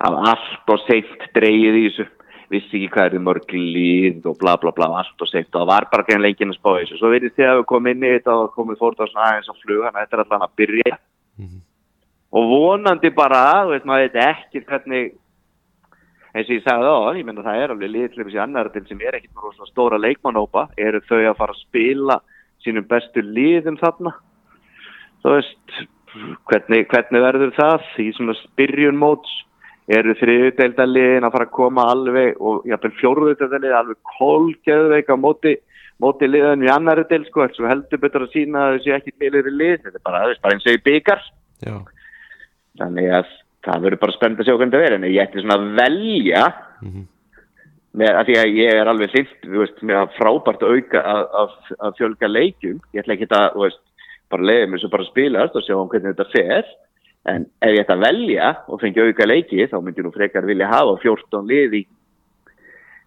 það 0.00 0.16
var 0.16 0.32
allt 0.32 0.74
og 0.74 0.82
seitt 0.86 1.28
dreigið 1.36 1.78
í 1.80 1.84
þessu, 1.88 2.06
vissi 2.50 2.80
ekki 2.80 2.92
hvað 2.96 3.06
er 3.06 3.16
þið 3.16 3.24
mörg 3.28 3.54
líð 3.54 4.28
og 4.30 4.38
bla 4.40 4.56
bla 4.60 4.74
bla, 4.74 4.90
allt 5.00 5.24
og 5.24 5.30
seitt 5.30 5.50
og 5.54 5.60
það 5.60 5.70
var 5.70 5.88
bara 5.92 6.06
ekki 6.06 6.20
lengið 6.20 6.52
að 6.52 6.58
spá 6.58 6.70
þessu, 6.80 6.98
svo 6.98 7.14
verðist 7.14 7.38
þið 7.38 7.50
að 7.50 7.58
við 7.60 7.66
komum 7.72 7.90
inn 7.92 8.06
í 8.06 8.12
þetta 8.16 8.36
og 8.40 8.54
komið 8.58 8.80
fórt 8.82 9.02
á 9.02 9.06
svona 9.06 9.26
aðeins 9.28 9.50
á 9.50 9.54
flug, 9.54 9.82
þannig 9.86 10.00
að 10.00 10.06
þetta 10.06 10.18
er 10.18 10.24
allan 10.24 10.46
að 10.46 10.56
byrja. 10.60 11.00
Og 12.30 12.46
vonandi 12.46 13.10
bara, 13.10 13.42
veist, 13.66 13.86
maður 13.86 14.06
veit 14.06 14.18
ekki 14.22 14.62
hvernig 14.66 15.12
eins 16.34 16.48
og 16.48 16.56
ég 16.56 16.64
sagði 16.64 16.90
á, 16.90 16.98
ég 17.18 17.26
menna 17.26 17.44
það 17.46 17.62
er 17.62 17.74
alveg 17.74 17.92
liðlega 17.94 18.34
í 18.34 18.40
annar 18.42 18.70
til 18.74 18.84
sem 18.88 19.00
er 19.02 19.18
ekkit 19.18 19.32
með 19.34 19.54
svona 19.56 19.70
stóra 19.70 20.00
leikmannhópa, 20.00 20.68
eru 20.78 21.02
þau 21.08 21.20
að 21.20 21.38
fara 21.40 21.56
að 21.56 21.62
spila 21.64 22.18
sínum 22.64 22.86
bestu 22.90 23.24
liðum 23.24 23.78
þarna? 23.80 24.14
Þú 25.22 25.36
veist 25.36 25.80
hvernig, 26.50 26.86
hvernig 26.90 27.24
verður 27.24 27.54
það 27.56 27.88
í 28.02 28.10
svona 28.16 28.36
spyrjun 28.44 29.00
móts? 29.00 29.32
Eru 29.90 30.14
þriðudeildaliðin 30.20 31.26
að 31.26 31.32
fara 31.34 31.46
að 31.48 31.56
koma 31.56 31.84
alveg 31.90 32.36
og 32.38 32.66
jafnvel 32.70 32.92
fjóruðudeildalið 33.00 33.72
alveg 33.74 33.98
kólgeðveik 34.18 35.10
á 35.10 35.16
móti 35.18 35.56
móti 36.00 36.28
liðan 36.30 36.64
í 36.64 36.70
annari 36.72 37.04
del 37.10 37.24
sko, 37.26 37.44
svo 37.52 37.68
heldur 37.68 38.00
betur 38.00 38.24
að 38.24 38.34
sína 38.34 38.68
að 38.68 38.78
þessi 38.78 38.94
ekki 38.96 39.16
meðlir 39.20 39.50
í 39.50 39.54
lið, 39.56 39.80
þetta 39.84 39.98
er 39.98 40.04
bara, 40.06 40.20
það 40.22 40.44
bara 40.44 40.56
eins 40.56 40.68
og 40.68 40.76
í 40.76 40.82
byggar 40.86 41.24
þannig 42.80 43.10
að 43.18 43.34
það 43.66 43.82
verður 43.84 44.00
bara 44.00 44.12
spennt 44.16 44.40
að 44.40 44.46
sjá 44.48 44.54
hvernig 44.56 44.72
það 44.74 44.84
verður 44.86 44.98
en 45.00 45.08
ég 45.10 45.22
ætti 45.26 45.42
svona 45.44 45.58
að 45.60 45.66
velja 45.80 46.44
Mhm. 46.80 47.02
með 48.00 48.12
að 48.20 48.26
því 48.30 48.34
að 48.40 48.54
ég 48.56 48.74
er 48.80 48.86
alveg 48.88 49.10
hlind 49.12 49.32
þú 49.44 49.58
veist, 49.60 49.80
með 49.82 49.96
að 50.00 50.12
frábært 50.16 50.62
auka 50.62 51.00
að, 51.02 51.24
að, 51.42 51.50
að 51.80 51.96
fjölga 51.98 52.28
leikjum 52.30 52.78
ég 52.94 53.02
ætla 53.02 53.14
ekki 53.16 53.26
að, 53.30 53.48
þú 53.56 53.64
veist, 53.66 53.80
bara 54.30 54.42
leiði 54.46 54.68
mér 54.70 54.80
svo 54.84 54.90
bara 54.92 55.02
að 55.04 55.10
spilast 55.10 55.56
og 55.58 55.64
sjá 55.66 55.74
um 55.76 55.88
hvernig 55.90 56.14
þetta 56.14 56.30
fer 56.32 56.64
en 57.34 57.46
ef 57.60 57.72
ég 57.74 57.80
ætti 57.82 57.92
að 57.96 58.04
velja 58.06 58.50
og 58.70 58.80
fengi 58.80 59.02
auka 59.04 59.26
leiki 59.26 59.66
þá 59.68 59.76
myndi 59.82 60.00
ég 60.00 60.06
nú 60.06 60.12
frekar 60.14 60.46
vilja 60.48 60.68
hafa 60.70 60.94
14 61.02 61.48
lið 61.50 61.74
í, 61.80 61.82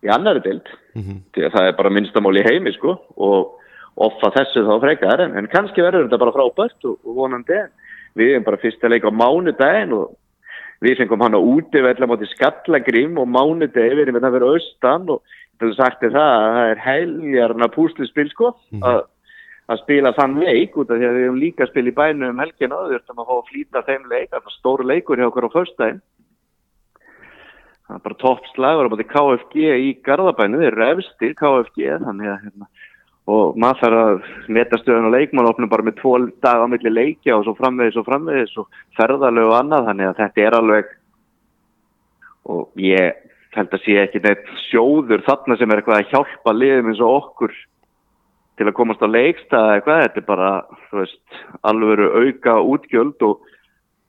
í 0.04 0.12
annari 0.14 0.44
dild 0.44 0.68
Mhm. 0.94 1.16
því 1.34 1.46
að 1.48 1.54
það 1.56 1.68
er 1.68 1.78
bara 1.80 1.90
minnstamál 1.90 2.38
í 2.38 2.44
heimi 2.46 2.74
sko 2.76 3.00
og 3.18 3.56
offa 3.98 4.30
þessu 4.36 4.62
þá 4.68 4.76
frekar 4.84 5.22
en, 5.26 5.38
en 5.38 5.48
kannski 5.48 5.82
verður 5.82 6.06
þetta 6.10 6.20
bara 6.22 6.36
frábært 6.36 6.86
og, 6.86 7.00
og 7.08 7.16
vonandi 7.16 7.58
við 8.20 8.36
erum 8.36 8.44
bara 8.46 8.58
fyrst 8.62 8.84
að 8.84 8.94
leika 8.94 9.10
á 9.10 9.14
mánudaginn 9.16 9.94
og 9.98 10.12
við 10.84 11.00
fengum 11.00 11.24
hann 11.24 11.38
á 11.38 11.42
úti 11.42 11.82
velja 11.84 12.10
móti 12.10 12.28
skallagrim 12.34 13.18
og 13.22 13.30
mánudegi 13.32 13.96
við 13.96 14.06
erum 14.06 14.20
við 14.20 14.28
að 14.28 14.38
vera 14.38 14.52
austan 14.54 15.10
og 15.14 15.40
til 15.60 15.72
að 15.72 15.76
sagt 15.80 16.04
er 16.04 16.14
það 16.14 16.36
að 16.38 16.54
það 16.58 16.70
er 16.70 16.82
heljarna 16.84 17.70
púsluspil 17.74 18.30
sko 18.32 18.52
að, 18.84 19.04
að 19.72 19.84
spila 19.84 20.14
þann 20.18 20.40
leik 20.42 20.78
út 20.80 20.92
af 20.92 21.00
því 21.00 21.10
að 21.10 21.20
við 21.20 21.28
erum 21.28 21.44
líka 21.44 21.66
að 21.66 21.72
spila 21.72 21.92
í 21.92 21.98
bænu 22.00 22.32
um 22.32 22.42
helgina 22.44 22.80
og 22.80 22.90
við 22.90 23.00
erum 23.00 23.24
að 23.24 23.30
fá 23.30 23.36
að 23.38 23.52
flýta 23.52 23.86
þeim 23.90 24.10
leik 24.12 24.32
það 24.32 24.40
er 24.42 24.58
stóru 24.58 24.90
leikur 24.90 25.22
hjá 25.22 25.30
okkur 25.30 25.48
á 25.48 25.56
föstudaginn. 25.56 26.02
Það 27.84 27.98
er 27.98 28.04
bara 28.08 28.22
toppslagur 28.24 28.90
á 28.90 28.92
móti 28.94 29.08
KFG 29.12 29.70
í 29.84 29.90
Garðabænu 30.08 30.62
þeir 30.62 30.72
eru 30.72 30.90
efstir 30.90 31.36
KFG 31.40 32.00
þannig 32.08 32.32
að 32.32 32.46
hérna, 32.48 32.70
og 33.32 33.58
maður 33.60 33.80
þarf 33.82 34.00
að 34.04 34.54
meta 34.58 34.80
stöðun 34.82 35.08
og 35.08 35.14
leikmannopnum 35.16 35.72
bara 35.72 35.86
með 35.88 36.00
tvo 36.02 36.16
dag 36.44 36.64
á 36.64 36.68
milli 36.68 36.92
leikja 36.92 37.38
og 37.38 37.46
svo 37.46 37.54
framvegis 37.56 38.00
og 38.00 38.08
framvegis 38.08 38.56
og 38.60 38.80
ferðalög 38.98 39.52
og 39.52 39.58
annað. 39.62 39.86
Þannig 39.90 40.10
að 40.10 40.18
þetta 40.22 40.44
er 40.44 40.58
alveg 40.60 40.90
og 42.52 42.84
ég 42.84 43.22
held 43.54 43.78
að 43.78 43.86
sé 43.86 43.96
ekki 44.02 44.24
neitt 44.24 44.50
sjóður 44.68 45.24
þarna 45.24 45.56
sem 45.60 45.72
er 45.72 45.80
eitthvað 45.80 46.02
að 46.02 46.12
hjálpa 46.12 46.56
liðum 46.58 46.92
eins 46.92 47.04
og 47.06 47.16
okkur 47.22 47.56
til 48.60 48.68
að 48.68 48.76
komast 48.78 49.02
á 49.02 49.08
leikstað 49.08 49.72
eitthvað, 49.78 50.04
þetta 50.04 50.20
er 50.22 50.28
bara 50.28 50.50
þú 50.90 51.00
veist, 51.00 51.42
alveg 51.66 52.04
auka 52.12 52.60
útgjöld 52.74 53.26
og 53.30 53.50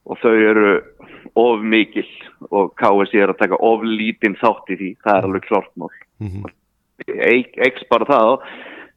og 0.05 0.21
þau 0.21 0.35
eru 0.37 0.73
of 1.41 1.63
mikil 1.65 2.05
og 2.53 2.75
KSI 2.81 3.23
er 3.25 3.33
að 3.33 3.41
taka 3.41 3.59
of 3.65 3.85
lítinn 3.89 4.37
þátt 4.37 4.75
í 4.75 4.79
því, 4.81 4.91
það 5.05 5.17
er 5.17 5.29
alveg 5.29 5.47
klart 5.49 5.71
mál. 5.81 5.89
Mhm. 6.21 6.51
Eik- 7.09 7.57
eiks 7.59 7.85
bara 7.89 8.05
það. 8.05 8.33
og 8.33 8.43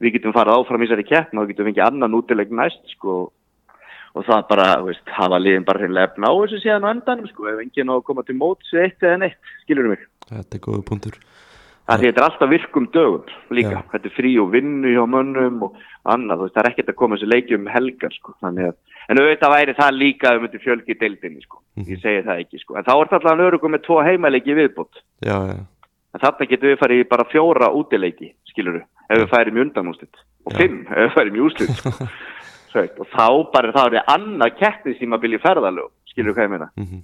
við 0.04 0.18
getum 0.18 0.36
farið 0.36 0.60
áfram 0.60 0.84
í 0.84 0.88
þessari 0.88 1.08
keppna 1.08 1.44
og 1.44 1.52
getum 1.52 1.70
fengið 1.70 1.88
annan 1.88 2.18
útileg 2.18 2.54
næst 2.54 2.84
sko. 2.96 3.18
Og 4.18 4.26
það 4.26 4.46
bara, 4.50 4.68
veist, 4.82 5.04
hafa 5.14 5.38
liðin 5.38 5.66
bara 5.68 5.84
hreinlega 5.84 6.10
efna 6.10 6.32
á 6.32 6.34
þessu 6.42 6.62
síðan 6.64 6.88
á 6.90 6.94
endanum 6.94 7.30
sko. 7.30 7.50
Ef 7.52 7.60
enginn 7.62 7.92
á 7.94 7.96
að 7.98 8.06
koma 8.08 8.24
til 8.26 8.38
móts 8.40 8.72
eitt 8.74 9.04
eða 9.04 9.20
neitt 9.26 9.52
skilur 9.66 9.92
mig, 9.92 10.06
Þetta 10.28 10.58
er 10.58 10.64
góða 10.64 10.86
punktur. 10.88 11.20
Það 11.88 12.04
er 12.04 12.18
alltaf 12.20 12.50
virkum 12.52 12.88
dögum 12.92 13.30
líka, 13.56 13.78
Já. 13.78 13.84
þetta 13.94 14.10
er 14.10 14.16
frí 14.18 14.34
og 14.42 14.50
vinnu 14.52 14.90
hjá 14.92 15.06
mönnum 15.08 15.62
og 15.70 15.78
annað, 16.04 16.42
veist, 16.42 16.56
það 16.58 16.66
er 16.66 16.70
ekkert 16.74 16.92
að 16.92 16.98
koma 17.00 17.16
þessi 17.16 17.30
leiki 17.32 17.56
um 17.56 17.70
helgar 17.72 18.16
sko, 18.18 18.34
þannig 18.44 18.68
að 18.68 18.76
en 19.08 19.22
auðvitað 19.22 19.54
væri 19.54 19.76
það 19.78 20.00
líka 20.02 20.34
um 20.36 20.44
þetta 20.44 20.62
fjölgi 20.66 20.92
í 20.92 21.00
deildinni 21.00 21.46
sko, 21.46 21.62
ég 21.80 22.02
segi 22.04 22.26
það 22.26 22.44
ekki 22.44 22.60
sko. 22.60 22.76
En 22.76 22.84
þá 22.84 22.92
er 22.92 23.12
það 23.14 23.18
alltaf 23.22 23.46
örugum 23.48 23.76
með 23.78 23.86
tvo 23.88 24.02
heimaleiki 24.04 24.52
í 24.52 24.58
viðbútt 24.60 25.00
Já, 25.24 25.38
já, 25.48 25.58
En 26.12 26.24
þarna 26.26 26.50
getum 26.52 26.74
við 26.74 26.80
farið 26.82 27.08
bara 27.08 27.30
fjóra 27.32 27.72
útileiki, 27.80 28.34
skilur 28.52 28.82
ef 29.10 29.22
við 29.22 29.30
færim 29.34 29.58
í 29.58 29.62
undanúslit. 29.66 30.24
Og 30.48 30.54
Já. 30.54 30.58
fimm, 30.62 30.80
ef 30.92 30.98
við 31.06 31.14
færim 31.18 31.36
í 31.40 31.44
úslit. 31.48 31.76
Sko. 31.82 31.92
Og 32.78 33.08
þá 33.10 33.28
bara 33.54 33.72
þá 33.74 33.80
er 33.88 33.94
það 33.96 34.10
annað 34.14 34.58
keppni 34.60 34.92
sem 35.00 35.14
að 35.16 35.24
vilja 35.24 35.40
ferðalög, 35.42 35.88
skilur 36.12 36.36
hvað 36.36 36.46
ég 36.46 36.52
meina. 36.52 36.68
mhm, 36.78 37.00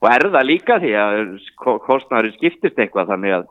Og 0.00 0.06
er 0.14 0.24
það 0.30 0.46
líka 0.46 0.76
því 0.80 0.92
að 1.02 1.16
kostnæri 1.84 2.30
skiptist 2.36 2.78
eitthvað 2.78 3.10
þannig 3.10 3.34
að, 3.34 3.42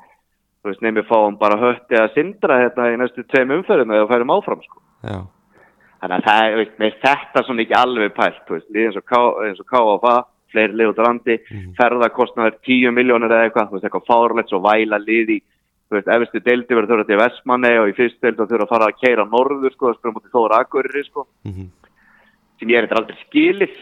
þú 0.64 0.72
veist, 0.72 0.82
nefnir 0.86 1.06
fáum 1.10 1.36
bara 1.38 1.58
hötti 1.60 2.00
að 2.00 2.14
sindra 2.16 2.58
hérna 2.64 2.88
í 2.94 2.98
næstu 2.98 3.26
tveim 3.28 3.52
umferðum 3.60 3.92
eða 3.94 4.08
færum 4.10 4.32
áfram, 4.38 4.64
sko. 4.64 4.82
Þannig 5.04 6.16
að 6.18 6.26
það 6.30 6.48
er, 6.48 6.56
veist, 6.80 6.98
þetta 7.04 7.44
svona 7.46 7.64
ekki 7.66 7.78
alveg 7.78 8.16
pælt, 8.16 8.42
þú 8.48 8.56
veist, 8.58 8.72
eins 8.86 8.98
og 9.02 9.06
K- 9.12 9.38
eins 9.50 9.62
og 9.62 9.70
KFA, 9.76 10.16
fleiri 10.56 10.78
lið 10.80 10.92
út 10.94 11.02
á 11.04 11.08
landi, 11.10 11.38
ferðarkostnaður 11.78 12.58
10 12.66 12.96
miljónir 12.96 13.34
eða 13.36 13.48
eitthvað, 13.50 13.70
þú 13.70 13.78
veist, 13.78 13.88
eitthvað 13.90 14.08
fárlegt 14.10 14.50
svo 14.54 14.60
væla 14.64 15.00
lið 15.04 15.34
í, 15.36 15.40
þú 15.88 15.98
veist, 15.98 16.10
efstu 16.12 16.42
deildi 16.44 16.76
verður 16.76 16.94
þurfa 16.94 17.08
til 17.08 17.20
Vestmanni 17.22 17.74
og 17.80 17.90
í 17.92 17.96
fyrst 17.96 18.20
deildi 18.24 18.48
þurfa 18.50 18.66
að 18.66 18.72
fara 18.74 18.90
að 18.92 19.00
keira 19.02 19.26
norður, 19.28 19.74
sko, 19.74 19.92
það 19.92 20.00
spyrir 20.00 20.16
mútið 20.18 20.36
þóra 20.36 20.60
akkurir, 20.64 21.08
sko, 21.08 21.26
mhm, 21.48 21.70
sem 22.60 22.74
ég 22.74 22.78
er 22.80 22.88
eitthvað 22.88 23.02
aldrei 23.04 23.20
skilið 23.24 23.78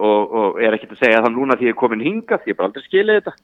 og, 0.00 0.34
og 0.40 0.60
er 0.62 0.76
ekkert 0.76 0.94
að 0.96 1.02
segja 1.04 1.22
það 1.24 1.36
núna 1.36 1.58
því 1.58 1.68
ég 1.68 1.74
er 1.74 1.80
komin 1.82 2.06
hingað, 2.06 2.46
ég 2.46 2.56
er 2.56 2.66
aldrei 2.68 2.86
skilið 2.86 3.20
þetta. 3.20 3.34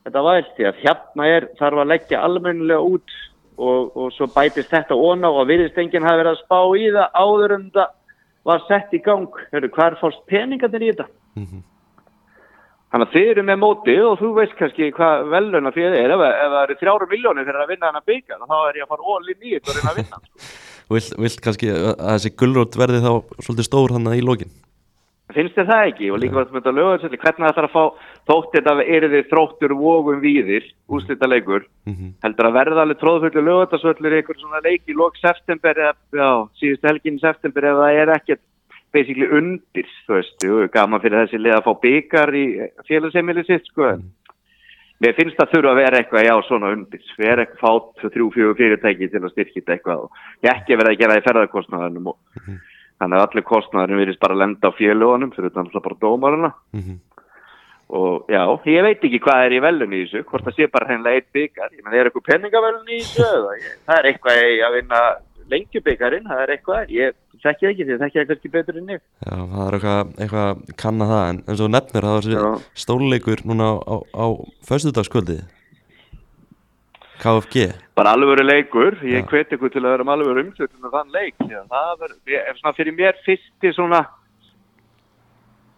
Þetta 0.00 0.24
væl, 0.26 0.44
því 0.56 0.66
að 0.66 0.82
hérna 0.84 1.26
er, 1.28 1.46
þarf 1.60 1.82
að 1.82 1.90
leggja 1.92 2.22
almennilega 2.24 2.80
út 2.80 3.16
og, 3.60 3.90
og 3.94 4.12
svo 4.16 4.26
bætist 4.32 4.72
þetta 4.72 4.96
óna 4.96 5.30
og 5.30 5.48
virðist 5.50 5.78
enginn 5.78 6.06
hafi 6.08 6.22
verið 6.22 6.32
að 6.32 6.44
spá 6.44 6.60
í 6.80 6.86
það 6.94 7.18
áður 7.20 7.56
en 7.58 7.66
það 7.74 7.96
var 8.48 8.62
sett 8.66 8.94
í 8.96 9.02
gang. 9.04 9.42
Hörru, 9.52 9.68
hvað 9.74 9.90
er 9.90 9.98
fórst 10.00 10.22
peningarnir 10.32 10.86
í 10.86 10.94
þetta? 10.94 11.10
mhm 11.36 11.60
Þannig 12.90 13.06
að 13.06 13.12
þið 13.14 13.28
eru 13.30 13.42
með 13.46 13.58
mótið 13.62 14.00
og 14.08 14.16
þú 14.18 14.28
veist 14.34 14.56
kannski 14.58 14.88
hvað 14.96 15.28
veluna 15.30 15.70
fyrir 15.74 15.92
þið 15.94 16.00
er. 16.00 16.14
Ef, 16.16 16.24
það 16.50 16.62
eru 16.64 16.78
þrjára 16.80 17.06
miljónir 17.12 17.46
fyrir 17.46 17.62
að 17.62 17.68
vinna 17.70 17.86
hana 17.92 18.00
byggja, 18.10 18.38
þá 18.50 18.56
er 18.66 18.80
ég 18.80 18.82
að 18.82 18.90
fara 18.90 19.12
ólinn 19.14 19.44
í 19.46 19.52
þetta 19.54 19.70
og 19.70 19.76
reyna 19.78 19.90
að 19.92 20.00
vinna. 20.00 20.16
hann. 20.18 20.26
Vilt, 20.90 21.12
vilt 21.22 21.40
kannski 21.44 21.68
að 21.70 22.00
þessi 22.02 22.32
gullrót 22.34 22.74
verði 22.80 22.98
þá 23.04 23.12
svolítið 23.46 23.66
stór 23.68 23.92
hann 23.94 24.10
í 24.10 24.24
lokin 24.26 24.50
Finnst 25.30 25.54
þið 25.54 25.68
það 25.70 25.84
ekki? 25.86 26.08
Og 26.10 26.18
líka 26.18 26.34
með 26.34 26.56
þetta 26.56 26.72
lögur, 26.74 26.98
hvernig 27.14 27.44
það 27.46 27.54
þarf 27.60 27.70
að 27.70 27.74
fá 27.76 27.84
þótt 28.26 28.54
þetta 28.56 28.72
eru 28.96 29.10
þið 29.12 29.28
þróttur 29.30 29.74
vógum 29.78 30.18
víðir, 30.24 30.64
úslita 30.90 31.28
leikur, 31.30 31.62
Mhm. 31.86 32.08
heldur 32.26 32.48
að 32.50 32.56
verða 32.58 32.82
alveg 32.82 32.98
tróðfullu 32.98 33.44
lögutarsvöllur 33.46 34.10
í 34.10 34.18
einhver 34.18 34.40
svona 34.42 34.62
leik 34.66 34.82
í 34.90 34.96
lok 34.98 35.14
september 35.22 35.74
eða, 35.78 35.94
já, 36.10 36.30
basically 38.92 39.28
undir, 39.38 39.86
þú 40.06 40.16
veist, 40.18 40.46
gaman 40.74 41.00
fyrir 41.04 41.24
þessi 41.26 41.38
lið 41.42 41.56
að 41.58 41.66
fá 41.68 41.72
byggar 41.84 42.34
í 42.34 42.44
félagsheimili 42.88 43.44
sitt, 43.46 43.68
sko, 43.70 43.86
en 43.94 44.02
mér 45.00 45.14
finnst 45.16 45.38
það 45.40 45.52
þurfa 45.54 45.70
að 45.74 45.78
vera 45.80 46.00
eitthvað, 46.02 46.26
já, 46.28 46.34
svona 46.48 46.72
undir, 46.76 47.04
við 47.18 47.30
erum 47.32 47.44
eitthvað 47.46 47.62
fát 47.64 48.02
þrjú, 48.14 48.26
fjögur 48.34 48.58
fyrirtæki 48.58 49.08
til 49.12 49.22
að 49.24 49.30
styrkja 49.32 49.60
þetta 49.62 49.76
eitthvað 49.76 50.02
og 50.04 50.50
ekki 50.54 50.76
verða 50.80 50.92
að 50.96 50.98
gera 51.00 51.14
það 51.14 51.22
í 51.22 51.26
ferðarkostnaðanum 51.28 52.10
og 52.12 52.18
þannig 53.00 53.16
að 53.16 53.22
allir 53.28 53.46
kostnaðurinn 53.48 54.02
virðist 54.02 54.20
bara 54.20 54.34
að 54.36 54.42
lenda 54.42 54.68
á 54.68 54.76
félögunum 54.76 55.30
fyrir 55.32 55.54
þannig 55.54 55.78
að 55.78 55.86
bara 55.86 56.00
dómaruna 56.04 56.50
Mhm. 56.76 56.98
og 57.90 58.26
já, 58.30 58.42
ég 58.70 58.82
veit 58.86 59.02
ekki 59.08 59.18
hvað 59.24 59.46
er 59.46 59.52
í 59.56 59.62
velun 59.64 59.94
í 59.96 60.02
þessu, 60.04 60.20
hvort 60.28 60.44
það 60.46 60.54
sé 60.58 60.66
bara 60.70 60.86
hreinlega 60.86 61.16
eitt 61.16 61.32
byggar, 61.32 61.70
ég 61.74 61.82
menn, 61.82 61.94
er 61.96 62.10
eitthvað 62.10 62.28
penningavelun 62.28 62.86
í 62.92 63.00
þessu 63.00 63.56
ég, 63.56 63.72
það 63.88 63.98
er 63.98 64.10
eitthvað 64.12 64.42
að 64.68 64.76
vinna 64.76 65.00
lengjubyggarinn, 65.50 66.26
það 66.30 66.42
er 66.44 66.54
eitthvað 66.54 66.92
ég 66.94 67.16
þekki 67.40 67.66
það 67.66 67.70
ekki 67.70 67.86
því, 67.86 67.98
þekki 68.02 68.20
það 68.20 68.28
kannski 68.30 68.52
betur 68.56 68.80
en 68.80 68.92
ég. 68.94 69.04
Já, 69.26 69.36
það 69.36 69.62
er 69.66 69.78
eitthvað, 69.78 70.12
eitthvað 70.24 70.48
að 70.50 70.74
kanna 70.82 71.08
það 71.10 71.24
en 71.30 71.40
eins 71.46 71.64
og 71.64 71.72
nefnir 71.74 72.06
það 72.08 72.16
var 72.16 72.28
þessi 72.28 72.84
stórleikur 72.84 73.44
núna 73.50 73.70
á, 73.70 73.74
á, 73.80 73.96
á 74.14 74.26
föstudagskvöldið 74.68 75.42
KFG 77.20 77.66
bara 78.00 78.14
alvöru 78.16 78.44
leikur, 78.46 78.96
ég 79.04 79.26
hveti 79.28 79.58
ykkur 79.58 79.72
til 79.74 79.82
að 79.84 79.92
vera 79.92 80.06
með 80.08 80.14
alvöru 80.16 80.44
umfjöldum 80.46 80.86
með 80.86 80.94
þann 80.96 81.10
leik 81.16 81.42
það 81.44 82.06
ef 82.08 82.60
svona 82.60 82.76
fyrir 82.78 82.96
mér 82.96 83.18
fyrsti 83.26 83.72
svona 83.76 84.04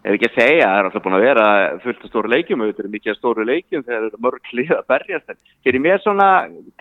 ef 0.03 0.17
ekki 0.17 0.29
að 0.31 0.39
segja, 0.39 0.69
það 0.69 0.79
er 0.79 0.89
alltaf 0.89 1.05
búin 1.05 1.19
að 1.19 1.27
vera 1.27 1.45
fullt 1.83 2.01
af 2.03 2.11
stóru 2.11 2.33
leikjum, 2.33 2.65
auðvitað 2.65 2.87
er 2.87 2.95
mikið 2.97 3.19
stóru 3.19 3.47
leikjum 3.47 3.85
þegar 3.87 4.09
eru 4.09 4.23
mörg 4.27 4.51
lið 4.59 4.73
að 4.77 4.89
berjast. 4.93 5.31
En 5.31 5.39
fyrir 5.63 5.85
mér 5.85 6.03
svona 6.03 6.31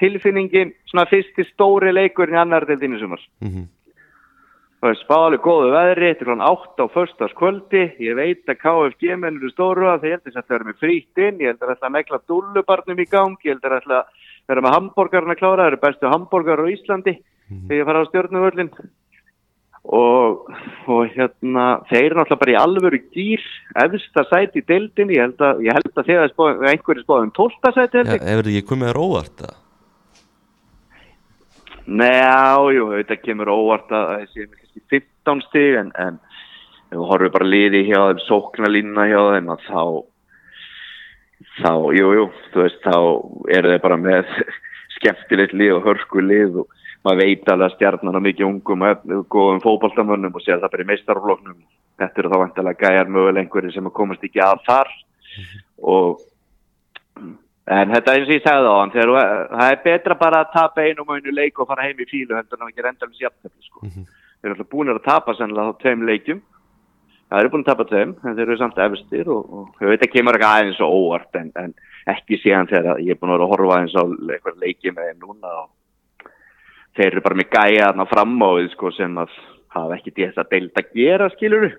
tilfinningin 0.02 0.74
svona 0.90 1.06
fyrsti 1.12 1.46
stóri 1.52 1.94
leikur 1.94 2.34
í 2.34 2.42
annar 2.42 2.66
deildinni 2.70 3.00
sumar. 3.02 3.22
Mhm, 3.42 3.70
Það 4.82 4.90
er 4.90 4.98
spáli 4.98 5.38
góðu 5.38 5.68
veðri, 5.76 6.08
þetta 6.10 6.24
er 6.24 6.26
klón 6.26 6.40
8 6.42 6.82
á 6.82 6.88
föstaskvöldi, 6.90 7.82
ég 8.02 8.16
veit 8.18 8.50
að 8.50 8.58
KFG 8.64 9.14
menn 9.14 9.38
eru 9.38 9.52
stóru 9.54 9.86
að 9.86 10.02
þeir 10.02 10.16
heldur 10.16 10.32
að 10.32 10.42
það 10.42 10.56
vera 10.56 10.66
með 10.66 10.80
frýtt 10.82 11.22
inn, 11.22 11.38
ég 11.38 11.52
held 11.52 11.62
að 11.62 11.70
það 11.70 11.86
að 11.86 11.94
megla 11.94 12.20
dúllubarnum 12.26 12.98
í 13.04 13.06
gang, 13.06 13.38
ég 13.46 13.54
held 13.54 13.68
að 13.70 13.76
það 13.86 13.94
að 14.00 14.08
vera 14.50 14.64
með 14.66 14.74
hambúrgarna 14.74 15.36
klára, 15.38 15.62
það 15.62 15.70
eru 15.70 15.82
bestu 15.86 16.10
hambúrgar 16.10 16.64
á 16.66 16.72
Íslandi 16.74 17.14
ég 17.70 17.86
á 17.86 18.10
stjórnuvöllin 18.10 18.72
og, 19.82 20.46
og 20.86 21.02
hérna, 21.16 21.66
þeir 21.90 22.04
eru 22.04 22.20
náttúrulega 22.20 22.42
bara 22.44 22.54
í 22.54 22.60
alvöru 22.60 23.00
gýr, 23.16 23.46
efsta 23.82 24.26
sæti 24.30 24.62
í 24.62 24.68
deildinni, 24.68 25.18
ég 25.18 25.26
held 25.26 25.42
að, 25.48 25.64
ég 25.66 25.78
held 25.78 25.92
að 25.96 26.12
þegar 26.12 26.32
spá, 26.34 26.44
einhverju 26.70 27.06
spáðum 27.06 27.34
12. 27.38 27.74
sæti 27.78 28.02
held 28.02 28.12
ja. 28.14 28.20
Hefur 28.30 28.50
þið 28.50 28.60
ekki 28.60 28.70
komið 28.70 28.92
þér 28.92 29.02
óvart 29.02 29.42
það? 29.42 29.58
Nei, 31.92 32.76
jú, 32.78 32.92
þetta 32.94 33.18
kemur 33.24 33.52
óvart 33.52 33.96
að 33.98 34.14
sé 34.32 34.46
með 34.46 34.60
kannski 34.60 34.84
15 34.94 35.44
stig 35.48 35.80
en, 35.82 35.90
en 35.98 36.22
ef 36.92 37.00
við 37.00 37.08
horfum 37.10 37.34
bara 37.34 37.50
liði 37.50 37.86
hjá 37.88 38.00
þeim, 38.00 38.24
sóknarlínuna 38.28 39.08
hjá 39.10 39.22
þeim 39.34 39.52
að 39.56 39.66
þá 39.66 39.84
þá, 41.62 41.74
jú, 41.98 42.12
jú, 42.16 42.28
þú 42.54 42.64
veist, 42.64 42.86
þá 42.86 42.98
eru 43.58 43.74
þeir 43.74 43.84
bara 43.84 43.98
með 44.00 44.30
skemmtilegt 44.98 45.58
lið 45.58 45.80
og 45.80 45.90
hörku 45.90 46.24
lið 46.24 46.62
og 46.64 46.78
maður 47.06 47.22
veit 47.22 47.50
alveg 47.50 47.68
að 47.68 47.76
stjarnan 47.76 48.18
á 48.18 48.22
mikið 48.22 48.48
ungum 48.48 48.88
og 48.88 49.06
góðum 49.32 49.62
fótballtamönnum 49.64 50.36
og 50.38 50.44
sér 50.46 50.60
það 50.62 50.74
bara 50.74 50.86
í 50.86 50.90
meistarfloknum 50.92 51.62
þetta 52.02 52.22
eru 52.22 52.34
þá 52.34 52.38
vantilega 52.44 52.82
gæjar 52.86 53.14
möguleg 53.14 53.46
einhverju 53.46 53.74
sem 53.76 53.90
að 53.90 53.98
komast 53.98 54.28
ekki 54.28 54.44
að 54.46 54.62
þar 54.68 54.94
og 55.82 56.22
En 57.72 57.92
þetta 57.94 58.12
er 58.12 58.20
eins 58.20 58.30
og 58.30 58.34
ég 58.34 58.42
sagði 58.44 58.70
á 58.74 58.76
hann, 58.76 58.92
þegar 58.92 59.12
það 59.52 59.68
er 59.72 59.84
betra 59.84 60.16
bara 60.18 60.40
að 60.42 60.54
tapa 60.56 60.84
einu 60.84 61.36
leik 61.38 61.60
og 61.62 61.68
fara 61.70 61.86
heim 61.86 62.00
í 62.02 62.08
fílu 62.10 62.36
en 62.36 62.48
að 62.50 62.64
ekki 62.68 62.84
renda 62.84 63.06
um 63.06 63.14
sjafntöfli 63.16 63.68
sko. 63.68 63.84
Þeir 63.92 64.50
eru 64.50 64.56
alltaf 64.56 64.72
búin 64.72 64.92
að 64.92 65.04
tapa 65.06 65.36
sennilega 65.38 65.70
þá 65.70 65.84
tveim 65.84 66.08
leikjum. 66.10 66.42
Það 67.30 67.40
eru 67.40 67.52
búin 67.54 67.64
að 67.64 67.70
tapa 67.70 67.86
tveim, 67.88 68.16
en 68.26 68.36
þeir 68.36 68.48
eru 68.48 68.58
samt 68.60 68.82
efstir 68.82 69.30
og, 69.32 69.54
og 69.54 69.86
ég 69.86 69.94
veit 69.94 70.04
að 70.04 70.14
kemur 70.16 70.40
ekki 70.40 70.50
aðeins 70.50 70.82
og 70.84 70.96
óvart 70.98 71.38
en, 71.40 71.54
en 71.62 71.76
ekki 72.12 72.42
síðan 72.42 72.72
þegar 72.72 73.00
ég 73.06 73.14
er 73.14 73.22
búin 73.22 73.36
að 73.38 73.46
að 73.46 73.54
horfa 73.54 73.78
aðeins 73.78 73.96
á 73.96 74.04
eitthvað 74.10 74.66
leiki 74.66 74.96
með 74.98 75.14
núna 75.22 75.54
og 75.62 75.70
þeir 76.98 77.08
eru 77.12 77.24
bara 77.26 77.40
með 77.40 77.50
gæja 77.56 77.88
þarna 77.90 78.10
fram 78.12 78.36
á 78.44 78.50
við 78.58 78.70
sko 78.74 78.92
sem 78.96 79.18
að 79.22 79.40
hafa 79.72 79.98
ekki 79.98 80.16
þess 80.18 80.42
að 80.42 80.52
deilda 80.52 80.84
að 80.84 80.94
gera 81.00 81.32
skiluru. 81.36 81.72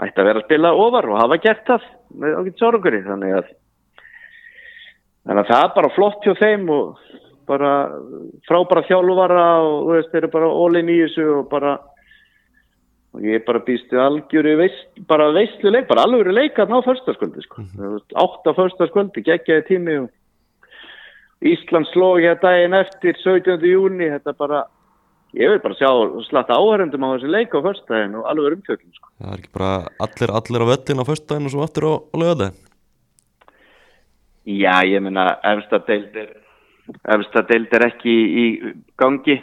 Ætti 0.00 0.22
að 0.22 0.28
vera 0.30 0.40
að 0.40 0.46
spila 0.46 0.70
ofar 0.72 1.08
og 1.10 1.20
hafa 1.20 1.36
gert 1.44 1.66
það 1.68 1.88
með 2.16 2.36
ákveðt 2.38 2.62
sorguri 2.62 3.02
þannig 3.04 3.34
að 3.38 3.50
Þannig 5.20 5.42
að 5.42 5.50
það 5.50 5.64
er 5.64 5.72
bara 5.76 5.94
flott 5.94 6.24
hjá 6.24 6.32
þeim 6.38 6.70
og 6.72 7.00
bara 7.50 7.70
frábæra 8.48 8.86
þjálfara 8.88 9.46
og 9.66 9.90
veist, 9.90 10.12
þeir 10.12 10.22
eru 10.22 10.30
bara 10.32 10.52
ólinn 10.62 10.92
í 10.92 10.96
þessu 11.02 11.26
og 11.34 11.48
bara 11.50 11.74
og 13.10 13.26
ég 13.26 13.42
bara 13.46 13.62
býstu 13.66 13.98
algjöru 13.98 14.54
veist, 14.60 14.86
bara 15.10 15.32
veistlu 15.34 15.72
leik, 15.74 15.88
bara 15.90 16.06
alvöru 16.06 16.32
leik 16.34 16.58
að 16.62 16.72
ná 16.72 16.78
förstaskvöldi 16.86 17.42
sko. 17.44 17.64
Mm 17.66 17.98
Átta 18.22 18.54
förstaskvöldi, 18.54 19.24
geggjaði 19.26 19.66
tími 19.66 19.96
og 20.04 20.10
Ísland 21.40 21.88
sló 21.92 22.14
hér 22.20 22.36
daginn 22.42 22.76
eftir 22.76 23.16
17. 23.16 23.62
júni, 23.64 24.10
þetta 24.12 24.34
bara 24.36 24.64
ég 25.36 25.52
vil 25.52 25.60
bara 25.62 25.78
sjá 25.78 25.90
slatta 26.26 26.58
áhærendum 26.58 27.06
á 27.06 27.14
þessi 27.14 27.30
leik 27.30 27.54
á 27.56 27.60
förstaginn 27.64 28.18
og 28.18 28.26
alveg 28.28 28.58
umfjöldum 28.58 28.92
sko. 28.96 29.12
Það 29.20 29.32
er 29.32 29.38
ekki 29.38 29.54
bara 29.56 29.70
allir, 30.04 30.34
allir 30.40 30.66
á 30.66 30.70
völlin 30.72 31.02
á 31.02 31.10
föstudaginn 31.10 31.48
og 31.48 31.54
svo 31.54 31.64
aftur 31.64 31.86
á, 31.86 31.92
á 31.96 32.16
lögadaginn 32.20 32.58
Já, 34.50 34.80
ég 34.88 35.02
meina, 35.04 35.36
efsta 35.44 35.78
deild 35.86 36.14
er, 36.16 36.30
efsta 37.14 37.42
deild 37.46 37.72
er 37.76 37.84
ekki 37.90 38.12
í 38.12 38.46
gangi. 38.98 39.36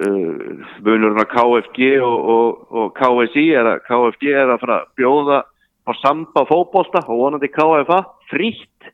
Uh, 0.00 0.58
Vunurinn 0.84 1.22
á 1.22 1.26
KFG 1.30 1.96
og, 2.04 2.26
og, 2.34 2.66
og 2.70 2.90
KSI 2.98 3.46
er 3.58 3.70
að 3.72 3.80
KFG 3.88 4.34
er 4.34 4.52
að 4.52 4.60
fara 4.62 4.76
að 4.82 4.90
bjóða 5.00 5.38
á 5.86 5.92
samba 6.02 6.44
fótbolta 6.50 7.02
og 7.06 7.22
vonandi 7.22 7.50
KFA, 7.50 8.02
frítt. 8.30 8.90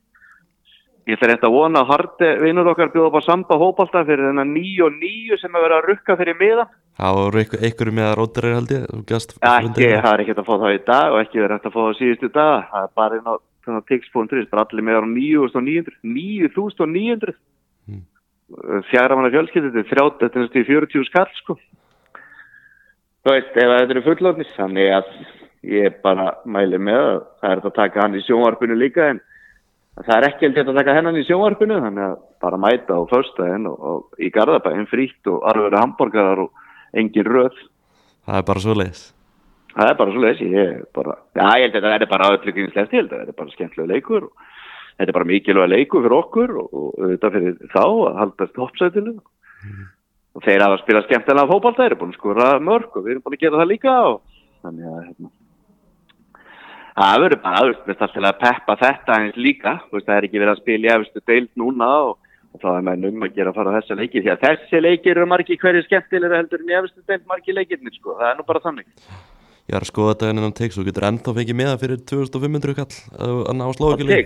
Ég 1.07 1.15
ætla 1.15 1.29
rétt 1.31 1.45
að 1.47 1.55
vona 1.55 1.85
að 1.85 1.91
hardi 1.93 2.29
vinnur 2.43 2.73
okkar 2.73 2.89
bjóða 2.91 3.09
upp 3.13 3.19
á 3.23 3.29
samba 3.29 3.57
fótbolta 3.61 4.01
fyrir 4.09 4.27
þennan 4.27 4.49
9 4.57 4.87
og 4.89 4.97
9 4.99 5.37
sem 5.39 5.53
er 5.55 5.63
verið 5.63 5.77
að 5.77 5.91
rukka 5.93 6.17
fyrir 6.19 6.39
miðan. 6.41 6.73
Það 6.99 7.19
voru 7.21 7.45
ykkur 7.69 7.91
með 7.95 8.09
að 8.09 8.41
ég 8.75 8.89
þú 8.91 9.03
gast 9.07 9.37
Ekki, 9.39 9.91
það 10.03 10.09
er 10.11 10.23
ekkert 10.25 10.41
að 10.43 10.49
fá 10.49 10.57
það 10.65 10.75
í 10.75 10.81
dag 10.89 11.13
og 11.13 11.21
ekki 11.21 11.43
verið 11.45 11.69
að 11.69 11.77
fá 11.77 11.79
það 11.79 11.95
síðustu 12.01 12.31
dag. 12.35 12.67
Það 12.73 12.89
er 12.89 12.91
bara 12.99 13.21
inn 13.21 13.31
á 13.31 13.35
þannig 13.67 13.83
að 13.83 13.87
tix.is, 13.91 14.51
bara 14.51 14.65
allir 14.67 14.87
með 14.87 14.99
á 14.99 15.03
9.900. 15.13 15.97
9.900. 16.03 17.37
Mm. 17.87 18.03
Fjara 18.91 19.19
manna 19.19 19.33
fjölskyldið, 19.35 19.73
þetta 19.75 19.83
er 19.83 20.03
30, 20.03 20.19
þetta 20.23 20.39
er 20.39 20.45
næstu 20.45 20.63
í 20.63 20.69
40 20.71 21.09
skall, 21.11 21.31
sko. 21.39 21.59
Þú 23.27 23.35
veist, 23.35 23.55
ef 23.55 23.73
þetta 23.75 23.95
eru 23.97 24.05
fullofnis, 24.07 24.53
þannig 24.59 24.93
að 24.99 25.15
ég 25.67 26.03
bara 26.03 26.29
mæli 26.47 26.79
með 26.79 27.03
að 27.03 27.25
það 27.43 27.55
er 27.55 27.65
að 27.65 27.77
taka 27.81 28.05
hann 28.05 28.15
í 28.19 28.23
sjónvarpinu 28.27 28.79
líka 28.79 29.11
en 29.11 29.23
það 30.05 30.17
er 30.17 30.29
ekki 30.29 30.49
ég 30.51 30.63
að 30.63 30.77
taka 30.77 30.97
hennan 30.99 31.17
í 31.17 31.25
sjónvarpinu 31.25 31.81
þannig 31.81 32.07
að 32.11 32.17
bara 32.45 32.61
mæta 32.61 33.01
á 33.01 33.03
föstudaginn 33.11 33.69
og, 33.71 33.77
og 33.81 34.21
í 34.21 34.31
Garðabæinn 34.35 34.89
frítt 34.91 35.33
og 35.33 35.45
alveg 35.49 35.79
hamburgarar 35.81 36.47
og 36.47 36.51
engin 36.97 37.29
röð. 37.29 37.57
Það 38.27 38.43
er 38.43 38.49
bara 38.51 38.65
svo 38.65 38.77
leiðis 38.77 39.07
það 39.77 39.91
er 39.91 39.97
bara 39.99 40.13
svo 40.13 40.23
leiðis 40.25 40.43
ég 40.43 40.69
er 40.73 40.85
bara, 40.97 41.17
já 41.37 41.47
ég 41.61 41.67
held 41.67 41.79
að 41.81 41.89
þetta 41.93 42.07
er 42.07 42.13
bara 42.13 42.29
öllugingslegt 42.35 42.95
ég 42.95 43.03
held 43.03 43.11
að 43.13 43.23
þetta 43.23 43.35
er 43.35 43.41
bara 43.41 43.55
skemmtilega 43.55 43.93
leikur 43.93 44.29
og 44.29 44.47
þetta 44.97 45.11
er 45.11 45.17
bara 45.19 45.31
mikilvæg 45.31 45.73
leikur 45.73 46.05
fyrir 46.07 46.17
okkur 46.17 46.55
og, 46.63 46.77
og 46.81 47.11
þetta 47.13 47.33
fyrir 47.35 47.59
þá 47.75 47.83
að 47.85 48.21
halda 48.23 48.49
toppsætinu. 48.57 49.17
Og 50.37 50.45
þeir 50.45 50.65
hafa 50.65 50.79
spilað 50.83 51.09
skemmtilega 51.09 51.51
fótball 51.51 51.77
þeir 51.77 51.91
eru 51.91 51.99
búin 52.01 52.15
að 52.15 52.21
skora 52.21 52.49
mörg 52.61 52.97
og 52.97 53.05
við 53.05 53.15
erum 53.15 53.27
búin 53.27 53.37
að 53.37 53.45
gera 53.45 53.61
það 53.61 53.71
líka 53.73 53.97
og 54.09 54.17
þannig 54.65 54.89
að 54.93 55.03
hérna, 55.03 55.31
það 56.97 57.19
verður 57.25 57.43
bara 57.45 57.65
þarfum 57.65 58.15
til 58.15 58.25
að 58.25 58.39
peppa 58.41 58.77
þetta 58.83 59.19
eins 59.21 59.37
líka. 59.41 59.75
Veist, 59.93 60.07
það 60.07 60.17
er 60.17 60.29
ekki 60.29 60.43
verið 60.43 60.55
að 60.55 60.63
spila 60.63 60.89
í 60.89 60.93
efstu 60.95 61.23
deild 61.31 61.53
núna 61.61 61.91
og, 62.09 62.17
og 62.57 62.65
þá 62.65 62.69
er 62.73 62.89
menn 62.89 63.07
um 63.11 63.27
að 63.27 63.37
gera 63.37 63.53
að 63.53 63.61
fara 63.61 63.73
á 63.73 63.77
þessa 63.79 63.99
leikir 64.01 64.25
því 64.25 64.35
að 64.35 64.45
þessi 64.47 64.83
leikir 64.83 65.15
eru 65.15 65.31
margi 65.31 65.61
hverju 65.61 65.87
skemmtilega 65.87 66.41
heldur 66.41 66.65
en 66.65 66.73
í 66.73 66.79
efstu 66.81 67.07
deild 67.07 67.27
margi 67.31 67.57
leikirnir 67.57 67.97
sko, 67.99 68.17
það 68.21 68.33
er 68.33 68.41
nú 68.41 68.49
bara 68.49 68.65
þannig. 68.65 68.91
Ég 69.67 69.75
er 69.75 69.83
að 69.83 69.91
skoða 69.91 70.13
þetta 70.15 70.33
innan 70.33 70.49
um 70.49 70.57
teiks 70.57 70.77
og 70.79 70.87
getur 70.87 71.09
ennþá 71.09 71.33
fengið 71.37 71.59
með 71.59 71.73
það 71.73 71.81
fyrir 71.85 72.03
2500 72.15 72.77
kall 72.79 73.01
að 73.19 73.41
að 73.51 73.57
ná 73.59 73.67
slókili 73.75 74.21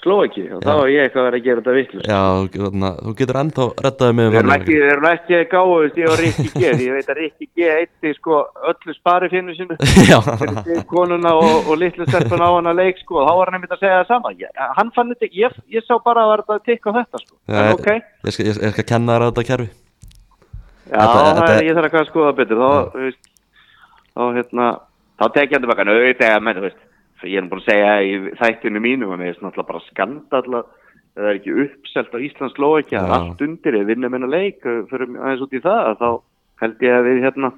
Ekki 0.00 0.42
og 0.56 0.62
þá 0.64 0.70
er 0.72 0.90
ég 0.90 1.02
eitthvað 1.04 1.20
að 1.20 1.26
vera 1.28 1.38
að 1.40 1.44
gera 1.44 1.60
þetta 1.60 1.74
vittlust 1.76 2.08
já 2.08 2.20
þarna, 2.56 2.90
þú 3.04 3.12
getur 3.20 3.38
ennþá 3.40 3.66
rettaði 3.86 4.16
með 4.18 4.30
Við 4.30 4.38
erum 4.40 4.52
ekki, 4.56 4.76
ekki 5.20 5.40
gáðust 5.52 6.00
ég 6.00 6.08
og 6.10 6.18
Rikki 6.20 6.46
G 6.54 6.62
ég 6.70 6.94
veit 6.96 7.10
að 7.12 7.18
Rikki 7.20 7.48
G 7.56 7.68
eitti 7.74 8.12
sko 8.16 8.38
öllu 8.70 8.94
spari 8.96 9.28
finnu 9.32 9.54
sinu 9.58 9.76
konuna 10.90 11.34
og, 11.36 11.68
og 11.68 11.78
litlu 11.80 12.06
stelpun 12.08 12.42
á 12.42 12.48
hana 12.48 12.72
leik 12.76 12.98
sko 13.02 13.20
og 13.20 13.28
þá 13.28 13.32
var 13.40 13.50
hann 13.52 13.58
einmitt 13.60 13.74
að 13.76 13.82
segja 13.84 14.00
það 14.00 14.10
sama. 14.10 14.32
Ég, 14.40 14.60
hann 14.78 14.92
fann 14.96 15.12
þetta, 15.14 15.30
ég, 15.36 15.56
ég 15.76 15.86
sá 15.86 15.94
bara 16.04 16.24
að 16.24 16.32
vera 16.34 16.56
að 16.56 16.62
tikka 16.68 16.94
þetta 16.96 17.22
sko, 17.22 17.34
Já, 17.50 17.60
en 17.60 17.72
ok. 17.76 17.88
ég, 18.26 18.34
skal, 18.36 18.46
ég, 18.50 18.60
skal 18.74 18.86
kenna 18.90 19.16
þér 19.16 19.24
á 19.24 19.28
þetta 19.30 19.46
kerfi. 19.50 19.68
Já, 20.90 21.00
Þetta- 21.00 21.24
það 21.24 21.40
þetta- 21.40 21.66
ég 21.66 21.76
þarf 21.78 21.90
að 21.94 22.00
að 22.00 22.08
skoða 22.10 22.32
betur. 22.40 22.60
Þá, 22.60 22.70
þá 24.16 24.22
hérna 24.38 24.68
þá 25.20 25.24
tek 25.34 25.50
ég 25.50 25.54
hann 25.58 25.64
tilbaka, 25.66 25.86
auðvitað 25.90 26.42
menn, 26.46 26.56
þú 26.58 26.64
veist, 26.66 26.80
ég 27.28 27.40
er 27.40 27.48
búin 27.50 27.62
að 27.62 27.70
segja 27.70 27.94
í 28.02 28.12
þættinu 28.40 28.82
mínu 28.84 29.08
og 29.10 29.18
mér 29.20 29.34
er 29.34 29.40
náttúrulega 29.40 29.70
bara 29.72 29.86
skandalla 29.88 30.62
það 31.14 31.30
er 31.30 31.40
ekki 31.40 31.56
uppselt 31.64 32.14
á 32.14 32.18
Íslands 32.26 32.58
það 32.60 32.92
Já. 32.94 33.00
allt 33.16 33.42
undir, 33.46 33.78
við 33.80 33.88
vinnum 33.92 34.14
hennar 34.16 34.30
leik 34.30 34.60
fyrir 34.62 35.08
aðeins 35.18 35.42
út 35.44 35.56
í 35.56 35.64
það, 35.64 35.90
þá 36.00 36.10
held 36.62 36.86
ég 36.86 36.94
að 36.94 37.08
við 37.08 37.24
hérna 37.24 37.52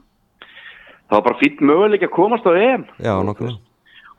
þá 1.10 1.18
er 1.18 1.26
bara 1.28 1.40
fýtt 1.43 1.60
möguleik 1.60 2.06
að 2.06 2.16
komast 2.16 2.48
á 2.48 2.52
EM. 2.56 2.89
Já, 2.98 3.14
nokkulega 3.20 3.60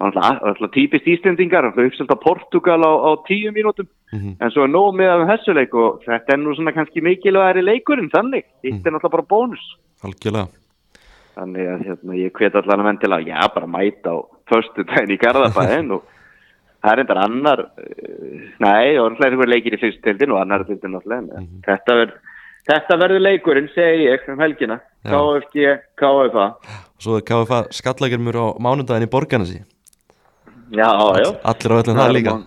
og 0.04 0.10
alltaf, 0.10 0.42
alltaf 0.44 0.72
típist 0.74 1.08
Íslendingar 1.08 1.68
alltaf 1.68 1.88
uppselt 1.88 2.12
á 2.12 2.18
Portugal 2.20 2.82
á, 2.84 2.92
á 2.92 3.12
tíu 3.28 3.52
mínútum. 3.56 3.88
Mhm. 4.14 4.36
en 4.40 4.52
svo 4.52 4.64
er 4.64 4.70
nóg 4.70 4.94
með 4.94 5.10
að 5.10 5.30
þessu 5.32 5.54
leik 5.56 5.74
og 5.74 6.04
þetta 6.06 6.34
er 6.34 6.38
nú 6.38 6.54
svona 6.54 6.74
kannski 6.74 7.02
mikilvægari 7.02 7.64
leikurinn 7.64 8.12
þannig, 8.14 8.46
þetta 8.62 8.90
er 8.90 8.94
náttúrulega 8.94 9.16
bara 9.16 9.30
bónus. 9.32 9.64
Algjörlega. 10.04 10.48
Þannig 11.34 11.66
að 11.66 11.86
hérna, 11.88 12.14
ég 12.14 12.32
hvet 12.32 12.56
allan 12.56 12.86
að 12.86 13.08
að 13.10 13.28
já, 13.28 13.54
bara 13.54 13.68
mæta 13.68 14.10
á 14.14 14.18
förstu 14.52 14.84
daginn 14.90 15.14
í 15.16 15.20
Garðabæðin 15.22 15.92
og 15.96 16.04
það 16.84 16.92
er 16.94 17.02
endar 17.04 17.20
annar 17.24 17.62
nei, 18.60 18.98
og 19.00 19.16
það 19.18 19.26
er 19.28 19.32
einhver 19.32 19.52
leikir 19.54 19.78
í 19.78 19.82
fyrstu 19.82 20.04
tildin 20.08 20.34
og 20.36 20.42
annar 20.44 20.66
tildin 20.68 20.96
náttúrulega 20.98 21.40
mm 21.42 21.62
þetta, 21.68 21.96
ver, 22.00 22.14
þetta 22.72 22.98
verður 23.04 23.24
leikurinn, 23.24 23.70
segi 23.76 24.08
ég 24.10 24.26
um 24.34 24.40
helgina. 24.44 24.80
KFG 25.04 25.78
KFA, 26.00 26.48
Svo 27.04 27.18
er 27.20 27.26
KFA 27.28 27.62
skallagirmur 27.76 28.36
á 28.40 28.46
mánudaginn 28.64 29.08
í 29.08 29.12
borgarnasi 29.12 29.62
já, 30.74 30.90
já. 31.20 31.30
Allir 31.44 31.72
á 31.72 31.78
öllum 31.84 31.98
það 32.00 32.14
líka. 32.18 32.38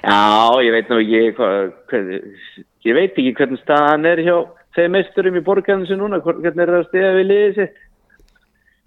Já, 0.00 0.20
ég 0.64 0.72
veit 0.72 0.88
nú 0.88 0.96
ekki 1.02 1.20
hvað, 1.36 1.58
hvað, 1.90 2.08
ég 2.88 2.96
veit 2.96 3.12
ekki 3.20 3.34
hvernig 3.36 3.60
staðan 3.60 4.08
er 4.08 4.22
hjá 4.24 4.36
þeim 4.76 4.94
meisturum 4.96 5.36
í 5.36 5.42
borgarnasi 5.44 5.98
núna, 6.00 6.20
hvern- 6.24 6.40
hvernig 6.40 6.64
er 6.64 6.72
það 6.72 6.80
að 6.80 6.88
stiða 6.88 7.10
við 7.18 7.26
liðið 7.30 7.54
sitt. 7.58 7.76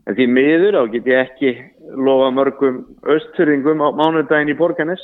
En 0.07 0.15
því 0.17 0.25
miður 0.35 0.75
á 0.79 0.83
get 0.91 1.05
ég 1.07 1.19
ekki 1.29 1.51
lofa 1.95 2.31
mörgum 2.35 2.81
östfyrringum 3.07 3.79
á 3.79 3.87
mánudaginn 3.95 4.51
í 4.51 4.57
borgarnes 4.59 4.99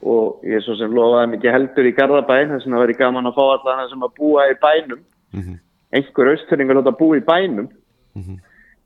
og 0.00 0.40
ég 0.48 0.62
svo 0.64 0.76
sem 0.80 0.94
lofaði 0.96 1.34
mikið 1.34 1.52
heldur 1.52 1.88
í 1.90 1.92
Garðabæn 1.98 2.54
þess 2.54 2.64
að 2.68 2.72
það 2.76 2.84
verið 2.86 3.00
gaman 3.02 3.28
að 3.28 3.36
fá 3.36 3.42
allan 3.58 3.90
sem 3.90 4.06
að 4.06 4.14
búa 4.16 4.46
í 4.48 4.54
bænum 4.62 5.02
Mhm. 5.36 5.58
einhver 5.92 6.30
östfyrringur 6.34 6.78
láta 6.80 6.96
búa 6.96 7.18
í 7.20 7.24
bænum 7.26 7.68
Mhm. 8.16 8.38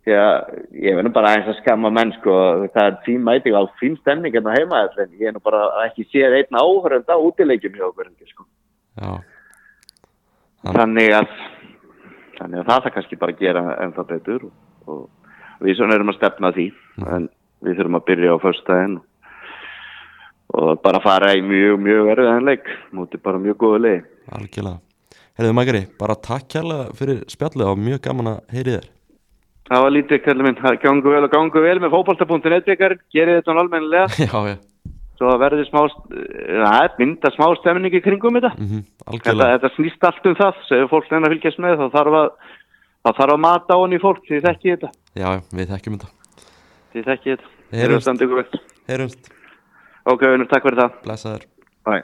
því 0.05 0.13
að 0.19 0.35
ég 0.83 0.97
verður 0.99 1.13
bara 1.15 1.29
aðeins 1.31 1.49
að 1.55 1.61
skamma 1.63 1.91
menn 1.91 2.13
sko, 2.19 2.33
það 2.75 2.87
er 2.87 2.99
fín 3.07 3.23
mæting 3.23 3.55
á 3.55 3.63
fín 3.81 3.97
stemning 4.01 4.35
hérna 4.35 4.53
heima 4.59 4.83
en 4.99 5.09
ég 5.21 5.29
er 5.29 5.33
nú 5.33 5.41
bara 5.41 5.87
ekki 5.87 6.05
séð 6.11 6.35
einn 6.43 6.59
áhörönd 6.59 7.07
á 7.09 7.17
útileikjum 7.17 7.73
hjá 7.79 7.87
okkur 7.87 8.11
sko. 8.27 8.45
Þannig 10.65 11.11
að 11.13 11.29
þannig 12.39 12.59
að 12.61 12.67
það 12.67 12.83
það 12.83 12.95
kannski 12.95 13.19
bara 13.19 13.33
gera 13.33 13.63
ennþá 13.85 14.05
betur 14.09 14.45
og, 14.45 14.53
og 14.91 15.65
við 15.65 15.79
svona 15.79 15.99
erum 15.99 16.13
að 16.13 16.19
stefna 16.21 16.53
því 16.55 16.69
en 17.17 17.29
við 17.65 17.79
þurfum 17.79 18.01
að 18.01 18.09
byrja 18.11 18.35
á 18.35 18.45
föstudaginn 18.45 18.97
og 20.55 20.83
bara 20.85 21.03
fara 21.03 21.33
í 21.35 21.43
mjög, 21.43 21.79
mjög 21.83 22.11
erfiðan 22.15 22.51
leik 22.51 22.69
mútið 22.95 23.25
bara 23.25 23.43
mjög 23.43 23.63
góðu 23.63 23.85
leik 23.87 24.11
algjörlega. 24.33 24.81
Herðu 25.35 25.55
Magari, 25.57 25.81
bara 25.99 26.15
takk 26.15 26.47
kærlega 26.53 26.93
fyrir 26.95 27.25
spjallið 27.31 27.71
og 27.73 27.81
mjög 27.83 28.05
gaman 28.05 28.31
að 28.37 28.55
heyri 28.55 28.77
þér. 28.77 28.85
Það 29.65 29.83
var 29.83 29.93
lítið 29.95 30.21
kallið 30.27 30.47
minn, 30.47 30.61
það 30.61 30.77
gangu 30.85 31.15
vel 31.15 31.25
og 31.27 31.33
gangu 31.33 31.63
vel 31.65 31.81
með 31.83 31.95
fótbolta.net 31.95 32.69
byggar, 32.69 32.95
gerið 33.15 33.41
þetta 33.41 33.57
almennilega. 33.63 34.07
Já, 34.29 34.37
já, 34.53 34.57
svo 35.19 35.33
verði 35.41 35.65
smá 35.69 35.81
það 35.87 36.79
er 36.83 36.95
mynda 37.01 37.33
smá 37.35 37.47
stemning 37.61 37.97
í 37.97 38.03
kringum 38.05 38.39
þetta. 38.39 38.53
Mhm, 38.59 38.85
þetta, 38.85 39.09
algjörlega. 39.15 39.57
þetta 39.57 39.73
snýst 39.79 40.07
allt 40.11 40.29
um 40.31 40.39
það 40.39 40.63
segir 40.69 40.91
fólk 40.93 41.11
reyna 41.11 41.31
að 41.31 41.35
fylgjast 41.35 41.63
með 41.65 41.81
þá 41.81 41.85
þarf 41.97 42.19
að 42.21 42.29
þá 43.05 43.11
þarf 43.13 43.35
að 43.37 43.43
mata 43.45 43.79
í 43.95 44.01
fólk 44.03 44.25
því 44.29 44.43
þekki 44.49 44.75
þetta 44.75 44.93
Já, 45.21 45.29
við 45.55 45.73
þekkjum 45.75 45.99
þetta 45.99 46.09
þetta. 46.09 46.13
Þið 46.95 47.09
standið 48.07 48.27
ykkur 48.29 48.41
vel. 48.41 48.63
Heyrumst, 48.89 49.33
ok, 50.11 50.29
unum, 50.31 50.49
takk 50.51 50.69
fyrir 50.69 50.81
það 50.83 51.01
blessaður 51.05 51.49
Bye. 51.85 52.03